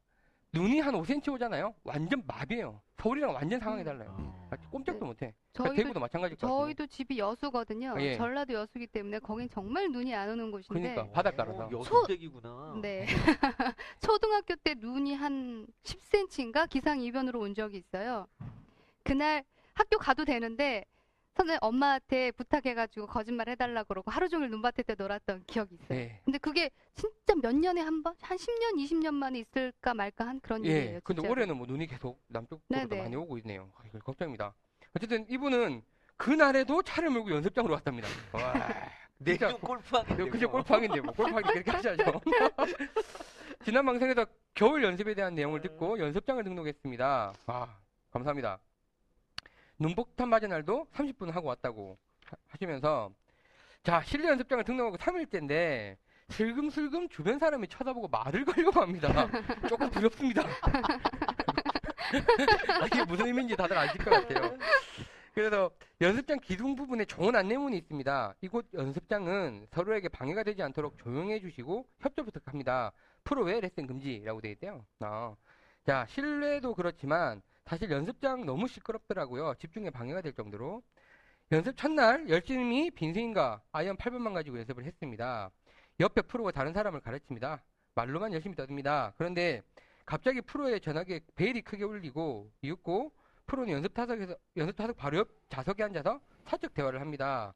눈이 0.53 0.81
한 0.81 0.95
5cm 0.95 1.35
오잖아요? 1.35 1.75
완전 1.85 2.23
마비예요. 2.27 2.81
서울이랑 2.99 3.35
완전 3.35 3.61
상황이 3.61 3.85
달라요. 3.85 4.17
아. 4.19 4.49
아, 4.51 4.57
꼼짝도 4.71 5.05
못해. 5.05 5.35
그러니까 5.53 5.69
저희도 5.69 5.75
대구도 5.77 6.01
마찬가지일 6.01 6.39
것. 6.39 6.47
저희도 6.49 6.87
집이 6.87 7.19
여수거든요. 7.19 7.95
아, 7.95 8.01
예. 8.01 8.17
전라도 8.17 8.55
여수기 8.55 8.87
때문에 8.87 9.19
거긴 9.19 9.49
정말 9.51 9.91
눈이 9.93 10.15
안 10.15 10.31
오는 10.31 10.51
곳인데. 10.51 10.81
그러니까 10.81 11.13
바닷가라서. 11.13 11.65
어, 11.67 11.71
여수댁이구나. 11.71 12.79
네. 12.83 13.07
초등학교 14.01 14.57
때 14.57 14.75
눈이 14.77 15.15
한 15.15 15.67
10cm인가 15.85 16.69
기상 16.69 17.01
이변으로 17.01 17.41
온 17.41 17.55
적이 17.55 17.77
있어요. 17.79 18.27
그날 19.05 19.45
학교 19.75 19.99
가도 19.99 20.25
되는데 20.25 20.85
선생 21.37 21.59
엄마한테 21.61 22.33
부탁해가지고 22.33 23.07
거짓말 23.07 23.49
해달라 23.51 23.85
그러고 23.85 24.11
하루 24.11 24.29
종일 24.29 24.51
눈밭에 24.51 24.83
때 24.83 24.95
놀았던 24.97 25.45
기억이 25.47 25.75
있어요. 25.75 25.99
예. 25.99 26.21
근데 26.25 26.39
그게 26.39 26.71
진짜 26.95 27.35
몇 27.43 27.55
년에 27.55 27.83
한 27.83 28.03
번, 28.03 28.15
한 28.23 28.39
10년, 28.39 28.77
20년 28.83 29.13
만에 29.13 29.41
있을까 29.41 29.93
말까 29.93 30.27
한 30.27 30.41
그런 30.41 30.65
일이에요. 30.65 30.95
예. 30.97 31.01
근데 31.05 31.21
진짜로. 31.21 31.31
올해는 31.33 31.57
뭐 31.59 31.67
눈이 31.67 31.87
계속 31.89 32.23
남쪽으로 32.29 32.65
네네. 32.69 33.03
많이 33.03 33.17
오고 33.17 33.37
있네요. 33.39 33.71
아, 33.77 33.83
이거 33.87 33.99
걱정입니다. 33.99 34.55
어쨌든 34.97 35.27
이분은 35.29 35.83
그날에도 36.17 36.83
차를 36.83 37.11
몰고 37.11 37.31
연습장으로 37.31 37.75
왔답니다. 37.75 38.09
와. 38.33 38.55
진짜 39.25 39.47
내년 39.49 39.61
골프하겠네. 39.61 40.31
그저 40.31 40.47
골프하긴데 40.49 41.01
뭐 41.01 41.13
골프하기 41.15 41.49
그렇게 41.49 41.71
하셔야죠. 41.71 42.21
지난 43.65 43.85
방송에서 43.85 44.27
겨울 44.55 44.85
연습에 44.85 45.15
대한 45.15 45.35
내용을 45.35 45.61
듣고 45.61 45.99
연습장을 45.99 46.43
등록했습니다. 46.45 47.33
아 47.47 47.79
감사합니다. 48.11 48.59
눈폭탄 49.79 50.29
맞은 50.29 50.49
날도 50.51 50.87
30분 50.95 51.31
하고 51.33 51.49
왔다고 51.49 51.99
하- 52.27 52.37
하시면서 52.49 53.11
자 53.83 54.03
실내 54.03 54.29
연습장을 54.29 54.65
등록하고 54.65 54.97
3일째인데 54.97 55.97
슬금슬금 56.31 57.09
주변 57.09 57.39
사람이 57.39 57.69
쳐다보고 57.69 58.09
말을 58.09 58.45
걸려고 58.45 58.81
합니다. 58.81 59.09
조금 59.69 59.89
두렵습니다. 59.91 60.43
아, 62.81 62.87
이게 62.87 63.05
무슨 63.05 63.27
의미인지 63.27 63.57
다들 63.57 63.77
아실 63.79 64.03
것 64.05 64.11
같아요. 64.11 64.57
그래서 65.35 65.71
연습장 66.01 66.41
기둥 66.41 66.75
부분에 66.75 67.05
좋은 67.05 67.37
안내문이 67.37 67.77
있습니다. 67.77 68.35
이곳 68.41 68.67
연습장은 68.75 69.67
서로에게 69.71 70.09
방해가 70.09 70.43
되지 70.43 70.63
않도록 70.63 70.99
조용해 70.99 71.41
주시고 71.41 71.87
협조 72.01 72.25
부탁합니다. 72.25 72.93
프로 73.23 73.43
외 73.45 73.61
레슨 73.61 73.87
금지라고 73.87 74.41
되어 74.41 74.53
있대요. 74.53 74.85
아. 75.01 75.35
자, 75.85 76.07
실내도 76.09 76.75
그렇지만 76.75 77.43
사실 77.67 77.91
연습장 77.91 78.47
너무 78.47 78.69
시끄럽더라고요. 78.69 79.55
집중에 79.59 79.91
방해가 79.91 80.21
될 80.23 80.33
정도로. 80.33 80.83
연습 81.53 81.77
첫날 81.77 82.29
열심히 82.29 82.91
빈스윙과 82.93 83.63
아이언 83.73 83.97
8번만 83.97 84.35
가지고 84.35 84.59
연습을 84.59 84.85
했습니다. 84.85 85.51
옆에 85.99 86.23
프로가 86.23 86.53
다른 86.53 86.73
사람을 86.73 87.01
가르칩니다. 87.01 87.63
말로만 87.95 88.33
열심히 88.33 88.55
떠듭니다. 88.55 89.15
그런데 89.17 89.63
갑자기 90.05 90.41
프로의 90.41 90.81
전화기에 90.81 91.21
벨이 91.35 91.63
크게 91.63 91.83
울리고 91.83 92.53
이윽고 92.63 93.13
프로는 93.47 93.73
연습 93.73 93.95
타석에서 93.95 94.37
연습 94.57 94.77
타석 94.77 94.97
바로 94.97 95.19
옆 95.19 95.29
좌석에 95.49 95.83
앉아서 95.83 96.21
사적 96.45 96.73
대화를 96.73 97.01
합니다. 97.01 97.53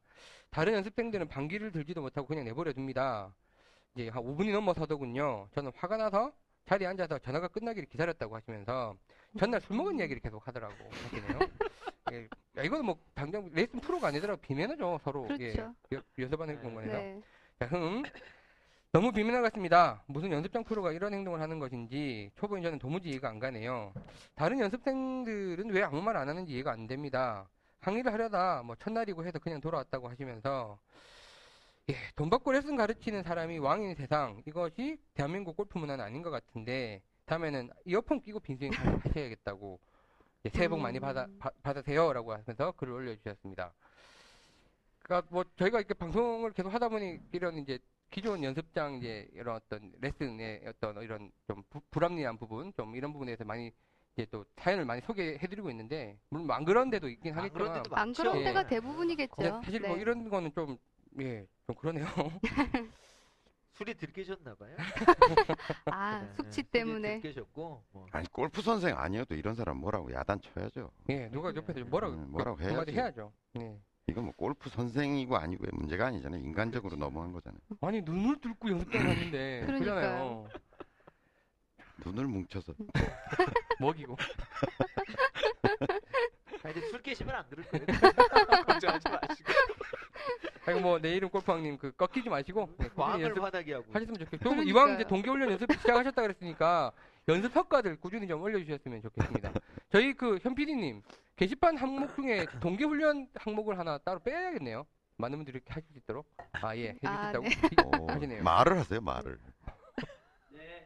다른 0.49 0.73
연습생들은 0.73 1.29
반기를 1.29 1.71
들지도 1.71 2.01
못하고 2.01 2.27
그냥 2.27 2.43
내버려 2.43 2.73
둡니다. 2.75 3.33
이제 3.95 4.09
한 4.09 4.23
5분이 4.23 4.51
넘어서더군요. 4.51 5.47
저는 5.53 5.71
화가 5.75 5.95
나서 5.95 6.33
자리에 6.65 6.87
앉아서 6.87 7.19
전화가 7.19 7.47
끝나기를 7.49 7.87
기다렸다고 7.89 8.35
하시면서 8.35 8.95
전날 9.37 9.61
술 9.61 9.75
먹은 9.77 9.99
이야기를 9.99 10.21
계속 10.21 10.45
하더라고 10.47 10.73
하시네요. 10.89 11.39
예, 12.13 12.27
야, 12.57 12.63
이거는 12.63 12.85
뭐 12.85 12.97
당장 13.13 13.49
레슨 13.53 13.79
프로가 13.79 14.07
아니더라도 14.09 14.39
비매너죠 14.41 14.99
서로 15.03 15.27
예, 15.39 15.51
그렇죠. 15.53 15.73
여- 15.93 16.01
연습하는 16.19 16.61
공간에서. 16.61 16.93
네. 16.97 17.21
자, 17.59 17.65
흠. 17.67 18.03
너무 18.93 19.11
비매너 19.13 19.41
같습니다. 19.43 20.03
무슨 20.05 20.31
연습장 20.31 20.63
프로가 20.65 20.91
이런 20.91 21.13
행동을 21.13 21.39
하는 21.39 21.59
것인지 21.59 22.29
초보인 22.35 22.61
저는 22.63 22.77
도무지 22.79 23.09
이해가 23.09 23.29
안 23.29 23.39
가네요. 23.39 23.93
다른 24.35 24.59
연습생들은 24.59 25.69
왜 25.69 25.81
아무 25.83 26.01
말 26.01 26.17
안 26.17 26.27
하는지 26.27 26.51
이해가 26.53 26.71
안 26.73 26.87
됩니다. 26.87 27.47
항의를 27.79 28.11
하려다 28.11 28.61
뭐 28.63 28.75
첫날이고 28.75 29.25
해서 29.25 29.39
그냥 29.39 29.61
돌아왔다고 29.61 30.09
하시면서 30.09 30.77
예, 31.89 31.95
돈 32.15 32.29
받고 32.29 32.51
레슨 32.51 32.75
가르치는 32.75 33.23
사람이 33.23 33.57
왕인 33.59 33.95
세상 33.95 34.41
이것이 34.45 34.97
대한민국 35.13 35.55
골프 35.57 35.77
문화는 35.77 36.03
아닌 36.03 36.21
것 36.21 36.29
같은데 36.29 37.01
다음에는 37.25 37.69
이어폰 37.85 38.21
끼고 38.21 38.39
빈스윙 38.39 38.71
하셔야겠다고 38.73 39.79
예, 40.45 40.49
새해 40.49 40.67
복 40.67 40.79
많이 40.79 40.99
받아, 40.99 41.25
음. 41.25 41.37
바- 41.39 41.51
받으세요라고 41.61 42.33
하면서 42.33 42.71
글을 42.73 42.93
올려주셨습니다. 42.93 43.73
그러니까 44.99 45.27
뭐 45.31 45.43
저희가 45.57 45.79
이렇게 45.79 45.93
방송을 45.93 46.51
계속 46.51 46.73
하다 46.73 46.89
보니 46.89 47.19
이런 47.31 47.57
이제 47.57 47.79
기존 48.09 48.43
연습장 48.43 48.95
이제 48.95 49.27
이런 49.33 49.55
어떤 49.55 49.91
레슨의 49.99 50.63
어떤 50.67 51.01
이런 51.01 51.31
좀 51.47 51.63
부- 51.69 51.81
불합리한 51.91 52.37
부분 52.37 52.73
좀 52.75 52.95
이런 52.95 53.11
부분에서 53.13 53.43
많이 53.43 53.71
이제 54.15 54.25
또 54.31 54.43
사연을 54.57 54.85
많이 54.85 55.01
소개해드리고 55.01 55.69
있는데 55.71 56.17
물론 56.29 56.47
뭐안 56.47 56.65
그런 56.65 56.89
데도 56.89 57.07
있긴 57.09 57.33
안 57.33 57.39
하겠지만 57.39 57.73
데도 57.83 57.95
안 57.95 58.07
많죠. 58.07 58.23
그런 58.23 58.39
예. 58.39 58.43
때가 58.45 58.67
대부분이겠죠. 58.67 59.61
사실 59.63 59.79
뭐 59.81 59.95
네. 59.95 60.01
이런 60.01 60.29
거는 60.29 60.53
좀 60.53 60.77
예, 61.19 61.45
좀 61.67 61.75
그러네요. 61.75 62.05
술이 63.73 63.95
들깨셨나 63.95 64.55
봐요. 64.55 64.75
아, 65.85 66.19
네, 66.21 66.33
숙취 66.35 66.63
때문에. 66.63 67.21
들깨셨고 67.21 67.83
뭐. 67.91 68.05
아니 68.11 68.27
골프 68.31 68.61
선생 68.61 68.97
아니어도 68.97 69.33
이런 69.35 69.55
사람 69.55 69.77
뭐라고 69.77 70.11
야단 70.13 70.41
쳐야죠. 70.41 70.91
예, 71.09 71.29
누가 71.29 71.53
옆에서 71.55 71.79
뭐라고 71.85 72.13
음, 72.13 72.31
뭐라고 72.31 72.57
그 72.57 72.65
한마디 72.65 72.91
해야지. 72.91 73.19
해야죠. 73.19 73.33
예. 73.59 73.79
이건 74.07 74.25
뭐 74.25 74.33
골프 74.35 74.69
선생이고 74.69 75.37
아니고의 75.37 75.71
문제가 75.73 76.07
아니잖아요. 76.07 76.41
인간적으로 76.41 76.97
넘어간 76.97 77.31
거잖아요. 77.31 77.61
아니 77.81 78.01
눈을 78.01 78.39
뚫고 78.41 78.67
그러니까요. 78.91 79.65
그러잖아요. 79.65 80.49
눈을 82.05 82.27
뭉쳐서 82.27 82.73
먹이고. 83.79 84.17
하여튼 86.63 86.81
술 86.89 87.01
깨시면 87.01 87.35
안 87.35 87.45
들을 87.49 87.63
거예요. 87.65 87.85
걱정하지 88.67 89.09
마시고. 89.09 89.51
아이고 90.67 90.79
뭐 90.79 90.99
내일은 90.99 91.29
골프왕님 91.29 91.77
그 91.79 91.91
꺾이지 91.95 92.29
마시고 92.29 92.67
네, 92.77 92.87
꾸준히 92.89 92.95
광을 92.95 93.21
연습 93.25 93.43
화나게 93.43 93.73
하고. 93.73 93.85
하셨으면 93.91 94.19
좋겠고 94.19 94.37
그리고 94.37 94.49
그러니까요. 94.55 94.69
이왕 94.85 94.93
이제 94.95 95.03
동계훈련 95.05 95.49
연습 95.51 95.71
시작하셨다 95.73 96.21
그랬으니까 96.21 96.91
연습 97.27 97.51
성과들 97.51 97.99
꾸준히 97.99 98.27
좀 98.27 98.41
올려주셨으면 98.41 99.01
좋겠습니다. 99.01 99.51
저희 99.89 100.13
그 100.13 100.37
현 100.43 100.53
PD님 100.53 101.01
게시판 101.35 101.77
항목 101.77 102.15
중에 102.15 102.45
동계훈련 102.59 103.27
항목을 103.35 103.79
하나 103.79 103.97
따로 103.97 104.19
빼야겠네요. 104.19 104.85
많은 105.17 105.37
분들이 105.39 105.57
이렇게 105.57 105.73
하실 105.73 105.89
수 105.91 105.97
있도록 105.99 106.27
아예 106.51 106.95
아, 107.03 107.31
해주신다고 107.33 107.45
어, 108.05 108.11
하시네요. 108.13 108.43
말을 108.43 108.77
하세요. 108.77 109.01
말을. 109.01 109.39
네. 110.49 110.85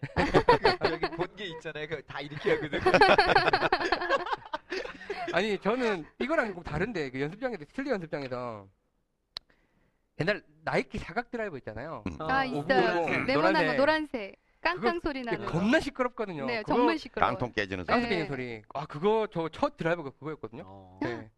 여기 0.91 1.07
본 1.15 1.25
게 1.35 1.45
있잖아요. 1.47 1.87
그거 1.87 2.01
다 2.07 2.21
이렇게 2.21 2.55
하거든. 2.55 2.79
아니 5.33 5.57
저는 5.59 6.05
이거랑 6.19 6.53
좀 6.53 6.63
다른데 6.63 7.11
그 7.11 7.21
연습장에서 7.21 7.65
실내 7.73 7.91
연습장에서 7.91 8.67
옛날 10.21 10.43
나이키 10.63 10.97
사각 10.97 11.29
드라이버 11.29 11.57
있잖아요. 11.57 12.03
음. 12.07 12.17
아, 12.21 12.41
어, 12.41 12.45
있어요. 12.45 12.63
노란색. 12.63 13.25
네모난 13.25 13.53
거 13.53 13.59
노란색. 13.59 13.77
노란색. 13.77 14.35
깡깡 14.61 14.99
소리 14.99 15.21
나는 15.23 15.45
거. 15.45 15.51
겁나 15.51 15.79
시끄럽거든요. 15.79 16.45
네, 16.45 16.63
그거 16.63 16.75
정말 16.75 16.97
시끄러워. 16.97 17.31
깡통 17.31 17.51
깨지는 17.53 17.83
소리. 17.83 17.93
깡통 17.93 18.09
네. 18.09 18.15
깨는 18.15 18.27
소리. 18.27 18.61
아 18.73 18.85
그거 18.85 19.27
저 19.31 19.49
첫 19.49 19.77
드라이버가 19.77 20.09
그거였거든요. 20.11 20.63
어. 20.65 20.99
네. 21.03 21.29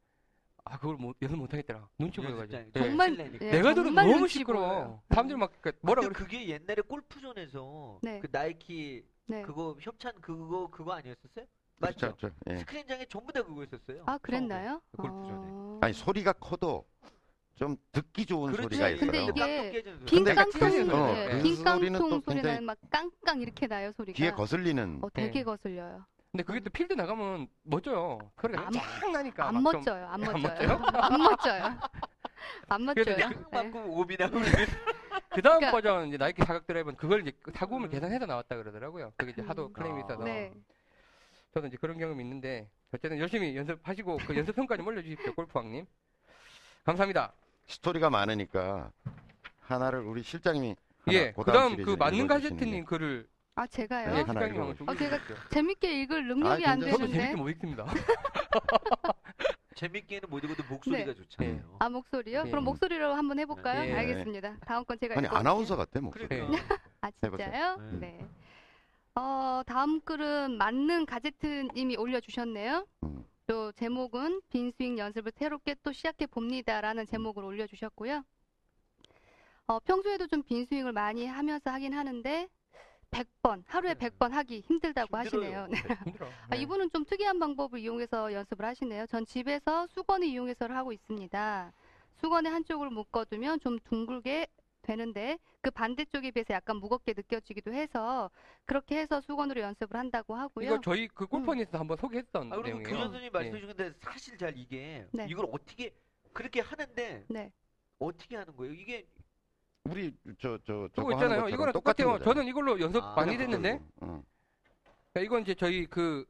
아 0.64 0.78
그걸 0.78 0.96
못, 0.98 1.16
연습 1.22 1.38
못 1.38 1.52
하겠더라. 1.52 1.88
눈치 1.98 2.22
보여가지고. 2.22 2.58
네. 2.58 2.70
정말. 2.74 3.18
예, 3.42 3.52
내가 3.52 3.74
들어도 3.74 3.84
정말 3.86 4.06
너무 4.06 4.20
눈치 4.20 4.40
시끄러워. 4.40 4.68
보여요. 4.68 5.02
사람들이 5.10 5.38
막 5.40 5.52
그, 5.62 5.72
뭐라 5.82 6.02
근데 6.02 6.14
그래? 6.14 6.26
그게 6.26 6.48
옛날에 6.50 6.82
골프존에서 6.82 8.00
네. 8.02 8.20
그 8.20 8.28
나이키 8.32 9.04
네. 9.26 9.42
그거 9.42 9.76
협찬 9.82 10.14
그거 10.22 10.70
그거 10.70 10.94
아니었었어요? 10.94 11.46
맞죠? 11.80 12.08
그렇죠, 12.16 12.18
그렇죠. 12.18 12.36
예. 12.50 12.56
스크린장에 12.58 13.06
전부 13.06 13.32
다 13.32 13.44
그거 13.44 13.64
있었어요. 13.64 14.04
아, 14.06 14.18
그랬나요? 14.18 14.82
그 14.92 14.98
골프존에. 15.04 15.36
어. 15.50 15.80
아니 15.82 15.94
소리가 15.94 16.34
커도 16.34 16.86
좀 17.56 17.76
듣기 17.92 18.26
좋은 18.26 18.52
그렇지. 18.52 18.64
소리가 18.76 18.90
있어요. 18.90 19.00
근데 19.12 19.24
이게 19.24 19.32
깡통 19.34 19.72
깨지는 19.72 19.98
소리. 20.00 20.06
빈 20.06 20.24
근데 20.24 20.34
깡통, 20.36 20.60
깡통 20.60 21.00
어, 21.04 21.16
예, 21.16 21.30
그빈 21.38 21.56
소리는 21.56 22.00
또 22.00 22.04
깡통 22.10 22.22
소리 22.22 22.36
굉장히 22.36 22.54
나는 22.56 22.66
막 22.66 22.78
깡깡 22.90 23.42
이렇게 23.42 23.68
나요 23.68 23.92
소리가. 23.94 24.16
귀에 24.18 24.32
거슬리는 24.32 25.00
어, 25.04 25.10
되게 25.12 25.32
네. 25.40 25.44
거슬려요. 25.44 26.06
근데 26.32 26.44
그게 26.44 26.60
또 26.60 26.70
필드 26.70 26.94
나가면 26.94 27.48
멋져요. 27.64 28.20
소리가 28.42 28.68
안- 28.68 28.74
쫙 28.74 29.12
나니까. 29.12 29.48
안 29.48 29.56
막 29.56 29.72
좀- 29.72 29.80
멋져요. 29.82 30.08
안안 30.08 30.42
멋져요. 30.42 30.70
안 30.94 31.18
멋져요. 31.24 31.64
안 32.70 32.86
그래도 32.86 33.12
멋져요. 33.12 33.30
네. 33.30 33.36
만큼 33.52 33.90
오비나고 33.90 34.40
그 35.30 35.42
다음 35.42 35.60
그러니까- 35.60 35.72
버전 35.72 36.08
이제 36.10 36.18
나이키 36.18 36.44
사각 36.44 36.66
드라이버는 36.68 36.98
그걸 36.98 37.22
이제 37.22 37.32
타구음을 37.54 37.88
음. 37.88 37.92
계산해서 37.92 38.26
나왔다 38.26 38.56
그러더라고요. 38.56 39.14
그게 39.18 39.32
이제 39.32 39.42
하도 39.42 39.68
음. 39.68 39.74
클레임이 39.74 40.02
있어서. 40.02 40.24
네. 40.24 40.54
저도 41.58 41.68
이제 41.68 41.78
그런 41.82 41.98
경험이 41.98 42.24
있는데 42.24 42.70
어쨌든 42.94 43.18
열심히 43.18 43.56
연습하시고 43.56 44.18
그 44.28 44.36
연습 44.38 44.56
평가 44.56 44.78
좀 44.78 44.86
올려주십시오, 44.88 45.34
골프왕님. 45.34 45.88
감사합니다. 46.86 47.34
스토리가 47.66 48.12
많으니까 48.12 48.92
하나를 49.62 50.02
우리 50.02 50.22
실장님이 50.22 50.76
하나 51.04 51.18
예, 51.18 51.32
그다음 51.32 51.76
그 51.78 51.96
맞는 51.98 52.28
가제트님 52.28 52.82
게. 52.82 52.84
글을 52.84 53.28
아 53.56 53.66
제가요? 53.66 54.06
예, 54.10 54.22
하나 54.22 54.26
실장님 54.40 54.54
읽어보세요. 54.56 54.86
한번 54.88 54.96
어, 54.96 54.98
제가. 55.00 55.20
재밌게 55.50 56.02
읽을 56.04 56.28
능력이 56.28 56.66
아, 56.66 56.72
안 56.74 56.80
굉장히- 56.80 56.92
저도 56.92 56.98
되는데. 57.12 57.18
재밌게 57.18 57.36
못 57.42 57.50
읽습니다. 57.50 57.86
재밌게는 59.76 60.30
못 60.30 60.44
읽어도 60.44 60.64
목소리가 60.70 61.14
좋잖아요. 61.16 61.76
아 61.80 61.90
목소리요? 61.90 62.44
예. 62.46 62.50
그럼 62.52 62.64
목소리로 62.66 63.14
한번 63.16 63.40
해볼까요? 63.40 63.90
예. 63.90 63.94
알겠습니다. 63.94 64.58
다음 64.66 64.86
건 64.86 64.98
제가 65.00 65.14
아니 65.16 65.26
읽어볼게요. 65.26 65.40
아나운서 65.40 65.76
같아 65.76 66.00
목소리. 66.02 66.28
그러니까 66.28 66.78
아. 67.02 67.10
진짜요? 67.12 67.78
네. 68.00 68.28
네. 69.18 69.22
어 69.22 69.64
다음 69.66 70.00
글은 70.02 70.58
맞는 70.58 71.06
가제트님이 71.08 71.98
올려주셨네요. 71.98 72.86
음. 73.04 73.26
또 73.48 73.72
제목은 73.72 74.42
빈 74.50 74.72
스윙 74.72 74.98
연습을 75.00 75.32
새롭게 75.36 75.76
또 75.82 75.92
시작해 75.92 76.26
봅니다라는 76.28 77.06
제목을 77.08 77.44
올려주셨고요. 77.44 78.24
어, 79.68 79.80
평소에도 79.80 80.28
좀 80.28 80.44
빈 80.44 80.66
스윙을 80.66 80.92
많이 80.94 81.26
하면서 81.26 81.72
하긴 81.72 81.94
하는데 81.94 82.48
100번 83.12 83.64
하루에 83.66 83.94
네. 83.96 84.10
100번 84.10 84.32
하기 84.32 84.60
힘들다고 84.62 85.18
힘들어요. 85.18 85.62
하시네요. 85.62 85.68
네. 85.68 85.96
힘들어. 86.06 86.28
아, 86.50 86.56
이분은 86.56 86.90
좀 86.92 87.06
특이한 87.06 87.40
방법을 87.40 87.80
이용해서 87.80 88.32
연습을 88.34 88.66
하시네요. 88.66 89.08
전 89.08 89.26
집에서 89.26 89.88
수건을 89.88 90.28
이용해서 90.28 90.68
하고 90.68 90.92
있습니다. 90.92 91.74
수건의 92.16 92.52
한쪽을 92.52 92.90
묶어두면 92.90 93.62
좀 93.62 93.80
둥글게 93.80 94.48
되는데 94.92 95.38
그 95.62 95.70
반대쪽에 95.70 96.32
비해서 96.32 96.54
약간 96.54 96.78
무겁게 96.78 97.14
느껴지기도 97.16 97.74
해서 97.74 98.32
그렇게 98.66 98.98
해서 98.98 99.20
수건으로 99.22 99.62
연습을 99.62 99.98
한다고 99.98 100.36
하고요. 100.36 100.66
이거 100.66 100.82
저희 100.82 101.08
그 101.10 101.28
골퍼니에서 101.28 101.78
한번 101.78 101.98
소개했던 101.98 102.54
아, 102.54 102.56
그리고 102.56 102.80
내용이에요. 102.80 103.04
선생님 103.04 103.32
말씀해 103.32 103.56
예. 103.58 103.62
주는데 103.62 103.94
사실 104.00 104.38
잘 104.38 104.58
이게 104.58 105.06
네. 105.12 105.28
이걸 105.30 105.48
어떻게 105.52 105.94
그렇게 106.32 106.62
하는데 106.62 107.26
네. 107.28 107.52
어떻게 108.00 108.38
하는 108.38 108.56
거예요? 108.56 108.74
이게 108.74 109.06
우리 109.84 110.14
저저 110.40 110.58
그거 110.66 110.90
저거 110.96 111.12
있잖아요. 111.14 111.50
이거랑 111.50 111.74
똑같아요. 111.74 112.20
저는 112.20 112.48
이걸로 112.48 112.80
연습 112.80 113.04
아, 113.04 113.14
많이 113.16 113.38
됐는데 113.38 113.82
응. 114.04 114.24
이건 115.22 115.42
이제 115.42 115.54
저희 115.54 115.86
그 115.86 116.26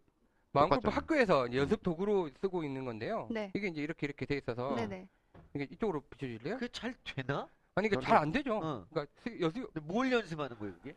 마음골프. 0.51 0.89
학교에서 0.89 1.53
연습 1.53 1.83
도구로 1.83 2.29
쓰고 2.41 2.63
있는 2.63 2.85
건데요. 2.85 3.27
네. 3.29 3.51
이게 3.53 3.67
이제 3.67 3.81
이렇게 3.81 4.07
이렇게 4.07 4.25
돼 4.25 4.37
있어서 4.37 4.75
네네. 4.75 5.07
이게 5.53 5.67
이쪽으로 5.71 6.01
비춰주실래요? 6.01 6.55
그게 6.55 6.67
잘 6.69 6.95
되나? 7.03 7.47
아니 7.77 7.87
이게 7.87 7.95
저는- 7.97 8.01
잘안 8.03 8.31
되죠. 8.31 8.55
어. 8.57 8.85
그러니까 8.89 9.13
스- 9.23 9.37
근데 9.37 9.79
뭘 9.83 10.11
연습하는 10.11 10.57
거예요, 10.57 10.73
그게? 10.77 10.95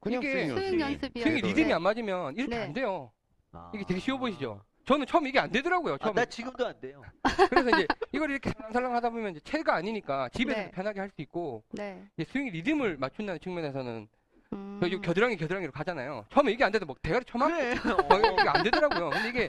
그냥 0.00 0.22
이게 0.22 0.32
스윙 0.32 0.48
스윙 0.56 0.80
연습. 0.80 1.02
연습이요. 1.02 1.24
스윙이 1.24 1.40
네. 1.42 1.48
리듬이 1.48 1.72
안 1.72 1.82
맞으면 1.82 2.36
이렇게 2.36 2.54
네. 2.56 2.62
안 2.64 2.72
돼요. 2.74 3.10
아. 3.52 3.72
이게 3.74 3.82
되게 3.84 3.98
쉬워 3.98 4.18
보이시죠? 4.18 4.62
저는 4.84 5.06
처음 5.06 5.26
이게 5.26 5.38
안 5.38 5.50
되더라고요. 5.50 5.94
아, 5.94 5.98
처음. 5.98 6.14
나 6.14 6.24
지금도 6.26 6.66
안 6.66 6.78
돼요. 6.80 7.02
그래서 7.50 7.70
이제 7.70 7.86
이걸 8.12 8.30
이렇게 8.30 8.50
살랑살랑 8.50 8.94
하다 8.94 9.10
보면 9.10 9.30
이제 9.32 9.40
체가 9.40 9.74
아니니까 9.74 10.28
집에서 10.30 10.60
네. 10.60 10.70
편하게 10.70 11.00
할 11.00 11.10
수 11.10 11.22
있고 11.22 11.64
네. 11.72 12.06
이제 12.18 12.30
스윙 12.30 12.50
리듬을 12.50 12.98
맞춘다는 12.98 13.40
측면에서는 13.40 14.06
음. 14.52 14.80
저 14.82 14.88
겨드랑이 15.00 15.36
겨드랑이로 15.36 15.72
가잖아요. 15.72 16.26
처음에 16.30 16.52
이게 16.52 16.62
안 16.64 16.72
돼도 16.72 16.84
뭐 16.86 16.94
대가리 17.02 17.24
쳐막 17.24 17.48
그래. 17.48 17.72
어, 18.12 18.18
이게 18.18 18.48
안 18.48 18.62
되더라고요. 18.64 19.10
근데 19.10 19.28
이게 19.30 19.48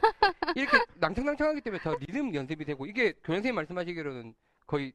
이렇게 0.56 0.78
낭창낭창하기 0.96 1.62
때문에 1.62 1.84
더 1.84 1.96
리듬 1.96 2.34
연습이 2.34 2.64
되고 2.66 2.86
이게 2.86 3.12
교장 3.24 3.36
선생님 3.38 3.56
말씀하시기로는 3.56 4.34
거의 4.66 4.92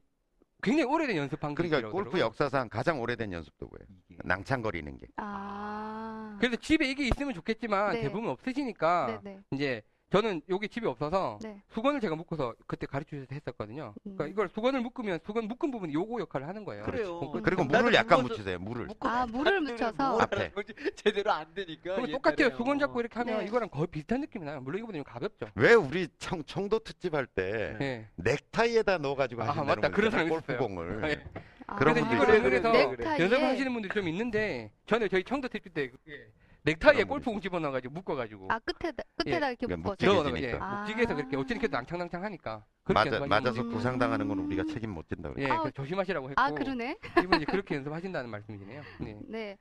굉장히 0.64 0.90
오래된 0.90 1.16
연습 1.16 1.38
방식이라고 1.40 1.70
그러니까 1.70 1.90
골프 1.92 2.10
그러더라고요. 2.10 2.26
역사상 2.26 2.68
가장 2.68 3.00
오래된 3.00 3.32
연습 3.32 3.56
도구예요. 3.58 3.84
이게. 4.08 4.18
낭창거리는 4.24 4.98
게. 4.98 5.06
아. 5.16 6.36
그래서 6.40 6.56
집에 6.56 6.88
이게 6.90 7.06
있으면 7.06 7.34
좋겠지만 7.34 7.92
네. 7.94 8.00
대부분 8.02 8.30
없으시니까 8.30 9.20
네네. 9.22 9.40
이제 9.52 9.82
저는 10.14 10.42
여기 10.48 10.68
집이 10.68 10.86
없어서 10.86 11.40
네. 11.42 11.60
수건을 11.72 12.00
제가 12.00 12.14
묶어서 12.14 12.54
그때 12.68 12.86
가르쳐 12.86 13.10
주셔서 13.16 13.34
했었거든요. 13.34 13.94
그러니까 14.04 14.24
음. 14.26 14.30
이걸 14.30 14.48
수건을 14.48 14.80
묶으면 14.80 15.18
수건 15.26 15.48
묶은 15.48 15.72
부분이 15.72 15.92
요거 15.92 16.20
역할을 16.20 16.46
하는 16.46 16.64
거예요. 16.64 16.84
그래요. 16.84 17.16
어, 17.16 17.32
그리고 17.42 17.64
나도 17.64 17.78
물을 17.82 17.94
약간 17.94 18.20
묶어서- 18.20 18.28
묻히세요. 18.28 18.58
물을. 18.60 18.86
묶고 18.86 19.08
아, 19.08 19.26
물을 19.26 19.60
묻혀서? 19.60 20.10
뭘 20.10 20.22
앞에. 20.22 20.52
제대로 20.94 21.32
안 21.32 21.52
되니까. 21.52 21.96
그거 21.96 22.06
똑같아요. 22.06 22.36
옛날에요. 22.46 22.56
수건 22.56 22.78
잡고 22.78 23.00
이렇게 23.00 23.18
하면 23.18 23.38
네. 23.40 23.44
이거랑 23.46 23.68
거의 23.70 23.88
비슷한 23.88 24.20
느낌이 24.20 24.44
나요. 24.44 24.60
물론 24.60 24.78
이거보다 24.78 24.98
좀 24.98 25.04
가볍죠. 25.04 25.46
왜 25.56 25.74
우리 25.74 26.06
청, 26.18 26.44
청도 26.44 26.78
특집 26.78 27.12
할 27.14 27.26
때 27.26 27.76
예. 27.80 28.08
넥타이에다 28.14 28.98
넣어가지고 28.98 29.42
아, 29.42 29.46
하신다는 29.48 29.66
맞다. 29.66 29.88
분 29.88 29.90
그런 29.96 30.10
사람이 30.12 30.30
있었어요. 30.30 30.58
골프공을. 30.58 31.10
예. 31.10 31.24
아, 31.66 31.76
그런 31.76 31.94
그래서 31.94 32.14
이거를 32.14 32.34
있어요. 32.36 32.42
그래서 32.50 32.70
넥타이에 32.70 33.18
연습을 33.24 33.44
하시는 33.44 33.72
분들이 33.72 33.92
좀 33.92 34.06
있는데 34.08 34.70
저는 34.86 35.08
저희 35.08 35.24
청도 35.24 35.48
특집 35.48 35.74
때 35.74 35.88
그게 35.90 36.28
넥타이에 36.64 37.04
골프공 37.04 37.40
집어넣어가지고 37.40 37.92
묶어가지고 37.92 38.48
아 38.50 38.58
끝에다 38.58 39.02
끝에다 39.16 39.50
이렇게 39.50 39.66
그러니까 39.66 39.90
묶어서. 39.90 40.22
저는 40.24 40.42
예, 40.42 40.52
아. 40.58 40.80
묵직해서 40.80 41.14
그렇게 41.14 41.36
어찌됐든 41.36 41.70
낭창낭창 41.70 42.24
하니까 42.24 42.64
그렇게 42.82 43.10
맞아, 43.10 43.26
맞아서 43.26 43.60
있고. 43.60 43.70
부상당하는 43.70 44.26
건 44.28 44.38
우리가 44.40 44.64
책임 44.72 44.90
못 44.90 45.06
진다 45.08 45.30
그래. 45.30 45.44
예, 45.44 45.50
아, 45.50 45.70
조심하시라고 45.70 46.30
했고 46.30 46.40
아 46.40 46.50
그러네. 46.50 46.96
이분 47.22 47.36
이제 47.36 47.44
그렇게 47.44 47.76
연습하신다는 47.76 48.30
말씀이시네요. 48.30 48.82
네. 49.00 49.20
네. 49.28 49.58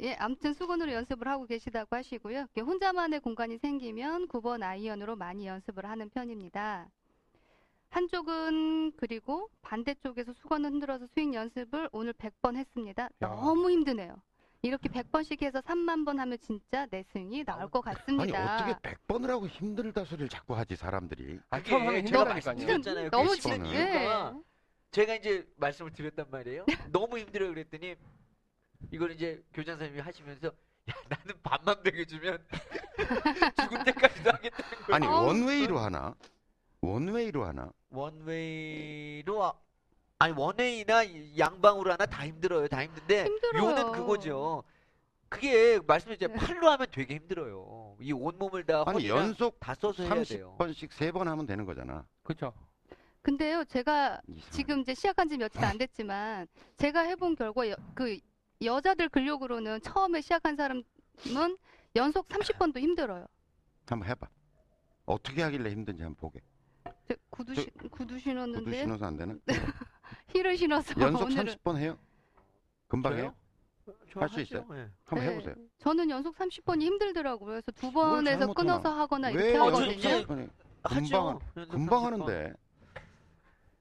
예, 0.00 0.14
아무튼 0.14 0.52
수건으로 0.52 0.92
연습을 0.92 1.28
하고 1.28 1.46
계시다고 1.46 1.94
하시고요. 1.94 2.46
혼자만의 2.56 3.20
공간이 3.20 3.58
생기면 3.58 4.28
9번 4.28 4.62
아이언으로 4.62 5.16
많이 5.16 5.46
연습을 5.46 5.84
하는 5.84 6.08
편입니다. 6.10 6.88
한쪽은 7.90 8.92
그리고 8.96 9.50
반대쪽에서 9.62 10.32
수건을 10.32 10.70
흔들어서 10.70 11.06
스윙 11.08 11.34
연습을 11.34 11.88
오늘 11.92 12.12
100번 12.12 12.56
했습니다. 12.56 13.08
너무 13.18 13.70
힘드네요. 13.70 14.16
이렇게 14.62 14.88
100번씩 14.90 15.42
해서 15.42 15.60
3만 15.60 16.04
번 16.04 16.18
하면 16.20 16.38
진짜 16.40 16.86
내 16.90 17.02
스윙이 17.02 17.44
나올 17.44 17.70
것 17.70 17.86
아니 17.86 17.96
같습니다. 17.96 18.56
어떻게 18.56 18.90
100번을 18.90 19.28
하고 19.28 19.46
힘들다 19.46 20.04
소리를 20.04 20.28
자꾸 20.28 20.54
하지 20.56 20.76
사람들이. 20.76 21.38
아, 21.48 21.62
처음 21.62 21.86
하면 21.88 22.04
제가 22.04 22.18
힘들다니까요. 22.20 22.34
말씀드렸잖아요. 22.66 23.10
너무 23.10 23.30
그 23.30 23.36
진- 23.38 23.52
힘든 23.54 23.72
예. 23.72 24.00
이유가 24.02 24.40
제가 24.90 25.14
이제 25.14 25.46
말씀을 25.56 25.92
드렸단 25.92 26.26
말이에요. 26.30 26.66
너무 26.92 27.18
힘들어요 27.18 27.50
그랬더니 27.50 27.94
이걸 28.90 29.12
이제 29.12 29.42
교장 29.54 29.76
선생님이 29.78 30.02
하시면서 30.02 30.48
야 30.48 30.94
나는 31.08 31.34
반만 31.42 31.76
먹여주면 31.82 32.44
죽을 33.60 33.84
때까지도 33.84 34.30
하겠다는 34.30 34.84
거예요. 34.86 34.94
아니 34.94 35.06
어. 35.06 35.10
원웨이로 35.26 35.78
하나? 35.78 36.14
원웨이로 36.82 37.44
하나? 37.46 37.70
원웨이로 37.90 39.42
아- 39.44 39.54
아니 40.20 40.34
원웨이나 40.36 41.02
양방으로 41.38 41.92
하나 41.92 42.04
다 42.04 42.26
힘들어요. 42.26 42.68
다 42.68 42.84
힘든데 42.84 43.24
힘들어요. 43.24 43.62
요는 43.64 43.92
그거죠. 43.92 44.62
그게 45.30 45.80
말씀드렸죠. 45.86 46.34
팔로 46.34 46.68
하면 46.70 46.86
되게 46.92 47.14
힘들어요. 47.14 47.96
이 48.00 48.12
온몸을 48.12 48.64
다 48.64 48.82
아니 48.86 49.08
허리랑 49.08 49.16
연속 49.18 49.58
다 49.58 49.74
써서 49.74 50.02
해야 50.02 50.22
돼요. 50.22 50.56
30번씩 50.58 50.92
세 50.92 51.10
번 51.10 51.26
하면 51.26 51.46
되는 51.46 51.64
거잖아. 51.64 52.04
그렇죠. 52.22 52.52
근데요, 53.22 53.64
제가 53.64 54.20
이상하네. 54.28 54.50
지금 54.50 54.80
이제 54.80 54.94
시작한 54.94 55.28
지 55.28 55.38
며칠 55.38 55.64
안 55.64 55.78
됐지만 55.78 56.46
제가 56.76 57.00
해본 57.00 57.36
결과 57.36 57.68
여, 57.70 57.74
그 57.94 58.18
여자들 58.62 59.08
근력으로는 59.08 59.80
처음에 59.80 60.20
시작한 60.20 60.54
사람은 60.56 60.84
연속 61.96 62.28
30번도 62.28 62.78
힘들어요. 62.78 63.26
한번 63.86 64.08
해봐. 64.08 64.28
어떻게 65.06 65.42
하길래 65.42 65.70
힘든지 65.70 66.02
한번 66.02 66.16
보게. 66.20 66.40
저 67.08 67.14
구두 67.30 67.54
저- 67.54 67.62
신 67.62 67.70
구두 67.74 67.88
구두 67.90 68.18
신었는데 68.18 68.80
신어서 68.82 69.06
안 69.06 69.16
되나? 69.16 69.34
힐을 70.28 70.56
신어서 70.56 71.00
연속 71.00 71.24
오늘은 71.26 71.44
30번 71.54 71.76
해요? 71.78 71.98
금방 72.88 73.12
저요? 73.12 73.22
해요? 73.22 73.34
저 74.12 74.20
할수 74.20 74.34
하죠. 74.40 74.40
있어요? 74.42 74.66
예. 74.72 74.88
한번 75.04 75.26
네, 75.26 75.32
해보세요. 75.32 75.54
저는 75.78 76.10
연속 76.10 76.36
30번이 76.36 76.82
힘들더라고요. 76.82 77.46
그래서 77.62 77.72
두 77.72 77.90
뭘 77.90 78.10
번에서 78.10 78.38
잘못하나? 78.40 78.54
끊어서 78.78 79.00
하거나 79.00 79.28
왜 79.28 79.32
이렇게 79.34 79.56
하거든요. 79.56 79.90
이제 79.92 80.10
연속 80.12 80.28
30번이 80.28 80.48
금방 80.82 81.28
하죠. 81.28 81.40
금방 81.70 82.00
30번. 82.00 82.04
하는데 82.04 82.52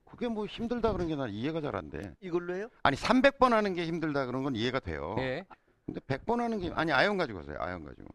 그게 0.06 0.28
뭐 0.28 0.46
힘들다 0.46 0.92
그런 0.92 1.08
게 1.08 1.16
난 1.16 1.30
이해가 1.30 1.62
잘 1.62 1.76
안 1.76 1.90
돼. 1.90 2.14
이걸로 2.22 2.56
해요? 2.56 2.70
아니 2.84 2.98
300번 2.98 3.52
하는 3.52 3.74
게 3.74 3.86
힘들다 3.86 4.26
그런 4.26 4.44
건 4.44 4.56
이해가 4.56 4.80
돼요. 4.80 5.16
예. 5.20 5.46
근데 5.86 6.00
100번 6.02 6.38
하는 6.40 6.60
게 6.60 6.72
아니 6.74 6.92
아이언 6.92 7.18
가지고 7.18 7.40
하세요. 7.40 7.58
아이언 7.60 7.84
가지고. 7.86 8.08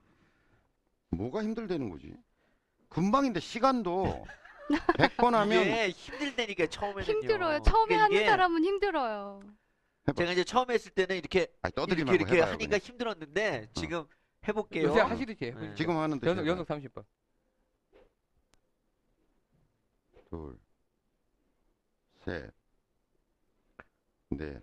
뭐가 1.10 1.42
힘들다는 1.42 1.90
거지? 1.90 2.12
금방인데 2.88 3.40
시간도 3.40 4.24
100번 4.68 5.32
하면 5.32 5.62
이게 5.62 5.88
힘들다니까 5.90 6.66
처음에는요. 6.66 7.04
힘들어요. 7.20 7.62
처음에 7.62 7.86
그러니까 7.86 8.04
하는 8.04 8.16
이게 8.16 8.26
사람은 8.26 8.64
힘들어요. 8.64 9.40
제가 10.16 10.32
이제 10.32 10.44
처음에 10.44 10.74
했을 10.74 10.90
때는 10.92 11.16
이렇게 11.16 11.48
아니, 11.62 11.72
이렇게 11.76 12.04
말고 12.04 12.14
이렇게 12.14 12.36
해봐요. 12.36 12.52
하니까 12.52 12.68
그냥. 12.68 12.80
힘들었는데 12.80 13.68
지금 13.74 14.06
해볼게요. 14.46 14.88
요새 14.88 15.00
하시듯이 15.00 15.44
해요. 15.46 15.58
네. 15.58 15.74
지금 15.74 15.96
하는데 15.96 16.26
연속 16.26 16.42
제가 16.42 16.50
연속 16.50 16.68
30번. 16.68 17.04
둘, 20.30 20.58
셋, 22.24 22.50
넷, 24.30 24.60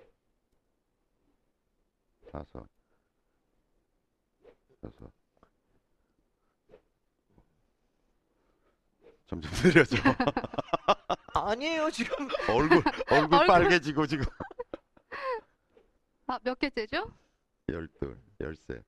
다섯, 2.31 2.67
여섯. 4.83 5.20
점점 9.31 9.49
느려져. 9.63 9.95
아니에요 11.33 11.89
지금 11.89 12.27
얼굴 12.49 12.83
얼굴 13.09 13.39
얼굴. 13.39 13.47
빨개지고 13.47 14.05
지금. 14.05 14.25
아, 16.27 16.37
몇 16.43 16.59
개째죠? 16.59 17.11
열둘, 17.69 18.17
열셋, 18.41 18.83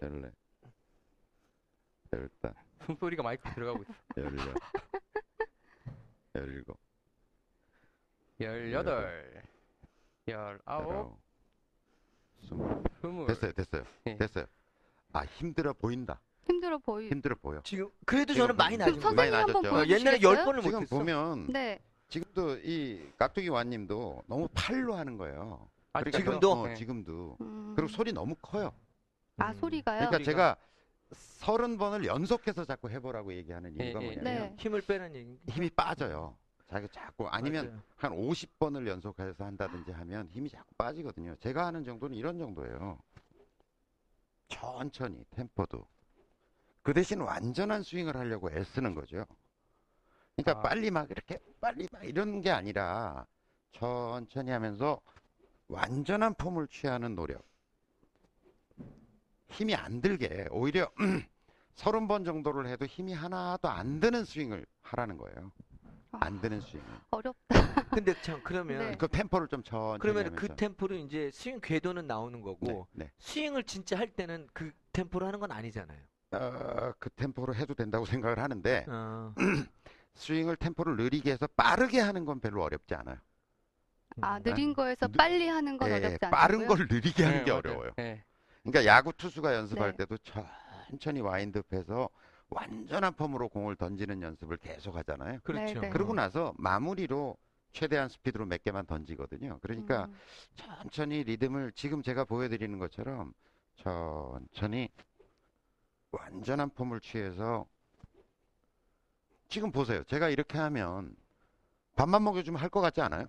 열넷, 0.00 0.32
열다, 2.12 2.54
숨소리가 2.86 3.22
마이크 3.22 3.48
들어가고 3.54 3.82
있어. 3.82 3.94
열여, 4.16 4.54
열일곱, 6.34 6.78
18, 8.38 8.72
19, 8.72 9.42
열아홉, 10.28 11.18
스물. 12.48 12.82
20. 13.02 13.26
됐어요, 13.28 13.52
됐어요, 13.52 13.84
예. 14.06 14.16
됐어요. 14.16 14.46
아 15.12 15.24
힘들어 15.24 15.72
보인다. 15.74 16.20
힘들어 16.46 16.78
보이. 16.78 17.08
힘들어 17.08 17.34
보여. 17.36 17.60
지금 17.62 17.88
그래도 18.04 18.32
지금 18.32 18.46
저는 18.48 18.56
많이 18.56 18.76
그럼 18.76 18.88
낮은 18.90 19.00
그럼 19.00 19.16
거예요. 19.16 19.32
많이 19.32 19.50
선생님 19.50 19.56
한번 19.56 19.62
낮았죠. 19.62 19.94
어, 19.94 19.98
옛날에? 19.98 20.22
열 20.22 20.44
번을 20.44 20.62
지금 20.62 20.74
못했어. 20.80 20.96
보면 20.96 21.46
네. 21.52 21.78
지금도 22.08 22.58
이 22.58 23.00
깍두기 23.16 23.48
와님도 23.48 24.24
너무 24.26 24.48
팔로 24.54 24.94
하는 24.94 25.16
거예요. 25.16 25.68
아, 25.92 26.00
그러니까 26.00 26.18
지금도? 26.18 26.52
어, 26.52 26.66
네. 26.68 26.74
지금도. 26.74 27.36
음. 27.40 27.72
그리고 27.76 27.90
소리 27.90 28.12
너무 28.12 28.34
커요. 28.42 28.72
아, 29.38 29.50
음. 29.50 29.54
소리가요? 29.54 30.08
그러니까 30.08 30.18
소리가. 30.18 30.30
제가 30.30 30.56
서른 31.12 31.76
번을 31.78 32.04
연속해서 32.06 32.64
자꾸 32.64 32.88
해보라고 32.90 33.34
얘기하는 33.34 33.78
예, 33.80 33.84
이유가 33.86 34.00
예. 34.02 34.06
뭐냐면 34.06 34.24
네. 34.24 34.56
힘을 34.58 34.80
빼는 34.82 35.14
얘기. 35.14 35.38
힘이 35.48 35.70
빠져요. 35.70 36.36
자기가 36.68 36.90
자꾸 36.92 37.28
아니면 37.28 37.66
맞아요. 37.66 37.82
한 37.96 38.12
50번을 38.12 38.86
연속해서 38.88 39.44
한다든지 39.44 39.90
하면 39.92 40.28
힘이 40.32 40.48
자꾸 40.48 40.74
빠지거든요. 40.74 41.36
제가 41.36 41.66
하는 41.66 41.84
정도는 41.84 42.16
이런 42.16 42.38
정도예요. 42.38 42.98
천천히 44.48 45.22
템포도. 45.30 45.86
그 46.82 46.92
대신 46.92 47.20
완전한 47.20 47.82
스윙을 47.82 48.16
하려고 48.16 48.50
애쓰는 48.50 48.94
거죠. 48.94 49.24
그러니까 50.36 50.58
아. 50.60 50.62
빨리 50.62 50.90
막 50.90 51.10
이렇게 51.10 51.38
빨리 51.60 51.88
막 51.92 52.04
이런 52.04 52.40
게 52.40 52.50
아니라 52.50 53.26
천천히 53.72 54.50
하면서 54.50 55.00
완전한 55.68 56.34
폼을 56.34 56.66
취하는 56.68 57.14
노력. 57.14 57.44
힘이 59.48 59.74
안 59.74 60.00
들게 60.00 60.48
오히려 60.50 60.90
서른 61.74 62.08
번 62.08 62.24
정도를 62.24 62.66
해도 62.66 62.84
힘이 62.84 63.12
하나도 63.12 63.68
안 63.68 64.00
드는 64.00 64.24
스윙을 64.24 64.66
하라는 64.82 65.18
거예요. 65.18 65.52
안 66.12 66.40
드는 66.40 66.60
스윙을. 66.60 66.88
어렵다. 67.10 67.48
근데 67.90 68.14
참 68.22 68.40
그러면 68.42 68.78
네. 68.90 68.96
그 68.96 69.08
템포를 69.08 69.48
좀 69.48 69.62
천천히 69.62 69.98
그러면. 70.00 70.34
그 70.34 70.48
템포로 70.56 70.96
이제 70.96 71.30
스윙 71.32 71.60
궤도는 71.60 72.06
나오는 72.06 72.40
거고 72.40 72.88
네, 72.92 73.04
네. 73.04 73.12
스윙을 73.18 73.64
진짜 73.64 73.96
할 73.98 74.10
때는 74.10 74.48
그 74.52 74.72
템포로 74.92 75.26
하는 75.26 75.38
건 75.38 75.52
아니잖아요. 75.52 76.00
어, 76.32 76.92
그 76.98 77.10
템포로 77.10 77.54
해도 77.54 77.74
된다고 77.74 78.04
생각을 78.06 78.38
하는데 78.38 78.86
어. 78.88 79.34
스윙을 80.14 80.56
템포를 80.56 80.96
느리게 80.96 81.32
해서 81.32 81.46
빠르게 81.56 82.00
하는 82.00 82.24
건 82.24 82.40
별로 82.40 82.62
어렵지 82.62 82.94
않아요. 82.94 83.16
아, 84.20 84.38
느린 84.40 84.74
거에서 84.74 85.08
느- 85.08 85.16
빨리 85.16 85.48
하는 85.48 85.78
건 85.78 85.88
예, 85.90 85.94
어렵지 85.94 86.18
않아요. 86.26 86.30
빠른 86.30 86.66
걸 86.66 86.86
느리게 86.90 87.24
하는 87.24 87.38
네, 87.38 87.44
게 87.44 87.50
맞아요. 87.50 87.58
어려워요. 87.60 87.90
예. 87.98 88.24
그러니까 88.62 88.84
야구 88.84 89.12
투수가 89.12 89.54
연습할 89.54 89.92
네. 89.92 89.96
때도 89.98 90.18
천천히 90.18 91.20
와인드업해서 91.20 92.08
완전한 92.50 93.14
폼으로 93.14 93.48
공을 93.48 93.76
던지는 93.76 94.20
연습을 94.22 94.58
계속 94.58 94.96
하잖아요. 94.96 95.40
그렇죠. 95.42 95.80
네. 95.80 95.88
그러고 95.88 96.12
나서 96.12 96.52
마무리로 96.58 97.36
최대한 97.72 98.10
스피드로 98.10 98.44
몇 98.44 98.62
개만 98.62 98.84
던지거든요. 98.84 99.58
그러니까 99.62 100.04
음. 100.04 100.14
천천히 100.56 101.24
리듬을 101.24 101.72
지금 101.72 102.02
제가 102.02 102.24
보여드리는 102.24 102.78
것처럼 102.78 103.32
천천히 103.76 104.90
완전한 106.12 106.70
폼을 106.70 107.00
취해서 107.00 107.66
지금 109.48 109.70
보세요. 109.72 110.02
제가 110.04 110.28
이렇게 110.28 110.58
하면 110.58 111.16
밥만 111.96 112.22
먹여주면 112.24 112.60
할 112.60 112.68
것 112.70 112.80
같지 112.80 113.00
않아요? 113.00 113.26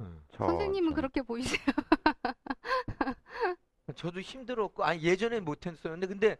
음. 0.00 0.22
선생님은 0.32 0.72
천천히. 0.90 0.94
그렇게 0.94 1.22
보이세요? 1.22 1.60
저도 3.96 4.20
힘들었고 4.20 4.84
아 4.84 4.96
예전엔 4.96 5.44
못했었는데 5.44 6.06
근데 6.06 6.36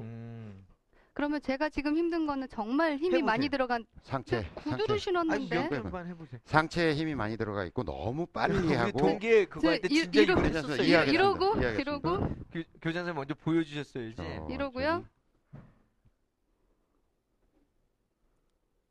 음. 0.00 0.66
그러면 1.14 1.40
제가 1.40 1.68
지금 1.68 1.96
힘든 1.96 2.26
거는 2.26 2.48
정말 2.48 2.94
힘이 2.96 3.06
해보세요. 3.06 3.24
많이 3.24 3.48
들어간 3.48 3.86
상체, 4.02 4.50
구두를 4.56 4.86
상체, 4.86 4.98
신었는데 4.98 5.56
아니 5.58 5.68
몇번 5.70 6.08
해보세요. 6.08 6.40
상체에 6.44 6.94
힘이 6.94 7.14
많이 7.14 7.36
들어가 7.36 7.64
있고 7.66 7.84
너무 7.84 8.26
빨리 8.26 8.56
우리 8.58 8.74
하고 8.74 8.98
동계 8.98 9.44
그거 9.44 9.60
저할때 9.60 9.88
이- 9.90 9.94
진짜 10.00 10.20
이러-. 10.20 10.34
이해하겠습니다. 10.40 11.04
이러고 11.04 11.44
이해하겠습니다. 11.60 11.80
이러고 11.80 12.18
교, 12.52 12.62
교장 12.82 13.04
선생 13.04 13.14
먼저 13.14 13.32
보여주셨어야지. 13.34 14.20
어, 14.20 14.48
이러고요? 14.50 15.04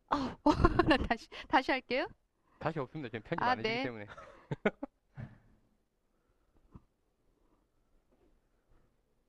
저는 0.10 0.36
어, 0.44 0.52
다시 1.10 1.28
다시 1.50 1.72
할게요. 1.72 2.08
다시 2.60 2.80
없습니다. 2.80 3.10
지금 3.10 3.22
편집 3.24 3.44
아, 3.44 3.50
안 3.52 3.60
해주기 3.60 3.70
네. 3.76 3.84
때문에. 3.84 4.06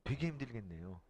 되게 0.05 0.28
힘들겠네요. 0.28 1.01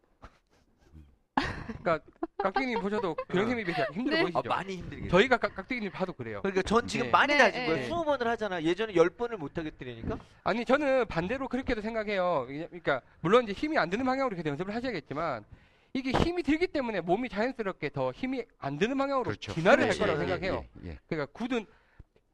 그러니까 1.67 1.99
깍두기님 2.39 2.81
보셔도 2.81 3.15
교장님이 3.29 3.65
비해서 3.65 3.85
힘들어 3.93 4.17
네. 4.17 4.21
아, 4.21 4.23
보이시죠? 4.25 4.49
많이 4.49 4.77
힘들겠네요. 4.77 5.11
저희가 5.11 5.37
깍- 5.39 5.55
깍두기님 5.55 5.91
봐도 5.91 6.13
그래요. 6.13 6.41
그러니까 6.43 6.63
전 6.63 6.87
지금 6.87 7.07
네. 7.07 7.11
많이 7.13 7.33
네, 7.33 7.39
다진 7.39 7.67
거예요. 7.67 7.77
네. 7.77 7.89
20번을 7.89 8.25
하잖아. 8.25 8.63
예전에 8.63 8.93
10번을 8.95 9.37
못 9.37 9.57
하겠더라니까. 9.57 10.19
아니 10.45 10.65
저는 10.65 11.07
반대로 11.07 11.49
그렇게도 11.49 11.81
생각해요. 11.81 12.45
그러니까 12.47 13.01
물론 13.21 13.45
이제 13.45 13.53
힘이 13.53 13.79
안 13.79 13.89
드는 13.91 14.05
방향으로 14.05 14.35
이렇게 14.35 14.49
연습을 14.51 14.75
하셔야겠지만 14.75 15.45
이게 15.95 16.11
힘이 16.11 16.43
들기 16.43 16.67
때문에 16.67 17.01
몸이 17.01 17.29
자연스럽게 17.29 17.91
더 17.91 18.11
힘이 18.13 18.45
안 18.59 18.79
드는 18.79 18.99
방향으로 18.99 19.25
그렇죠. 19.29 19.53
진화를 19.53 19.85
그렇지. 19.85 20.01
할 20.01 20.09
거라고 20.09 20.23
예, 20.25 20.27
생각해요. 20.29 20.65
예, 20.85 20.89
예. 20.91 20.99
그러니까 21.09 21.33
굳은 21.33 21.67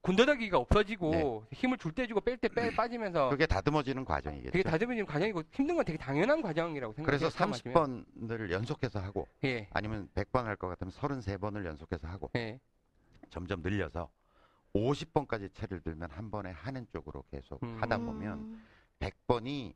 군더더기가 0.02 0.56
없어지고 0.58 1.44
힘을 1.52 1.76
줄 1.78 1.92
때 1.92 2.06
주고 2.06 2.20
뺄 2.20 2.38
때 2.38 2.48
빼 2.48 2.74
빠지면서 2.74 3.28
그게 3.30 3.46
다듬어지는 3.46 4.04
과정이겠죠. 4.04 4.52
되게 4.52 4.62
다듬어진 4.62 5.04
과정이고 5.04 5.42
힘든 5.52 5.76
건 5.76 5.84
되게 5.84 5.98
당연한 5.98 6.40
과정이라고 6.40 6.94
생각해요. 6.94 7.18
그래서 7.18 7.36
처음 7.36 7.52
하시면. 7.52 7.74
30번을 7.74 8.50
연속해서 8.50 8.98
하고 9.00 9.26
예. 9.44 9.68
아니면 9.72 10.08
100번 10.14 10.44
할 10.44 10.56
것 10.56 10.68
같으면 10.68 10.92
33번을 10.92 11.66
연속해서 11.66 12.06
하고 12.08 12.30
예. 12.36 12.58
점점 13.30 13.60
늘려서 13.62 14.10
50번까지 14.74 15.52
채를 15.54 15.80
들면 15.80 16.10
한 16.10 16.30
번에 16.30 16.50
하는 16.50 16.86
쪽으로 16.92 17.24
계속 17.30 17.62
음. 17.62 17.76
하다 17.80 17.98
보면 17.98 18.38
음, 18.38 18.64
100번이 19.00 19.74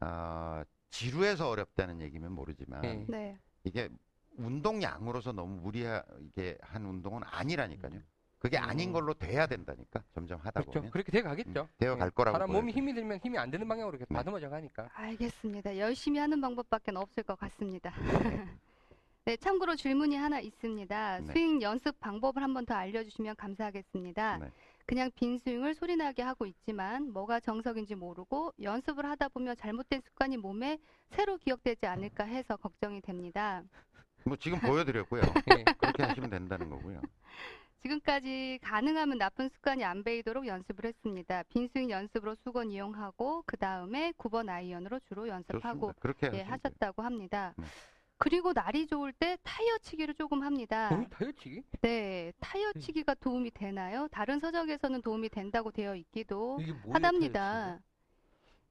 어, 0.00 0.62
지루해서 0.90 1.48
어렵다는 1.50 2.00
얘기면 2.00 2.32
모르지만 2.32 2.84
예. 2.84 3.04
네. 3.08 3.36
이게 3.64 3.88
운동량으로서 4.38 5.32
너무 5.32 5.56
무리하게 5.60 6.56
한 6.62 6.86
운동은 6.86 7.22
아니라니까요. 7.26 8.00
그게 8.40 8.56
아닌 8.56 8.88
음. 8.88 8.92
걸로 8.94 9.12
돼야 9.14 9.46
된다니까 9.46 10.02
점점 10.14 10.40
하다 10.40 10.62
그렇죠. 10.62 10.78
보면 10.80 10.90
그렇게 10.90 11.12
돼 11.12 11.20
가겠죠. 11.22 11.68
되어 11.78 11.96
갈 11.96 12.10
거라고 12.10 12.36
사람 12.38 12.50
몸이. 12.50 12.72
힘이 12.72 12.94
들면 12.94 13.18
힘이 13.22 13.38
안 13.38 13.50
드는 13.50 13.68
방향으로 13.68 13.96
이렇게 13.98 14.06
네. 14.08 14.16
다듬어져 14.16 14.48
가니까. 14.48 14.88
알겠습니다. 14.94 15.76
열심히 15.76 16.18
하는 16.18 16.40
방법밖에 16.40 16.90
없을 16.94 17.22
것 17.22 17.38
같습니다. 17.38 17.92
네, 19.26 19.36
참고로 19.36 19.76
질문이 19.76 20.16
하나 20.16 20.40
있습니다. 20.40 21.18
네. 21.20 21.32
스윙 21.32 21.60
연습 21.60 22.00
방법을 22.00 22.42
한 22.42 22.54
번 22.54 22.64
더 22.64 22.74
알려주시면 22.74 23.36
감사하겠습니다. 23.36 24.38
네. 24.38 24.50
그냥 24.86 25.10
빈 25.14 25.38
스윙을 25.38 25.74
소리나게 25.74 26.22
하고 26.22 26.46
있지만 26.46 27.12
뭐가 27.12 27.38
정석인지 27.40 27.94
모르고 27.94 28.54
연습을 28.60 29.04
하다 29.04 29.28
보면 29.28 29.54
잘못된 29.56 30.00
습관이 30.00 30.38
몸에 30.38 30.78
새로 31.10 31.36
기억되지 31.36 31.86
않을까 31.86 32.24
해서 32.24 32.56
걱정이 32.56 33.02
됩니다. 33.02 33.62
뭐 34.24 34.34
지금 34.36 34.58
보여드렸고요. 34.60 35.22
예. 35.58 35.64
그렇게 35.78 36.02
하시면 36.02 36.30
된다는 36.30 36.70
거고요. 36.70 37.00
지금까지 37.82 38.58
가능하면 38.62 39.18
나쁜 39.18 39.48
습관이 39.48 39.84
안 39.84 40.04
배이도록 40.04 40.46
연습을 40.46 40.84
했습니다. 40.86 41.42
빈스윙 41.44 41.90
연습으로 41.90 42.36
수건 42.44 42.70
이용하고 42.70 43.42
그 43.46 43.56
다음에 43.56 44.12
9번 44.18 44.48
아이언으로 44.48 45.00
주로 45.08 45.28
연습하고 45.28 45.92
예. 46.34 46.42
하셨다고 46.42 47.02
합니다. 47.02 47.54
네. 47.56 47.64
그리고 48.18 48.52
날이 48.52 48.86
좋을 48.86 49.14
때 49.14 49.38
타이어 49.42 49.78
치기를 49.78 50.14
조금 50.14 50.42
합니다. 50.42 50.90
어? 50.92 51.06
다이어 51.10 51.32
치기? 51.32 51.62
네, 51.80 52.32
타이어 52.38 52.68
음. 52.76 52.80
치기가 52.80 53.14
도움이 53.14 53.50
되나요? 53.52 54.08
다른 54.08 54.38
서적에서는 54.38 55.00
도움이 55.00 55.30
된다고 55.30 55.70
되어 55.70 55.94
있기도 55.96 56.58
하답니다. 56.92 57.80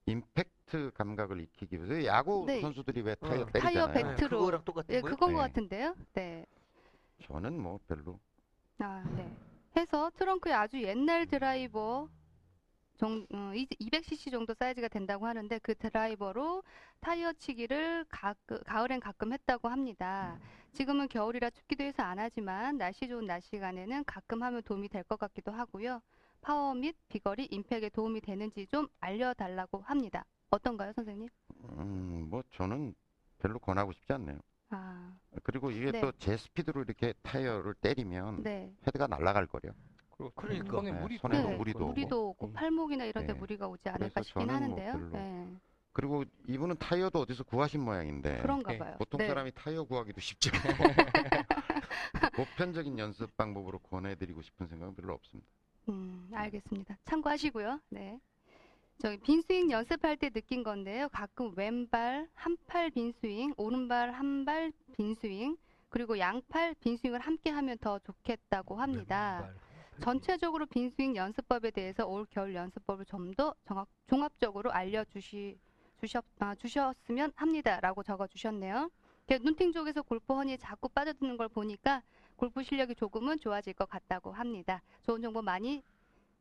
임팩트 0.06 0.92
감각을 0.94 1.40
익히기 1.42 1.78
위해서 1.78 2.06
야구 2.06 2.44
네. 2.46 2.62
선수들이 2.62 3.02
왜 3.02 3.16
타이어 3.16 3.42
어. 3.42 3.46
때리잖아요. 3.48 3.88
타이어 3.88 3.88
배트. 3.92 4.08
배트로. 4.22 4.40
그거랑 4.40 4.64
똑같은 4.66 4.94
예, 4.96 5.02
거예요? 5.02 5.16
그건 5.16 5.34
것 5.34 5.42
네. 5.42 5.48
같은데요. 5.48 5.96
네. 6.14 6.46
저는 7.24 7.60
뭐 7.60 7.80
별로 7.88 8.20
아, 8.80 9.04
네. 9.16 9.32
해서 9.76 10.10
트렁크에 10.16 10.54
아주 10.54 10.82
옛날 10.84 11.26
드라이버 11.28 12.08
정, 12.98 13.26
어, 13.34 13.52
200cc 13.56 14.32
정도 14.32 14.54
사이즈가 14.54 14.88
된다고 14.90 15.26
하는데 15.26 15.60
그 15.60 15.76
드라이버로 15.76 16.64
타이어 17.00 17.32
치기를 17.34 18.06
가, 18.10 18.36
가을엔 18.66 19.00
가끔 19.00 19.34
했다고 19.34 19.70
합니다. 19.70 20.40
지금은 20.74 21.08
겨울이라 21.08 21.50
춥기도 21.52 21.84
해서 21.84 22.04
안 22.04 22.20
하지만 22.20 22.78
날씨 22.78 23.08
좋은 23.08 23.26
낮 23.28 23.42
시간에는 23.42 24.04
가끔 24.06 24.44
하면 24.44 24.62
도움이 24.64 24.90
될 24.90 25.04
것 25.04 25.18
같기도 25.20 25.52
하고요. 25.52 26.02
파워 26.42 26.74
및 26.74 26.96
비거리, 27.10 27.46
임팩에 27.52 27.90
도움이 27.90 28.22
되는지 28.22 28.68
좀 28.68 28.88
알려달라고 29.00 29.80
합니다. 29.82 30.26
어떤가요, 30.52 30.94
선생님? 30.94 31.30
음, 31.78 32.28
뭐 32.30 32.44
저는 32.52 32.94
별로 33.40 33.60
권하고 33.60 33.92
싶지 33.94 34.12
않네요. 34.14 34.40
아, 34.72 35.14
그리고 35.44 35.72
이게 35.72 35.92
네. 35.92 36.02
또 36.02 36.12
제 36.20 36.38
스피드로 36.38 36.82
이렇게 36.84 37.14
타이어를 37.24 37.74
때리면 37.76 38.44
네. 38.44 38.72
헤드가 38.86 39.08
날아갈 39.08 39.48
거요. 39.48 39.74
그리고 40.18 40.32
그러니까. 40.36 40.78
손에 40.78 40.92
네, 40.92 41.00
물이 41.00 41.18
손에 41.18 41.38
들어오고 41.38 41.58
무리도. 41.58 41.86
무리도 41.88 42.30
오고 42.30 42.48
음. 42.48 42.54
팔목이나 42.54 43.06
이런 43.06 43.26
데 43.26 43.34
네. 43.34 43.40
무리가 43.40 43.68
오지 43.68 43.88
않을까 43.90 43.98
그래서 44.10 44.22
싶긴 44.24 44.48
저는 44.48 44.70
뭐 44.70 44.80
하는데요. 44.80 44.92
별로. 44.94 45.10
네. 45.10 45.48
그리고 45.94 46.24
이분은 46.48 46.78
타이어도 46.78 47.20
어디서 47.22 47.44
구하신 47.46 47.82
모양인데 47.82 48.42
그런가 48.42 48.72
네. 48.74 48.78
봐요. 48.78 48.96
보통 48.98 49.18
네. 49.18 49.28
사람이 49.28 49.52
타이어 49.54 49.84
구하기도 49.84 50.20
쉽지 50.22 50.50
않고 50.54 50.84
보편적인 52.36 52.98
연습 53.00 53.36
방법으로 53.38 53.80
권해드리고 53.80 54.42
싶은 54.42 54.68
생각은 54.68 54.96
별로 54.96 55.14
없습니다. 55.14 55.50
음, 55.90 56.30
알겠습니다. 56.34 56.98
참고하시고요. 57.06 57.80
네. 57.90 58.20
저기 59.02 59.18
빈 59.18 59.42
스윙 59.42 59.72
연습할 59.72 60.18
때 60.18 60.30
느낀 60.30 60.62
건데요. 60.62 61.08
가끔 61.10 61.54
왼팔 61.56 62.28
한 62.36 62.58
팔 62.68 62.90
빈 62.92 63.14
스윙, 63.14 63.54
오른팔 63.58 64.12
한 64.12 64.44
팔 64.46 64.74
빈 64.94 65.16
스윙, 65.16 65.56
그리고 65.90 66.20
양팔 66.20 66.76
빈 66.82 66.98
스윙을 66.98 67.22
함께 67.22 67.50
하면 67.50 67.78
더 67.78 67.98
좋겠다고 68.00 68.76
합니다. 68.76 69.40
왼발. 69.42 69.56
전체적으로 70.02 70.66
빈 70.66 70.90
스윙 70.90 71.16
연습법에 71.16 71.72
대해서 71.72 72.06
올 72.06 72.26
겨울 72.30 72.54
연습법을 72.56 73.06
좀 73.06 73.34
더 73.36 73.56
종합적으로 74.08 74.72
알려주시 74.72 75.58
주셨, 76.02 76.24
아, 76.40 76.56
주셨으면 76.56 77.32
합니다라고 77.36 78.04
적어주셨네요. 78.04 78.90
눈팅 79.42 79.72
쪽에서 79.72 80.02
골프 80.02 80.34
허니에 80.34 80.58
자꾸 80.58 80.90
빠져드는 80.90 81.38
걸 81.38 81.48
보니까 81.48 82.02
골프 82.36 82.64
실력이 82.64 82.96
조금은 82.96 83.40
좋아질 83.40 83.74
것 83.74 83.88
같다고 83.90 84.32
합니다. 84.34 84.82
좋은 85.04 85.22
정보 85.22 85.42
많이 85.42 85.84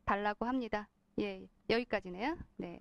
달라고 0.05 0.47
합니다. 0.47 0.89
예, 1.19 1.47
여기까지네요. 1.69 2.37
네. 2.57 2.81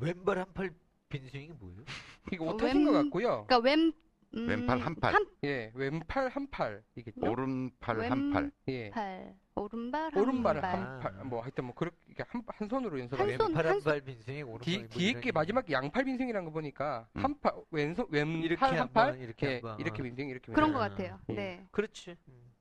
왼발 0.00 0.38
한 0.38 0.46
팔 0.54 0.70
빈스윙이 1.08 1.48
뭐예요? 1.58 1.84
이거 2.32 2.44
어, 2.46 2.54
오타신 2.54 2.84
것 2.84 2.92
왼- 2.92 3.02
같고요. 3.04 3.44
그러니까 3.46 3.58
왼 3.58 3.92
음, 4.32 4.46
왼팔 4.48 4.78
한 4.78 4.94
팔, 4.94 5.12
예, 5.42 5.72
왼팔 5.74 6.28
한 6.28 6.48
팔이겠죠. 6.50 7.20
오른팔 7.28 8.00
한 8.08 8.30
팔. 8.30 8.52
예. 8.68 8.84
왼팔, 8.84 9.34
오른발 9.56 10.14
한 10.14 10.22
오른발을 10.22 10.60
발. 10.60 10.70
한 10.78 11.00
팔, 11.00 11.12
뭐 11.24 11.40
하여튼 11.42 11.64
뭐 11.64 11.74
그렇게 11.74 12.22
한, 12.28 12.40
한 12.46 12.68
손으로 12.68 13.00
연습을 13.00 13.20
한 13.20 13.28
해요. 13.28 13.38
손, 13.40 13.48
왼팔 13.48 13.66
한한팔 13.66 14.00
빈스윙 14.02 14.44
오른발 14.46 14.60
뒤, 14.64 14.78
뭐 14.78 14.86
뒤에 14.88 15.10
이런 15.10 15.20
게 15.22 15.32
마지막 15.32 15.68
양팔 15.68 16.04
빈승이라는 16.04 16.44
거 16.46 16.52
보니까 16.52 17.08
음. 17.16 17.24
한 17.24 17.40
팔, 17.40 17.54
왼손, 17.72 18.06
이렇게 18.12 18.48
왼팔 18.50 18.70
한한 18.70 18.92
팔, 18.92 19.10
번, 19.14 19.20
이렇게 19.20 19.46
예, 19.48 19.52
한 19.54 19.62
번. 19.62 19.80
이렇게 19.80 20.00
어. 20.00 20.04
빈승, 20.04 20.28
이렇게 20.28 20.52
그런 20.52 20.68
빈승. 20.68 20.72
것 20.74 20.80
아, 20.84 20.88
같아요. 20.90 21.20
예. 21.30 21.34
네. 21.34 21.66
그렇지. 21.72 22.14
음. 22.28 22.52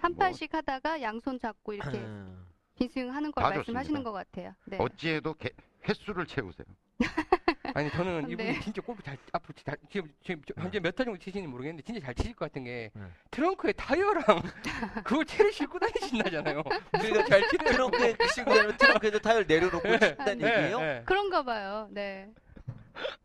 한뭐 0.00 0.18
팔씩 0.18 0.52
하다가 0.52 1.00
양손 1.00 1.38
잡고 1.38 1.72
이렇게 1.72 1.96
음. 1.98 2.46
빈스윙 2.78 3.12
하는 3.14 3.32
걸 3.32 3.42
다 3.42 3.50
말씀하시는 3.50 4.02
좋습니다. 4.02 4.10
것 4.10 4.12
같아요. 4.12 4.54
네. 4.66 4.76
어찌해도 4.80 5.34
개- 5.34 5.50
횟수를 5.88 6.26
채우세요. 6.26 6.66
아니 7.74 7.90
저는 7.90 8.26
네. 8.26 8.32
이분이 8.32 8.60
진짜 8.60 8.80
골프 8.82 9.02
잘 9.02 9.16
앞으로 9.32 9.54
잘, 9.64 9.76
지금 9.90 10.10
지금 10.22 10.42
저- 10.46 10.60
현재 10.62 10.80
몇 10.80 10.94
타 10.94 11.04
정도 11.04 11.18
치시는지 11.18 11.48
모르겠는데 11.48 11.82
진짜 11.84 12.00
잘 12.00 12.14
치실 12.14 12.34
것 12.34 12.46
같은 12.46 12.64
게 12.64 12.90
네. 12.94 13.02
트렁크에 13.30 13.72
타이어랑 13.72 14.22
그걸 15.04 15.24
채를 15.26 15.52
싣고 15.52 15.78
다니신다잖아요. 15.78 16.62
그러니까 16.92 17.24
잘 17.26 17.48
치네요. 17.48 17.72
트렁크에 17.76 18.12
그 18.14 18.26
친구들은 18.28 18.76
트렁크에도 18.76 19.18
타이어를 19.20 19.46
내려놓고 19.46 19.80
친다는 19.98 20.38
네, 20.38 20.56
얘기예요? 20.56 20.80
네. 20.80 21.02
그런가 21.04 21.42
봐요. 21.42 21.88
네. 21.90 22.30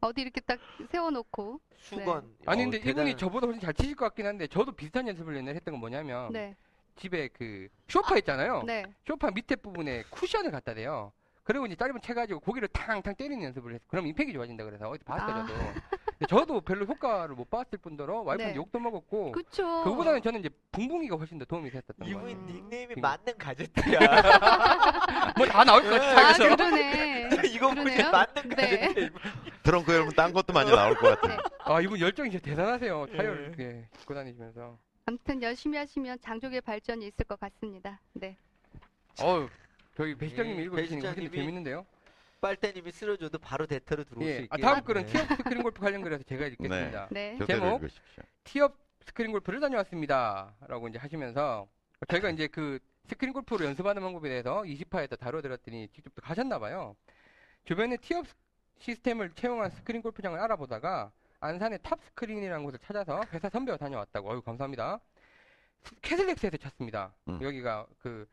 어디 0.01 0.21
이렇게 0.21 0.39
딱 0.41 0.59
세워놓고. 0.91 1.59
수건. 1.77 2.35
아니 2.45 2.63
근데 2.63 2.79
대단한- 2.79 2.91
이분이 3.07 3.17
저보다 3.17 3.47
훨씬 3.47 3.61
잘 3.61 3.73
치실 3.73 3.95
것 3.95 4.05
같긴 4.05 4.25
한데 4.27 4.45
저도 4.47 4.71
비슷한 4.73 5.07
연습을 5.07 5.35
옛날에 5.37 5.55
했던 5.55 5.73
건 5.73 5.79
뭐냐면 5.79 6.31
네. 6.31 6.55
집에 6.95 7.27
그 7.29 7.67
쇼파 7.87 8.17
있잖아요. 8.19 8.63
네. 8.65 8.83
쇼파 9.07 9.31
밑에 9.31 9.55
부분에 9.55 10.03
쿠션을 10.09 10.51
갖다 10.51 10.73
대요. 10.73 11.11
그리고 11.43 11.65
이제 11.65 11.75
짧은 11.75 11.99
채 12.01 12.13
가지고 12.13 12.39
고기를 12.39 12.69
탕탕 12.69 13.15
때리는 13.15 13.43
연습을 13.43 13.73
해서 13.73 13.83
그럼 13.89 14.07
임팩이 14.07 14.31
좋아진다 14.31 14.63
그래서 14.63 14.87
어디 14.89 15.03
봤어요 15.03 15.35
아. 15.35 15.45
저도. 15.45 15.63
저도 16.29 16.61
별로 16.61 16.85
효과를 16.85 17.35
못 17.35 17.49
봤을 17.49 17.77
뿐더러 17.79 18.21
와이프는 18.21 18.51
네. 18.51 18.55
욕도 18.55 18.79
먹었고 18.79 19.33
그쵸. 19.33 19.83
그거보다는 19.83 20.21
저는 20.21 20.39
이제 20.39 20.49
붕붕이가 20.71 21.17
훨씬 21.17 21.37
더 21.37 21.43
도움이 21.43 21.69
됐었던 21.69 21.95
거예요. 21.99 22.29
이분 22.29 22.45
닉네임이 22.45 22.93
음. 22.95 23.01
맞는 23.01 23.37
가제트야. 23.37 23.99
뭐 25.35 25.45
다 25.47 25.65
나올 25.65 25.83
것 25.83 25.89
같아요. 25.89 26.27
아, 26.27 26.55
그러네. 26.55 27.29
이거 27.51 27.67
보니 27.73 27.83
그러네요. 27.91 28.11
맞는 28.11 28.49
네. 28.55 29.09
트렁크 29.63 29.93
열면 29.93 30.13
딴 30.15 30.31
것도 30.31 30.53
많이 30.53 30.71
나올 30.71 30.95
것 30.95 31.19
같아요. 31.19 31.37
네. 31.41 31.43
아 31.65 31.81
이분 31.81 31.99
열정이 31.99 32.31
진짜 32.31 32.45
대단하세요. 32.45 33.07
예. 33.11 33.17
타이어를 33.17 33.47
이렇게 33.47 33.89
입고 33.99 34.13
다니시면서. 34.13 34.77
아무튼 35.05 35.41
열심히 35.41 35.77
하시면 35.77 36.19
장족의 36.21 36.61
발전이 36.61 37.05
있을 37.07 37.25
것 37.25 37.39
같습니다. 37.39 37.99
네. 38.13 38.37
어우 39.21 39.49
저희 39.95 40.15
배시장님이 40.15 40.59
예, 40.59 40.63
읽어주시는 40.63 40.71
거 40.71 40.75
훨씬 40.77 40.99
더 40.99 41.07
배시장님이 41.21 41.37
재밌는데요. 41.37 41.85
빨대님이 42.41 42.91
쓰러져도 42.91 43.37
바로 43.37 43.65
대타로 43.65 44.03
들어올 44.03 44.25
수 44.25 44.29
예. 44.29 44.35
있게. 44.39 44.47
아, 44.49 44.57
다음 44.57 44.75
네. 44.77 44.81
글은 44.83 45.05
티업 45.05 45.27
스크린 45.37 45.63
골프 45.63 45.81
관련 45.81 46.01
글에서 46.01 46.23
제가 46.23 46.47
읽겠습니다. 46.47 47.07
네. 47.11 47.37
교대로 47.37 47.59
제목. 47.59 47.83
읽으십시오. 47.83 48.23
티업 48.43 48.77
스크린 49.05 49.31
골프를 49.31 49.59
다녀왔습니다. 49.59 50.55
라고 50.67 50.87
이제 50.87 50.97
하시면서 50.97 51.67
저희가 52.07 52.29
이제 52.29 52.47
그 52.47 52.79
스크린 53.07 53.33
골프로 53.33 53.65
연습하는 53.65 54.01
방법에 54.01 54.29
대해서 54.29 54.61
20화에다 54.63 55.19
다뤄드렸더니 55.19 55.89
직접 55.89 56.13
또 56.15 56.21
가셨나 56.21 56.59
봐요. 56.59 56.95
주변에 57.65 57.97
티업 57.97 58.25
시스템을 58.79 59.31
채용한 59.35 59.69
스크린 59.71 60.01
골프장을 60.01 60.37
알아보다가 60.37 61.11
안산의 61.43 61.79
탑 61.83 61.99
스크린이라는 62.01 62.63
곳을 62.63 62.79
찾아서 62.79 63.21
회사 63.33 63.49
선배와 63.49 63.77
다녀왔다고. 63.77 64.31
어유 64.31 64.41
감사합니다. 64.41 64.99
스- 65.83 65.95
캐슬렉스에서 66.01 66.57
찾습니다. 66.57 67.13
음. 67.27 67.39
여기가 67.41 67.85
그 67.99 68.27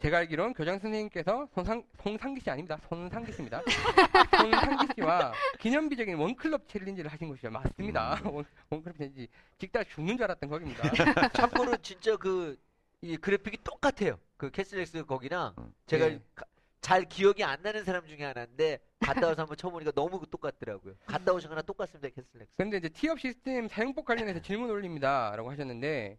제가 0.00 0.18
알기로는 0.18 0.52
교장 0.54 0.80
선생님께서 0.80 1.46
손상, 1.54 1.84
송상기 2.02 2.40
씨 2.40 2.50
아닙니다. 2.50 2.76
손상기 2.88 3.32
씨입니다. 3.32 3.62
손상기 4.36 4.88
씨와 4.96 5.32
기념비적인 5.60 6.16
원클럽 6.16 6.66
챌린지를 6.68 7.12
하신 7.12 7.28
곳이죠. 7.28 7.50
맞습니다. 7.50 8.14
음. 8.24 8.34
원- 8.34 8.44
원클럽 8.70 8.96
챌린지 8.98 9.28
찍다 9.58 9.84
죽는 9.84 10.16
줄 10.16 10.24
알았던 10.24 10.50
거기입니다. 10.50 10.82
참고로 11.34 11.76
진짜 11.78 12.16
그 12.16 12.56
이 13.04 13.16
그래픽이 13.16 13.58
똑같아요. 13.64 14.16
그 14.36 14.48
캐슬렉스 14.50 15.04
거기랑 15.06 15.54
음. 15.58 15.74
제가 15.86 16.06
예. 16.06 16.20
가- 16.36 16.44
잘 16.82 17.04
기억이 17.04 17.44
안 17.44 17.62
나는 17.62 17.84
사람 17.84 18.04
중에 18.06 18.22
하나인데 18.24 18.80
갔다 18.98 19.28
와서 19.28 19.42
한번 19.42 19.56
쳐보니까 19.56 19.92
너무 19.92 20.20
똑같더라고요. 20.28 20.94
갔다 21.06 21.32
오시거나 21.32 21.62
똑같습니다, 21.62 22.08
캐슬렉스. 22.08 22.52
근데 22.56 22.76
이제 22.78 22.88
티업 22.88 23.20
시스템 23.20 23.68
사용법 23.68 24.04
관련해서 24.04 24.42
질문 24.42 24.68
올립니다. 24.68 25.32
라고 25.36 25.50
하셨는데, 25.50 26.18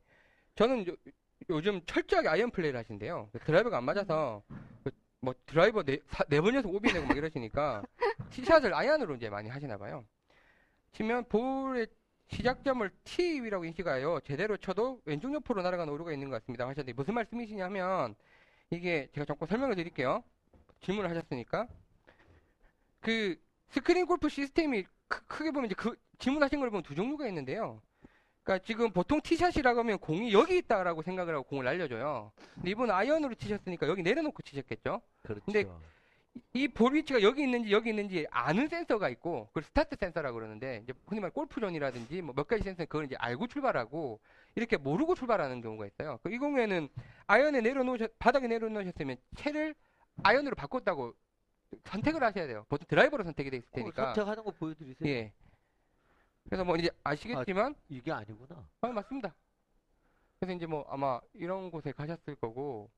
저는 0.55 0.85
요, 1.49 1.61
즘 1.61 1.81
철저하게 1.85 2.29
아이언 2.29 2.51
플레이를 2.51 2.79
하신대요. 2.79 3.29
드라이버가 3.45 3.77
안 3.77 3.83
맞아서, 3.83 4.41
그뭐 5.19 5.35
드라이버 5.45 5.83
네, 5.83 5.99
사- 6.07 6.23
네 6.29 6.39
번에서 6.39 6.69
오비 6.69 6.93
내고 6.93 7.07
막 7.07 7.17
이러시니까, 7.17 7.83
티샷을 8.31 8.73
아이언으로 8.73 9.15
이제 9.15 9.29
많이 9.29 9.49
하시나 9.49 9.77
봐요. 9.77 10.05
치면 10.93 11.25
볼의 11.25 11.87
시작점을 12.29 12.89
티 13.03 13.41
위라고 13.41 13.65
인식하여 13.65 14.21
제대로 14.23 14.55
쳐도 14.55 15.01
왼쪽 15.05 15.33
옆으로 15.33 15.61
날아가는 15.61 15.91
오류가 15.93 16.13
있는 16.13 16.29
것 16.29 16.39
같습니다. 16.39 16.63
하셨는데, 16.65 16.93
무슨 16.93 17.13
말씀이시냐 17.15 17.65
하면, 17.65 18.15
이게 18.69 19.09
제가 19.13 19.25
조금 19.25 19.45
설명을 19.45 19.75
드릴게요. 19.75 20.23
질문을 20.83 21.09
하셨으니까. 21.09 21.67
그, 23.01 23.35
스크린 23.69 24.05
골프 24.05 24.29
시스템이 24.29 24.85
크, 25.07 25.25
크게 25.25 25.51
보면 25.51 25.65
이제 25.67 25.75
그 25.75 25.95
질문하신 26.19 26.59
걸 26.59 26.69
보면 26.69 26.83
두 26.83 26.95
종류가 26.95 27.27
있는데요. 27.27 27.81
그러니까 28.43 28.65
지금 28.65 28.91
보통 28.91 29.21
티샷이라고 29.21 29.79
하면 29.79 29.99
공이 29.99 30.33
여기 30.33 30.57
있다라고 30.57 31.01
생각을 31.01 31.33
하고 31.33 31.43
공을 31.45 31.65
날려줘요. 31.65 32.31
근데 32.55 32.71
이분은 32.71 32.93
아이언으로 32.93 33.35
치셨으니까 33.35 33.87
여기 33.87 34.03
내려놓고 34.03 34.41
치셨겠죠. 34.43 35.01
그렇죠. 35.21 35.41
근데 35.45 35.65
이 36.53 36.67
볼 36.67 36.93
위치가 36.95 37.21
여기 37.21 37.43
있는지 37.43 37.71
여기 37.71 37.89
있는지 37.91 38.25
아는 38.31 38.67
센서가 38.67 39.07
있고 39.09 39.47
그걸 39.47 39.63
스타트 39.63 39.95
센서라고 39.95 40.35
그러는데 40.35 40.81
이제 40.83 40.93
흔히 41.07 41.21
말 41.21 41.29
골프존이라든지 41.31 42.21
뭐 42.23 42.33
몇 42.35 42.47
가지 42.47 42.63
센서 42.63 42.85
그걸 42.85 43.05
이제 43.05 43.15
알고 43.17 43.47
출발하고 43.47 44.19
이렇게 44.55 44.77
모르고 44.77 45.15
출발하는 45.15 45.61
경우가 45.61 45.85
있어요. 45.87 46.19
그이 46.23 46.39
경우에는 46.39 46.89
아이언에 47.27 47.61
내려놓으셨 47.61 48.17
바닥에 48.19 48.47
내려놓으셨으면 48.47 49.17
채를 49.37 49.75
아이언으로 50.21 50.55
바꿨다고 50.55 51.13
선택을 51.85 52.23
하셔야 52.23 52.45
돼요. 52.47 52.65
보통 52.69 52.85
드라이버로 52.87 53.23
선택이 53.23 53.49
돼 53.49 53.57
있을 53.57 53.65
그거 53.67 53.79
테니까. 53.81 54.05
선택하는 54.13 54.43
거 54.43 54.51
보여드리세요. 54.51 55.09
예. 55.09 55.33
그래서 56.45 56.63
뭐 56.63 56.75
이제 56.75 56.89
아시겠지만 57.03 57.75
이게 57.89 58.11
아니구나. 58.11 58.67
아, 58.81 58.87
맞습니다. 58.89 59.33
그래서 60.39 60.55
이제 60.55 60.65
뭐 60.65 60.85
아마 60.89 61.19
이런 61.33 61.71
곳에 61.71 61.91
가셨을 61.93 62.35
거고 62.35 62.91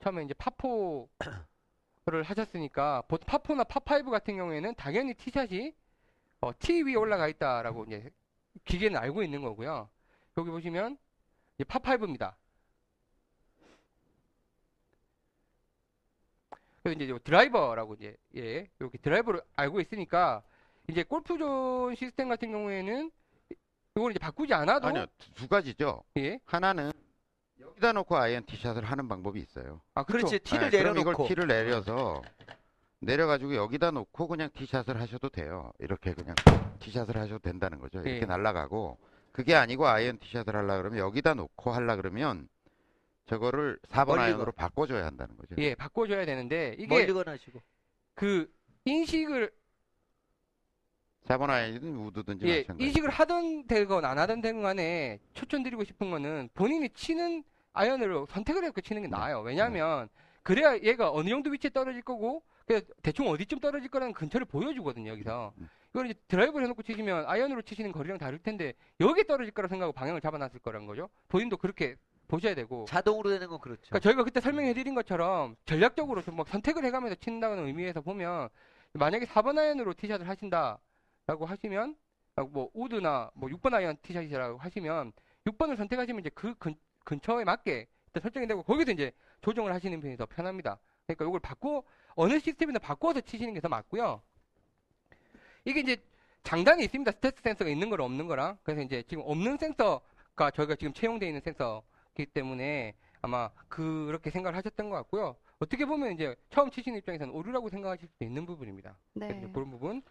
처음에 0.00 0.24
이제 0.24 0.34
파포를 0.34 1.08
하셨으니까 2.24 3.02
보통 3.02 3.26
파포나 3.26 3.64
파5 3.64 4.10
같은 4.10 4.36
경우에는 4.36 4.74
당연히 4.74 5.14
티샷이 5.14 5.74
어, 6.40 6.50
티 6.58 6.82
위에 6.82 6.94
올라가 6.96 7.28
있다라고 7.28 7.84
이제 7.84 8.10
기계는 8.64 8.98
알고 8.98 9.22
있는 9.22 9.42
거고요. 9.42 9.88
여기 10.36 10.50
보시면 10.50 10.98
이제 11.54 11.64
파5입니다. 11.64 12.34
그래서 16.50 16.75
이제 16.92 17.08
요 17.08 17.18
드라이버라고 17.18 17.94
이제 17.94 18.16
예 18.36 18.68
이렇게 18.80 18.98
드라이버를 18.98 19.40
알고 19.56 19.80
있으니까 19.80 20.42
이제 20.88 21.02
골프존 21.02 21.94
시스템 21.96 22.28
같은 22.28 22.50
경우에는 22.52 23.10
이걸 23.96 24.10
이제 24.10 24.18
바꾸지 24.18 24.52
않아도 24.54 24.88
아니요, 24.88 25.06
두- 25.18 25.32
두 25.34 25.48
가지죠. 25.48 26.02
예. 26.18 26.38
하나는 26.44 26.92
여기다 27.60 27.92
놓고 27.92 28.16
아이언 28.16 28.44
티샷을 28.44 28.84
하는 28.84 29.08
방법이 29.08 29.40
있어요. 29.40 29.80
아, 29.94 30.04
그렇죠. 30.04 30.26
그렇지. 30.28 30.38
티를 30.44 30.70
네, 30.70 30.78
그럼 30.82 30.94
내려놓고. 30.94 31.24
이걸 31.24 31.28
티를 31.28 31.46
내려서 31.48 32.22
내려가지고 33.00 33.54
여기다 33.56 33.90
놓고 33.90 34.28
그냥 34.28 34.50
티샷을 34.54 35.00
하셔도 35.00 35.28
돼요. 35.28 35.72
이렇게 35.78 36.12
그냥 36.14 36.34
티샷을 36.80 37.16
하셔도 37.16 37.38
된다는 37.38 37.78
거죠. 37.78 37.98
이렇게 38.00 38.20
예. 38.22 38.24
날아가고 38.26 38.98
그게 39.32 39.54
아니고 39.54 39.86
아이언 39.86 40.18
티샷을 40.18 40.54
하려 40.54 40.76
그러면 40.78 40.98
여기다 40.98 41.34
놓고 41.34 41.70
하려 41.72 41.96
그러면 41.96 42.48
저거를 43.26 43.78
4번 43.88 44.06
멀리 44.06 44.20
아이언으로 44.22 44.52
바꿔줘야 44.52 45.04
한다는 45.04 45.36
거죠. 45.36 45.54
예, 45.58 45.74
바꿔줘야 45.74 46.24
되는데 46.24 46.74
이게 46.78 46.86
멀리건 46.86 47.28
하시고. 47.28 47.60
그 48.14 48.50
인식을 48.84 49.52
4번 51.24 51.50
아이언이든 51.50 51.96
우드든지 51.96 52.46
예, 52.46 52.60
마찬가지. 52.60 52.84
인식을 52.86 53.10
하던 53.10 53.66
되건 53.66 54.04
안 54.04 54.18
하던 54.18 54.40
되건 54.40 54.62
간에 54.62 55.18
추천드리고 55.34 55.84
싶은 55.84 56.10
거는 56.10 56.48
본인이 56.54 56.88
치는 56.90 57.42
아이언으로 57.72 58.26
선택을 58.26 58.64
해서 58.64 58.80
치는 58.80 59.02
게 59.02 59.08
네. 59.08 59.16
나아요. 59.16 59.40
왜냐하면 59.40 60.08
그래야 60.42 60.78
얘가 60.78 61.10
어느 61.10 61.28
정도 61.28 61.50
위치에 61.50 61.70
떨어질 61.70 62.02
거고 62.02 62.42
그래서 62.64 62.86
대충 63.02 63.28
어디쯤 63.28 63.58
떨어질 63.58 63.88
거라는 63.90 64.14
근처를 64.14 64.46
보여주거든요. 64.46 65.10
여기서 65.10 65.52
음. 65.58 65.68
이걸 65.90 66.06
이제 66.10 66.20
드라이브를 66.28 66.66
해놓고 66.66 66.82
치시면 66.82 67.24
아이언으로 67.26 67.62
치시는 67.62 67.90
거리랑 67.90 68.18
다를 68.18 68.38
텐데 68.38 68.74
여기 69.00 69.24
떨어질 69.26 69.52
거라 69.52 69.66
생각하고 69.66 69.92
방향을 69.92 70.20
잡아놨을 70.20 70.60
거란 70.62 70.86
거죠. 70.86 71.08
본인도 71.28 71.56
그렇게 71.56 71.96
보셔야 72.28 72.54
되고 72.54 72.84
자동으로 72.88 73.30
되는 73.30 73.48
건 73.48 73.58
그렇죠. 73.60 73.82
그러니까 73.88 74.00
저희가 74.00 74.24
그때 74.24 74.40
설명해 74.40 74.74
드린 74.74 74.94
것처럼 74.94 75.56
전략적으로 75.64 76.22
좀 76.22 76.36
막 76.36 76.48
선택을 76.48 76.84
해가면서 76.84 77.14
친다는 77.16 77.66
의미에서 77.66 78.00
보면 78.02 78.48
만약에 78.92 79.26
4번 79.26 79.58
아이언으로 79.58 79.94
티샷을 79.94 80.28
하신다라고 80.28 81.46
하시면 81.46 81.96
아, 82.36 82.42
뭐 82.42 82.70
우드나 82.74 83.30
뭐 83.34 83.48
6번 83.48 83.74
아이언 83.74 83.96
티샷이라고 84.02 84.58
하시면 84.58 85.12
6번을 85.46 85.76
선택하시면 85.76 86.20
이제 86.20 86.30
그 86.34 86.54
근, 86.58 86.74
근처에 87.04 87.44
맞게 87.44 87.86
설정이 88.20 88.46
되고 88.46 88.62
거기서 88.62 88.92
이제 88.92 89.12
조정을 89.42 89.72
하시는 89.74 90.00
편이 90.00 90.16
더 90.16 90.26
편합니다. 90.26 90.78
그러니까 91.06 91.24
이걸 91.26 91.40
바꿔 91.40 91.82
어느 92.14 92.38
시스템이든 92.40 92.80
바꿔서 92.80 93.20
치시는 93.20 93.54
게 93.54 93.60
더 93.60 93.68
맞고요. 93.68 94.22
이게 95.64 95.80
이제 95.80 95.96
장단이 96.42 96.84
있습니다. 96.84 97.10
스타트 97.12 97.42
센서가 97.42 97.70
있는 97.70 97.90
거랑 97.90 98.04
없는 98.06 98.26
거랑 98.26 98.58
그래서 98.62 98.82
이제 98.82 99.02
지금 99.08 99.22
없는 99.26 99.56
센서가 99.58 100.50
저희가 100.54 100.76
지금 100.76 100.92
채용되어 100.92 101.28
있는 101.28 101.40
센서 101.40 101.82
이기 102.16 102.26
때문에 102.26 102.94
아마 103.20 103.50
그렇게 103.68 104.30
생각을 104.30 104.56
하셨던 104.56 104.88
것 104.88 104.96
같고요. 104.96 105.36
어떻게 105.58 105.84
보면 105.84 106.12
이제 106.12 106.34
처음 106.50 106.70
치시는 106.70 106.98
입장에서는 106.98 107.32
오류라고 107.32 107.68
생각하실 107.68 108.08
수도 108.08 108.24
있는 108.24 108.46
부분입니다. 108.46 108.96
네. 109.14 109.28
그런 109.52 109.70
부분. 109.70 110.02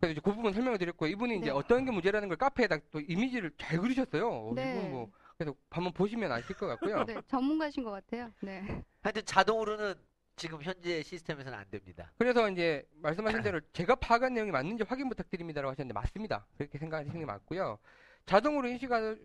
그래서 0.00 0.12
이제 0.12 0.20
그 0.22 0.32
부분 0.32 0.52
설명을 0.52 0.78
드렸고요. 0.78 1.10
이분이 1.10 1.36
이제 1.36 1.46
네. 1.46 1.50
어떤 1.50 1.84
게 1.84 1.90
문제라는 1.90 2.28
걸 2.28 2.36
카페에다 2.36 2.78
또 2.92 3.00
이미지를 3.00 3.50
잘 3.58 3.78
그리셨어요. 3.78 4.28
어, 4.28 4.52
네. 4.54 4.76
이분 4.76 4.90
뭐 4.90 5.10
그래서 5.36 5.54
한번 5.70 5.92
보시면 5.92 6.30
아실 6.30 6.56
것 6.56 6.66
같고요. 6.66 7.04
네, 7.06 7.20
전문가신 7.26 7.82
것 7.84 7.90
같아요. 7.90 8.30
네. 8.40 8.82
하여튼 9.02 9.24
자동으로는 9.24 9.94
지금 10.36 10.62
현재 10.62 11.02
시스템에서는 11.02 11.58
안 11.58 11.68
됩니다. 11.68 12.12
그래서 12.16 12.48
이제 12.48 12.86
말씀하신 13.02 13.42
대로 13.42 13.60
제가 13.72 13.96
파악한 13.96 14.34
내용이 14.34 14.52
맞는지 14.52 14.84
확인 14.84 15.08
부탁드립니다라고 15.08 15.72
하셨는데 15.72 15.92
맞습니다. 15.94 16.46
그렇게 16.56 16.78
생각하시는 16.78 17.18
게 17.18 17.26
맞고요. 17.26 17.78
자동으로 18.26 18.68
인식하 18.68 19.16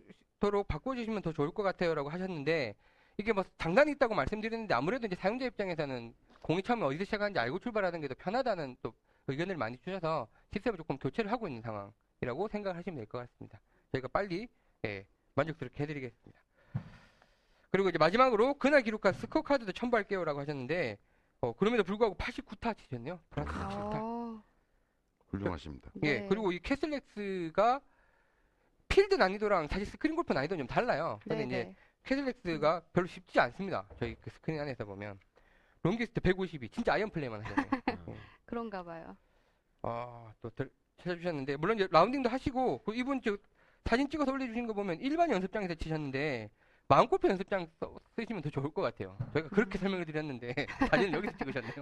도록 0.44 0.68
바꿔주시면 0.68 1.22
더 1.22 1.32
좋을 1.32 1.52
것 1.52 1.62
같아요라고 1.62 2.10
하셨는데 2.10 2.74
이게 3.16 3.32
뭐 3.32 3.44
장단이 3.56 3.92
있다고 3.92 4.14
말씀드렸는데 4.14 4.74
아무래도 4.74 5.06
이제 5.06 5.16
사용자 5.16 5.46
입장에서는 5.46 6.14
공이 6.42 6.62
처음에 6.62 6.84
어디서 6.84 7.04
시작하는지 7.04 7.38
알고 7.38 7.60
출발하는 7.60 8.02
게 8.02 8.08
더 8.08 8.14
편하다는 8.18 8.76
또 8.82 8.92
의견을 9.28 9.56
많이 9.56 9.78
주셔서 9.78 10.28
시스템을 10.52 10.76
조금 10.76 10.98
교체를 10.98 11.32
하고 11.32 11.48
있는 11.48 11.62
상황이라고 11.62 12.48
생각하시면 12.48 12.96
될 12.98 13.06
것 13.06 13.18
같습니다. 13.20 13.58
저희가 13.92 14.08
빨리 14.08 14.46
예, 14.84 15.06
만족스럽게 15.34 15.82
해드리겠습니다. 15.82 16.38
그리고 17.70 17.88
이제 17.88 17.96
마지막으로 17.96 18.52
그날 18.54 18.82
기록한 18.82 19.14
스코어 19.14 19.40
카드도 19.40 19.72
첨부할게요라고 19.72 20.40
하셨는데 20.40 20.98
어, 21.40 21.54
그럼에도 21.54 21.84
불구하고 21.84 22.16
89타 22.16 22.76
치셨네요. 22.76 23.18
플러스 23.30 23.50
87타. 23.50 23.94
어, 23.94 24.42
훌륭하십니다. 25.30 25.90
예, 26.02 26.20
네. 26.20 26.26
그리고 26.28 26.52
이 26.52 26.58
캐슬렉스가 26.58 27.80
필드 28.94 29.16
난이도랑 29.16 29.66
사실 29.66 29.86
스크린 29.86 30.14
골프 30.14 30.32
난이도는 30.32 30.66
좀 30.66 30.66
달라요. 30.68 31.18
근데 31.24 31.36
네, 31.38 31.44
이제 31.44 31.64
네. 31.64 31.74
캐슬렉스가 32.04 32.82
별로 32.92 33.08
쉽지 33.08 33.40
않습니다. 33.40 33.84
저희 33.98 34.14
그 34.20 34.30
스크린 34.30 34.60
안에서 34.60 34.84
보면 34.84 35.18
롱기스트 35.82 36.20
152 36.20 36.68
진짜 36.68 36.92
아이언 36.94 37.10
플레이만 37.10 37.42
하잖아요. 37.44 37.70
그런가 38.46 38.84
봐요. 38.84 39.16
아, 39.82 40.32
또 40.40 40.48
들- 40.50 40.70
찾아주셨는데 40.98 41.56
물론 41.56 41.76
이제 41.76 41.88
라운딩도 41.90 42.28
하시고 42.28 42.82
그 42.84 42.94
이분 42.94 43.20
저 43.20 43.36
사진 43.84 44.08
찍어서 44.08 44.30
올려주신 44.30 44.66
거 44.68 44.72
보면 44.74 45.00
일반 45.00 45.28
연습장에서 45.30 45.74
치셨는데 45.74 46.50
마음골프 46.88 47.26
연습장 47.28 47.66
써- 47.80 47.98
쓰시면 48.14 48.42
더 48.42 48.50
좋을 48.50 48.70
것 48.72 48.82
같아요. 48.82 49.16
저희가 49.32 49.48
그렇게 49.48 49.78
설명을 49.78 50.04
드렸는데 50.04 50.54
사진을 50.90 51.14
여기서 51.14 51.36
찍으셨네요. 51.38 51.74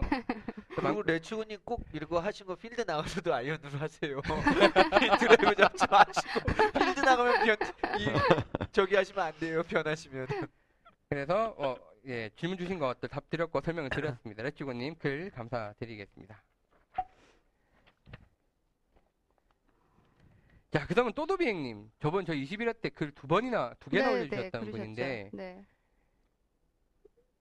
그리고 0.77 1.03
레츠고님 1.03 1.59
꼭 1.65 1.85
이거 1.93 2.21
하신 2.21 2.47
거 2.47 2.55
필드 2.55 2.83
나가서도 2.87 3.35
아이언으로 3.35 3.79
하세요. 3.79 4.21
드라이브 4.23 5.55
잡지 5.57 5.87
마시고 5.91 6.41
필드 6.79 7.01
나가면 7.01 7.45
변, 7.47 7.57
이, 7.99 8.07
저기 8.71 8.95
하시면 8.95 9.25
안 9.25 9.33
돼요. 9.41 9.63
변하시면. 9.65 10.27
그래서 11.09 11.55
어, 11.59 11.77
예, 12.07 12.31
질문 12.37 12.57
주신 12.57 12.79
것들 12.79 13.09
답 13.09 13.29
드렸고 13.29 13.61
설명을 13.61 13.91
드렸습니다. 13.91 14.43
레츠고님 14.45 14.95
글 14.99 15.31
감사드리겠습니다. 15.33 16.43
자, 20.73 20.87
그 20.87 20.95
다음은 20.95 21.13
또도비행님. 21.13 21.91
저번 22.01 22.25
저 22.25 22.33
21회 22.33 22.81
때 22.81 22.89
글 22.91 23.13
두 23.15 23.27
번이나, 23.27 23.75
두 23.79 23.91
개나 23.91 24.09
네, 24.09 24.15
올려주셨다는 24.15 24.67
네. 24.67 24.71
분인데, 24.71 25.31
네. 25.33 25.67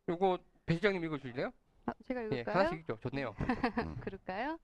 요거 0.09 0.39
배 0.65 0.75
시장님 0.75 1.03
읽어주실래요? 1.05 1.51
아, 1.85 1.93
제가 2.07 2.21
예, 2.23 2.25
읽을까요? 2.25 2.57
하나씩 2.57 2.79
읽죠. 2.79 2.97
좋네요. 3.01 3.33
그럴까요? 4.01 4.59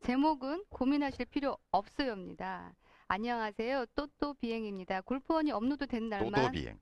제목은 0.00 0.64
고민하실 0.70 1.26
필요 1.26 1.56
없어요입니다. 1.70 2.74
안녕하세요. 3.08 3.86
또또 3.94 4.34
비행입니다. 4.34 5.02
골프 5.02 5.29
허니 5.29 5.52
업로드 5.52 5.86
된 5.86 6.08
날만 6.08 6.32
또또비행. 6.32 6.78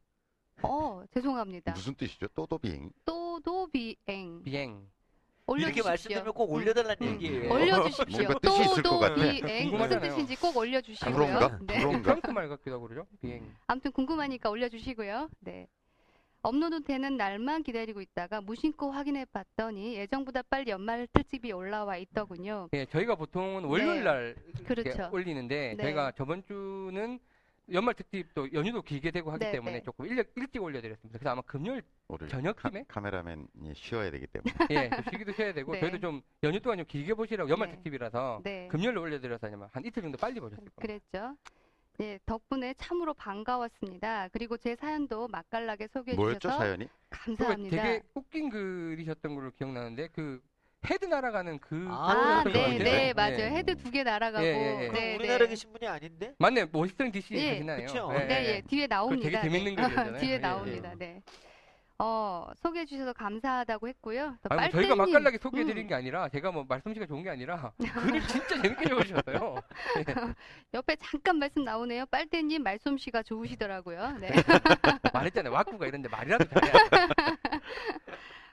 어, 0.63 1.05
죄송합니다. 1.13 1.73
무슨 1.73 1.95
뜻이죠? 1.95 2.29
또도비행. 2.29 2.91
또도 3.05 3.69
비행 3.71 4.43
비행. 4.43 4.89
이렇게 5.57 5.81
올려주십시오. 5.81 5.85
말씀드리면 5.85 6.33
꼭 6.35 6.51
음, 6.51 6.55
올려달라는 6.55 6.97
음. 7.01 7.13
얘기예요. 7.15 7.53
올려주십시오. 7.53 8.23
뭔가 8.23 8.39
뜻이 8.41 8.61
있을 8.63 8.83
것 8.83 8.99
같아. 8.99 9.15
비행 9.15 9.41
무슨 9.41 9.71
궁금하잖아요. 9.71 10.11
뜻인지 10.11 10.37
꼭 10.37 10.57
올려주시고요. 10.57 11.15
불어인가? 11.15 11.59
네. 11.67 11.79
불어인가? 11.79 12.03
프랑스 12.03 12.27
말 12.31 12.49
같기도 12.49 12.75
하고 12.77 12.89
그러죠? 12.89 13.07
비행. 13.21 13.55
아무튼 13.67 13.93
궁금하니까 13.93 14.51
올려주시고요. 14.51 15.29
네. 15.41 15.67
업로드 16.43 16.83
되는 16.85 17.17
날만 17.17 17.65
기다리고 17.65 18.01
있다가 18.01 18.41
무심코 18.41 18.93
확인해 18.93 19.25
봤더니 19.33 19.97
예정보다 19.97 20.43
빨리 20.43 20.71
연말 20.71 21.09
특집이 21.13 21.51
올라와 21.53 21.97
있더군요. 21.97 22.69
예, 22.75 22.87
저희가 22.87 23.17
보통은 23.17 23.65
월요일 23.65 24.05
날 24.05 24.37
이렇게 24.47 24.63
그렇죠. 24.65 25.11
올리는데, 25.13 25.75
네. 25.77 25.83
저희가 25.83 26.13
저번 26.17 26.45
주는 26.47 27.19
연말 27.73 27.95
특집도 27.95 28.53
연휴도 28.53 28.83
길게 28.83 29.11
되고 29.11 29.31
하기 29.33 29.45
네, 29.45 29.53
때문에 29.53 29.73
네. 29.79 29.83
조금 29.83 30.07
일찍, 30.07 30.33
일찍 30.37 30.63
올려드렸습니다. 30.63 31.19
그래서 31.19 31.31
아마 31.31 31.43
금요일 31.43 31.83
오늘 32.09 32.29
저녁쯤에? 32.29 32.85
카, 32.89 33.01
메라맨이 33.01 33.75
쉬어야 33.75 34.11
되기 34.11 34.27
때문에. 34.27 34.53
예, 34.71 34.91
좀 34.91 35.05
쉬기도 35.11 35.33
쉬어야 35.33 35.53
되고 35.53 35.73
네. 35.73 35.81
저희도 35.81 35.99
좀 36.01 36.23
연휴 36.43 36.61
동안 36.61 36.79
좀 36.79 36.87
길게 36.87 37.15
보시라고 37.15 37.51
연말 37.51 37.69
네. 37.69 37.75
특집이라서 37.75 38.41
네. 38.43 38.69
금요일로 38.69 39.03
올려드려서 39.03 39.49
아마 39.49 39.69
한 39.73 39.85
이틀 39.85 40.03
정도 40.03 40.17
빨리 40.17 40.41
보셨을 40.41 40.65
겁니다. 40.65 40.81
그랬죠. 40.81 41.37
예, 42.01 42.19
덕분에 42.27 42.75
참으로 42.75 43.13
반가웠습니다. 43.13 44.29
그리고 44.29 44.57
제 44.57 44.77
사연도 44.77 45.27
맛깔나게 45.29 45.89
소개해 45.89 46.17
뭐였죠 46.17 46.39
주셔서 46.39 46.59
사연이? 46.59 46.89
감사합니다. 47.11 47.77
되게 47.77 48.03
웃긴 48.15 48.51
글이셨던 48.51 49.35
걸로 49.35 49.51
기억나는데 49.51 50.09
그 50.13 50.41
헤드 50.87 51.05
날아가는 51.05 51.59
그 51.59 51.87
아, 51.91 52.43
네. 52.47 52.79
네, 52.79 53.09
예. 53.09 53.13
맞아요. 53.13 53.37
헤드 53.37 53.77
두 53.77 53.91
개 53.91 54.03
날아가고. 54.05 54.45
예, 54.45 54.49
예, 54.51 54.83
예. 54.85 54.89
그럼 54.89 54.95
네, 54.95 55.17
우리나라 55.17 55.39
네. 55.45 55.49
계신 55.49 55.73
분이 55.73 55.87
아닌데? 55.89 56.35
맞네 56.39 56.67
모시던 56.67 57.11
DC 57.11 57.35
예, 57.35 57.51
계시나요? 57.53 57.87
그쵸. 57.87 58.11
예, 58.15 58.19
네, 58.25 58.45
예. 58.45 58.49
예, 58.57 58.61
뒤에 58.63 58.87
나옵니다. 58.87 59.23
되게 59.25 59.41
재밌는 59.43 59.75
네. 59.75 59.83
글이었잖아요. 59.83 60.21
뒤에 60.21 60.33
예, 60.35 60.39
나옵니다. 60.39 60.93
네. 60.97 61.21
어, 62.01 62.47
소개해 62.63 62.87
주셔서 62.87 63.13
감사하다고 63.13 63.89
했고요. 63.89 64.37
또 64.43 64.49
아니, 64.55 64.61
뭐 64.61 64.71
저희가 64.71 64.95
빨대님, 64.95 64.99
맛깔나게 64.99 65.39
소개해드린 65.39 65.85
음, 65.87 65.89
게 65.89 65.95
아니라 65.97 66.29
제가 66.29 66.53
뭐 66.53 66.65
말솜씨가 66.69 67.07
좋은 67.07 67.25
게 67.25 67.31
아니라 67.31 67.73
글을 67.79 68.21
진짜 68.29 68.63
재밌게 68.63 68.89
적으셨어요. 68.89 69.57
옆에 70.75 70.95
잠깐 70.97 71.39
말씀 71.41 71.65
나오네요. 71.65 72.07
빨대님 72.07 72.63
말솜씨가 72.63 73.25
좋으시더라고요. 73.25 74.17
네. 74.21 74.31
말했잖아요. 75.13 75.53
와꾸가 75.53 75.87
이런데 75.89 76.09
말이라도 76.09 76.45
잘해. 76.45 76.73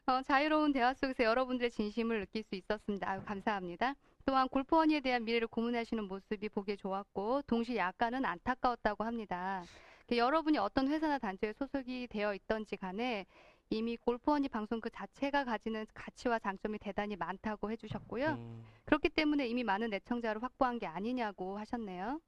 어, 0.07 0.21
자유로운 0.21 0.71
대화 0.71 0.93
속에서 0.93 1.23
여러분들의 1.23 1.71
진심을 1.71 2.19
느낄 2.19 2.43
수 2.43 2.53
있었습니다. 2.55 3.09
아유, 3.09 3.23
감사합니다. 3.25 3.95
또한 4.23 4.47
골프원이에 4.47 4.99
대한 4.99 5.23
미래를 5.25 5.47
고민하시는 5.47 6.03
모습이 6.07 6.49
보기에 6.49 6.75
좋았고 6.75 7.41
동시에 7.47 7.77
약간은 7.77 8.23
안타까웠다고 8.23 9.03
합니다. 9.03 9.63
그 10.07 10.17
여러분이 10.17 10.59
어떤 10.59 10.87
회사나 10.89 11.17
단체에 11.17 11.53
소속이 11.53 12.07
되어 12.07 12.35
있던지 12.35 12.77
간에 12.77 13.25
이미 13.71 13.97
골프원이 13.97 14.47
방송 14.49 14.79
그 14.79 14.91
자체가 14.91 15.43
가지는 15.43 15.87
가치와 15.95 16.37
장점이 16.37 16.77
대단히 16.77 17.15
많다고 17.15 17.71
해주셨고요. 17.71 18.27
음, 18.29 18.63
그렇기 18.85 19.09
때문에 19.09 19.47
이미 19.47 19.63
많은 19.63 19.91
애청자를 19.91 20.43
확보한 20.43 20.77
게 20.77 20.85
아니냐고 20.85 21.57
하셨네요. 21.57 22.21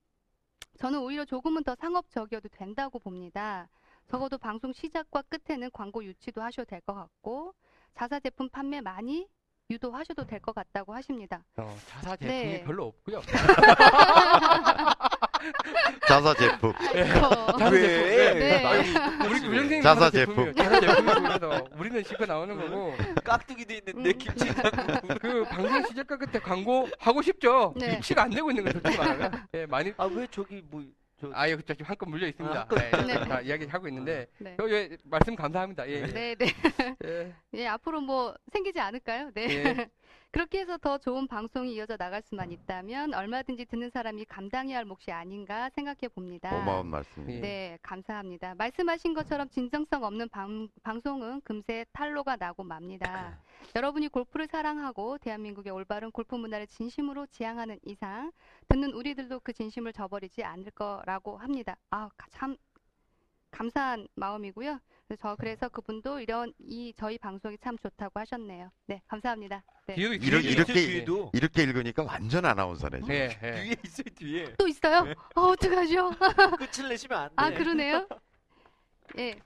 저는 0.79 0.99
오히려 0.99 1.25
조금은 1.25 1.63
더 1.63 1.75
상업적이어도 1.75 2.49
된다고 2.49 2.97
봅니다. 2.97 3.69
적어도 4.07 4.39
방송 4.39 4.73
시작과 4.73 5.21
끝에는 5.23 5.69
광고 5.71 6.03
유치도 6.03 6.41
하셔도 6.41 6.65
될 6.65 6.81
것 6.81 6.95
같고 6.95 7.53
자사 7.97 8.19
제품 8.19 8.49
판매 8.49 8.79
많이 8.81 9.27
유도하셔도 9.69 10.25
될 10.25 10.39
것 10.39 10.55
같다고 10.55 10.93
하십니다. 10.93 11.43
어, 11.57 11.75
자사 11.89 12.15
제품이 12.15 12.31
네. 12.51 12.63
별로 12.63 12.85
없고요. 12.85 13.21
자사 16.07 16.33
제품. 16.35 16.73
자사 17.59 17.69
왜? 17.69 17.81
제품. 17.81 18.39
네. 18.39 19.27
우리 19.27 19.47
우영생님 19.47 19.81
자사 19.81 20.09
제품이에요. 20.09 20.53
자사 20.53 20.79
제품이고 20.79 21.21
그래서 21.21 21.65
우리는 21.77 22.03
실컷 22.03 22.25
나오는 22.27 22.55
거고 22.57 22.93
깍두기도 23.25 23.73
있는데 23.73 24.09
음. 24.11 24.17
김치 24.17 24.45
그 25.19 25.43
방송 25.45 25.85
시작과 25.87 26.17
끝에 26.17 26.39
광고 26.41 26.87
하고 26.99 27.21
싶죠. 27.21 27.73
네. 27.75 27.97
유치가 27.97 28.23
안 28.23 28.29
되고 28.29 28.49
있는 28.49 28.63
거 28.63 28.71
솔직히 28.71 28.97
말하면. 28.97 29.47
예, 29.55 29.65
많이 29.65 29.91
아 29.97 30.05
왜 30.05 30.25
저기 30.31 30.63
뭐 30.69 30.81
저, 31.19 31.31
아, 31.33 31.49
예, 31.49 31.55
그쵸. 31.55 31.73
지금 31.73 31.87
한건 31.87 32.11
물려 32.11 32.27
있습니다. 32.27 32.55
아, 32.55 32.61
한건. 32.61 33.07
네, 33.07 33.13
네. 33.13 33.27
다 33.27 33.41
이야기하고 33.41 33.87
있는데. 33.87 34.27
네. 34.37 34.55
어, 34.59 34.69
예, 34.69 34.95
말씀 35.03 35.35
감사합니다. 35.35 35.87
예, 35.89 35.93
예. 35.93 36.05
네, 36.07 36.35
네. 36.35 36.45
예. 37.05 37.33
예, 37.55 37.67
앞으로 37.67 38.01
뭐 38.01 38.35
생기지 38.51 38.79
않을까요? 38.79 39.31
네. 39.33 39.47
예. 39.49 39.89
그렇게 40.31 40.59
해서 40.59 40.77
더 40.77 40.97
좋은 40.99 41.25
방송이 41.27 41.73
이어져 41.73 41.97
나갈 41.97 42.21
수만 42.21 42.51
있다면 42.51 43.13
얼마든지 43.13 43.65
듣는 43.65 43.89
사람이 43.89 44.25
감당해야 44.25 44.77
할 44.77 44.85
몫이 44.85 45.11
아닌가 45.11 45.69
생각해 45.73 46.09
봅니다. 46.13 46.49
고마운 46.49 46.87
말씀입니다. 46.87 47.37
예. 47.37 47.41
네, 47.41 47.77
감사합니다. 47.81 48.53
말씀하신 48.55 49.15
것처럼 49.15 49.49
진정성 49.49 50.03
없는 50.03 50.29
방, 50.29 50.67
방송은 50.83 51.41
금세 51.41 51.85
탈로가 51.93 52.35
나고 52.35 52.63
맙니다. 52.63 53.39
여러분이 53.75 54.07
골프를 54.07 54.47
사랑하고 54.47 55.17
대한민국의 55.19 55.71
올바른 55.71 56.11
골프 56.11 56.35
문화를 56.35 56.67
진심으로 56.67 57.27
지향하는 57.27 57.79
이상 57.85 58.31
듣는 58.69 58.93
우리들도 58.93 59.41
그 59.41 59.53
진심을 59.53 59.93
저버리지 59.93 60.43
않을 60.43 60.71
거라고 60.71 61.37
합니다. 61.37 61.75
아, 61.91 62.09
가- 62.17 62.27
참 62.31 62.57
감사한 63.51 64.07
마음이고요. 64.15 64.79
그래서 65.07 65.21
저 65.21 65.35
그래서 65.35 65.69
그분도 65.69 66.19
이런 66.19 66.53
이 66.59 66.93
저희 66.97 67.17
방송이 67.17 67.57
참 67.59 67.77
좋다고 67.77 68.19
하셨네요. 68.19 68.71
네, 68.87 69.01
감사합니다. 69.07 69.63
네. 69.87 69.95
이렇게- 69.95 70.17
뒤에도 70.19 70.37
이렇게- 70.39 70.73
있어요. 70.73 70.87
뒤에도 70.91 71.31
이렇게 71.33 71.63
읽으니까 71.63 72.03
완전 72.03 72.45
아나운서네. 72.45 72.99
지금. 73.01 73.13
예, 73.15 73.29
예. 73.41 73.51
뒤에 73.51 73.75
있어요 73.85 74.05
뒤에 74.15 74.55
또 74.57 74.67
있어요? 74.67 75.03
네. 75.03 75.15
어, 75.35 75.41
어떡하죠? 75.41 76.09
끝을 76.59 76.89
내시면 76.89 77.19
안 77.19 77.29
돼. 77.29 77.33
아, 77.37 77.49
그러네요. 77.57 78.07
예. 79.17 79.39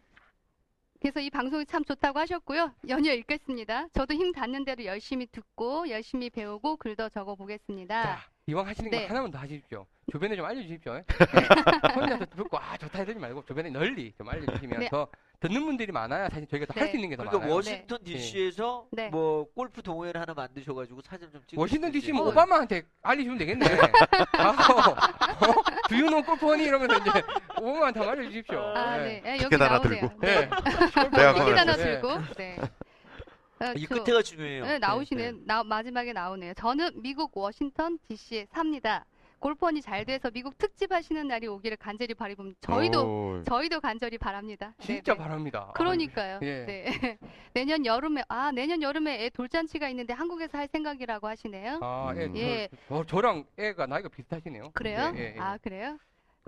그래서 1.02 1.19
이 1.19 1.32
방송이 1.32 1.65
참 1.65 1.84
좋다고 1.84 2.19
하셨고요. 2.19 2.73
연이어 2.88 3.14
읽겠습니다. 3.15 3.88
저도 3.94 4.14
힘 4.14 4.32
닿는 4.32 4.65
대로 4.65 4.86
열심히 4.86 5.26
듣고 5.32 5.90
열심히 5.90 6.30
배우고 6.30 6.78
글도 6.78 7.10
적어 7.10 7.34
보겠습니다. 7.34 8.03
자, 8.03 8.19
이왕 8.45 8.68
하시는 8.68 8.91
네. 8.91 9.03
거 9.07 9.10
하나만 9.10 9.32
더 9.32 9.40
하십시오. 9.40 9.88
주변에 10.11 10.36
좀 10.36 10.45
알려주십시오. 10.45 10.95
예. 10.98 11.03
혼자서 11.95 12.26
듣고, 12.26 12.57
아, 12.60 12.78
좋다 12.78 12.99
해드리지 12.99 13.19
말고, 13.19 13.45
주변에 13.45 13.69
널리 13.69 14.14
좀 14.18 14.28
알려주시면 14.30 14.80
네. 14.80 14.90
더 14.90 15.07
듣는 15.40 15.65
분들이 15.65 15.91
많아야 15.91 16.30
사실 16.30 16.45
저희가 16.48 16.65
더할 16.68 16.86
네. 16.86 16.91
수 16.91 16.98
있는 16.98 17.10
게 17.10 17.15
더 17.15 17.23
그러니까 17.23 17.40
많아요. 17.40 17.56
워싱턴 17.56 18.03
DC에서 18.03 18.88
네. 18.91 19.10
뭐 19.10 19.45
골프 19.56 19.82
동호회를 19.82 20.22
하나 20.22 20.34
만드셔가지고 20.36 21.02
사진 21.02 21.32
좀 21.32 21.41
찍어. 21.48 21.60
워싱턴 21.61 21.91
DC 21.91 22.11
뭐 22.11 22.26
어. 22.26 22.30
오바마한테 22.30 22.84
알려주면 23.02 23.38
되겠네. 23.40 23.65
가서, 24.38 24.91
어? 24.91 25.64
두유노 25.92 26.24
골프원이 26.24 26.64
이러면서 26.64 26.98
이제 26.98 27.10
오바마한테 27.60 28.00
한번 28.00 28.20
알려주십시오. 28.20 28.60
아, 28.76 28.98
예. 29.00 29.04
네. 29.04 29.22
예, 29.26 29.32
여기 29.34 29.44
티켓 29.44 29.62
하나 29.62 29.78
나오네요. 29.80 30.00
들고. 30.02 30.20
네. 30.22 30.32
예. 30.32 31.10
내가 31.10 31.34
티켓 31.34 31.58
하나 31.58 31.76
네. 31.76 31.84
들고. 31.84 32.08
네. 32.38 32.58
어, 33.62 33.74
이 33.76 33.86
저- 33.88 34.04
끝에가 34.04 34.22
중요해요. 34.24 34.66
네, 34.66 34.80
나오시네요. 34.80 35.34
나, 35.46 35.64
마지막에 35.64 36.14
나오네요. 36.14 36.54
저는 36.56 37.02
미국 37.02 37.36
워싱턴 37.38 38.00
DC에 38.08 38.48
삽니다. 38.54 39.06
골프원이 39.42 39.82
잘 39.82 40.06
돼서 40.06 40.30
미국 40.30 40.58
특집 40.58 40.92
하시는 40.92 41.28
날이 41.28 41.48
오기를 41.48 41.76
간절히 41.76 42.14
바라봅니다. 42.14 42.60
저희도 42.62 43.02
오, 43.02 43.44
저희도 43.44 43.82
간절히 43.82 44.18
바랍니다. 44.20 44.74
네, 44.78 44.86
진짜 44.86 45.14
네. 45.14 45.20
바랍니다. 45.20 45.72
그러니까요. 45.74 46.40
예. 46.44 46.66
네. 46.66 46.86
내년 47.54 47.86
여름에 47.86 48.24
아 48.30 48.52
내년 48.52 48.82
여름에 48.84 49.26
애 49.26 49.30
돌잔치가 49.30 49.90
있는데 49.90 50.14
한국에서 50.14 50.60
할 50.60 50.68
생각이라고 50.68 51.28
하시네요. 51.28 51.80
아, 51.82 52.14
예, 52.16 52.26
음. 52.26 52.38
예. 52.38 52.70
저, 52.88 52.98
저, 52.98 53.06
저랑 53.06 53.46
애가 53.58 53.88
나이가 53.88 54.10
비슷하시네요. 54.10 54.72
그래요? 54.74 55.12
예, 55.16 55.20
예, 55.20 55.34
예. 55.36 55.40
아 55.40 55.58
그래요? 55.58 55.98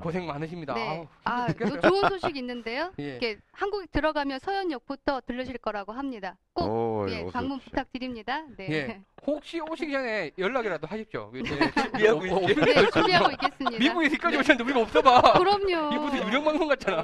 고생 0.02 0.26
많으십니다. 0.26 0.74
네. 0.74 0.88
아우, 0.90 1.08
아. 1.24 1.48
또 1.54 1.54
좋은 1.82 2.10
소식 2.10 2.36
있는데요. 2.36 2.92
예. 3.00 3.04
이렇게 3.04 3.38
한국 3.52 3.90
들어가면 3.92 4.40
서현역부터 4.40 5.22
들르실 5.22 5.58
거라고 5.60 5.92
합니다. 5.94 6.38
꼭 6.54 6.66
오, 6.66 7.10
예, 7.10 7.22
어서 7.22 7.32
방문 7.32 7.58
오십시오. 7.58 7.70
부탁드립니다. 7.72 8.44
네. 8.58 8.68
예. 8.72 9.02
혹시 9.26 9.60
오시기 9.60 9.92
전에 9.92 10.32
연락이라도 10.38 10.88
하십시오. 10.88 11.32
준비하고 11.32 12.20
어, 12.20 12.38
어, 12.38 12.50
있죠. 12.50 12.66
네, 12.66 12.90
준비하고 12.90 13.32
있겠습니다. 13.32 13.78
미국에 13.80 14.06
여기까지 14.08 14.38
오셨는데 14.38 14.64
우리가 14.64 14.82
없어봐. 14.82 15.34
그럼요. 15.40 15.94
이 15.96 15.98
무슨 15.98 16.28
유령 16.28 16.44
방송 16.44 16.68
같잖아. 16.68 17.04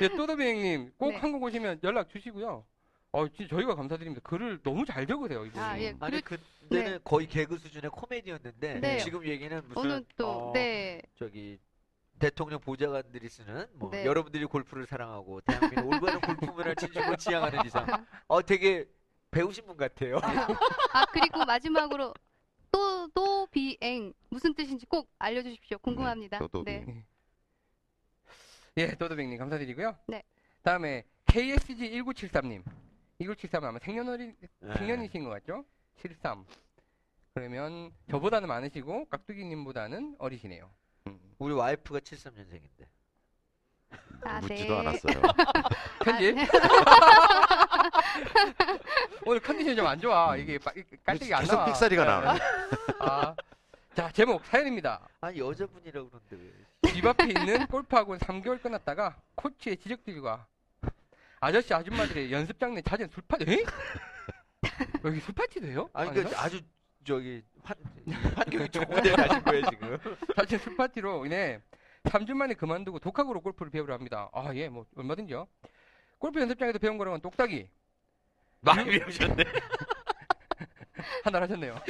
예, 0.00 0.08
또도비행님 0.08 0.92
꼭 0.96 1.10
네. 1.10 1.16
한국 1.16 1.42
오시면 1.42 1.80
연락 1.82 2.08
주시고요. 2.10 2.64
어, 3.12 3.26
진짜 3.28 3.48
저희가 3.56 3.74
감사드립니다. 3.74 4.20
글을 4.22 4.60
너무 4.62 4.84
잘 4.84 5.06
적으세요, 5.06 5.46
이분이. 5.46 5.64
아, 5.64 5.78
예. 5.80 5.94
아니 6.00 6.20
그리고 6.20 6.42
그때는 6.60 7.00
거의 7.04 7.26
개그 7.26 7.58
수준의 7.58 7.90
코미디였는데 7.90 8.80
네. 8.80 8.98
지금 8.98 9.26
얘기는 9.26 9.62
무슨 9.66 9.76
오늘 9.80 10.04
또 10.16 10.50
어, 10.50 10.52
네. 10.52 11.00
저기 11.18 11.58
대통령 12.18 12.60
보좌관들이 12.60 13.28
쓰는 13.28 13.66
뭐 13.74 13.90
네. 13.90 14.04
여러분들이 14.04 14.44
골프를 14.44 14.86
사랑하고 14.86 15.40
대한민국 15.42 15.92
올바른 15.94 16.20
골프 16.20 16.44
문화를 16.44 16.74
진심으로 16.76 17.16
지향하는 17.16 17.64
이상 17.64 17.86
어 18.26 18.42
되게 18.42 18.84
배우신 19.30 19.66
분 19.66 19.76
같아요. 19.76 20.16
아 20.92 21.06
그리고 21.06 21.44
마지막으로 21.44 22.12
또 22.70 22.88
또 23.14 23.46
비행 23.46 24.12
무슨 24.28 24.54
뜻인지 24.54 24.86
꼭 24.86 25.10
알려주십시오. 25.18 25.78
궁금합니다. 25.78 26.38
또도 26.38 26.64
네. 26.64 26.84
비행. 26.84 27.04
예, 28.76 28.94
또도비행님 28.94 29.38
감사드리고요. 29.38 29.96
네. 30.06 30.22
다음에 30.62 31.04
KSG1973님. 31.26 32.62
1973은 33.20 33.64
아마 33.64 33.78
생년월일, 33.80 34.36
네. 34.60 34.74
생년이신 34.74 35.24
것 35.24 35.30
같죠? 35.30 35.64
73. 36.00 36.44
그러면 37.34 37.90
저보다는 38.10 38.48
많으시고 38.48 39.06
깍두기님보다는 39.08 40.16
어리시네요. 40.18 40.70
음. 41.08 41.18
우리 41.38 41.52
와이프가 41.54 42.00
73년생인데. 42.00 42.86
아, 44.22 44.40
묻지도 44.40 44.74
네. 44.74 44.78
않았어요. 44.80 45.22
편집. 46.04 46.38
아, 46.38 46.42
네. 46.42 46.48
오늘 49.26 49.40
컨디션이 49.40 49.76
좀 49.76 49.86
안 49.86 50.00
좋아. 50.00 50.36
이게 50.36 50.58
깔때기 51.04 51.32
안 51.34 51.40
계속 51.40 51.54
나와. 51.54 51.64
삑사리가 51.66 52.04
네. 52.04 52.10
나오네. 52.10 52.40
아. 53.00 53.34
자, 53.94 54.10
제목 54.12 54.44
사연입니다. 54.44 55.08
아니 55.20 55.40
여자분이라고 55.40 56.08
그러는데 56.10 56.36
왜? 56.82 56.92
집 56.92 57.04
앞에 57.04 57.24
있는 57.26 57.66
골프학원 57.66 58.18
3개월 58.20 58.62
끝났다가 58.62 59.16
코치의 59.34 59.76
지적들과 59.78 60.46
아저씨 61.40 61.72
아줌마들의 61.72 62.32
연습장내 62.32 62.82
잦은 62.82 63.08
술파티 63.08 63.44
에? 63.50 63.64
여기 65.04 65.20
술파티도 65.20 65.66
해요? 65.68 65.88
아니? 65.92 66.12
그 66.12 66.36
아주 66.36 66.60
저기 67.04 67.42
환 67.62 67.76
환경이 68.34 68.68
좋은 68.68 69.02
데 69.02 69.12
가신 69.12 69.42
거예요 69.44 69.62
지금. 69.70 69.98
잦은 70.36 70.58
술파티로 70.58 71.26
인해 71.26 71.60
3주 72.04 72.34
만에 72.34 72.54
그만두고 72.54 72.98
독학으로 72.98 73.40
골프를 73.40 73.70
배우려 73.70 73.94
합니다. 73.94 74.30
아, 74.32 74.54
예, 74.54 74.68
뭐 74.68 74.84
얼마든지요. 74.96 75.46
골프 76.18 76.40
연습장에서 76.40 76.78
배운 76.78 76.98
거랑은 76.98 77.20
똑딱이 77.20 77.68
많이 78.60 78.84
배우셨네. 78.84 79.44
한달 81.24 81.42
하셨네요. 81.42 81.80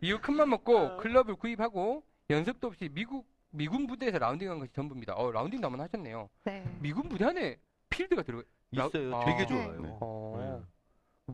이후 0.00 0.18
큰맘 0.20 0.50
먹고 0.50 0.96
클럽을 0.98 1.36
구입하고 1.36 2.02
연습도 2.30 2.68
없이 2.68 2.88
미국 2.92 3.26
미군 3.50 3.86
부대에서 3.86 4.18
라운딩한 4.18 4.58
것이 4.58 4.72
전부입니다. 4.72 5.14
어, 5.14 5.30
라운딩도 5.30 5.66
한번 5.66 5.80
하셨네요. 5.82 6.28
네. 6.44 6.64
미군 6.80 7.08
부대 7.08 7.24
안에 7.24 7.58
필드가 7.96 8.22
들어. 8.22 8.42
라- 8.72 8.86
있어요. 8.86 9.16
아. 9.16 9.24
되게 9.24 9.38
네. 9.38 9.46
좋아요. 9.46 9.80
네. 9.80 9.96
어. 10.00 10.64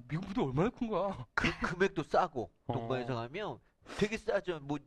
미군 0.08 0.20
부대 0.28 0.42
얼마나 0.42 0.70
큰 0.70 0.88
거야? 0.88 1.26
그 1.34 1.48
금액도 1.60 2.02
싸고 2.04 2.50
어. 2.68 2.72
동반해서 2.72 3.14
가면 3.14 3.58
되게 3.98 4.16
싸죠. 4.16 4.60
뭐 4.60 4.78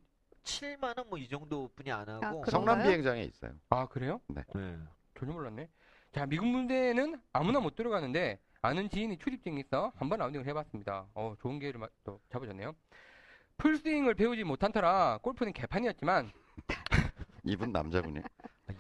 7만 0.44 0.98
원 0.98 1.08
뭐 1.10 1.18
이 1.18 1.28
정도뿐이 1.28 1.92
안 1.92 2.08
하고. 2.08 2.26
아, 2.26 2.30
그런가요? 2.30 2.52
성남 2.52 2.84
비행장에 2.84 3.24
있어요. 3.24 3.54
아 3.70 3.88
그래요? 3.88 4.22
네. 4.28 4.44
전혀 5.18 5.32
몰랐네. 5.34 5.70
자 6.12 6.26
미군 6.26 6.54
부대는 6.54 7.20
아무나 7.34 7.60
못 7.60 7.76
들어가는데 7.76 8.40
아는 8.62 8.90
지인이 8.90 9.18
출입증이 9.18 9.60
있어 9.62 9.92
한번 9.96 10.20
라운딩을 10.20 10.46
해봤습니다. 10.48 11.08
어 11.16 11.34
좋은 11.40 11.60
기회를 11.60 11.80
마- 11.80 11.88
또 12.04 12.20
잡으셨네요. 12.30 12.74
풀스윙을 13.58 14.16
배우지 14.16 14.44
못한 14.44 14.72
터라 14.72 15.20
골프는 15.22 15.54
개판이었지만 15.54 16.32
이분 17.46 17.72
남자분이에요. 17.72 18.24
아, 18.68 18.74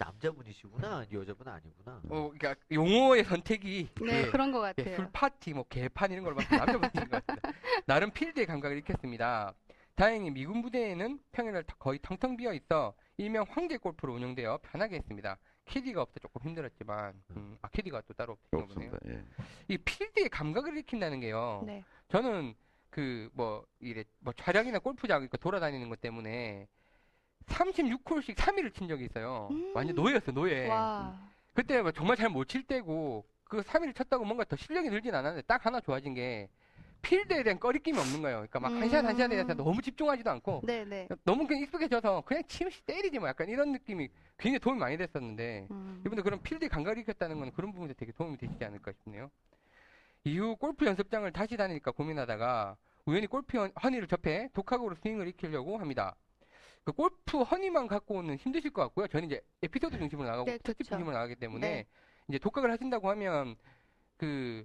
남자분이시구나. 0.00 1.04
여자분 1.12 1.46
아니구나. 1.48 2.00
어 2.08 2.30
그러니까 2.32 2.54
용어의 2.72 3.24
선택이 3.24 3.88
네, 4.00 4.22
예, 4.26 4.30
그런 4.30 4.50
것 4.50 4.66
예, 4.68 4.72
같아요. 4.82 4.96
술 4.96 5.08
파티 5.12 5.52
뭐 5.52 5.64
개판 5.68 6.10
이런 6.10 6.24
걸 6.24 6.34
봤을 6.34 6.48
때 6.50 6.56
남자분이신 6.56 7.08
것 7.10 7.26
같습니다. 7.26 7.50
나름 7.86 8.10
필드의 8.10 8.46
감각을 8.46 8.78
익혔습니다. 8.78 9.54
다행히 9.94 10.30
미군 10.30 10.62
부대에는 10.62 11.20
평일날 11.32 11.62
다- 11.64 11.76
거의 11.78 11.98
텅텅 12.00 12.36
비어 12.36 12.54
있어 12.54 12.94
일명 13.18 13.44
황제 13.50 13.76
골프로 13.76 14.14
운영되어 14.14 14.58
편하게 14.62 14.96
했습니다. 14.96 15.38
캐디가 15.66 16.00
없어 16.02 16.18
조금 16.18 16.40
힘들었지만 16.48 17.22
음, 17.36 17.58
아 17.60 17.68
캐디가 17.68 18.02
또 18.08 18.14
따로 18.14 18.38
없으신가 18.50 18.98
보네요. 18.98 19.18
예. 19.18 19.24
이 19.68 19.76
필드의 19.76 20.30
감각을 20.30 20.76
익힌다는 20.78 21.20
게요. 21.20 21.62
네. 21.66 21.84
저는 22.08 22.54
그 22.88 23.30
뭐 23.34 23.64
이래 23.78 24.02
뭐 24.18 24.32
촬영이나 24.32 24.78
골프장 24.80 25.22
이렇게 25.22 25.36
돌아다니는 25.38 25.88
것 25.90 26.00
때문에 26.00 26.66
36홀씩 27.50 28.34
3일을 28.36 28.72
친 28.74 28.88
적이 28.88 29.04
있어요. 29.06 29.48
음. 29.50 29.72
완전 29.74 29.96
노예였어 29.96 30.32
노예. 30.32 30.68
와. 30.68 31.18
그때 31.54 31.82
뭐 31.82 31.92
정말 31.92 32.16
잘 32.16 32.28
못 32.30 32.46
칠 32.48 32.62
때고 32.62 33.24
그 33.44 33.60
3일을 33.62 33.94
쳤다고 33.94 34.24
뭔가 34.24 34.44
더 34.44 34.56
실력이 34.56 34.88
늘진 34.88 35.14
않았는데 35.14 35.46
딱 35.46 35.66
하나 35.66 35.80
좋아진 35.80 36.14
게 36.14 36.48
필드에 37.02 37.42
대한 37.42 37.58
꺼리낌이 37.58 37.98
없는 37.98 38.22
거예요. 38.22 38.36
그러니까 38.38 38.60
막 38.60 38.72
한샷 38.72 39.04
한샷에 39.04 39.28
대해서 39.28 39.52
음. 39.52 39.56
너무 39.56 39.80
집중하지도 39.82 40.30
않고 40.30 40.60
네, 40.64 40.84
네. 40.84 41.08
너무 41.24 41.46
그냥 41.46 41.62
익숙해져서 41.62 42.22
그냥 42.26 42.42
치면씩 42.46 42.84
때리지 42.86 43.18
뭐 43.18 43.28
약간 43.28 43.48
이런 43.48 43.72
느낌이 43.72 44.08
굉장히 44.38 44.58
도움이 44.58 44.78
많이 44.78 44.96
됐었는데 44.96 45.66
음. 45.70 46.02
이분들 46.04 46.22
그런 46.22 46.40
필드의 46.42 46.68
감각을 46.68 46.98
익혔다는 46.98 47.38
건 47.40 47.52
그런 47.52 47.72
부분에 47.72 47.94
되게 47.94 48.12
도움이 48.12 48.36
되시지 48.36 48.62
않을까 48.64 48.92
싶네요. 49.02 49.30
이후 50.24 50.54
골프 50.56 50.84
연습장을 50.84 51.30
다시 51.32 51.56
다니니까 51.56 51.90
고민하다가 51.92 52.76
우연히 53.06 53.26
골프 53.26 53.56
헌- 53.56 53.72
허니를 53.82 54.06
접해 54.06 54.50
독학으로 54.52 54.94
스윙을 55.02 55.26
익히려고 55.28 55.78
합니다. 55.78 56.14
그 56.84 56.92
골프 56.92 57.42
허니만 57.42 57.86
갖고 57.86 58.16
오는 58.16 58.36
힘드실 58.36 58.72
것 58.72 58.82
같고요. 58.82 59.06
저는 59.08 59.26
이제 59.26 59.40
에피소드 59.62 59.98
중심으로 59.98 60.28
나가고 60.28 60.46
네, 60.46 60.58
특집 60.58 60.78
그쵸. 60.78 60.90
중심으로 60.90 61.14
나가기 61.14 61.36
때문에 61.36 61.68
네. 61.68 61.86
이제 62.28 62.38
독학을 62.38 62.70
하신다고 62.70 63.10
하면 63.10 63.56
그 64.16 64.64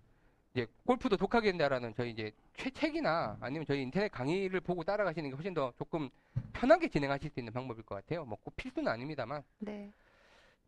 이제 0.53 0.67
골프도 0.85 1.17
독학이 1.17 1.47
된다라는 1.49 1.93
저희 1.95 2.11
이제 2.11 2.31
최책이나 2.55 3.37
아니면 3.41 3.65
저희 3.65 3.81
인터넷 3.81 4.09
강의를 4.09 4.61
보고 4.61 4.83
따라가시는 4.83 5.29
게 5.29 5.35
훨씬 5.35 5.53
더 5.53 5.73
조금 5.77 6.09
편하게 6.53 6.87
진행하실 6.87 7.31
수 7.31 7.39
있는 7.39 7.51
방법일 7.51 7.83
것 7.83 7.95
같아요. 7.95 8.23
뭐꼭 8.23 8.55
필수는 8.55 8.89
아닙니다만. 8.89 9.43
네. 9.59 9.91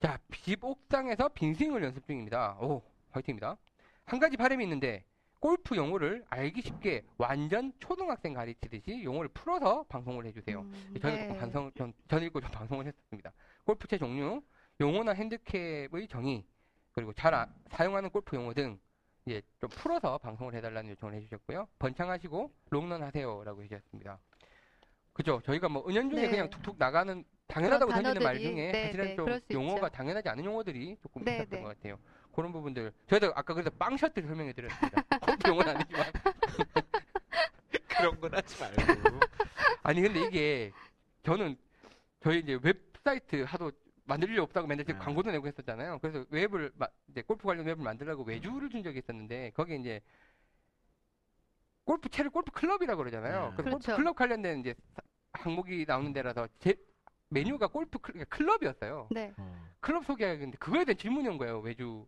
자, 0.02 0.19
집 0.44 0.64
옥상에서 0.64 1.30
빈스윙을 1.30 1.84
연습 1.84 2.06
중입니다. 2.06 2.57
오, 2.60 2.82
화이팅입니다. 3.11 3.57
한 4.06 4.19
가지 4.19 4.36
바람이 4.38 4.64
있는데 4.65 5.03
골프 5.39 5.76
용어를 5.76 6.26
알기 6.30 6.61
쉽게 6.61 7.03
완전 7.18 7.72
초등학생 7.80 8.34
가르치듯이 8.34 9.03
용어를 9.03 9.30
풀어서 9.30 9.84
방송을 9.84 10.26
해주세요. 10.26 10.61
음, 10.61 10.95
저는 11.01 11.15
네. 11.15 11.22
조금 11.27 11.39
반성, 11.39 11.72
전, 11.77 11.93
전 12.07 12.23
읽고 12.23 12.41
좀 12.41 12.49
방송을 12.51 12.88
했었습니다. 12.88 13.31
골프채 13.64 13.97
종류, 13.97 14.41
용어나 14.80 15.11
핸디캡의 15.14 16.07
정의, 16.09 16.43
그리고 16.93 17.14
잘 17.14 17.34
아- 17.35 17.47
사용하는 17.69 18.09
골프 18.09 18.35
용어 18.35 18.53
등 18.53 18.80
이제 19.26 19.41
좀 19.59 19.69
풀어서 19.69 20.18
방송을 20.18 20.55
해달라는 20.55 20.89
요청을 20.91 21.14
해주셨고요. 21.15 21.68
번창하시고 21.80 22.51
롱런 22.72 23.03
하세요라고 23.03 23.61
해주셨습니다. 23.64 24.19
그죠? 25.14 25.41
저희가 25.45 25.69
뭐 25.69 25.84
은연중에 25.88 26.22
네. 26.23 26.30
그냥 26.30 26.49
툭툭 26.49 26.77
나가는 26.77 27.23
당연하다고 27.47 27.91
던지는 27.91 28.23
말 28.23 28.39
중에 28.39 28.72
네, 28.72 28.84
사실은 28.85 29.05
네, 29.05 29.15
좀 29.15 29.27
용어가 29.51 29.88
있죠. 29.88 29.89
당연하지 29.89 30.30
않은 30.30 30.45
용어들이 30.45 30.97
조금 31.01 31.23
네, 31.23 31.35
있었던 31.35 31.49
네. 31.49 31.61
것 31.61 31.68
같아요. 31.69 31.97
그런 32.38 32.51
부분들 32.51 32.93
저희도 33.09 33.34
아까 33.35 33.51
그래서 33.55 33.72
빵 33.72 33.97
셔틀 33.97 34.22
설명해 34.27 34.53
드렸습니다. 34.53 35.01
골프 35.26 35.49
용어는 35.49 35.76
아니지만 35.76 36.05
그런 37.89 38.19
건 38.22 38.35
하지 38.35 38.61
말고. 38.61 39.19
아니 39.81 40.01
근데 40.03 40.27
이게 40.27 40.72
저는 41.23 41.57
저희 42.22 42.38
이제 42.39 42.59
웹사이트 42.61 43.41
하도 43.41 43.72
만들 44.05 44.30
일 44.30 44.39
없다고 44.41 44.68
맨날 44.68 44.85
지금 44.85 44.99
네. 44.99 45.05
광고도 45.05 45.31
내고 45.31 45.47
했었잖아요. 45.47 45.97
그래서 45.99 46.23
웹을 46.30 46.72
마- 46.76 46.88
이제 47.09 47.23
골프 47.23 47.43
관련 47.47 47.65
웹을 47.65 47.84
만들라고 47.84 48.22
외주를 48.23 48.69
준 48.69 48.84
적이 48.84 48.99
있었는데 48.99 49.49
거기에 49.55 49.77
이제 49.77 49.99
골프 51.85 52.07
채를 52.09 52.30
골프 52.30 52.51
클럽이라고 52.51 52.99
그러잖아요. 52.99 53.49
네. 53.49 53.51
그래서 53.55 53.69
골프 53.72 53.84
그렇죠. 53.85 53.95
클럽 53.95 54.15
관련된 54.15 54.59
이제 54.59 54.76
사- 54.93 55.01
항목이 55.34 55.85
나오는 55.88 56.14
데라서 56.14 56.47
제 56.59 56.76
메뉴가 57.30 57.65
골프 57.65 57.97
클, 57.97 58.14
그러니까 58.14 58.38
클럽이었어요. 58.38 59.07
네. 59.09 59.34
어. 59.38 59.68
클럽 59.80 60.05
소개하는데 60.05 60.55
그거에 60.59 60.85
대한 60.85 60.95
질문이 60.99 61.27
온 61.30 61.39
거예요. 61.39 61.61
외주 61.61 62.07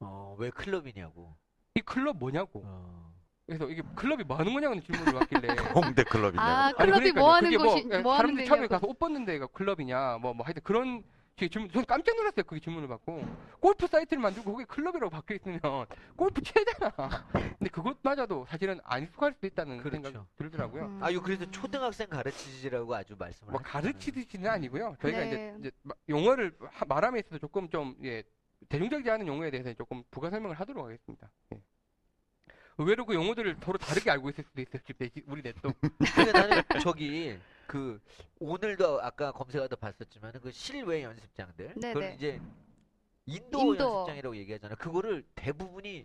어, 0.00 0.34
왜 0.38 0.50
클럽이냐고. 0.50 1.34
이 1.74 1.80
클럽 1.80 2.16
뭐냐고. 2.16 2.62
어. 2.64 3.10
그래서 3.46 3.68
이게 3.68 3.82
클럽이 3.96 4.22
뭐 4.24 4.36
하는 4.36 4.52
거냐는 4.54 4.80
질문을 4.82 5.12
받길래 5.12 5.48
홍대 5.74 6.04
클럽이냐고. 6.04 6.40
아, 6.40 6.66
아니, 6.66 6.74
클럽이 6.76 7.12
그러니까요. 7.12 7.24
뭐 7.24 7.34
하는 7.34 7.50
그게 7.50 7.56
곳이, 7.64 7.88
예, 7.90 7.98
뭐 7.98 8.12
하는 8.12 8.22
사람들이 8.22 8.46
처음에 8.46 8.60
데냐고. 8.62 8.74
가서 8.74 8.86
옷 8.86 8.98
벗는 8.98 9.24
데가 9.24 9.46
클럽이냐 9.48 10.18
뭐 10.18 10.32
뭐 10.34 10.46
하여튼 10.46 10.62
그런 10.62 11.02
제 11.36 11.48
질문 11.48 11.68
저는 11.70 11.84
깜짝 11.86 12.14
놀랐어요 12.16 12.44
그게 12.44 12.60
질문을 12.60 12.86
받고 12.88 13.24
골프 13.60 13.86
사이트를 13.88 14.22
만들고 14.22 14.52
거기에 14.52 14.66
클럽이라고 14.66 15.10
박혀 15.10 15.34
있으면 15.34 15.58
골프 16.16 16.40
채잖아 16.42 16.92
근데 17.32 17.70
그것마저도 17.72 18.46
사실은 18.48 18.78
안 18.84 19.02
익숙할 19.02 19.32
수도 19.32 19.46
있다는 19.48 19.78
그렇죠. 19.78 19.94
생각이 20.02 20.18
들더라고요 20.36 20.84
음. 20.84 21.02
아유 21.02 21.20
그래서 21.20 21.50
초등학생 21.50 22.08
가르치시라고 22.08 22.94
아주 22.94 23.16
말씀을 23.18 23.50
뭐 23.52 23.60
하셨잖아요. 23.64 23.82
가르치듯이는 23.92 24.48
아니고요 24.48 24.94
저희가 25.02 25.18
네. 25.18 25.26
이제, 25.26 25.54
이제 25.60 25.70
마- 25.82 25.94
용어를 26.08 26.54
하- 26.70 26.84
말함에 26.84 27.18
있어서 27.20 27.38
조금 27.38 27.68
좀 27.68 27.96
예, 28.04 28.22
대중적이지 28.70 29.10
않은 29.10 29.26
용어에 29.26 29.50
대해서 29.50 29.74
조금 29.74 30.02
부가 30.10 30.30
설명을 30.30 30.58
하도록 30.58 30.86
하겠습니다 30.86 31.30
예. 31.52 31.60
의외로 32.78 33.04
그 33.04 33.14
용어들을 33.14 33.56
서로 33.62 33.76
다르게 33.76 34.10
알고 34.10 34.30
있을 34.30 34.44
수도 34.44 34.62
있어요 34.62 34.80
집- 34.86 35.24
우리 35.26 35.42
넷도 35.42 35.70
근데 36.14 36.32
나는 36.32 36.62
저기 36.82 37.38
그 37.66 38.00
오늘도 38.38 39.02
아까 39.02 39.32
검색하다 39.32 39.76
봤었지만 39.76 40.32
그 40.40 40.50
실외 40.50 41.02
연습장들 41.02 41.74
네네. 41.74 41.92
그걸 41.94 42.14
이제 42.14 42.40
인도. 43.26 43.76
연습장이라고 43.76 44.36
얘기하잖아요. 44.38 44.76
그거를 44.76 45.24
대부분이 45.36 46.04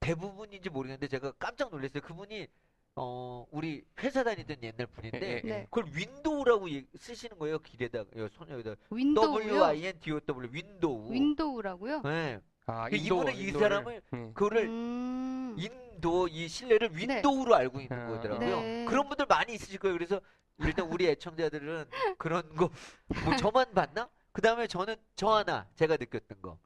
대부분인지 0.00 0.70
모르겠는데 0.70 1.06
제가 1.08 1.32
깜짝 1.32 1.70
놀랐어요. 1.70 2.00
그분이 2.02 2.46
어 2.94 3.46
우리 3.50 3.84
회사 4.00 4.22
다니던 4.22 4.56
옛날 4.62 4.86
분인데 4.86 5.20
예, 5.22 5.36
예, 5.36 5.40
네. 5.48 5.66
그걸 5.70 5.86
윈도우라고 5.94 6.70
얘- 6.70 6.84
쓰시는 6.94 7.38
거예요. 7.38 7.58
길에다 7.60 8.04
손 8.32 8.50
여기다 8.50 8.74
W 8.90 8.96
윈도우요? 8.98 9.64
I 9.64 9.86
N 9.86 10.00
D 10.00 10.12
O 10.12 10.20
W 10.20 10.48
윈도우. 10.52 11.10
윈도우라고요? 11.12 12.02
네. 12.02 12.40
아, 12.66 12.88
그 12.90 12.96
indoor, 12.96 13.14
이분은 13.16 13.34
이 13.34 13.46
indoor를- 13.50 13.58
사람을 13.60 14.02
음. 14.12 14.34
그거를 14.34 14.66
음. 14.68 15.56
indoor 15.58 16.28
이 16.28 16.46
실내를 16.48 16.90
윈도우로 16.94 17.54
알고 17.54 17.80
있는 17.80 17.98
아. 17.98 18.06
거더라고요. 18.08 18.60
네. 18.60 18.84
그런 18.84 19.08
분들 19.08 19.24
많이 19.26 19.54
있으실 19.54 19.78
거예요. 19.78 19.94
그래서 19.96 20.20
일단 20.60 20.86
우리 20.86 21.06
애청자들은 21.08 21.86
그런 22.18 22.54
거 22.56 22.68
뭐 23.24 23.36
저만 23.36 23.72
봤나? 23.74 24.08
그 24.32 24.40
다음에 24.42 24.66
저는 24.66 24.96
저 25.16 25.28
하나 25.30 25.66
제가 25.76 25.96
느꼈던 25.96 26.42
거. 26.42 26.58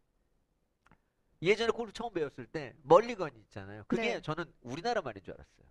예전에 1.43 1.71
골프 1.71 1.93
처음 1.93 2.13
배웠을 2.13 2.47
때 2.47 2.75
멀리건 2.83 3.31
있잖아요. 3.37 3.85
그게 3.87 4.15
네. 4.15 4.23
저는 4.23 4.45
우리나라 4.63 5.03
말인 5.03 5.23
줄 5.23 5.35
알았어요. 5.35 5.67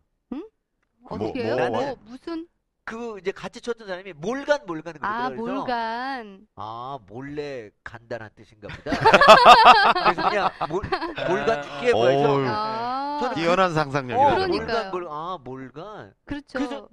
어떻게 1.09 1.43
뭐, 1.43 1.55
해요? 1.55 1.69
뭐, 1.69 1.81
뭐, 1.81 1.95
무슨? 2.05 2.47
그 2.83 3.17
이제 3.19 3.31
같이 3.31 3.61
쳤던 3.61 3.87
사람이 3.87 4.13
몰간 4.13 4.63
몰간 4.67 4.93
아, 5.01 5.29
그러더라고요. 5.29 5.43
그래서 5.43 5.57
몰간. 5.59 6.47
아 6.55 6.99
몰래 7.07 7.71
간다는 7.83 8.29
뜻인가 8.35 8.67
보다. 8.67 8.91
그래서 10.03 10.29
그냥 10.29 10.49
몰, 10.69 10.83
몰간 11.27 11.63
줄게 11.63 11.91
뭐 11.91 12.07
해서 12.07 12.31
어우, 12.31 12.45
아, 12.47 13.17
저는 13.21 13.35
뛰어난 13.35 13.71
어, 13.71 13.73
상상력이다. 13.73 14.35
그러니까요. 14.35 14.67
몰간 14.67 14.91
몰, 14.91 15.07
아 15.09 15.37
몰간 15.43 16.13
그렇죠. 16.25 16.59
그래서- 16.59 16.89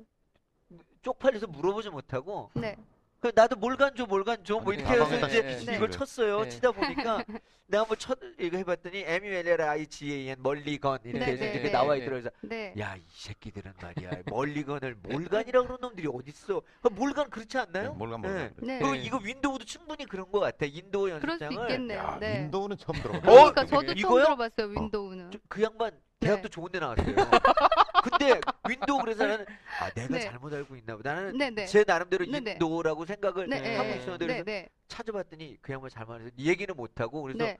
쪽팔려서 1.02 1.48
물어보지 1.48 1.90
못하고 1.90 2.50
네. 2.54 2.76
그 3.22 3.30
나도 3.32 3.54
몰간 3.54 3.94
줘 3.94 4.04
몰간 4.04 4.42
줘뭐 4.42 4.64
네, 4.72 4.74
이렇게 4.78 4.90
해서 4.94 5.04
가방에다 5.04 5.28
이제 5.28 5.42
네, 5.42 5.76
이걸 5.76 5.88
네. 5.88 5.96
쳤어요 5.96 6.42
네. 6.42 6.48
치다 6.48 6.72
보니까 6.72 7.22
내가 7.68 7.82
한번 7.82 7.96
첫 7.96 8.18
이거 8.40 8.56
해봤더니 8.56 9.04
M 9.06 9.24
U 9.24 9.30
L 9.32 9.46
L 9.46 9.60
I 9.62 9.86
G 9.86 10.12
A 10.12 10.28
N 10.30 10.42
멀리건 10.42 10.98
이렇게 11.04 11.24
네, 11.24 11.30
해서 11.32 11.44
네, 11.44 11.50
이렇게 11.52 11.62
네. 11.68 11.70
나와 11.70 11.94
네. 11.94 12.00
있더라고요. 12.00 12.30
네. 12.40 12.74
야 12.80 12.96
이 12.96 13.00
새끼들은 13.08 13.74
말이야 13.80 14.10
멀리건을 14.26 14.96
몰간이라고 15.02 15.66
그러는 15.68 15.80
놈들이 15.80 16.08
어딨어? 16.12 16.60
그 16.82 16.88
몰간 16.88 17.30
그렇지 17.30 17.56
않나요? 17.58 17.94
몰간 17.94 18.20
네. 18.22 18.28
몰간. 18.28 18.52
네. 18.56 18.78
그리고 18.80 18.94
이거 18.96 19.18
윈도우도 19.18 19.64
충분히 19.66 20.04
그런 20.04 20.30
것 20.32 20.40
같아. 20.40 20.66
indoor 20.66 21.18
그럴 21.20 21.38
수 21.38 21.44
연습장을 21.44 21.70
있겠네요. 21.70 21.98
야, 22.00 22.16
네. 22.20 22.40
윈도우는 22.40 22.76
처음 22.76 23.00
들어봐. 23.00 23.20
그러니까 23.20 23.60
어, 23.62 23.64
저도 23.66 23.86
처음 23.86 23.98
이거요? 23.98 24.24
들어봤어요, 24.24 24.66
윈도우는. 24.66 25.30
저- 25.30 25.38
그 25.48 25.62
양반 25.62 25.92
대학도 26.18 26.42
네. 26.42 26.48
좋은 26.48 26.72
데 26.72 26.80
나왔어요. 26.80 27.14
근데 28.02 28.40
윈도우 28.68 28.98
그래서 29.00 29.24
나는 29.26 29.46
아 29.80 29.88
내가 29.90 30.08
네. 30.08 30.20
잘못 30.20 30.52
알고 30.52 30.74
있나 30.76 30.96
보다. 30.96 31.14
나는 31.14 31.38
네, 31.38 31.50
네. 31.50 31.66
제 31.66 31.84
나름대로 31.86 32.24
네, 32.24 32.40
네. 32.40 32.52
indoor라고 32.52 33.06
생각을 33.06 33.48
네, 33.48 33.76
하고 33.76 33.88
네, 33.88 33.96
있었는데 33.96 34.26
네, 34.26 34.32
그래서 34.32 34.44
네. 34.44 34.68
찾아봤더니 34.88 35.58
그 35.62 35.72
양반 35.72 35.88
잘못 35.88 36.20
해서 36.20 36.30
얘기는 36.36 36.74
못 36.76 37.00
하고 37.00 37.22
그래서 37.22 37.38
네. 37.44 37.56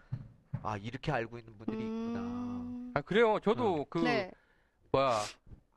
아 0.65 0.77
이렇게 0.77 1.13
알고 1.13 1.39
있는 1.39 1.57
분들이 1.57 1.79
있구나. 1.79 2.21
음. 2.21 2.93
아, 2.95 3.01
그래요. 3.01 3.39
저도 3.43 3.87
그, 3.89 3.99
네. 3.99 4.31
뭐야, 4.91 5.23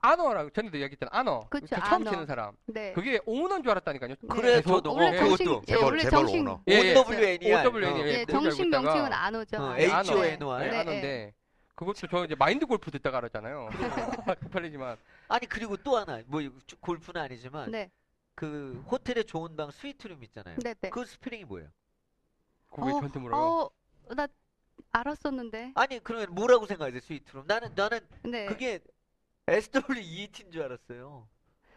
honor라고 0.02 0.49
전에도 0.50 0.78
이야기했잖아. 0.78 1.10
honor. 1.14 1.48
그쵸, 1.50 1.68
저 1.68 1.76
처음 1.82 2.02
honor. 2.02 2.11
치는 2.12 2.26
사람. 2.26 2.56
네. 2.66 2.92
그게 2.94 3.20
오너인 3.26 3.64
줄 3.64 3.72
알았다니까요. 3.72 4.16
그래 4.30 4.62
저도 4.62 4.94
원래 4.94 5.18
어, 5.18 5.20
정식, 5.26 5.44
그것도 5.44 5.62
예, 5.68 5.74
재벌, 5.74 5.86
원래 5.86 6.04
재벌 6.04 6.20
정식, 6.20 6.40
오너. 6.40 6.62
예, 6.68 6.74
예. 6.74 6.96
OWN이야. 6.96 7.64
OWN 7.64 7.98
이. 7.98 8.02
예, 8.02 8.08
예, 8.08 8.26
정식 8.26 8.68
명칭은 8.68 9.14
honor죠. 9.14 9.57
어, 9.58 9.66
honor. 9.72 9.77
H-O-N-O. 9.78 10.58
네, 10.60 10.70
네, 10.70 10.78
아는데 10.78 11.34
그것도 11.76 12.07
저 12.07 12.23
이제 12.26 12.35
마인드 12.35 12.65
골프 12.65 12.89
듣다가 12.89 13.18
알았잖아요. 13.18 13.69
쪽팔리지만 14.52 14.98
아니 15.27 15.45
그리고 15.45 15.76
또 15.77 15.97
하나 15.97 16.22
뭐 16.26 16.39
이거 16.41 16.57
주- 16.65 16.77
골프는 16.77 17.22
아니지만 17.22 17.69
네, 17.72 17.91
그 18.34 18.81
호텔에 18.89 19.23
좋은 19.23 19.56
방 19.57 19.72
스위트룸 19.72 20.23
있잖아요. 20.23 20.57
네, 20.64 20.73
네. 20.80 20.89
그 20.89 21.06
스펠링이 21.06 21.44
뭐예요? 21.45 21.69
그왜 22.72 22.91
어, 22.91 22.99
저한테 22.99 23.19
물어요? 23.19 23.41
어, 23.41 23.69
나 24.15 24.27
알았었는데. 24.91 25.73
아니 25.76 25.99
그러면 26.02 26.34
뭐라고 26.34 26.65
생각하세요 26.65 27.02
스위트룸? 27.02 27.43
나는 27.45 27.73
나는 27.76 27.99
네. 28.23 28.45
그게 28.45 28.80
SWEET인 29.48 30.52
줄 30.52 30.64
알았어요. 30.64 31.27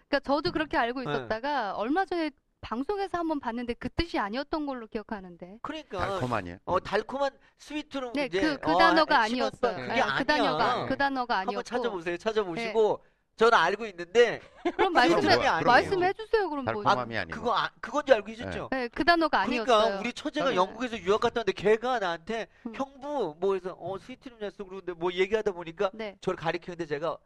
그러니까 0.09 0.21
저도 0.21 0.53
그렇게 0.53 0.77
알고 0.77 1.03
네. 1.03 1.11
있었다가 1.11 1.77
얼마 1.77 2.05
전에 2.05 2.31
방송에서 2.61 3.19
한번 3.19 3.41
봤는데 3.41 3.75
그 3.75 3.89
뜻이 3.91 4.19
아니었던 4.19 4.67
걸로 4.67 4.87
기억하는데. 4.87 5.59
그러니까 5.63 5.99
달콤하냐? 5.99 6.59
어 6.65 6.81
달콤한 6.81 7.31
스위트룸 7.59 8.13
네, 8.15 8.27
이제 8.27 8.41
그, 8.41 8.59
그 8.59 8.73
어, 8.73 8.79
단어가 8.79 9.19
아. 9.21 9.23
아니었어요. 9.23 9.77
그게 9.77 9.87
네, 9.87 10.01
아니야. 10.01 10.17
그 10.19 10.25
단어가, 10.25 10.87
그 10.87 10.97
단어가 10.97 11.39
한번 11.39 11.49
아니었고. 11.55 11.63
찾아보세요. 11.63 12.17
찾아보시고 12.17 13.05
저는 13.37 13.55
알고 13.57 13.87
있는데 13.87 14.41
그럼 14.77 14.93
말씀해, 14.93 15.37
뭐야? 15.37 15.61
말씀해 15.61 16.13
주세요, 16.15 16.51
그럼 16.51 16.65
뭐. 16.65 16.75
달콤함이 16.83 17.17
아니고. 17.19 17.37
그거 17.39 17.57
아, 17.57 17.71
그건 17.81 18.05
줄 18.05 18.17
알고 18.17 18.27
계셨죠? 18.27 18.69
네, 18.73 18.89
그 18.89 19.05
단어가 19.05 19.41
아니었어요. 19.43 19.65
그러니까 19.65 20.01
우리 20.01 20.13
처제가 20.13 20.51
네. 20.51 20.57
영국에서 20.57 20.99
유학 20.99 21.21
갔다 21.21 21.41
왔는데 21.41 21.53
걔가 21.53 22.01
나한테 22.01 22.49
음. 22.67 22.75
형부 22.75 23.37
뭐 23.39 23.55
해서 23.55 23.77
어 23.79 23.97
스위트룸 23.99 24.41
잤어 24.41 24.65
그러는데 24.65 24.93
뭐 24.95 25.13
얘기하다 25.13 25.53
보니까 25.53 25.91
네. 25.95 26.17
저를 26.21 26.37
가리키는데 26.37 26.87
제가 26.87 27.17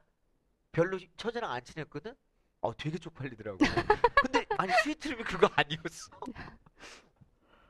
별로 0.73 0.99
시- 0.99 1.09
처제랑 1.17 1.51
안 1.51 1.65
친했거든. 1.65 2.15
어 2.63 2.75
되게 2.77 2.97
쪽팔리더라고. 2.97 3.59
근데 4.23 4.47
아니 4.57 4.73
스위트룸이 4.85 5.25
그거 5.25 5.49
아니었어. 5.55 6.11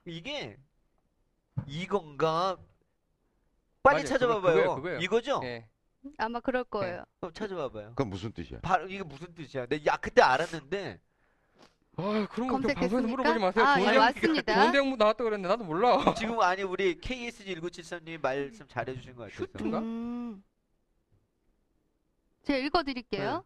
이게 0.04 0.58
이건가? 1.66 2.56
빨리 3.82 3.96
맞아요. 3.96 4.06
찾아봐봐요. 4.06 4.40
그거- 4.42 4.52
그거예요, 4.52 4.76
그거예요. 4.76 4.98
이거죠? 5.00 5.40
예. 5.44 5.68
아마 6.18 6.40
그럴 6.40 6.64
거예요. 6.64 7.04
그럼 7.20 7.32
찾아봐봐요. 7.32 7.88
그건 7.90 8.10
무슨 8.10 8.32
뜻이야? 8.32 8.60
바로 8.60 8.86
이게 8.88 9.02
무슨 9.02 9.32
뜻이야? 9.34 9.66
내가 9.66 9.92
야 9.92 9.96
그때 9.96 10.20
알았는데 10.22 11.00
아 11.96 12.02
그런 12.02 12.48
거좀 12.48 12.62
방송에서 12.62 12.74
검색했습니까? 12.74 13.08
물어보지 13.08 13.38
마세요. 13.38 13.64
아, 13.64 13.74
좋은 13.76 13.86
예, 13.88 13.92
대학- 13.92 14.14
맞습니다. 14.14 14.54
좋은 14.54 14.72
대학부 14.72 14.96
나왔다 14.96 15.24
그랬는데 15.24 15.48
나도 15.48 15.64
몰라. 15.64 16.14
지금 16.14 16.40
아니 16.40 16.62
우리 16.62 16.98
KSG 17.00 17.54
1973님이 17.56 18.20
말씀 18.20 18.66
잘해주신 18.68 19.14
것 19.14 19.22
같아서. 19.24 19.44
슈트인가? 19.46 19.78
음. 19.78 20.42
제가 22.42 22.58
읽어드릴게요. 22.58 23.44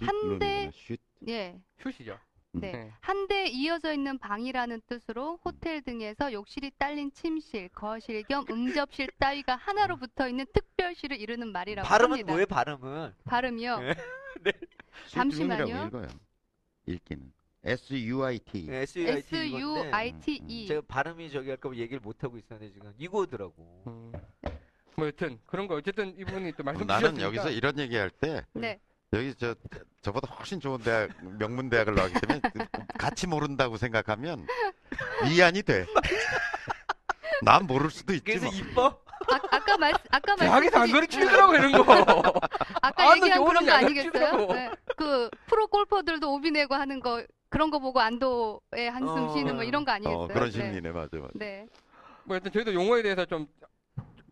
한 0.00 0.38
대- 0.38 0.70
슛. 0.74 0.98
예. 1.28 1.60
슛이죠. 1.82 2.18
네. 2.54 2.72
네. 2.72 2.92
한 3.00 3.26
대 3.28 3.46
이어져 3.46 3.92
있는 3.94 4.18
방이라는 4.18 4.82
뜻으로 4.86 5.38
호텔 5.44 5.80
등에서 5.82 6.32
욕실이 6.32 6.72
딸린 6.76 7.10
침실, 7.12 7.68
거실 7.70 8.22
겸 8.24 8.44
응접실 8.50 9.08
따위가 9.18 9.56
하나로 9.56 9.96
붙어 9.96 10.28
있는 10.28 10.44
특별실을 10.52 11.18
이루는 11.18 11.50
말이라고 11.52 11.88
발음은 11.88 12.10
합니다. 12.12 12.32
뭐예요? 12.32 12.46
발음은? 12.46 13.14
발음이요? 13.24 13.78
네. 13.80 13.94
잠시만요. 15.08 15.64
슈트룸이라고 15.66 15.86
읽어요. 15.88 16.08
읽기는 16.86 17.32
S 17.64 17.94
U 17.94 18.24
I 18.24 18.38
T. 18.40 18.66
네, 18.66 18.78
S-U-I-T 18.82 19.36
S 19.36 19.36
U 19.54 19.76
I 19.92 20.12
T 20.20 20.42
E. 20.48 20.66
제가 20.66 20.82
발음이 20.88 21.30
저기 21.30 21.48
할까 21.48 21.68
봐 21.68 21.76
얘기를 21.76 22.00
못 22.00 22.22
하고 22.24 22.36
있었는데 22.36 22.72
지금 22.72 22.92
이거더라고. 22.98 23.82
음. 23.86 24.12
뭐 24.96 25.06
여튼 25.06 25.38
그런 25.46 25.68
거 25.68 25.76
어쨌든 25.76 26.14
이분이 26.18 26.52
또 26.52 26.64
말씀 26.64 26.86
나는 26.86 27.14
주셨으니까 27.14 27.26
여기서 27.26 27.50
이런 27.50 27.78
얘기할 27.78 28.10
때 28.10 28.44
네. 28.52 28.78
여기 29.14 29.34
저 29.34 29.54
저보다 30.00 30.32
훨씬 30.34 30.58
좋은 30.58 30.78
대학 30.80 31.10
명문 31.38 31.68
대학을 31.68 31.94
나왔기 31.94 32.14
때문에 32.20 32.40
같이 32.98 33.26
모른다고 33.26 33.76
생각하면 33.76 34.46
미안이 35.24 35.62
돼. 35.62 35.86
난 37.42 37.66
모를 37.66 37.90
수도 37.90 38.14
있지 38.14 38.24
그래서 38.24 38.46
뭐. 38.46 38.54
이뻐? 38.54 39.02
아, 39.30 39.40
아까 39.50 39.76
말 39.76 39.92
아까 40.10 40.36
대학에서 40.36 40.78
안 40.78 40.90
가르치더라고 40.90 41.54
이런 41.54 41.72
거. 41.72 41.82
아까 42.80 43.10
아, 43.10 43.16
얘기한 43.16 43.38
너 43.38 43.44
그런 43.44 43.66
거안 43.66 43.84
아니겠어요? 43.84 44.46
네. 44.52 44.70
그 44.96 45.28
프로 45.46 45.66
골퍼들도 45.68 46.32
오비 46.32 46.50
내고 46.50 46.74
하는 46.74 47.00
거 47.00 47.22
그런 47.50 47.70
거 47.70 47.78
보고 47.78 48.00
안도의 48.00 48.90
한숨 48.90 49.24
어, 49.24 49.32
쉬는 49.34 49.56
뭐 49.56 49.64
이런 49.64 49.84
거 49.84 49.92
아니겠어요? 49.92 50.18
어, 50.22 50.28
그런 50.28 50.46
네. 50.46 50.50
심리네 50.52 50.90
맞아 50.90 51.08
맞아. 51.18 51.30
네. 51.34 51.66
뭐 52.24 52.36
여튼 52.36 52.50
저희도 52.50 52.72
용어에 52.72 53.02
대해서 53.02 53.26
좀 53.26 53.46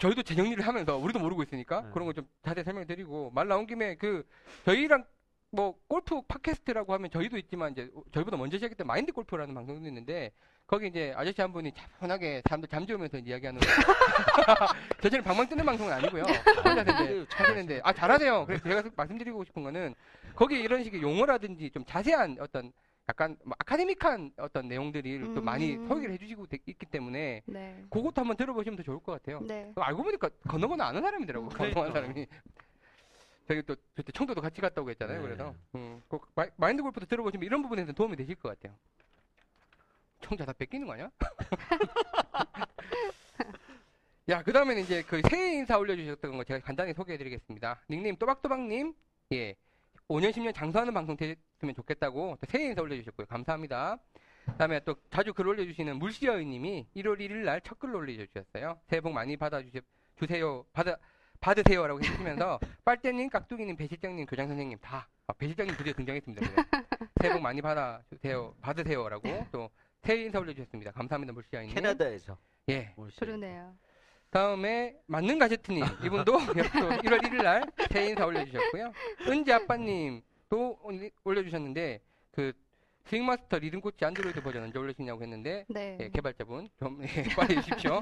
저희도 0.01 0.23
재정리를 0.23 0.67
하면서 0.67 0.97
우리도 0.97 1.19
모르고 1.19 1.43
있으니까 1.43 1.83
네. 1.83 1.89
그런 1.93 2.07
거 2.07 2.13
좀 2.13 2.27
자세히 2.43 2.65
설명드리고 2.65 3.31
말 3.35 3.47
나온 3.49 3.67
김에 3.67 3.95
그 3.97 4.27
저희랑 4.65 5.05
뭐 5.53 5.75
골프 5.89 6.21
팟캐스트라고 6.23 6.93
하면 6.95 7.11
저희도 7.11 7.37
있지만 7.39 7.73
이제 7.73 7.91
저희보다 8.13 8.37
먼저 8.37 8.57
시작했던 8.57 8.87
마인드 8.87 9.13
골프라는 9.13 9.55
방송도 9.55 9.87
있는데 9.89 10.33
거기 10.67 10.87
이제 10.87 11.13
아저씨 11.17 11.41
한 11.41 11.53
분이 11.53 11.73
차분하게 11.75 12.43
사람들 12.49 12.69
잠재우면서 12.69 13.19
이야기하는 13.19 13.61
거. 13.61 13.67
저처럼 15.03 15.25
방방 15.25 15.49
뜨는 15.49 15.65
방송은 15.67 15.93
아니고요. 15.93 16.23
혼자서 16.23 17.03
이제 17.05 17.27
하시는데 17.31 17.81
아 17.83 17.93
잘하세요. 17.93 18.47
그래서 18.47 18.63
제가 18.69 18.89
말씀드리고 18.97 19.45
싶은 19.45 19.63
거는 19.65 19.95
거기 20.37 20.61
이런 20.61 20.85
식의 20.85 21.03
용어라든지 21.03 21.71
좀 21.71 21.85
자세한 21.85 22.37
어떤 22.41 22.73
약간 23.11 23.37
뭐 23.45 23.57
아카데믹한 23.59 24.35
어떤 24.39 24.69
내용들이 24.69 25.35
또 25.35 25.43
많이 25.43 25.75
음. 25.75 25.89
소개를 25.89 26.15
해주시고 26.15 26.47
되- 26.47 26.59
있기 26.65 26.87
때문에 26.87 27.43
네. 27.45 27.85
그것도 27.91 28.21
한번 28.21 28.37
들어보시면 28.37 28.77
더 28.77 28.85
좋을 28.85 29.01
것 29.01 29.11
같아요. 29.13 29.41
네. 29.41 29.73
알고 29.75 30.05
보니까 30.05 30.29
건너건너 30.47 30.85
아는 30.85 31.03
사람이더라고. 31.03 31.47
음. 31.47 31.51
건너건 31.51 31.93
그러니까. 31.93 32.01
사람이. 32.01 32.27
저희 33.49 33.63
또 33.63 33.75
그때 33.97 34.13
청도도 34.13 34.41
같이 34.41 34.61
갔다 34.61 34.81
오고 34.81 34.91
했잖아요. 34.91 35.19
네. 35.19 35.23
그래서 35.25 35.53
음, 35.75 36.01
그 36.09 36.21
마- 36.37 36.47
마인드 36.57 36.83
골프도 36.85 37.07
들어보시면 37.07 37.45
이런 37.45 37.63
부분에서 37.63 37.91
도움이 37.93 38.15
되실 38.15 38.37
것 38.37 38.51
같아요. 38.51 38.77
청자 40.21 40.45
다 40.45 40.53
뺏기는 40.53 40.87
거 40.87 40.93
아니야? 40.93 41.11
야, 44.29 44.43
그 44.45 44.53
다음에는 44.53 44.83
이제 44.83 45.03
그 45.03 45.21
새해 45.29 45.55
인사 45.55 45.77
올려주셨던 45.79 46.37
거 46.37 46.45
제가 46.45 46.61
간단히 46.61 46.95
소개해드리겠습니다. 46.95 47.81
닉네임 47.91 48.15
또박또박님, 48.17 48.95
예. 49.33 49.57
5년, 50.11 50.33
10년 50.33 50.53
장수하는 50.53 50.93
방송 50.93 51.17
됐으면 51.17 51.75
좋겠다고 51.77 52.37
또 52.41 52.47
새해 52.49 52.67
인사 52.67 52.83
올려주셨고요. 52.83 53.27
감사합니다. 53.29 53.97
그 54.45 54.57
다음에 54.57 54.81
또 54.81 54.97
자주 55.11 55.33
글 55.33 55.47
올려주시는 55.47 55.99
물시어이님이 55.99 56.89
1월 56.97 57.21
1일 57.21 57.45
날 57.45 57.61
첫 57.63 57.79
글로 57.79 57.99
올려주셨어요. 57.99 58.81
새해 58.89 59.01
복 59.01 59.13
많이 59.13 59.37
받아주세요. 59.37 59.81
받아, 60.73 60.97
받으세요라고 61.41 62.01
해주시면서 62.01 62.59
빨대님, 62.85 63.29
깍두기님, 63.31 63.77
배실장님, 63.77 64.27
교장 64.27 64.49
선생님 64.49 64.79
다 64.81 65.09
아, 65.29 65.33
배실장님 65.33 65.77
드디어 65.77 65.93
등장했습니다. 65.93 66.51
그래. 66.51 66.65
새해 67.21 67.33
복 67.33 67.41
많이 67.43 67.63
받아주세요. 67.63 68.57
받으세요라고 68.61 69.47
또 69.53 69.71
새해 70.03 70.25
인사 70.25 70.41
올려주셨습니다. 70.41 70.91
감사합니다, 70.91 71.33
물시어이님. 71.33 71.75
캐나다에서 71.75 72.37
예. 72.69 72.95
그러네요. 73.19 73.77
다음에 74.31 74.97
맞는 75.07 75.39
가제트님 75.39 75.83
이분도 76.05 76.39
1월 76.39 77.21
1일 77.23 77.43
날 77.43 77.65
새해 77.91 78.11
인사 78.11 78.25
올려주셨고요. 78.27 78.93
은지 79.29 79.53
아빠님도 79.53 80.81
올려주셨는데 81.25 82.01
그 82.33 82.53
스윙마스터 83.07 83.59
리듬 83.59 83.81
코치 83.81 84.05
안드로이드 84.05 84.43
버전 84.43 84.65
언제 84.65 84.79
올리시냐고 84.79 85.23
했는데 85.23 85.65
네. 85.69 85.99
예, 86.01 86.09
개발자분 86.11 86.69
좀 86.79 87.03
예, 87.03 87.07
빨리 87.35 87.57
해주십시오. 87.57 88.01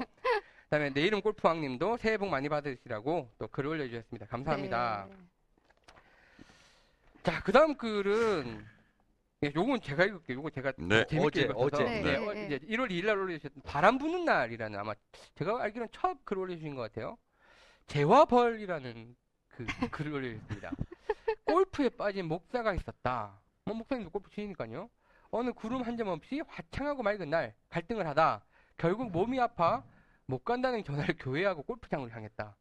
그다음에 0.65 0.91
내 0.91 1.01
이름 1.01 1.21
골프왕님도 1.21 1.97
새해 1.97 2.17
복 2.17 2.29
많이 2.29 2.47
받으시라고 2.47 3.31
또 3.39 3.47
글을 3.47 3.71
올려주셨습니다. 3.71 4.27
감사합니다. 4.27 5.07
네. 5.09 5.15
자, 7.23 7.41
그 7.43 7.51
다음 7.51 7.75
글은, 7.75 8.65
예, 9.43 9.53
요건 9.55 9.79
제가 9.79 10.03
읽을게요. 10.03 10.37
요거 10.39 10.49
제가 10.49 10.73
네. 10.77 11.05
재밌게 11.05 11.27
어제, 11.27 11.41
읽어서. 11.43 11.59
어제. 11.59 11.83
네, 11.83 12.01
네. 12.01 12.15
어, 12.17 12.33
네. 12.33 12.45
이제 12.47 12.59
1월 12.59 12.89
2일 12.91 13.05
날 13.05 13.17
올려주셨던 13.17 13.63
바람 13.63 13.97
부는 13.97 14.25
날이라는 14.25 14.77
아마 14.77 14.93
제가 15.35 15.61
알기로는 15.63 15.89
첫글 15.93 16.37
올려주신 16.39 16.75
것 16.75 16.81
같아요. 16.81 17.17
재화벌이라는 17.87 19.15
그 19.47 19.65
글을 19.91 20.13
올려주셨습니다. 20.13 20.71
골프에 21.45 21.87
빠진 21.89 22.25
목사가 22.27 22.73
있었다. 22.73 23.39
뭐 23.63 23.75
목사님도 23.75 24.09
골프 24.11 24.29
치니까요. 24.31 24.89
어느 25.31 25.51
구름 25.53 25.83
한 25.83 25.95
점 25.95 26.07
없이 26.09 26.41
화창하고 26.45 27.03
맑은 27.03 27.29
날 27.29 27.53
갈등을 27.69 28.07
하다 28.07 28.43
결국 28.77 29.11
몸이 29.11 29.39
아파 29.39 29.83
못 30.25 30.43
간다는 30.43 30.83
전화를 30.83 31.15
교회하고 31.17 31.63
골프장으로 31.63 32.09
향했다. 32.11 32.57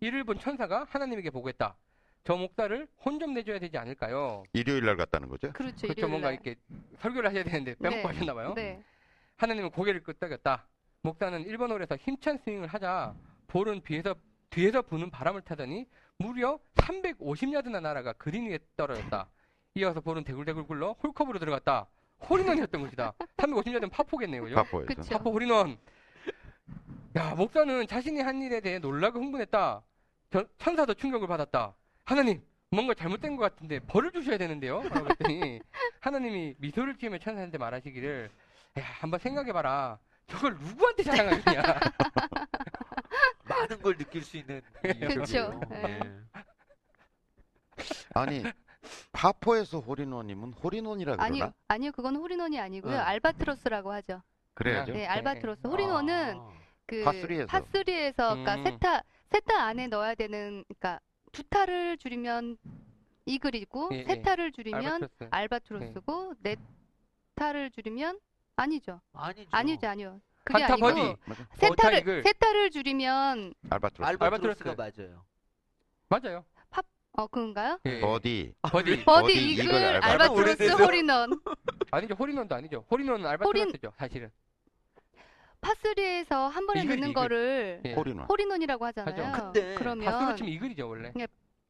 이를 0.00 0.24
본 0.24 0.38
천사가 0.40 0.86
하나님에게 0.90 1.30
보고했다. 1.30 1.76
저 2.24 2.36
목사를 2.36 2.88
혼 3.04 3.18
좀 3.20 3.34
내줘야 3.34 3.58
되지 3.58 3.76
않을까요? 3.78 4.44
일요일 4.54 4.84
날 4.86 4.96
갔다는 4.96 5.28
거죠? 5.28 5.52
그렇죠. 5.52 5.76
그렇죠. 5.82 5.86
일요일 5.92 6.08
뭔가 6.10 6.28
날. 6.28 6.34
이렇게 6.34 6.56
설교를 6.98 7.28
하셔야 7.28 7.44
되는데 7.44 7.74
빼먹고 7.74 7.96
네. 8.00 8.06
하셨나 8.06 8.34
봐요. 8.34 8.52
네. 8.56 8.82
하나님은 9.36 9.70
고개를 9.70 10.02
끄덕였다. 10.02 10.66
목사는 11.02 11.44
1번 11.44 11.70
홀에서 11.70 11.96
힘찬 11.96 12.38
스윙을 12.38 12.66
하자 12.68 13.14
볼은 13.48 13.82
뒤에서 13.82 14.14
뒤에서 14.48 14.80
부는 14.82 15.10
바람을 15.10 15.42
타더니 15.42 15.86
무려 16.18 16.58
350야드나 16.76 17.80
날아가 17.82 18.14
그린 18.14 18.46
위에 18.50 18.58
떨어졌다. 18.76 19.28
이어서 19.74 20.00
볼은 20.00 20.24
대굴대굴 20.24 20.66
굴러 20.66 20.92
홀컵으로 21.02 21.38
들어갔다. 21.38 21.86
홀인원이었던 22.28 22.80
것이다. 22.80 23.12
350야드는 23.36 23.90
파포겠네요. 23.90 24.42
그죠? 24.44 24.54
파포에서. 24.56 24.86
그쵸. 24.86 25.02
파포 25.18 25.30
홀인원. 25.32 25.76
야, 27.16 27.34
목사는 27.34 27.86
자신이 27.86 28.20
한 28.22 28.40
일에 28.40 28.60
대해 28.60 28.78
놀라고 28.78 29.18
흥분했다. 29.20 29.82
저- 30.30 30.46
천사도 30.58 30.94
충격을 30.94 31.28
받았다. 31.28 31.74
하나님, 32.04 32.42
뭔가 32.70 32.94
잘못된 32.94 33.36
것 33.36 33.42
같은데 33.42 33.78
벌을 33.80 34.12
주셔야 34.12 34.36
되는데요? 34.36 34.82
라고 34.82 35.08
했더니 35.10 35.60
하나님이 36.00 36.54
미소를 36.58 36.96
지으며 36.98 37.18
천사한테 37.18 37.58
말하시기를 37.58 38.30
야, 38.78 38.82
한번 39.00 39.20
생각해봐라. 39.20 39.98
저걸 40.26 40.54
누구한테 40.54 41.02
자랑하느냐. 41.02 41.62
많은 43.48 43.80
걸 43.82 43.96
느낄 43.96 44.22
수 44.22 44.36
있는. 44.36 44.60
네. 44.82 46.00
아니 48.14 48.42
파포에서 49.12 49.80
홀인원이라 49.80 51.16
아니, 51.18 51.38
그러나? 51.38 51.54
아니요. 51.68 51.92
그건 51.92 52.16
홀인원이 52.16 52.58
아니고요. 52.60 52.92
네. 52.92 52.98
알바트로스라고 52.98 53.92
하죠. 53.92 54.22
그래야죠. 54.54 54.92
네, 54.92 54.98
네. 55.00 55.06
알바트로스. 55.06 55.66
홀인원은 55.66 56.36
아. 56.38 56.48
그 56.86 57.02
파3에서. 57.04 57.48
파3에서 57.48 58.14
그러니까 58.16 58.54
음. 58.56 58.64
세타 58.64 59.02
세타 59.30 59.62
안에 59.62 59.86
넣어야 59.88 60.14
되는 60.14 60.64
그러니까 60.68 61.00
두 61.34 61.42
타를 61.44 61.98
줄이면 61.98 62.56
이글이고 63.26 63.90
예, 63.92 64.04
세 64.04 64.12
예. 64.12 64.22
타를 64.22 64.52
줄이면 64.52 64.84
알바트로스. 64.84 65.28
알바트로스고 65.30 66.34
네 66.40 66.56
타를 67.34 67.70
줄이면 67.72 68.20
아니죠. 68.56 69.00
아니죠. 69.12 69.48
아니죠, 69.50 69.86
아니요. 69.88 70.20
그게 70.44 70.62
한타 70.62 70.74
아니고 70.74 70.86
버디. 70.86 71.16
맞아. 71.26 71.46
세 71.56 71.68
버타 71.68 71.82
타를 71.82 71.98
이글. 71.98 72.22
세 72.22 72.32
타를 72.34 72.70
줄이면 72.70 73.54
알바트로스. 73.70 74.08
알바트로스가 74.08 74.70
알바트로스. 74.70 75.00
맞아요. 75.10 75.24
맞아요. 76.08 76.44
어 77.16 77.28
그건가요? 77.28 77.78
예, 77.86 77.90
예. 77.98 78.00
버디. 78.00 78.54
버디. 78.62 79.04
버디, 79.04 79.52
이글, 79.52 79.64
이글, 79.66 80.00
알바- 80.00 80.04
알바트로스, 80.04 80.40
오래돼서. 80.40 80.76
홀인원. 80.84 81.40
아니죠. 81.92 82.14
홀인원도 82.14 82.54
아니죠. 82.56 82.84
홀인원은 82.90 83.24
알바트로스죠. 83.24 83.92
사실은. 83.96 84.30
파3에서 85.64 86.48
한 86.50 86.66
번에 86.66 86.84
넣는 86.84 86.98
이글. 87.10 87.14
거를 87.14 87.80
예. 87.84 87.94
홀인원. 87.94 88.26
홀인원이라고 88.28 88.84
하잖아요. 88.86 89.24
하죠. 89.24 89.52
근데 89.52 89.74
그러면 89.74 90.04
파 90.12 90.17
three로 90.17 90.36
치면 90.36 90.52
이글이죠, 90.52 90.88
원래. 90.88 91.12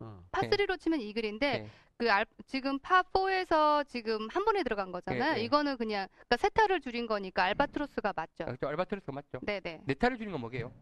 어. 0.00 0.22
파3로 0.32 0.78
치면 0.78 1.00
이글인데 1.00 1.58
네. 1.58 1.70
그 1.96 2.10
알, 2.10 2.26
지금 2.46 2.78
파4에서 2.80 3.86
지금 3.88 4.28
한 4.30 4.44
번에 4.44 4.62
들어간 4.64 4.90
거잖아요. 4.90 5.22
네, 5.24 5.34
네. 5.34 5.40
이거는 5.44 5.76
그냥 5.76 6.08
그러니까 6.12 6.36
세 6.38 6.48
타를 6.48 6.80
줄인 6.80 7.06
거니까 7.06 7.44
알바트로스가 7.44 8.12
맞죠. 8.16 8.44
아, 8.44 8.52
그죠. 8.52 8.66
알바트로스가 8.68 9.12
맞죠. 9.12 9.38
네네. 9.42 9.82
네타를 9.86 10.18
줄인 10.18 10.32
건 10.32 10.40
뭐게요? 10.40 10.72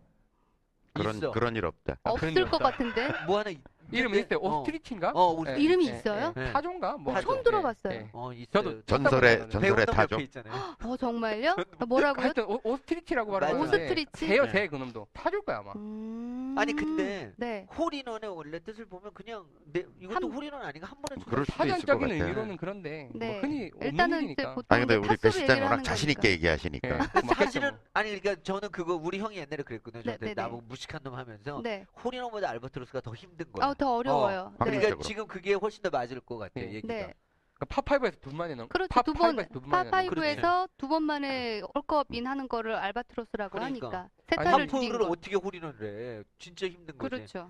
그런 0.95 1.17
있어. 1.17 1.31
그런 1.31 1.55
일 1.57 1.67
없다. 1.67 1.97
아, 2.05 2.11
없을 2.11 2.35
것. 2.51 2.59
같은데. 2.59 3.09
뭐 3.27 3.39
하나 3.39 3.51
있- 3.51 3.61
이름이 3.97 4.17
있는데? 4.19 4.35
있어요. 4.37 4.39
어. 4.49 4.61
ostrich인가? 4.61 5.11
어, 5.15 5.27
우리 5.33 5.51
예, 5.51 5.57
이름이 5.59 5.89
예, 5.89 5.93
있어요? 5.97 6.33
예. 6.37 6.41
네. 6.41 6.53
타조인가? 6.53 6.97
뭐 6.99 7.15
타조. 7.15 7.27
처음 7.27 7.39
예, 7.39 7.43
들어봤어요. 7.43 7.93
예. 7.95 8.09
어, 8.13 8.33
있어요. 8.33 8.47
저도 8.53 8.83
전설의. 8.87 9.51
전설의 9.51 9.87
타조. 9.87 10.15
옆에 10.15 10.25
있잖아요. 10.25 10.55
어 10.85 10.97
정말요? 10.97 11.57
뭐라고요? 11.87 12.25
하여튼 12.25 12.45
오, 12.45 12.61
ostrich라고 12.65 13.31
맞아요. 13.33 13.55
말하는데 13.55 13.85
ostrich? 13.85 14.27
새요 14.27 14.45
네. 14.47 14.51
새 14.53 14.67
그놈도 14.69 15.07
타줄 15.13 15.43
거야 15.43 15.59
아마. 15.59 15.73
음... 15.77 16.55
아니 16.59 16.73
근데 16.75 17.33
네. 17.37 17.67
홀인원의 17.77 18.31
원래 18.35 18.59
뜻을 18.61 18.85
보면 18.87 19.13
그냥 19.15 19.45
내, 19.73 19.85
이것도 20.01 20.15
한- 20.15 20.37
홀인원 20.37 20.63
아닌가 20.63 20.89
한 20.89 20.97
번에 21.03 21.23
그럴 21.29 21.45
쳐. 21.47 21.53
수도 21.53 21.65
있을 21.65 21.75
것 21.77 21.81
사전적인 21.81 22.09
같아요. 22.09 22.23
의미로는 22.25 22.57
그런데 22.57 23.09
네. 23.15 23.33
뭐 23.33 23.41
흔히 23.41 23.71
없는 23.75 23.87
일단은 23.91 24.17
이제 24.19 24.25
일이니까. 24.33 24.55
보통 24.55 24.65
아니 24.69 24.81
근데 24.87 24.95
이제 24.95 24.99
우리 24.99 25.09
파스로 25.09 25.21
배 25.23 25.31
실장 25.31 25.43
얘기를 25.57 25.63
워낙 25.65 25.73
하는 25.73 25.85
자신 25.85 26.11
있게 26.11 26.21
거니까. 26.21 26.33
얘기하시니까. 26.33 26.89
예. 26.89 26.93
맞겠죠, 26.99 27.35
사실은 27.35 27.71
뭐. 27.71 27.79
아니 27.95 28.21
그러니까 28.21 28.43
저는 28.43 28.71
그거 28.71 28.95
우리 28.95 29.19
형이 29.19 29.37
옛날에 29.37 29.63
그랬거든요. 29.63 30.03
저한테 30.03 30.27
네, 30.27 30.29
네, 30.31 30.35
네. 30.35 30.43
나보고 30.43 30.63
무식한 30.69 31.01
놈 31.03 31.15
하면서 31.15 31.61
네. 31.63 31.87
홀인원보다 32.05 32.51
알바트로스가 32.51 33.01
더 33.01 33.15
힘든 33.15 33.47
거야. 33.53 33.69
아, 33.69 33.75
더 33.83 33.97
어려워요. 33.97 34.41
어, 34.41 34.51
네. 34.51 34.57
확률적으로. 34.59 34.81
그러니까 34.81 35.03
지금 35.09 35.27
그게 35.27 35.55
훨씬 35.55 35.83
더 35.83 35.91
맞을 35.91 36.21
것 36.21 36.39
같아 36.39 36.53
네. 36.61 36.73
얘기가. 36.75 36.95
네. 36.95 37.15
그러니까 37.55 37.83
파5에서 37.83 38.21
두 38.21 38.31
번에 38.31 38.55
넣은 38.55 38.69
그렇죠. 38.69 38.89
파 38.89 39.03
두 39.03 39.13
번, 39.13 39.37
5에서 39.37 39.53
두 39.53 39.61
번에 39.61 39.91
넣은 39.91 40.09
파5에서 40.11 40.69
두 40.79 40.89
번 40.89 41.03
만에 41.03 41.61
홀컵인 41.75 42.27
하는 42.27 42.49
거를 42.49 42.75
알바트로스라고 42.77 43.59
그러니까. 43.59 43.87
하니까. 43.89 44.09
세 44.29 44.37
아니, 44.39 44.51
타를 44.51 44.69
줄인 44.69 44.89
파 44.91 44.94
four를 44.94 45.07
거. 45.07 45.13
어떻게 45.13 45.37
홀인원을 45.37 46.21
해? 46.21 46.25
진짜 46.39 46.67
힘든 46.67 46.97
거지. 46.99 47.11
그렇죠. 47.11 47.49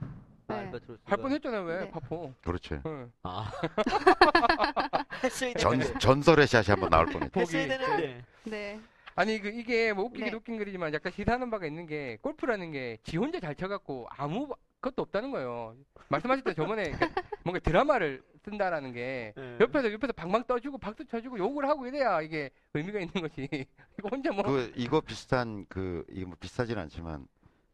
아, 0.49 0.57
네. 0.61 0.71
할 1.05 1.19
뻔했잖아요 1.19 1.63
왜 1.65 1.79
네. 1.81 1.91
파 1.91 2.03
four. 2.03 2.35
그렇죠. 2.43 2.83
응. 2.85 3.11
아. 3.23 3.51
전. 5.59 5.81
전설의 5.99 6.47
샷이 6.47 6.67
한번 6.69 6.91
나올 6.91 7.07
뻔했죠. 7.07 7.33
했어야 7.41 7.67
보기. 7.67 7.79
되는데. 7.79 8.25
네. 8.45 8.81
아니 9.15 9.39
그 9.41 9.49
이게 9.49 9.93
뭐 9.93 10.05
웃기긴 10.07 10.27
네. 10.31 10.35
웃긴 10.35 10.59
글이지만 10.59 10.93
약간 10.95 11.13
시사하는 11.13 11.51
바가 11.51 11.67
있는 11.67 11.87
게 11.87 12.17
골프라는 12.23 12.73
게 12.73 12.99
지 13.03 13.17
혼자 13.19 13.41
잘 13.41 13.55
쳐갖고 13.55 14.07
아무 14.11 14.49
것도 14.83 15.03
없다는 15.03 15.31
거예요. 15.31 15.75
말씀하실 16.09 16.45
때 16.45 16.55
저번에 16.55 16.91
그러니까 16.91 17.23
뭔가 17.45 17.59
드라마를 17.61 18.23
쓴다라는 18.45 18.93
게 18.93 19.33
네. 19.37 19.57
옆에서 19.61 19.93
옆에서 19.93 20.13
방방 20.13 20.45
떠주고 20.45 20.77
박수 20.79 21.07
쳐주고 21.07 21.39
욕을 21.39 21.67
하고 21.69 21.87
이래야 21.87 22.21
이게 22.21 22.51
의미가 22.75 22.99
있는 23.01 23.13
거지. 23.15 23.49
이거 23.99 24.09
혼자 24.11 24.31
뭐 24.33 24.43
그 24.43 24.73
이거 24.77 25.01
비슷한 25.01 25.65
그 25.69 26.05
이거 26.11 26.29
뭐 26.29 26.37
비슷하진 26.39 26.77
않지만 26.79 27.27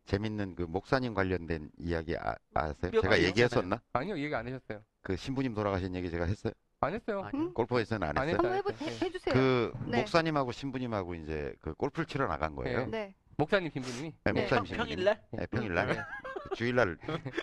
재밌는 0.04 0.54
그 0.54 0.62
목사님 0.62 1.14
관련된 1.14 1.70
이야기 1.78 2.16
아, 2.16 2.34
아세요? 2.54 2.90
몇 2.92 3.00
제가 3.00 3.08
가지 3.08 3.24
얘기했었나? 3.24 3.80
아니요 3.94 4.18
얘기 4.18 4.34
안 4.34 4.46
하셨어요. 4.46 4.82
그 5.02 5.16
신부님 5.16 5.54
돌아가신 5.54 5.94
얘기 5.94 6.10
제가 6.10 6.26
했어요. 6.26 6.52
안 6.80 6.94
했어요. 6.94 7.22
아니요. 7.32 7.52
골프에서는 7.54 8.06
안 8.06 8.16
안 8.18 8.28
했어요. 8.28 8.38
한번 8.38 8.54
해보, 8.54 8.70
네. 8.72 8.86
해, 8.86 9.06
해주세요. 9.06 9.34
그 9.34 9.72
네. 9.86 9.98
목사님하고 9.98 10.52
신부님하고 10.52 11.14
이제 11.16 11.52
그 11.60 11.74
골프를 11.74 12.06
치러 12.06 12.28
나간 12.28 12.54
거예요. 12.54 12.80
네. 12.86 12.86
네. 12.86 13.14
목사님 13.36 13.70
신부님이. 13.72 14.12
네, 14.24 14.32
네. 14.32 14.40
목사님 14.42 14.64
평, 14.64 14.66
신부님. 14.66 14.96
평일날? 14.96 15.22
네, 15.32 15.46
평일날. 15.46 16.06
네. 16.48 16.56
주일날 16.56 16.96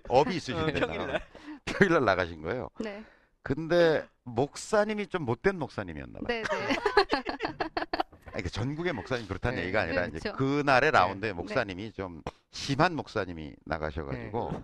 업이 0.10 0.36
있으신데 0.36 0.74
평일날. 0.74 1.22
평일날 1.66 2.06
나가신 2.06 2.42
거예요. 2.42 2.70
네. 2.80 3.04
근데 3.44 4.06
목사님이 4.24 5.08
좀 5.08 5.24
못된 5.24 5.58
목사님이었나 5.60 6.20
봐요. 6.20 6.28
네. 6.28 6.44
네. 6.44 6.76
아니, 8.34 8.44
그 8.44 8.50
전국의 8.50 8.94
목사님 8.94 9.28
그렇다는 9.28 9.58
네. 9.58 9.64
얘기가 9.64 9.82
아니라 9.82 10.02
네, 10.02 10.08
이제 10.10 10.20
그렇죠. 10.20 10.38
그날의 10.38 10.92
라운드에 10.92 11.32
목사님이 11.32 11.94
좀 11.94 12.22
심한 12.52 12.96
목사님이 12.96 13.54
나가셔가지고 13.66 14.64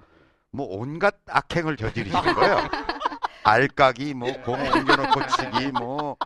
뭐 0.51 0.67
온갖 0.69 1.15
악행을 1.27 1.77
저지르시는 1.77 2.33
거예요. 2.35 2.57
알까기 3.43 4.13
뭐공 4.13 4.53
옮겨놓고 4.55 5.27
치기 5.27 5.71
뭐 5.71 6.17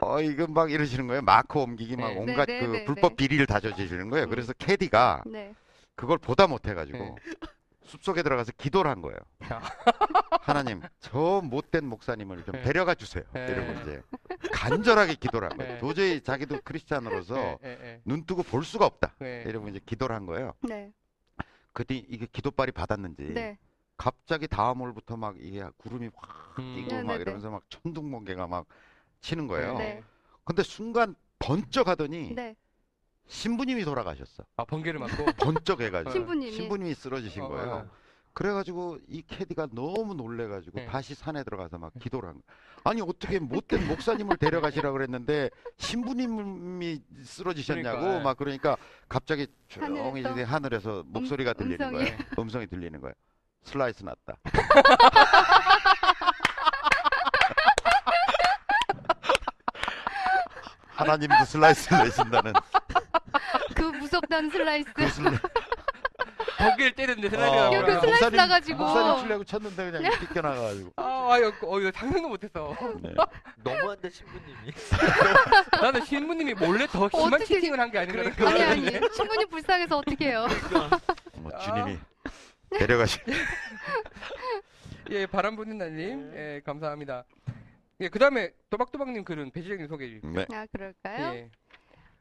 어, 0.00 0.20
이거 0.20 0.46
막 0.48 0.70
이러시는 0.72 1.06
거예요. 1.06 1.22
마크 1.22 1.58
옮기기 1.58 1.96
막 1.96 2.08
네. 2.08 2.16
온갖 2.18 2.46
네, 2.46 2.60
네, 2.60 2.66
그 2.66 2.72
네, 2.72 2.84
불법 2.84 3.10
네. 3.10 3.16
비리를 3.16 3.46
다 3.46 3.60
저지르는 3.60 4.10
거예요. 4.10 4.28
그래서 4.28 4.52
캐디가 4.54 5.24
네. 5.26 5.54
그걸 6.00 6.16
보다 6.16 6.46
못해가지고 6.46 6.98
네. 6.98 7.14
숲속에 7.84 8.22
들어가서 8.22 8.52
기도를 8.56 8.90
한 8.90 9.02
거예요. 9.02 9.18
야. 9.52 9.60
하나님, 10.40 10.80
저 10.98 11.42
못된 11.44 11.84
목사님을 11.86 12.44
좀 12.44 12.54
네. 12.54 12.62
데려가 12.62 12.94
주세요. 12.94 13.22
네. 13.34 13.48
이러고 13.48 13.72
이제 13.82 14.02
간절하게 14.52 15.16
기도를 15.16 15.50
한 15.50 15.58
거예요. 15.58 15.72
네. 15.74 15.78
도저히 15.78 16.22
자기도 16.22 16.58
크리스찬으로서. 16.64 17.58
눈 18.06 18.24
뜨고 18.24 18.42
볼 18.44 18.64
수가 18.64 18.86
없다. 18.86 19.14
네. 19.18 19.44
이러고 19.46 19.68
이제 19.68 19.78
기도를 19.84 20.16
한 20.16 20.24
거예요. 20.24 20.54
네. 20.62 20.90
그때 21.74 21.96
이게 21.96 22.26
기도빨이 22.32 22.72
받았는지 22.72 23.34
네. 23.34 23.58
갑자기 23.98 24.48
다음 24.48 24.80
월부터 24.80 25.18
막 25.18 25.36
이게 25.38 25.62
구름이 25.76 26.08
확 26.14 26.58
음. 26.58 26.74
끼고 26.76 26.96
네, 26.96 27.02
막. 27.02 27.20
이러면서 27.20 27.50
막 27.50 27.62
천둥번개가 27.68 28.46
막 28.46 28.64
치는 29.20 29.46
거예요. 29.48 29.76
네. 29.76 30.02
근데 30.44 30.62
순간 30.62 31.14
번쩍 31.38 31.88
하더니 31.88 32.34
네. 32.34 32.56
신부님이 33.30 33.84
돌아가셨어. 33.84 34.44
아 34.56 34.64
번개를 34.64 34.98
맞고. 35.00 35.24
번쩍 35.38 35.80
해가지고 35.80 36.10
신부님이. 36.10 36.52
신부님이 36.52 36.94
쓰러지신 36.94 37.42
어, 37.42 37.48
거예요. 37.48 37.70
어. 37.70 37.90
그래가지고 38.32 38.98
이 39.08 39.22
캐디가 39.22 39.68
너무 39.72 40.14
놀래가지고 40.14 40.78
네. 40.80 40.86
다시 40.86 41.14
산에 41.14 41.42
들어가서 41.44 41.78
막 41.78 41.92
기도를 42.00 42.28
한 42.28 42.34
거야. 42.34 42.42
아니 42.84 43.00
어떻게 43.02 43.38
못된 43.38 43.86
목사님을 43.88 44.36
데려가시라 44.36 44.90
그랬는데 44.92 45.50
신부님이 45.78 47.02
쓰러지셨냐고 47.24 47.98
그러니까, 47.98 48.18
네. 48.18 48.24
막 48.24 48.36
그러니까 48.36 48.76
갑자기 49.08 49.46
조용히 49.68 50.22
하늘에서 50.22 50.50
하늘에서 50.52 51.02
목소리가 51.06 51.52
들리는 51.54 51.86
음성이. 51.86 52.04
거예요. 52.10 52.18
음성이 52.38 52.66
들리는 52.66 53.00
거예요. 53.00 53.14
슬라이스 53.62 54.04
났다. 54.04 54.36
하나님도 60.90 61.44
슬라이스를 61.46 62.04
내신다는 62.04 62.52
그 63.74 63.82
무섭다는 63.82 64.50
슬라이스. 64.50 64.92
그 64.92 65.08
슬라... 65.08 65.30
번개를 66.58 66.92
때렸는데 66.92 67.28
어, 67.28 67.30
슬라이스가 67.30 67.74
야, 67.74 67.80
그. 67.84 68.00
슬라이스 68.00 68.06
목사님- 68.24 68.36
나가지고. 68.36 68.78
목사님 68.78 69.22
치려고 69.22 69.44
쳤는데 69.44 69.90
그냥 69.90 70.20
삐껴나가가지고. 70.20 70.92
아, 70.96 71.28
아유, 71.32 71.52
어, 71.62 71.80
이거 71.80 71.90
상상도 71.94 72.28
못했어. 72.28 72.76
네. 73.02 73.14
너무한데 73.64 74.10
신부님이. 74.10 74.72
나는 75.80 76.04
신부님이 76.04 76.54
몰래 76.54 76.86
더 76.86 77.08
심한 77.08 77.34
어떻게- 77.34 77.54
cheating을 77.54 77.80
한 77.80 77.90
게 77.90 77.98
아닌가. 77.98 78.22
그러니까. 78.30 78.48
아니 78.50 78.62
아니. 78.62 78.90
신부님 79.14 79.48
불쌍해서 79.48 79.98
어떻게 79.98 80.28
해요? 80.28 80.46
뭐 81.36 81.50
아. 81.54 81.58
주님이 81.58 81.98
데려가시. 82.78 83.18
예, 85.10 85.26
바람 85.26 85.56
부는 85.56 85.78
날님, 85.78 86.32
예, 86.36 86.60
감사합니다. 86.64 87.24
예, 88.00 88.08
그 88.08 88.18
다음에 88.18 88.50
또박또박님 88.70 89.24
글은 89.24 89.50
배지장님 89.50 89.88
소개해 89.88 90.20
주세요. 90.20 90.32
네. 90.32 90.46
아 90.54 90.66
그럴까요? 90.72 91.34
예, 91.34 91.50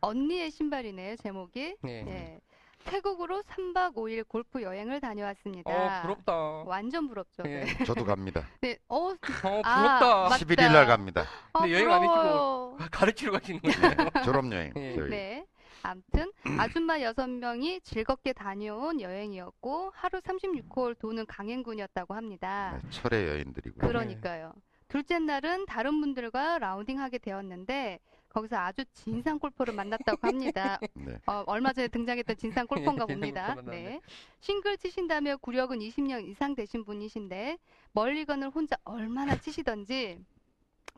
언니의 0.01 0.51
신발이네요 0.51 1.15
제목이. 1.17 1.75
예. 1.85 1.89
예. 1.89 2.39
태국으로 2.85 3.41
3박 3.43 3.93
5일 3.95 4.25
골프 4.27 4.61
여행을 4.61 5.01
다녀왔습니다. 5.01 5.69
어, 5.69 6.01
부럽다. 6.01 6.33
완전 6.65 7.07
부럽죠. 7.09 7.43
예. 7.45 7.65
네. 7.65 7.83
저도 7.85 8.05
갑니다. 8.05 8.47
네. 8.61 8.77
어, 8.87 9.09
어, 9.09 9.15
아, 9.63 9.99
부럽다. 9.99 10.29
맞- 10.29 10.39
11일 10.39 10.71
날 10.71 10.85
갑니다. 10.87 11.25
아, 11.53 11.59
근데 11.59 11.73
여행 11.73 11.91
안 11.91 11.99
부러워요. 12.01 12.77
가- 12.77 12.87
가르치러 12.89 13.33
가시는 13.33 13.59
거예요. 13.61 14.23
졸업 14.23 14.51
여행. 14.51 14.71
예. 14.77 14.95
저희. 14.95 15.09
네. 15.09 15.45
아무튼 15.81 16.31
아줌마 16.57 16.99
여섯 17.01 17.29
명이 17.29 17.81
즐겁게 17.81 18.33
다녀온 18.33 18.99
여행이었고 18.99 19.91
하루 19.93 20.19
36홀 20.19 20.97
도는 20.99 21.25
강행군이었다고 21.25 22.15
합니다. 22.15 22.79
네, 22.83 22.89
철의 22.89 23.27
여인들이고. 23.27 23.79
그러니까요. 23.79 24.53
둘째 24.89 25.19
날은 25.19 25.65
다른 25.67 26.01
분들과 26.01 26.59
라운딩하게 26.59 27.19
되었는데 27.19 27.99
거기서 28.29 28.55
아주 28.57 28.85
진상 28.93 29.39
골퍼를 29.39 29.73
만났다고 29.73 30.27
합니다. 30.27 30.79
네. 30.93 31.17
어, 31.25 31.43
얼마 31.47 31.73
전에 31.73 31.87
등장했던 31.87 32.37
진상 32.37 32.67
골퍼인가 32.67 33.05
진상 33.05 33.07
봅니다. 33.55 33.55
네. 33.65 33.99
싱글 34.39 34.77
치신다며 34.77 35.37
구력은 35.37 35.79
20년 35.79 36.27
이상 36.27 36.55
되신 36.55 36.85
분이신데 36.85 37.57
멀리건을 37.93 38.49
혼자 38.49 38.75
얼마나 38.83 39.35
치시던지 39.35 40.19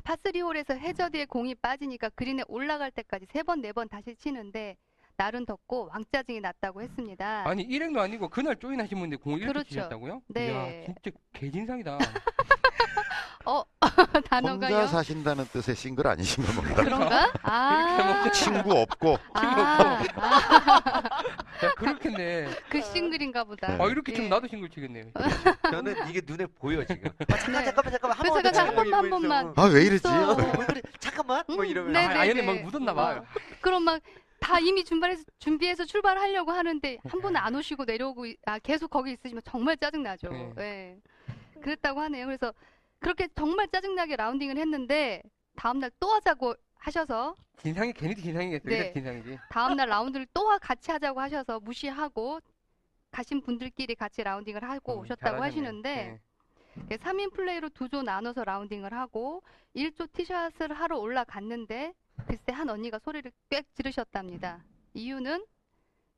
파3 0.04 0.42
홀에서 0.42 0.74
해저드에 0.74 1.26
공이 1.26 1.56
빠지니까 1.56 2.10
그린에 2.10 2.44
올라갈 2.48 2.92
때까지 2.92 3.26
세 3.32 3.44
번 3.44 3.62
네 3.62 3.72
번 3.72 3.88
다시 3.88 4.16
치는데 4.16 4.76
날은 5.18 5.46
덥고 5.46 5.90
왕짜증이 5.94 6.40
났다고 6.42 6.82
했습니다. 6.82 7.48
아니, 7.48 7.62
일행도 7.64 8.02
아니고 8.02 8.28
그날 8.30 8.56
조인하신 8.56 8.98
분인데 8.98 9.18
공을 9.18 9.40
이렇게 9.40 9.52
그렇죠. 9.54 9.70
치셨다고요? 9.70 10.22
네. 10.30 10.48
이야, 10.48 10.86
진짜 10.86 11.12
개진상이다. 11.34 11.98
어 13.46 13.64
혼자 13.82 14.22
단어가요? 14.22 14.88
사신다는 14.88 15.46
뜻의 15.46 15.76
싱글 15.76 16.08
아니신가 16.08 16.52
봅니다. 16.54 16.84
그런가? 16.84 17.32
아, 17.44 18.30
친구 18.34 18.72
없고 18.74 19.18
아, 19.34 20.04
아, 20.16 21.02
야, 21.66 21.72
그렇겠네. 21.78 22.50
그 22.70 22.82
싱글인가 22.82 23.44
보다. 23.44 23.68
네. 23.76 23.84
아, 23.84 23.88
이렇게 23.88 24.12
치면 24.14 24.26
예. 24.26 24.30
나도 24.30 24.48
싱글 24.48 24.70
치겠네. 24.70 25.12
저는 25.72 26.10
이게 26.10 26.22
눈에 26.26 26.46
보여 26.46 26.84
지금. 26.86 27.12
아, 27.32 27.38
잠깐 27.38 27.52
네. 27.54 27.66
잠깐만 27.66 27.92
잠깐만 27.92 28.18
한 28.18 28.24
그래서 28.24 28.34
번만 28.34 28.54
제가 28.54 28.68
한 28.68 28.76
번만, 28.76 28.94
한 29.04 29.10
번만. 29.10 29.54
아 29.58 29.64
왜 29.72 29.82
이러지? 29.84 29.96
있어. 30.08 30.36
왜 30.36 30.66
그래? 30.66 30.82
잠깐만 31.00 31.44
뭐 31.48 31.58
음, 31.60 31.66
이러면 31.66 31.94
네, 31.94 32.00
아, 32.06 32.08
네, 32.10 32.16
아연에 32.20 32.42
네. 32.42 32.46
막 32.46 32.62
묻었나 32.64 32.94
봐. 32.94 33.12
어. 33.18 33.26
그럼 33.62 33.84
막 33.84 34.02
다 34.44 34.58
이미 34.58 34.84
준비해서 34.84 35.22
준비해서 35.38 35.86
출발하려고 35.86 36.52
하는데 36.52 36.98
한 37.08 37.22
번은 37.22 37.40
안 37.40 37.54
오시고 37.56 37.86
내려오고 37.86 38.26
있- 38.26 38.40
아 38.48 38.58
계속 38.58 38.90
거기 38.90 39.12
있으시면 39.12 39.44
정말 39.46 39.78
짜증 39.78 40.02
나죠. 40.02 40.30
네. 40.32 40.52
예. 40.58 40.98
그랬다고 41.62 42.00
하네요. 42.02 42.26
그래서 42.26 42.52
그렇게 43.02 43.28
정말 43.36 43.68
짜증나게 43.68 44.16
라운딩을 44.16 44.58
했는데 44.58 45.22
다음 45.56 45.80
날 45.80 45.92
또 46.00 46.10
하자고 46.14 46.56
하셔서 46.76 47.36
진상이 47.58 47.94
괜히 47.94 48.16
진상이겠어. 48.16 48.70
네. 48.70 48.76
이래서 48.76 48.94
진상이지. 48.94 49.38
다음 49.50 49.76
날 49.76 49.90
라운드를 49.90 50.26
또 50.34 50.50
하- 50.50 50.58
같이 50.58 50.90
하자고 50.92 51.20
하셔서 51.20 51.60
무시하고 51.60 52.40
가신 53.12 53.42
분들끼리 53.42 53.94
같이 53.96 54.24
라운딩을 54.24 54.64
하고 54.64 54.94
음, 54.94 55.00
오셨다고 55.00 55.38
잘하셨네. 55.38 55.46
하시는데 55.46 56.20
예. 56.90 56.98
3인 56.98 57.34
플레이로 57.34 57.70
두 57.70 57.90
조 57.90 58.02
나눠서 58.02 58.46
라운딩을 58.46 58.94
하고 58.94 59.44
1조 59.76 60.12
티샷을 60.14 60.74
하러 60.74 60.98
올라갔는데 60.98 61.94
글쎄 62.28 62.52
한 62.54 62.70
언니가 62.70 62.98
소리를 63.00 63.30
꽥 63.50 63.66
지르셨답니다. 63.76 64.64
이유는 64.94 65.46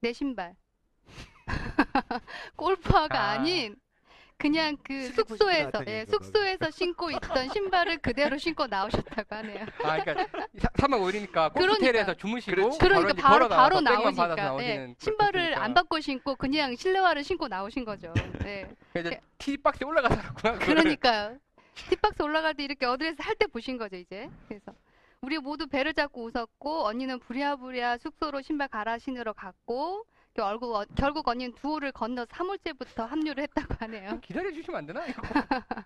내 0.01 0.13
신발. 0.13 0.55
골프화가 2.55 3.19
아. 3.19 3.31
아. 3.31 3.37
닌 3.39 3.75
그냥 4.43 4.75
그 4.83 5.07
숙소에서 5.13 5.71
예, 5.87 6.05
숙소에서 6.05 6.69
신고 6.69 7.09
있던 7.11 7.47
신발을 7.53 7.99
그대로 7.99 8.37
신고 8.37 8.67
나오셨다고 8.67 9.35
하네요. 9.37 9.65
아, 9.85 10.03
그러니까 10.03 10.25
3박 10.73 10.99
5일이니까 10.99 11.31
그러니까. 11.31 11.49
골프텔에서 11.53 12.13
주무시고 12.15 12.55
그렇지. 12.57 12.77
그러니까 12.77 13.13
바로 13.13 13.47
바로 13.47 13.79
나오니까 13.79 14.57
예, 14.61 14.93
신발을. 14.97 15.57
안 15.57 15.73
바꿔 15.73 16.01
신고 16.01 16.35
그냥 16.35 16.75
실내화를 16.75 17.23
신고 17.23 17.47
나오신 17.47 17.85
거죠. 17.85 18.13
예. 18.43 18.67
그래서 18.91 19.09
이제 19.11 19.21
티박스에 19.37 19.87
올라가서구나. 19.87 20.57
그러니까요. 20.59 21.37
티박스 21.75 22.21
올라갈 22.21 22.53
때 22.53 22.65
이렇게 22.65 22.85
어드레스 22.85 23.21
할 23.21 23.35
때 23.35 23.47
보신 23.47 23.77
거죠, 23.77 23.95
이제. 23.95 24.29
그래서 24.49 24.73
우리 25.21 25.37
모두 25.39 25.67
배를 25.67 25.93
잡고 25.93 26.25
웃었고 26.25 26.85
언니는 26.85 27.19
부랴부랴 27.19 27.97
숙소로 27.99 28.41
신발 28.41 28.67
갈아 28.67 28.97
신으러 28.97 29.31
갔고 29.31 30.03
결국 30.35 30.75
어- 30.75 30.85
결국 30.95 31.27
언니는 31.27 31.53
두 31.53 31.69
홀을 31.75 31.91
건너 31.91 32.25
3홀째부터 32.25 33.05
합류를 33.07 33.43
했다고 33.43 33.75
하네요. 33.79 34.19
기다려 34.21 34.51
주시면 34.51 34.79
안 34.79 34.85
되나? 34.87 35.05
이거, 35.05 35.21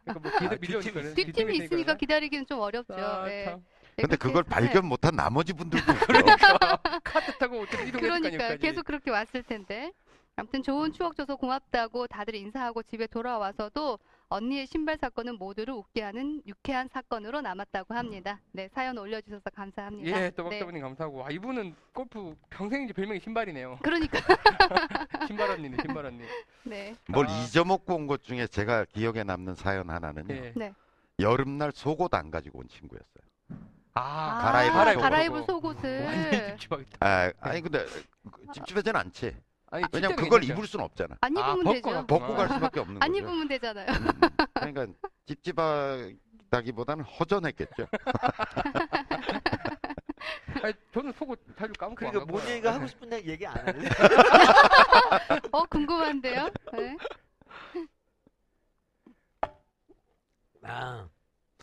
이거 0.08 0.20
뭐 0.22 0.32
기다 0.40 0.54
아, 0.54 0.58
밀려오니까 0.60 1.02
뒷팀이 1.16 1.58
있으니까 1.58 1.96
기다리기는 1.98 2.46
좀 2.46 2.60
어렵죠. 2.62 2.94
아, 2.96 3.30
예. 3.30 3.46
참. 3.46 3.64
예, 4.00 4.04
근데 4.04 4.16
그렇게 4.16 4.18
그걸 4.18 4.44
해서- 4.46 4.50
발견 4.50 4.86
못한 4.86 5.16
나머지 5.16 5.52
분들도 5.54 5.92
있고요. 5.92 6.06
그러니까 6.08 6.78
카트 7.04 7.38
타고 7.38 7.60
어떻게 7.62 7.78
네. 7.84 7.90
이동했을 7.90 8.20
그러니까 8.22 8.56
계속 8.56 8.86
그렇게 8.86 9.12
왔을 9.12 9.44
텐데. 9.44 9.92
아무튼 10.38 10.62
좋은 10.62 10.94
추억 10.94 11.16
줘서 11.18 11.36
고맙다고 11.36 12.06
다들 12.08 12.36
인사하고 12.36 12.84
집에 12.84 13.08
돌아와서도 13.08 13.98
언니의 14.30 14.68
신발 14.68 14.98
사건은 14.98 15.38
모두를 15.38 15.74
웃게 15.74 16.02
하는 16.02 16.42
유쾌한 16.46 16.90
사건으로 16.90 17.40
남았다고 17.42 17.94
합니다. 17.94 18.42
네, 18.52 18.68
사연 18.74 18.98
올려주셔서 18.98 19.50
감사합니다. 19.52 20.10
예, 20.10 20.22
네. 20.24 20.30
또박또박님 20.32 20.82
감사하고. 20.82 21.26
아, 21.26 21.30
이분은 21.32 21.74
골프 21.94 22.36
평생 22.50 22.84
이제 22.84 22.92
별명이 22.94 23.22
신발이네요. 23.22 23.80
그러니까 23.82 24.20
신발 25.28 25.52
언니네, 25.52 25.78
신발 25.82 26.06
언니. 26.08 26.24
네. 26.64 26.94
뭘 27.08 27.26
아. 27.28 27.32
잊어먹고 27.32 27.96
온 27.96 28.08
것 28.08 28.24
중에 28.24 28.48
제가 28.48 28.86
기억에 28.86 29.24
남는 29.24 29.56
사연 29.56 29.90
하나는요. 29.90 30.34
예. 30.36 30.54
네. 30.56 30.74
여름날 31.20 31.72
속옷 31.74 32.14
안 32.14 32.30
가지고 32.30 32.60
온 32.60 32.68
친구였어요. 32.68 33.08
아, 33.94 34.40
갈아입은 34.42 34.74
갈아입은, 34.74 35.02
갈아입은 35.02 35.44
속옷을. 35.46 36.04
완전 36.06 36.32
찝찝하겠다. 36.58 36.98
아, 37.00 37.32
아니 37.40 37.62
근데 37.62 37.86
찝찝하진 38.54 38.96
않지. 38.96 39.36
아니, 39.70 39.84
왜냐면 39.92 40.16
진짜 40.18 40.24
그걸. 40.30 40.44
입을 40.44 40.66
수는 40.68 40.86
없잖아. 40.86 41.16
안 41.22 41.38
아, 41.38 41.52
입으면 41.52 41.64
벗고 41.64 41.74
되죠. 41.74 41.90
가- 41.92 42.06
벗고 42.06 42.36
갈 42.36 42.52
아. 42.52 42.56
수밖에 42.56 42.80
없는 42.80 43.04
안 43.04 43.12
거죠. 43.12 43.24
입으면 43.24 43.48
되잖아요. 43.50 43.88
음, 43.92 44.08
그러니까 44.54 44.88
찝찝하다기보다는 45.26 47.04
허전했겠죠. 47.04 47.88
아니, 50.64 50.74
저는 50.94 51.12
속옷 51.14 51.40
자주 51.58 51.74
까먹고 51.74 51.96
그러니까 51.96 52.22
안 52.22 52.28
가고요. 52.28 52.44
모니가 52.50 52.74
하고 52.76 52.88
싶은 52.88 53.12
얘기 53.14 53.46
안 53.46 53.56
할래? 53.58 53.88
어, 55.52 55.64
궁금한데요? 55.66 56.50
네. 56.74 56.98
아, 60.64 61.08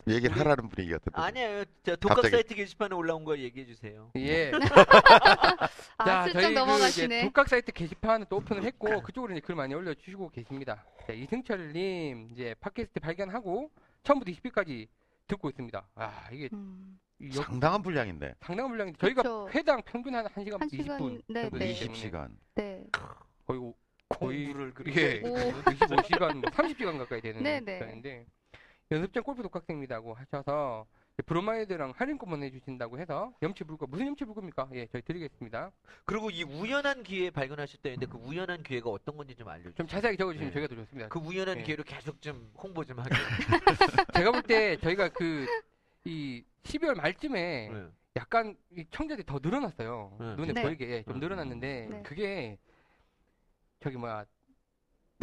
얘기를 0.07 0.37
하라는 0.39 0.69
분위기였던데. 0.69 1.19
아니에요. 1.19 1.63
저 1.83 1.95
독학 1.95 2.15
갑자기. 2.17 2.35
사이트 2.35 2.55
게시판에 2.55 2.93
올라온 2.95 3.23
거 3.23 3.37
얘기해 3.37 3.65
주세요. 3.65 4.11
예. 4.17 4.51
아, 5.97 6.05
자, 6.05 6.23
슬쩍 6.25 6.41
저희 6.41 6.53
그 6.53 6.59
넘어가시네. 6.59 7.21
독각 7.23 7.49
사이트 7.49 7.71
게시판을 7.71 8.27
또 8.29 8.37
오픈을 8.37 8.63
했고 8.63 9.01
그쪽으로 9.01 9.33
이제 9.33 9.41
글 9.41 9.55
많이 9.55 9.73
올려주시고 9.73 10.29
계십니다. 10.29 10.85
자, 11.07 11.13
이승철님 11.13 12.29
이제 12.31 12.55
팟캐스트 12.59 12.99
발견하고 12.99 13.71
처음부터 14.03 14.31
20일까지 14.31 14.87
듣고 15.27 15.49
있습니다. 15.49 15.87
아 15.95 16.29
이게 16.31 16.49
음, 16.53 16.99
이 17.19 17.29
역- 17.35 17.45
상당한 17.45 17.81
분량인데. 17.81 18.35
상당한 18.41 18.69
분량인데 18.71 18.99
저희가 18.99 19.23
그쵸. 19.23 19.49
회당 19.55 19.81
평균 19.83 20.13
한 20.15 20.25
1시간 20.25 20.59
한 20.59 20.69
시간, 20.69 20.99
20분 20.99 21.21
네, 21.27 21.41
정도 21.43 21.57
네. 21.57 21.65
되기 21.67 21.79
때문에 21.79 21.99
20시간. 22.11 22.29
네. 22.55 22.83
거의 23.47 23.59
오- 23.59 23.75
거의 24.07 24.45
공부를 24.45 24.67
예, 24.67 24.71
그렇게 24.73 25.21
오. 25.25 25.35
25시간, 25.35 26.33
뭐 26.35 26.41
30시간 26.51 26.97
가까이 26.99 27.21
되는 27.21 27.41
네, 27.41 27.59
네. 27.59 27.79
시간인데 27.79 28.25
연습장 28.91 29.23
골프 29.23 29.41
독학생입니다고 29.41 30.13
하셔서 30.13 30.85
브로마이드랑 31.25 31.93
할인권만 31.95 32.43
해주신다고 32.43 32.99
해서 32.99 33.33
염치불가 33.41 33.87
무슨 33.87 34.07
염치불가입니까? 34.07 34.69
예, 34.73 34.85
저희 34.87 35.01
드리겠습니다. 35.01 35.71
그리고 36.03 36.29
이 36.29 36.43
우연한 36.43 37.03
기회 37.03 37.29
발견하셨다는데 37.29 38.05
그 38.07 38.17
우연한 38.17 38.63
기회가 38.63 38.89
어떤 38.89 39.15
건지 39.15 39.33
좀 39.35 39.47
알려주세요. 39.47 39.75
좀 39.75 39.87
자세하게 39.87 40.17
적어주시면 40.17 40.49
네. 40.49 40.53
저희가 40.53 40.67
더 40.67 40.75
좋습니다. 40.81 41.07
그 41.07 41.19
우연한 41.19 41.57
네. 41.59 41.63
기회로 41.63 41.83
계속 41.83 42.21
좀 42.21 42.51
홍보 42.57 42.83
좀 42.83 42.99
하게. 42.99 43.09
제가 44.13 44.31
볼 44.31 44.41
때 44.43 44.77
저희가 44.77 45.09
그 45.09 45.45
이 46.07 46.43
12월 46.63 46.95
말쯤에 46.95 47.69
네. 47.73 47.87
약간 48.17 48.55
이 48.71 48.85
청자들이 48.91 49.25
더 49.25 49.39
늘어났어요. 49.41 50.15
네. 50.19 50.35
눈에 50.35 50.53
네. 50.53 50.61
보이게 50.61 50.89
예, 50.89 51.03
좀 51.03 51.15
음. 51.15 51.19
늘어났는데 51.19 51.87
네. 51.89 52.03
그게 52.03 52.57
저기 53.79 53.97
뭐야 53.97 54.23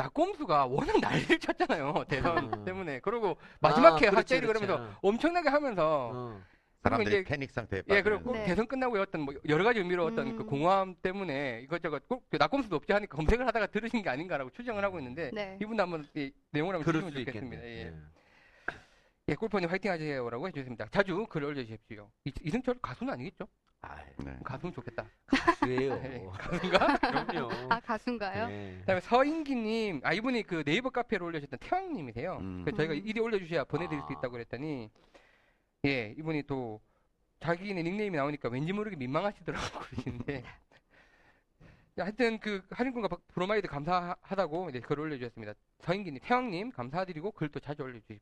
낙곰수가 0.02 0.66
워낙 0.66 1.00
난리를 1.00 1.38
쳤잖아요 1.38 2.04
대선 2.08 2.52
음. 2.52 2.64
때문에 2.64 3.00
그리고 3.00 3.36
마지막에 3.60 4.06
아, 4.08 4.10
그렇죠, 4.10 4.16
핫제리 4.18 4.46
그렇죠. 4.46 4.66
그러면서 4.66 4.98
엄청나게 5.02 5.48
하면서 5.48 6.10
어. 6.12 6.40
사람들이 6.82 7.20
이제- 7.20 7.24
패닉 7.24 7.52
상태에 7.52 7.82
예. 7.90 8.02
그리고 8.02 8.32
네. 8.32 8.44
대선 8.44 8.66
끝나고 8.66 8.98
어떤 9.00 9.20
뭐 9.20 9.34
여러 9.48 9.62
가지 9.62 9.78
의미로 9.78 10.04
어떤 10.04 10.34
그 10.36 10.42
음. 10.42 10.46
공허함 10.48 10.96
때문에 11.00 11.60
이것저것 11.62 12.08
꼭그 12.08 12.36
낙곰수도 12.36 12.74
없지 12.76 12.92
하니까 12.92 13.16
검색을 13.16 13.46
하다가 13.46 13.68
들으신 13.68 14.02
게 14.02 14.10
아닌가라고 14.10 14.50
추정을 14.50 14.82
하고 14.84 14.98
있는데 14.98 15.30
네. 15.32 15.56
이분도 15.62 15.80
한번 15.80 16.04
이 16.14 16.32
내용을 16.50 16.74
한번 16.74 16.92
수도 16.92 17.08
좋겠습니다. 17.08 17.30
있겠네. 17.30 17.62
예. 17.64 17.86
예. 17.86 17.94
예, 19.28 19.34
골퍼님 19.36 19.70
화이팅 19.70 19.92
하세요라고 19.92 20.48
해주셨습니다. 20.48 20.86
자주 20.90 21.24
글 21.30 21.44
올려주십시오. 21.44 22.10
이, 22.24 22.32
이승철 22.42 22.74
가수는 22.82 23.12
아니겠죠? 23.12 23.46
아이, 23.82 24.04
네. 24.24 24.36
가수면 24.44 24.72
좋겠다. 24.74 25.04
그래요. 25.60 25.96
네. 26.02 26.24
가수인가? 26.38 26.98
그럼요. 26.98 27.50
아, 27.68 27.80
가수인가요? 27.80 28.46
네. 28.48 28.76
그다음에 28.80 29.00
서인기님, 29.00 30.00
아 30.04 30.12
이분이 30.12 30.44
그 30.44 30.62
네이버 30.64 30.90
카페로 30.90 31.26
올려주셨던 31.26 31.58
태왕님이세요. 31.60 32.36
음. 32.38 32.62
그래서 32.64 32.76
저희가 32.76 32.94
음. 32.94 33.02
이리 33.04 33.18
올려주셔야 33.20 33.64
보내드릴 33.64 34.00
수 34.02 34.06
아. 34.08 34.12
있다고 34.12 34.30
그랬더니 34.32 34.88
예, 35.84 36.14
이분이 36.16 36.44
또 36.44 36.80
자기네 37.40 37.82
닉네임이 37.82 38.16
나오니까 38.16 38.48
왠지 38.50 38.72
모르게 38.72 38.94
민망하시더라고 38.96 39.78
그러시는데. 39.80 40.44
야, 41.98 42.04
하여튼 42.04 42.38
그 42.38 42.62
할인권과 42.70 43.08
박- 43.08 43.26
브로마이드 43.34 43.66
감사하다고 43.66 44.70
이제 44.70 44.80
글 44.80 45.00
올려주셨습니다. 45.00 45.54
서인기님, 45.80 46.20
태왕님 46.22 46.70
감사드리고 46.70 47.32
글도 47.32 47.58
자주 47.60 47.82
올려주십시오. 47.82 48.18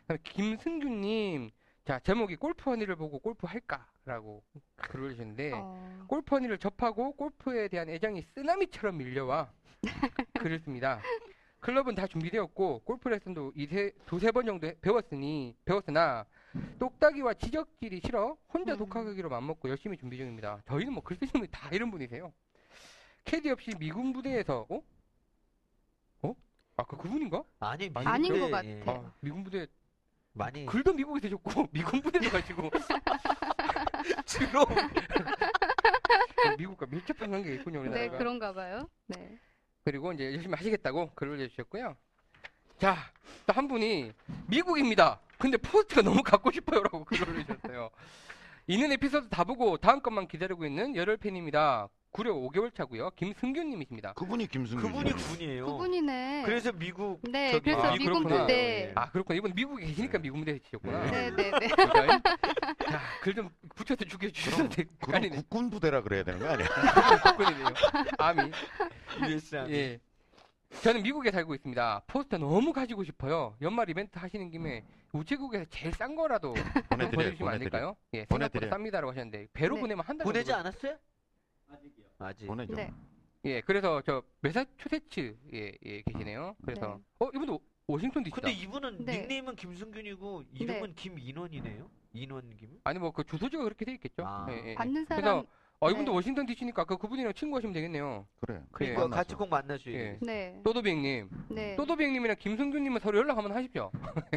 그다음에 0.00 0.18
김승규님, 0.24 1.50
자 1.84 1.98
제목이 1.98 2.36
골프 2.36 2.70
언니를 2.70 2.94
보고 2.94 3.18
골프 3.18 3.46
할까라고 3.46 4.42
글 4.76 5.00
올려주셨는데 5.00 5.52
어, 5.52 6.04
골프 6.08 6.36
언니를 6.36 6.58
접하고 6.58 7.12
골프에 7.16 7.66
대한 7.68 7.88
애정이 7.88 8.22
쓰나미처럼 8.34 8.98
밀려와 8.98 9.50
글을 10.40 10.60
씁니다. 10.60 11.00
클럽은 11.58 11.94
다 11.94 12.06
준비되었고 12.06 12.80
골프 12.84 13.08
레슨도 13.08 13.52
이세 13.56 13.92
두세 14.06 14.30
번 14.30 14.46
정도 14.46 14.66
해- 14.68 14.74
배웠으니 14.80 15.56
배웠으나 15.64 16.24
똑딱이와 16.78 17.34
지적질이 17.34 18.00
싫어 18.04 18.36
혼자 18.52 18.74
음. 18.74 18.78
독학하기로 18.78 19.28
맘먹고 19.28 19.68
열심히 19.68 19.96
준비 19.96 20.16
중입니다. 20.16 20.60
저희는 20.66 20.92
뭐 20.92 21.02
글 21.02 21.16
쓰시는 21.16 21.32
분이 21.40 21.48
다 21.50 21.68
이런 21.72 21.90
분이세요. 21.90 22.32
캐디 23.24 23.50
없이 23.50 23.72
미군 23.78 24.12
부대에서 24.12 24.66
어? 24.68 24.80
어? 26.22 26.34
아 26.76 26.84
그 26.84 26.96
그분인가? 26.96 27.42
아니, 27.60 27.90
아닌 27.94 28.38
것 28.40 28.50
같아. 28.50 28.66
예. 28.68 28.82
아 28.86 29.12
미군 29.20 29.42
부대 29.44 29.66
많이 30.34 30.66
글도 30.66 30.92
미국에 30.94 31.20
되셨고 31.20 31.68
미군 31.72 32.00
부대도 32.00 32.30
가시고 32.30 32.70
주로 34.26 34.66
미국과 36.58 36.86
밀접한 36.86 37.30
관계가 37.30 37.54
있군요 37.56 37.82
네, 37.82 37.88
우리나라가. 37.88 38.18
그런가 38.18 38.52
봐요. 38.52 38.88
네. 39.06 39.38
그리고 39.84 40.12
이제 40.12 40.32
열심히 40.32 40.54
하시겠다고 40.54 41.10
글을 41.14 41.34
올려주셨고요. 41.34 41.96
자, 42.78 42.96
또 43.46 43.52
한 43.52 43.68
분이 43.68 44.12
미국입니다. 44.48 45.20
근데 45.38 45.56
포스트가 45.56 46.02
너무 46.02 46.22
갖고 46.22 46.50
싶어요라고 46.50 47.04
글을 47.04 47.28
올려주셨어요. 47.28 47.90
있는 48.68 48.92
에피소드 48.92 49.28
다 49.28 49.44
보고 49.44 49.76
다음 49.76 50.00
것만 50.00 50.28
기다리고 50.28 50.64
있는 50.64 50.94
열혈 50.94 51.16
팬입니다. 51.18 51.88
구려 52.12 52.34
5개월 52.34 52.74
차고요. 52.74 53.10
김승균님이십니다. 53.16 54.12
그분이 54.12 54.46
김승규. 54.48 54.82
그분이 54.86 55.12
군이에요. 55.12 55.64
그분이네. 55.66 56.42
그래서 56.44 56.70
미국 56.70 57.20
네, 57.22 57.52
저기 57.52 57.70
그래서 57.70 57.82
아, 57.88 57.92
미군 57.96 58.12
그렇구나. 58.24 58.40
부대. 58.42 58.92
아 58.94 59.10
그렇구나. 59.10 59.36
이분 59.38 59.52
미국에 59.54 59.86
계시니까 59.86 60.18
미국 60.18 60.38
무대에 60.38 60.58
계셨구나. 60.58 61.10
네, 61.10 61.30
네, 61.30 61.50
네. 61.58 61.68
자, 61.68 63.00
글좀 63.22 63.48
붙여서 63.74 64.04
죽여주셔도 64.04 64.68
될 64.68 64.86
그럼 65.00 65.14
아니네. 65.16 65.36
국군 65.36 65.70
부대라 65.70 66.02
그래야 66.02 66.22
되는 66.22 66.38
거 66.38 66.48
아니야? 66.50 66.66
국군이네요. 67.24 67.66
아미. 68.18 68.40
아미. 69.18 69.72
예. 69.72 69.98
저는 70.82 71.02
미국에 71.02 71.30
살고 71.30 71.54
있습니다. 71.54 72.02
포스터 72.06 72.36
너무 72.36 72.74
가지고 72.74 73.04
싶어요. 73.04 73.56
연말 73.62 73.88
이벤트 73.88 74.18
하시는 74.18 74.50
김에 74.50 74.84
우체국에서 75.12 75.64
제일 75.70 75.92
싼 75.94 76.14
거라도 76.14 76.54
좀 76.54 76.64
보내드려요. 76.90 77.10
보내주시면 77.10 77.52
안 77.52 77.58
보내드려. 77.58 77.70
될까요? 77.70 77.96
예, 78.14 78.18
생각보다 78.28 78.48
보내드려요. 78.48 78.70
쌉니다라고 78.70 79.10
하셨는데 79.10 79.46
배로 79.54 79.74
네. 79.76 79.80
보내면 79.80 80.04
한 80.06 80.18
달. 80.18 80.24
보내지 80.26 80.46
정도 80.50 80.60
않았어요? 80.60 80.96
아직이요. 81.72 82.06
아직. 82.18 82.46
보내죠. 82.46 82.74
네. 82.74 82.92
예, 83.44 83.60
그래서 83.62 84.00
저 84.06 84.22
메사추세츠 84.40 85.36
예, 85.54 85.72
예 85.84 86.02
계시네요. 86.02 86.54
그래서 86.64 87.00
어 87.18 87.28
이분도 87.34 87.60
워싱턴 87.88 88.22
디시다. 88.22 88.40
근데 88.40 88.52
이분은 88.56 89.04
네. 89.04 89.18
닉네임은 89.18 89.56
김승균이고 89.56 90.44
이름은 90.54 90.94
김인원이네요. 90.94 91.90
인원 92.14 92.56
김? 92.56 92.78
아니 92.84 92.98
뭐 92.98 93.10
그 93.10 93.24
주소지가 93.24 93.64
그렇게 93.64 93.84
돼 93.84 93.92
있겠죠. 93.94 94.22
아. 94.26 94.46
예, 94.50 94.70
예. 94.70 94.74
받는 94.74 95.04
사람. 95.06 95.22
그래서 95.22 95.46
어 95.80 95.90
이분도 95.90 96.12
네. 96.12 96.14
워싱턴 96.14 96.46
디시니까 96.46 96.84
그 96.84 96.96
그분이랑 96.96 97.32
친구하시면 97.34 97.72
되겠네요. 97.72 98.24
그래. 98.40 98.60
그러니까 98.70 99.00
만나서. 99.00 99.16
같이 99.16 99.34
꼭 99.34 99.48
만나셔야 99.48 99.94
예. 99.94 99.98
돼. 99.98 100.18
네. 100.20 100.60
또도백님, 100.62 101.28
네. 101.48 101.74
또도백님이랑 101.74 102.36
김승준님은 102.38 103.00
서로 103.00 103.18
연락 103.18 103.36
한번 103.38 103.56
하십시오. 103.56 103.90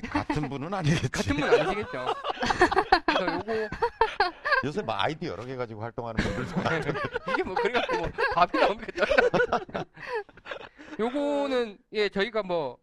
같은 0.09 0.49
분은 0.49 0.73
아니겠지. 0.73 1.11
같은 1.11 1.35
분 1.35 1.43
아니시겠죠? 1.47 2.05
그래서 3.05 3.33
요거 3.35 3.69
요새 4.65 4.81
뭐 4.81 4.95
아이디 4.97 5.27
여러 5.27 5.45
개 5.45 5.55
가지고 5.55 5.81
활동하는 5.81 6.23
분들도 6.23 6.55
많은데. 6.61 6.91
이게 7.31 7.43
뭐 7.43 7.55
그래갖고 7.55 7.97
뭐 7.97 8.09
밥이 8.33 8.59
나오겠죠. 8.59 9.03
요거는 10.99 11.77
예 11.93 12.09
저희가 12.09 12.43
뭐 12.43 12.77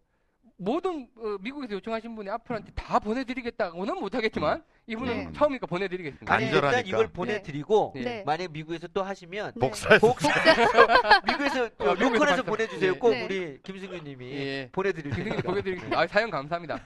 모든 0.58 1.08
어, 1.16 1.36
미국에서 1.40 1.72
요청하신 1.74 2.14
분이 2.14 2.30
앞으로한테 2.30 2.70
다 2.74 2.98
보내드리겠다고는 3.00 3.96
못하겠지만 3.98 4.62
이분은 4.86 5.16
네. 5.26 5.32
처음이니까 5.34 5.66
보내드리겠습니다. 5.66 6.32
아니 6.32 6.44
간절하니까. 6.46 6.78
일단 6.78 6.86
이걸 6.88 7.08
보내드리고 7.12 7.92
네. 7.96 8.02
네. 8.02 8.22
만약 8.24 8.52
미국에서 8.52 8.86
또 8.88 9.02
하시면 9.02 9.52
네. 9.56 9.60
복사해서 9.60 10.06
복사 10.06 10.28
미국에서 11.26 11.64
어, 11.78 11.94
로컬에서 11.94 12.18
발사- 12.18 12.42
보내주세요. 12.42 12.92
예. 12.94 12.98
꼭 12.98 13.10
네. 13.10 13.24
우리 13.24 13.58
김승규님이 13.62 14.32
예. 14.32 14.68
보내드릴 14.70 15.10
테니까. 15.12 15.42
보내드리겠습니다. 15.42 15.98
아, 16.00 16.06
사연 16.06 16.30
감사합니다. 16.30 16.78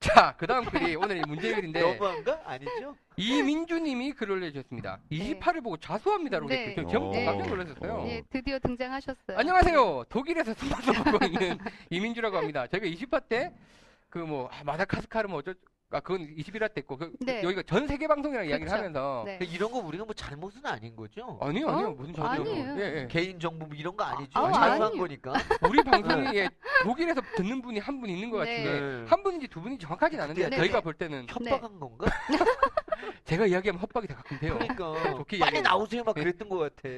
자, 0.00 0.34
그 0.38 0.46
다음 0.46 0.64
글이 0.64 0.94
오늘 0.96 1.18
이 1.18 1.22
문제 1.26 1.52
글인데 1.54 1.80
너무한가? 1.80 2.40
아니죠? 2.44 2.94
이민주님이 3.16 4.12
글을 4.12 4.36
올려주셨습니다. 4.36 5.00
28을 5.10 5.62
보고 5.62 5.76
자수합니다라고 5.76 6.48
네. 6.48 6.74
저 6.76 6.86
제목 6.86 7.10
네. 7.12 7.24
깜짝 7.24 7.48
놀랐었어요. 7.48 7.92
어. 7.92 8.06
예, 8.06 8.22
드디어 8.30 8.58
등장하셨어요. 8.60 9.36
안녕하세요. 9.36 10.04
독일에서 10.08 10.54
숨어서 10.54 10.92
보고 11.02 11.24
있는 11.24 11.58
이민주라고 11.90 12.36
합니다. 12.36 12.66
저희가 12.68 12.86
20화 12.86 13.28
때그 13.28 14.18
뭐 14.18 14.48
마다카스카르 14.64 15.26
뭐 15.28 15.38
어쩌 15.38 15.52
아 15.90 16.00
그건 16.00 16.26
21화 16.36 16.72
때 16.74 16.82
있고 16.82 16.98
그, 16.98 17.10
네. 17.20 17.42
여기가 17.42 17.62
전 17.62 17.86
세계 17.86 18.06
방송이라는 18.06 18.50
이야기를. 18.50 18.70
하면서 18.70 19.22
네. 19.24 19.38
근데 19.38 19.50
이런 19.54 19.72
거 19.72 19.78
우리가 19.78 20.04
뭐 20.04 20.12
잘못은 20.12 20.64
아닌 20.66 20.94
거죠? 20.94 21.38
아니요 21.40 21.66
아니요 21.70 21.86
어? 21.88 21.90
무슨 21.92 22.12
전혀 22.14 22.28
아니에요. 22.42 22.76
예, 22.78 23.02
예. 23.02 23.08
개인 23.10 23.40
정보 23.40 23.64
뭐 23.64 23.74
이런 23.74 23.96
거 23.96 24.04
아니죠? 24.04 24.30
아, 24.38 24.52
자유한 24.52 24.82
아니에요. 24.82 25.00
거니까. 25.02 25.32
우리 25.66 25.82
방송이 25.82 26.36
예, 26.36 26.50
독일에서 26.84 27.22
듣는 27.36 27.62
분이 27.62 27.78
한 27.80 27.98
분 27.98 28.10
있는 28.10 28.30
것 28.30 28.44
네. 28.44 28.62
같은데 28.64 28.80
네. 28.80 29.04
한 29.08 29.22
분인지 29.24 29.48
두 29.48 29.60
분인지 29.62 29.84
정확하진 29.86 30.20
않은데 30.20 30.50
네, 30.50 30.56
저희가 30.58 30.78
네. 30.78 30.84
볼 30.84 30.92
때는 30.94 31.26
협박한 31.28 31.80
건가? 31.80 32.06
제가 33.24 33.46
이야기하면 33.46 33.80
헛박이 33.80 34.06
다 34.06 34.14
가끔 34.16 34.38
돼요. 34.38 34.54
그러니까 34.58 35.16
좋게 35.16 35.38
빨리 35.38 35.48
얘기해. 35.56 35.62
나오세요 35.62 36.04
막 36.04 36.14
네. 36.14 36.20
그랬던 36.22 36.48
것 36.50 36.58
같아. 36.58 36.88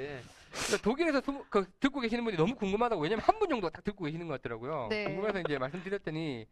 그러니까 0.50 0.76
독일에서 0.82 1.20
수- 1.20 1.44
그 1.48 1.64
듣고 1.80 2.00
계시는 2.00 2.24
분이 2.24 2.36
너무 2.36 2.54
궁금하다고 2.54 3.00
왜냐면 3.02 3.22
한 3.24 3.38
분 3.40 3.48
정도 3.48 3.70
딱 3.70 3.82
듣고 3.84 4.04
계시는 4.04 4.26
것 4.28 4.34
같더라고요. 4.34 4.88
네. 4.90 5.04
궁금해서 5.04 5.40
이제 5.40 5.56
말씀드렸더니 5.58 6.46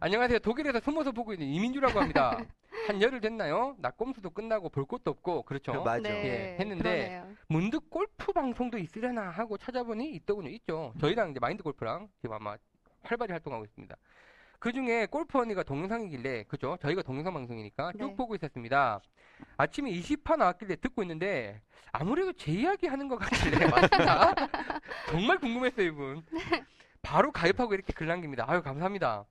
안녕하세요 0.00 0.38
독일에서 0.40 0.78
숨어서 0.80 1.10
보고 1.12 1.32
있는 1.32 1.46
이민주라고 1.48 1.98
합니다. 2.00 2.38
한 2.86 3.02
열흘 3.02 3.20
됐나요? 3.20 3.74
낙곰수도 3.78 4.30
끝나고 4.30 4.68
볼 4.68 4.84
것도 4.86 5.10
없고 5.10 5.42
그렇죠. 5.42 5.72
그 5.72 5.78
맞아. 5.78 5.98
네. 6.08 6.10
예, 6.56 6.56
했는데 6.60 6.82
그러네요. 6.82 7.26
문득 7.48 7.90
골프 7.90 8.32
방송도 8.32 8.78
있으려나 8.78 9.30
하고 9.30 9.58
찾아보니 9.58 10.12
있더군요. 10.12 10.48
있죠. 10.50 10.92
저희랑 11.00 11.30
이제 11.32 11.40
마인드 11.40 11.62
골프랑 11.62 12.08
지금 12.20 12.36
아마 12.36 12.56
활발히 13.02 13.32
활동하고 13.32 13.64
있습니다. 13.64 13.96
그 14.60 14.72
중에 14.72 15.06
골프 15.06 15.38
언니가 15.38 15.62
동영상이길래, 15.62 16.44
그죠? 16.48 16.76
저희가 16.82 17.02
동영상 17.02 17.32
방송이니까 17.34 17.92
쭉 17.92 18.08
네. 18.08 18.14
보고 18.16 18.34
있었습니다. 18.34 19.00
아침에 19.56 19.90
20화 19.90 20.36
나왔길래 20.36 20.76
듣고 20.76 21.02
있는데, 21.02 21.60
아무래도 21.92 22.32
제 22.32 22.52
이야기 22.52 22.86
하는 22.86 23.08
것 23.08 23.16
같길래, 23.16 23.66
맞습니다. 23.66 24.34
정말 25.10 25.38
궁금했어요, 25.38 25.86
이분. 25.86 26.22
바로 27.02 27.32
가입하고 27.32 27.74
이렇게 27.74 27.92
글 27.92 28.06
남깁니다. 28.06 28.44
아유, 28.48 28.62
감사합니다. 28.62 29.24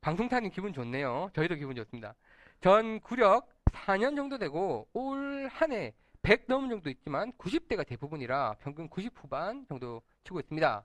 방송 0.00 0.28
타는 0.28 0.50
기분 0.50 0.72
좋네요. 0.72 1.30
저희도 1.34 1.54
기분 1.56 1.74
좋습니다. 1.76 2.14
전 2.60 3.00
구력 3.00 3.48
4년 3.72 4.16
정도 4.16 4.38
되고, 4.38 4.88
올 4.92 5.48
한 5.48 5.72
해 5.72 5.92
100 6.22 6.44
넘은 6.46 6.68
정도 6.70 6.88
있지만 6.88 7.32
90대가 7.32 7.84
대부분이라 7.84 8.54
평균 8.60 8.88
90 8.88 9.12
후반 9.16 9.66
정도 9.68 10.00
치고 10.22 10.38
있습니다. 10.38 10.84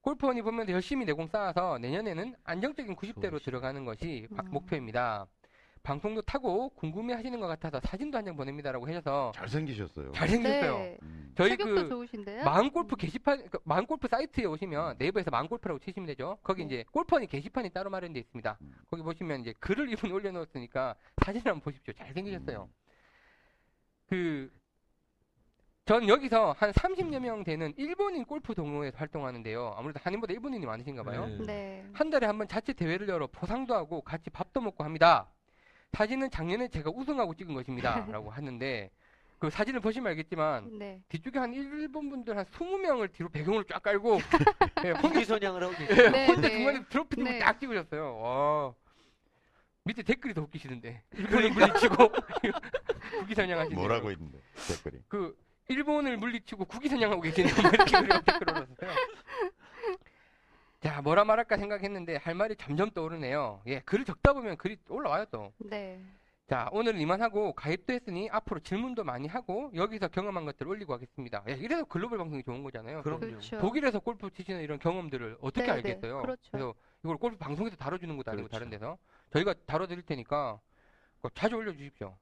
골프원이 0.00 0.40
보면 0.40 0.68
열심히 0.70 1.04
내공 1.04 1.26
쌓아서 1.26 1.76
내년에는 1.78 2.34
안정적인 2.44 2.96
90대로 2.96 3.30
좋으시네. 3.32 3.44
들어가는 3.44 3.84
것이 3.84 4.26
바- 4.34 4.42
음. 4.42 4.50
목표입니다. 4.52 5.26
방송도 5.84 6.22
타고 6.22 6.70
궁금해 6.70 7.12
하시는 7.14 7.38
것 7.38 7.46
같아서 7.46 7.78
사진도 7.84 8.18
한 8.18 8.24
장 8.24 8.34
보냅니다라고 8.36 8.88
하셔서 8.88 9.32
잘생기셨어요. 9.34 10.12
잘생겼어요. 10.12 10.78
네. 10.78 10.98
음. 11.02 11.32
저희 11.36 11.50
체격도 11.50 11.74
그 11.74 11.88
좋으신데요? 11.90 12.42
마음골프 12.44 12.96
게시판, 12.96 13.50
그 13.50 13.58
마음골프 13.64 14.08
사이트에 14.08 14.46
오시면 14.46 14.96
네이버에서 14.98 15.30
마음골프라고 15.30 15.78
치시면 15.80 16.06
되죠. 16.06 16.38
거기 16.42 16.64
네. 16.64 16.66
이제 16.74 16.84
골퍼니 16.90 17.26
게시판이 17.26 17.68
따로 17.70 17.90
마련되어 17.90 18.18
있습니다. 18.18 18.58
음. 18.62 18.74
거기 18.90 19.02
보시면 19.02 19.42
이제 19.42 19.52
글을 19.60 19.90
이분이 19.92 20.10
올려놓았으니까 20.12 20.94
사진 21.22 21.42
한번 21.44 21.60
보십시오. 21.60 21.92
잘생기셨어요. 21.92 22.66
그, 24.08 24.50
전 25.84 26.08
여기서 26.08 26.52
한 26.58 26.72
30여 26.72 27.18
명 27.20 27.44
되는 27.44 27.74
일본인 27.76 28.24
골프 28.24 28.54
동호회에서 28.54 28.96
활동하는데요. 28.96 29.74
아무래도 29.76 30.00
한인보다 30.02 30.32
일본인이 30.32 30.64
많으신가 30.64 31.02
봐요. 31.02 31.26
네. 31.26 31.44
네. 31.46 31.84
한 31.92 32.08
달에 32.08 32.26
한 32.26 32.38
번 32.38 32.48
자체 32.48 32.72
대회를 32.72 33.06
열어 33.10 33.26
보상도 33.26 33.74
하고 33.74 34.00
같이 34.00 34.30
밥도 34.30 34.62
먹고 34.62 34.82
합니다. 34.82 35.28
사진은 35.94 36.30
작년에 36.30 36.68
제가 36.68 36.90
우승하고 36.90 37.34
찍은 37.34 37.54
것입니다. 37.54 38.04
라고 38.10 38.30
하는데, 38.30 38.90
그 39.38 39.50
사진을 39.50 39.80
보시면 39.80 40.10
알겠지만, 40.10 40.78
네. 40.78 41.00
뒤쪽에 41.08 41.38
한 41.38 41.52
일본 41.54 42.08
분들 42.10 42.36
한 42.36 42.44
20명을 42.46 43.12
뒤로 43.12 43.28
배경으로 43.28 43.64
쫙 43.64 43.82
깔고 43.82 44.18
예, 44.84 44.90
혼자, 44.90 45.08
후기 45.08 45.24
선양을 45.24 45.62
하고 45.62 45.74
계세요. 45.76 46.04
예, 46.06 46.10
네, 46.10 46.26
혼자 46.26 46.48
네. 46.48 46.50
중간에 46.50 46.84
트로피 46.88 47.16
들고 47.16 47.30
네. 47.30 47.38
딱 47.38 47.60
찍으셨어요. 47.60 48.18
와. 48.18 48.74
밑에 49.84 50.02
댓글이 50.02 50.32
더 50.32 50.42
웃기시던데. 50.42 51.02
일본을 51.12 51.50
물리치고 51.50 51.96
국기 53.18 53.34
선양하시는 53.34 53.76
뭐라고 53.76 54.10
있는데 54.12 54.38
댓글이. 54.68 55.02
그 55.08 55.36
일본을 55.68 56.16
물리치고 56.16 56.64
국기 56.64 56.88
선양하고 56.88 57.20
계시네요. 57.20 57.54
뭐 57.54 57.70
이렇게 57.70 58.00
그리고 58.00 58.20
댓글 58.22 58.50
올렸어요. 58.50 58.90
자, 60.84 61.00
뭐라 61.00 61.24
말할까 61.24 61.56
생각했는데 61.56 62.16
할 62.16 62.34
말이 62.34 62.54
점점 62.56 62.90
떠오르네요. 62.90 63.62
예, 63.66 63.80
글을 63.80 64.04
적다 64.04 64.34
보면 64.34 64.58
글이 64.58 64.76
올라와요 64.90 65.24
또. 65.30 65.50
네. 65.56 65.98
자, 66.46 66.68
오늘은 66.72 67.00
이만하고 67.00 67.54
가입도 67.54 67.94
했으니 67.94 68.28
앞으로 68.30 68.60
질문도 68.60 69.02
많이 69.02 69.26
하고 69.26 69.70
여기서 69.74 70.08
경험한 70.08 70.44
것들 70.44 70.68
올리고 70.68 70.92
하겠습니다. 70.92 71.42
예, 71.48 71.54
이래서 71.54 71.84
글로벌 71.84 72.18
방송이 72.18 72.42
좋은 72.42 72.62
거잖아요. 72.62 73.00
그럼요. 73.02 73.20
그렇죠. 73.20 73.58
독일에서 73.60 73.98
골프 73.98 74.30
치시는 74.30 74.60
이런 74.60 74.78
경험들을 74.78 75.38
어떻게 75.40 75.62
네, 75.62 75.66
네. 75.68 75.72
알겠어요? 75.72 76.20
그렇죠. 76.20 76.50
래서 76.52 76.74
이걸 77.02 77.16
골프 77.16 77.38
방송에서 77.38 77.76
다뤄주는 77.76 78.14
것도 78.18 78.30
아니고 78.32 78.48
그렇죠. 78.48 78.52
다른 78.58 78.68
데서 78.68 78.98
저희가 79.32 79.54
다뤄드릴 79.64 80.02
테니까 80.02 80.60
자주 81.32 81.56
올려주십시오. 81.56 82.14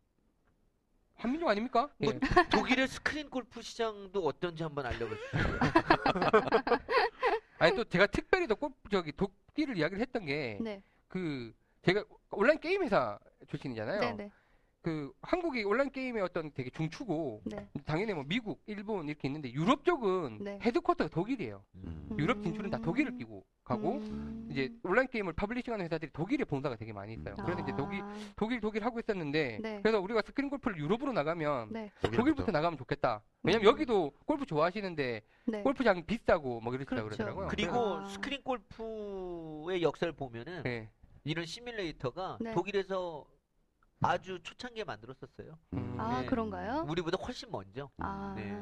한민족 1.16 1.48
아닙니까? 1.48 1.88
뭐, 1.98 2.12
예. 2.12 2.18
독일의 2.50 2.88
스크린 2.88 3.28
골프 3.28 3.60
시장도 3.60 4.24
어떤지 4.24 4.62
한번 4.62 4.86
알려봐 4.86 5.14
주세요. 5.16 5.42
아니 7.62 7.76
또 7.76 7.84
제가 7.84 8.06
특별히 8.06 8.46
또 8.48 8.56
골프 8.56 8.76
저기 8.90 9.12
독일을 9.12 9.76
이야기를 9.76 10.00
했던 10.00 10.26
게그 10.26 10.62
네. 10.62 10.82
제가 11.82 12.04
온라인 12.30 12.58
게임 12.58 12.82
회사 12.82 13.18
출신이잖아요. 13.48 14.00
네, 14.00 14.12
네. 14.14 14.30
그 14.82 15.12
한국이 15.22 15.62
온라인 15.62 15.90
게임의 15.90 16.22
어떤 16.22 16.50
되게 16.52 16.68
중추고 16.70 17.42
네. 17.44 17.68
당연히 17.86 18.12
뭐 18.14 18.24
미국, 18.26 18.60
일본 18.66 19.08
이렇게 19.08 19.28
있는데 19.28 19.52
유럽 19.52 19.84
쪽은 19.84 20.38
네. 20.42 20.58
headquarter가 20.60 21.08
독일이에요. 21.08 21.62
음. 21.76 22.16
유럽 22.18 22.42
진출은 22.42 22.68
다 22.68 22.78
독일을 22.78 23.12
음. 23.12 23.18
끼고 23.18 23.46
가고 23.62 23.98
음. 23.98 24.48
이제 24.50 24.72
온라인 24.82 25.06
게임을 25.06 25.34
publishing하는 25.34 25.84
회사들이 25.84 26.10
독일에 26.12 26.44
본사가 26.44 26.74
되게 26.74 26.92
많이 26.92 27.14
있어요. 27.14 27.36
그래서 27.36 27.60
이제 27.60 27.72
독일 27.76 28.02
아, 28.02 28.12
독일 28.34 28.60
독일 28.60 28.84
하고 28.84 28.98
있었는데 28.98 29.60
네. 29.62 29.80
그래서 29.82 30.00
우리가 30.00 30.22
스크린 30.26 30.50
골프를 30.50 30.76
유럽으로 30.78 31.12
나가면 31.12 31.68
네. 31.70 31.92
독일부터 32.02 32.50
나가면 32.50 32.76
좋겠다. 32.76 33.22
왜냐면 33.44 33.64
음. 33.64 33.70
여기도 33.70 34.12
골프 34.26 34.44
좋아하시는데 34.46 35.22
네. 35.46 35.62
골프장 35.62 36.04
비싸고 36.04 36.60
뭐 36.60 36.74
이러시다 36.74 36.96
그렇죠. 36.96 37.18
그러더라고요. 37.18 37.48
그리고 37.48 37.98
아. 37.98 38.04
스크린 38.06 38.42
골프의 38.42 39.82
역사를 39.82 40.12
보면은 40.12 40.64
네. 40.64 40.90
이런 41.22 41.46
시뮬레이터가 41.46 42.38
네. 42.40 42.52
독일에서 42.52 43.24
아주 44.02 44.40
초창기에 44.42 44.84
만들었었어요. 44.84 45.58
음. 45.74 45.96
아, 45.98 46.20
네. 46.20 46.26
그런가요? 46.26 46.84
우리보다 46.88 47.16
훨씬 47.18 47.50
먼저. 47.50 47.90
아. 47.98 48.34
네. 48.36 48.58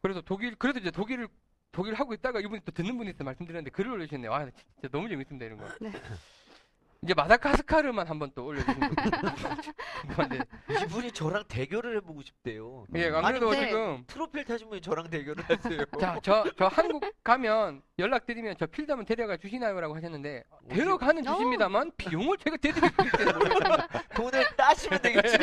그래서 0.00 0.20
독일 0.22 0.54
그래서 0.56 0.78
이제 0.78 0.90
독일을 0.90 1.28
독일 1.72 1.94
하고 1.94 2.14
있다가 2.14 2.40
이분이 2.40 2.62
또 2.64 2.72
듣는 2.72 2.96
분이 2.96 3.10
있어 3.10 3.22
말씀드렸는데 3.24 3.70
글을 3.70 3.92
올려주셨네요. 3.92 4.32
아 4.32 4.50
진짜 4.74 4.88
너무 4.90 5.08
재밌습니다 5.08 5.46
이런 5.46 5.58
거. 5.58 5.68
네. 5.80 5.92
이제 7.02 7.14
마다가스카르만 7.14 8.06
한번 8.08 8.30
또 8.34 8.44
올려주시면 8.44 8.94
궁금한데. 8.94 10.38
이분이 10.84 11.12
저랑 11.12 11.44
대결을 11.48 11.96
해보고 11.96 12.20
싶대요. 12.22 12.84
예, 12.94 13.08
안 13.08 13.24
아니. 13.24 13.40
지금 13.40 14.04
트로피를 14.06 14.44
타신 14.44 14.68
분이 14.68 14.82
저랑 14.82 15.08
대결을 15.08 15.42
하세요. 15.48 15.84
자, 15.98 16.18
저, 16.22 16.44
저 16.58 16.66
한국 16.66 17.02
가면 17.24 17.80
연락드리면 17.98 18.56
저 18.58 18.66
필드 18.66 18.90
한번 18.90 19.06
데려가 19.06 19.38
주시나요라고 19.38 19.96
하셨는데 19.96 20.44
데려가는 20.68 21.26
어. 21.26 21.32
주십니다만 21.32 21.92
비용을 21.96 22.36
제가 22.36 22.56
있을지 22.62 22.80
모르겠습니다. 22.82 23.86
돈을 24.16 24.44
따시면 24.56 25.00
되겠죠. 25.00 25.38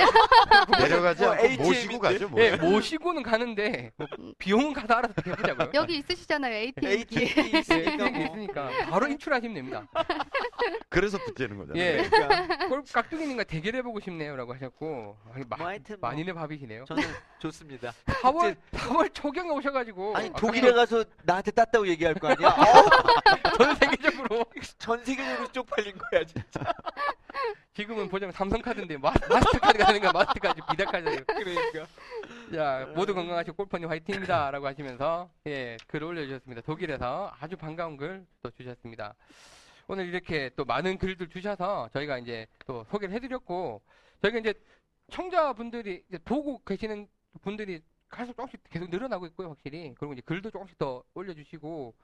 내려가지 0.79 1.23
뭐 1.23 1.31
않고 1.31 1.43
ATM 1.45 1.67
모시고? 1.67 1.99
가죠. 1.99 2.29
뭐. 2.29 2.39
예, 2.39 2.55
모시고는 2.55 3.23
가는데 3.23 3.91
뭐 3.95 4.07
비용은 4.37 4.73
가서 4.73 4.93
알아서 4.93 5.13
해보자고요. 5.25 5.71
여기 5.73 5.97
있으시잖아요. 5.97 6.53
ATM기. 6.53 7.19
ATM이 7.19 7.51
예, 7.53 7.59
있으니까 7.59 8.09
뭐. 8.09 8.25
있으니까 8.25 8.69
바로 8.89 9.07
인출하시면 9.07 9.55
됩니다. 9.55 9.87
그래서 10.89 11.17
붙 11.17 11.46
이는 11.47 11.57
거잖아요. 11.57 11.83
예, 11.83 12.07
그러니까 12.09 12.67
골프 12.67 12.91
깍두기님과 12.93 13.43
대결해보고 13.45 13.99
싶네요라고 14.01 14.53
하셨고 14.53 15.17
아니, 15.33 15.43
마, 15.47 15.57
뭐 15.57 15.67
하여튼 15.67 15.97
뭐 15.99 16.09
만인의 16.09 16.33
밥이시네요. 16.33 16.85
저는 16.85 17.03
좋습니다. 17.39 17.93
4월 18.21 18.55
4월 18.71 19.13
초경에 19.13 19.49
오셔가지고 19.49 20.15
아니 20.15 20.29
아까 20.29 20.37
독일에 20.39 20.71
가서 20.73 21.03
나한테 21.23 21.51
땄다고 21.51 21.87
얘기할 21.87 22.13
거 22.15 22.27
아니야? 22.29 22.49
어우, 22.57 23.57
전 23.57 23.75
세계적으로 23.75 24.45
전 24.77 25.03
세계적으로 25.05 25.51
쪽팔린 25.51 25.97
거야 25.97 26.23
진짜. 26.25 26.61
지금은 27.73 28.09
보자면 28.09 28.33
삼성카드인데 28.33 28.97
마, 28.97 29.13
마스터카드가 29.29 29.85
되는가 29.85 30.11
마스터카드 30.11 30.61
비다카드 30.71 31.25
그러니까. 31.25 31.85
자, 32.53 32.87
모두 32.95 33.13
건강하시고 33.13 33.55
골퍼님 33.55 33.87
화이팅입니다. 33.89 34.49
라고 34.49 34.65
하시면서, 34.65 35.29
예, 35.45 35.77
글 35.85 36.03
올려주셨습니다. 36.03 36.61
독일에서 36.63 37.31
아주 37.39 37.55
반가운 37.55 37.95
글 37.95 38.25
또 38.41 38.49
주셨습니다. 38.51 39.13
오늘 39.87 40.07
이렇게 40.07 40.49
또 40.55 40.65
많은 40.65 40.97
글들 40.97 41.29
주셔서 41.29 41.89
저희가 41.93 42.17
이제 42.19 42.45
또 42.65 42.83
소개를 42.91 43.15
해드렸고, 43.15 43.81
저희가 44.21 44.39
이제 44.39 44.53
청자분들이 45.11 46.03
이제 46.09 46.17
보고 46.19 46.59
계시는 46.63 47.07
분들이 47.41 47.81
계속 48.11 48.35
조금씩 48.35 48.61
계속 48.69 48.89
늘어나고 48.89 49.25
있고요, 49.27 49.49
확실히. 49.49 49.93
그리고 49.97 50.13
이제 50.13 50.21
글도 50.25 50.51
조금씩 50.51 50.77
더 50.77 51.03
올려주시고, 51.13 51.95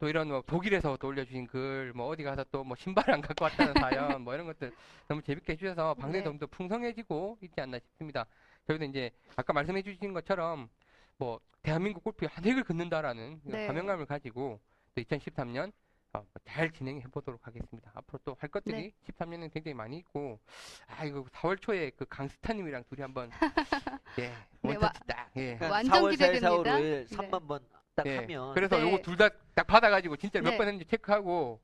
또 0.00 0.08
이런 0.08 0.28
뭐 0.28 0.42
독일에서 0.46 0.96
또 0.96 1.08
올려주신 1.08 1.46
글, 1.46 1.92
뭐 1.94 2.08
어디 2.08 2.22
가서 2.24 2.42
또 2.50 2.64
뭐 2.64 2.74
신발 2.76 3.10
안 3.10 3.20
갖고 3.20 3.44
왔다는 3.44 3.74
사연, 4.16 4.22
뭐 4.22 4.34
이런 4.34 4.46
것들 4.46 4.72
너무 5.06 5.22
재밌게 5.22 5.52
해주셔서 5.52 5.94
방송이 5.94 6.18
네. 6.18 6.24
좀더 6.24 6.46
풍성해지고 6.46 7.38
있지 7.42 7.60
않나 7.60 7.78
싶습니다. 7.78 8.26
저희도 8.66 8.86
이제 8.86 9.10
아까 9.36 9.52
말씀해 9.52 9.82
주신 9.82 10.12
것처럼 10.14 10.68
뭐 11.18 11.38
대한민국 11.62 12.02
골프의 12.02 12.30
한 12.32 12.44
획을 12.44 12.64
긋는다라는 12.64 13.40
네. 13.44 13.66
가명감을 13.66 14.06
가지고 14.06 14.58
또 14.94 15.02
2013년 15.02 15.70
어, 16.12 16.24
잘 16.44 16.70
진행해 16.72 17.02
보도록 17.04 17.46
하겠습니다. 17.46 17.90
앞으로 17.94 18.18
또 18.24 18.36
할 18.40 18.50
것들이 18.50 18.92
13년은 19.08 19.52
굉장히 19.52 19.74
많이 19.74 19.98
있고, 19.98 20.40
아, 20.88 21.04
이거 21.04 21.22
4월 21.24 21.60
초에 21.60 21.90
그 21.90 22.04
강스타님이랑 22.06 22.84
둘이 22.88 23.02
한번, 23.02 23.30
예, 24.18 24.28
네, 24.28 24.34
원터치 24.62 25.00
딱, 25.06 25.30
예. 25.36 25.56
완전 25.60 26.02
4월 26.02 26.10
4일, 26.10 26.10
4월 26.10 26.10
기대됩니다. 26.10 26.50
5일 26.78 27.06
네. 27.08 27.16
3만 27.16 27.46
번딱 27.48 28.06
예. 28.06 28.16
하면 28.16 28.54
그래서 28.54 28.76
네. 28.78 28.82
요거 28.82 29.02
둘 29.02 29.16
다 29.16 29.28
딱 29.54 29.66
받아가지고 29.66 30.16
진짜 30.16 30.40
몇 30.40 30.50
네. 30.50 30.58
번 30.58 30.66
했는지 30.66 30.84
체크하고, 30.90 31.60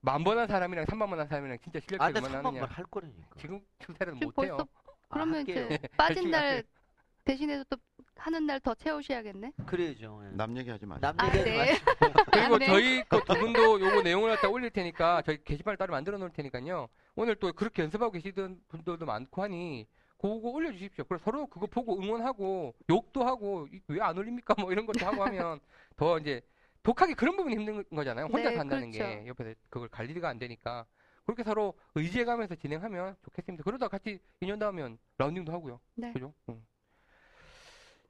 만 0.00 0.22
번 0.24 0.36
한 0.38 0.46
사람이랑 0.46 0.84
3만 0.84 1.08
번 1.08 1.18
한 1.18 1.26
사람이랑 1.28 1.58
진짜 1.62 1.80
실력이 1.80 2.02
아, 2.02 2.10
나 2.10 2.18
얼마나 2.18 2.38
3만 2.40 2.42
번 2.42 2.54
하느냐. 2.56 2.66
할 2.74 2.84
거라니까. 2.84 3.28
지금 3.38 3.60
지금 3.78 3.94
못해요. 4.20 4.56
벌써 4.58 4.68
그러면. 5.08 5.42
이제 5.42 5.78
빠진 5.96 6.30
날. 6.30 6.62
대신해서 7.24 7.64
또 7.68 7.76
하는 8.16 8.46
날 8.46 8.60
더 8.60 8.74
채우셔야겠네. 8.74 9.52
그래야죠. 9.66 10.22
예. 10.24 10.30
남 10.36 10.56
얘기하지 10.56 10.86
마시고. 10.86 11.00
남 11.06 11.14
아, 11.20 11.26
얘기하지 11.28 11.50
네. 11.50 11.56
마시고. 11.58 11.84
그리고 12.32 12.54
아, 12.54 12.58
네. 12.58 12.66
저희 12.66 13.04
거두 13.04 13.34
분도 13.38 13.80
요거 13.80 14.02
내용을 14.02 14.34
갖다 14.34 14.48
올릴 14.48 14.70
테니까 14.70 15.22
저희 15.22 15.42
게시판을 15.44 15.76
따로 15.76 15.92
만들어 15.92 16.18
놓을 16.18 16.30
테니까요. 16.32 16.88
오늘 17.14 17.36
또 17.36 17.52
그렇게 17.52 17.82
연습하고 17.82 18.12
계시던 18.12 18.60
분들도 18.68 19.04
많고 19.06 19.42
하니 19.42 19.86
그거 20.18 20.28
올려주십시오. 20.48 21.04
그래서 21.04 21.24
서로 21.24 21.46
그거 21.46 21.66
보고 21.66 22.00
응원하고 22.00 22.74
욕도 22.90 23.24
하고 23.24 23.68
왜 23.88 24.00
안 24.00 24.16
올립니까? 24.16 24.54
뭐 24.58 24.72
이런 24.72 24.86
것도 24.86 25.04
하고 25.06 25.22
하면 25.24 25.60
더 25.96 26.18
이제 26.18 26.40
독하게 26.82 27.14
그런 27.14 27.36
부분이 27.36 27.54
힘든 27.56 27.84
거잖아요. 27.94 28.26
혼자 28.26 28.50
네, 28.50 28.56
산다는 28.56 28.90
그렇죠. 28.90 29.08
게 29.22 29.26
옆에서 29.28 29.54
그걸 29.68 29.88
관리가 29.88 30.28
안 30.28 30.38
되니까 30.38 30.86
그렇게 31.24 31.42
서로 31.42 31.74
의지해가면서 31.96 32.54
진행하면 32.54 33.16
좋겠습니다. 33.24 33.64
그러다 33.64 33.88
같이 33.88 34.20
2년 34.40 34.58
다음면 34.58 34.96
라운딩도 35.18 35.52
하고요. 35.52 35.80
네. 35.96 36.12
그죠? 36.12 36.32
응. 36.48 36.64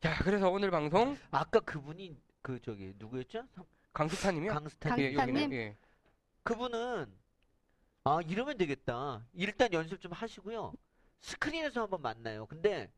자, 0.06 0.22
그래서 0.22 0.48
오늘 0.48 0.70
방송 0.70 1.18
아까 1.32 1.58
그분이 1.58 2.16
그 2.40 2.60
저기 2.62 2.94
누구였죠? 2.96 3.42
강수타님이요. 3.92 4.52
강스탄. 4.52 4.98
예, 5.00 5.14
강스타님? 5.14 5.34
여기는 5.34 5.56
예. 5.56 5.76
그분은 6.44 7.12
아 8.04 8.20
이러면 8.24 8.56
되겠다. 8.56 9.26
일단 9.32 9.72
연습 9.72 10.00
좀 10.00 10.12
하시고요. 10.12 10.72
스크린에서 11.18 11.82
한번 11.82 12.02
만나요. 12.02 12.46
근데 12.46 12.88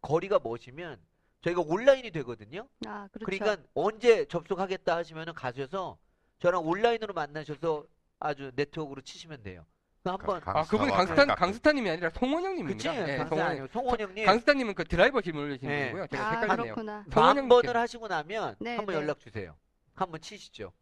거리가 0.00 0.40
멋이면 0.42 0.98
저희가 1.42 1.60
온라인이 1.60 2.10
되거든요. 2.10 2.68
아, 2.84 3.06
그렇죠. 3.12 3.26
그러니까 3.26 3.62
언제 3.74 4.24
접속하겠다 4.24 4.96
하시면은 4.96 5.34
가셔서 5.34 5.96
저랑 6.40 6.66
온라인으로 6.66 7.14
만나셔서 7.14 7.86
아주 8.18 8.50
네트워크로 8.56 9.02
치시면 9.02 9.44
돼요. 9.44 9.64
그 10.06 10.10
한번 10.10 10.40
가- 10.40 10.50
아, 10.50 10.62
강스타와 10.62 10.90
강스탄. 10.90 11.28
강스탄님이 11.28 11.90
아니라 11.90 12.08
그치? 12.10 12.20
송원영님입니다. 12.20 12.94
예, 12.94 12.98
강스탄 13.16 13.28
송원영. 13.28 13.50
아니에요. 13.50 13.66
송원영님 13.72 14.26
강스탄님은 14.26 14.74
그 14.74 14.84
드라이버 14.84 15.20
질문 15.20 15.44
올리시는 15.44 15.74
네. 15.74 15.86
거고요. 15.88 16.06
제가 16.06 16.26
아, 16.26 16.30
헷갈리네요. 16.40 16.74
그렇구나. 16.74 16.92
만 16.92 17.04
송원영 17.10 17.48
번을 17.48 17.68
님. 17.72 17.76
하시고 17.76 18.08
나면 18.08 18.54
네, 18.60 18.76
한번 18.76 18.94
네. 18.94 19.00
연락 19.00 19.18
주세요. 19.20 19.56
한번 19.94 20.20
치시죠. 20.20 20.72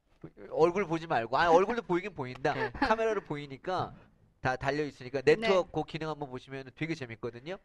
얼굴 0.50 0.86
보지 0.86 1.06
말고. 1.06 1.36
아 1.38 1.50
얼굴도 1.50 1.82
보이긴 1.82 2.14
보인다. 2.14 2.52
네. 2.54 2.70
카메라로 2.72 3.22
보이니까 3.22 3.94
다 4.40 4.56
달려 4.56 4.84
있으니까 4.84 5.22
네트워크 5.22 5.70
그 5.72 5.84
기능 5.86 6.08
한번 6.10 6.28
보시면 6.30 6.70
되게 6.76 6.94
재밌거든요. 6.94 7.56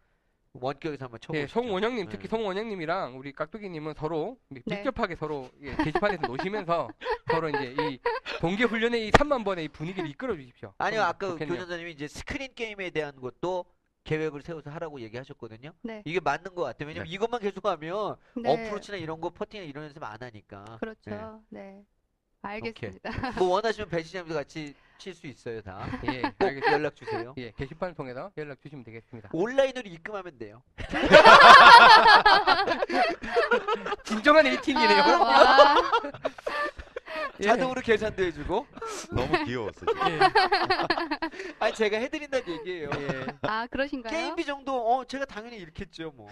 원격에서 0.54 1.06
한번 1.06 1.20
쳐보시죠. 1.20 1.44
예, 1.44 1.48
송원영님, 1.48 2.06
네. 2.06 2.12
특히 2.12 2.28
송원영님이랑 2.28 3.18
우리 3.18 3.32
깍두기님은 3.32 3.94
서로 3.96 4.38
네. 4.50 4.62
밀접하게 4.66 5.16
서로 5.16 5.50
예, 5.62 5.76
게시판에서 5.76 6.28
노시면서 6.28 6.90
서로 7.32 7.50
이제 7.50 7.76
이 7.80 8.00
동계 8.40 8.64
훈련의 8.64 9.08
이 9.08 9.12
3만 9.12 9.46
번의 9.46 9.66
이 9.66 9.68
분위기를 9.68 10.10
이끌어 10.10 10.36
주십시오. 10.36 10.74
아니요, 10.78 11.04
아까 11.04 11.30
좋겠네요. 11.30 11.56
교전자님이 11.56 11.92
이제 11.92 12.08
스크린 12.08 12.54
게임에 12.56 12.90
대한 12.90 13.20
것도 13.20 13.66
계획을 14.06 14.42
세워서 14.42 14.72
하라고 14.72 15.02
얘기하셨거든요. 15.02 15.72
네. 15.84 16.02
이게 16.06 16.20
맞는 16.20 16.56
것 16.56 16.64
같아요. 16.64 16.88
왜냐면 16.88 17.08
네. 17.08 17.14
이것만 17.14 17.42
계속하면 17.42 18.16
네. 18.38 18.52
어프로치나 18.52 18.98
이런 18.98 19.22
거 19.22 19.30
퍼팅이나 19.30 19.70
이런 19.70 19.84
연습 19.84 20.04
안 20.04 20.18
하니까. 20.20 20.66
그렇죠. 20.80 21.44
네. 21.50 21.84
알겠습니다. 22.42 23.12
뭐 23.38 23.50
원하시면 23.56 23.90
배시장도 23.90 24.34
같이 24.34 24.74
칠 24.98 25.14
수 25.14 25.28
있어요, 25.28 25.62
다. 25.62 25.86
예, 26.12 26.22
꼭 26.22 26.34
알겠습니다. 26.40 26.72
연락 26.74 26.96
주세요. 26.96 27.34
예, 27.38 27.52
게시판을 27.52 27.96
통해서 27.96 28.32
연락 28.38 28.62
주시면 28.62 28.84
되겠습니다. 28.84 29.30
온라인으로 29.34 29.90
입금하면 29.90 30.38
돼요. 30.38 30.62
진정한 34.04 34.46
에이팅이네요. 34.48 35.02
아, 35.04 35.22
와. 35.22 35.76
예. 37.42 37.44
자동으로 37.44 37.82
계산도 37.82 38.24
해주고. 38.24 38.68
너무 39.12 39.46
귀여웠어. 39.46 39.80
지금. 39.86 40.12
예, 40.12 40.20
아니 41.60 41.74
제가 41.74 41.98
해드린다는 41.98 42.48
얘기예요. 42.50 42.90
예. 42.94 43.26
아, 43.44 43.66
그러신가요? 43.68 44.12
게임비 44.14 44.46
정도 44.46 44.76
어 44.98 45.06
제가 45.06 45.24
당연히 45.26 45.58
잃겠죠 45.58 46.12
뭐. 46.16 46.30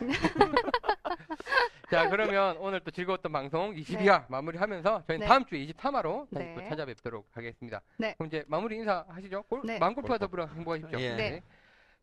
자, 1.90 2.10
그러면 2.10 2.58
오늘 2.58 2.82
또 2.82 2.92
즐거웠던 2.92 3.32
방송 3.32 3.74
22화 3.74 4.26
마무리하면서 4.28 5.04
저희는 5.08 5.26
네. 5.26 5.28
다음 5.28 5.46
주에 5.46 5.66
23화로 5.68 6.28
다시 6.34 6.46
네. 6.46 6.56
또 6.56 6.70
찾아뵙도록 6.70 7.30
하겠습니다. 7.34 7.82
네. 7.98 8.14
그럼 8.18 8.28
이제 8.28 8.44
마무리 8.48 8.76
인사하시죠. 8.76 9.44
골, 9.44 9.62
네. 9.64 9.80
마음골프와 9.80 10.18
더불어 10.18 10.48
행복하십시오. 10.48 11.00
예. 11.00 11.16
네. 11.16 11.44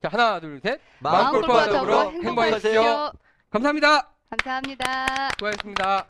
자, 0.02 0.08
하나, 0.08 0.40
둘, 0.40 0.60
셋. 0.60 0.80
마음 1.00 1.32
골프와 1.32 1.66
더불어 1.68 2.10
행복하십시오. 2.10 2.70
행복하세요. 2.70 3.12
감사합니다. 3.50 4.10
감사합니다. 4.30 5.28
수고하셨습니다. 5.38 6.06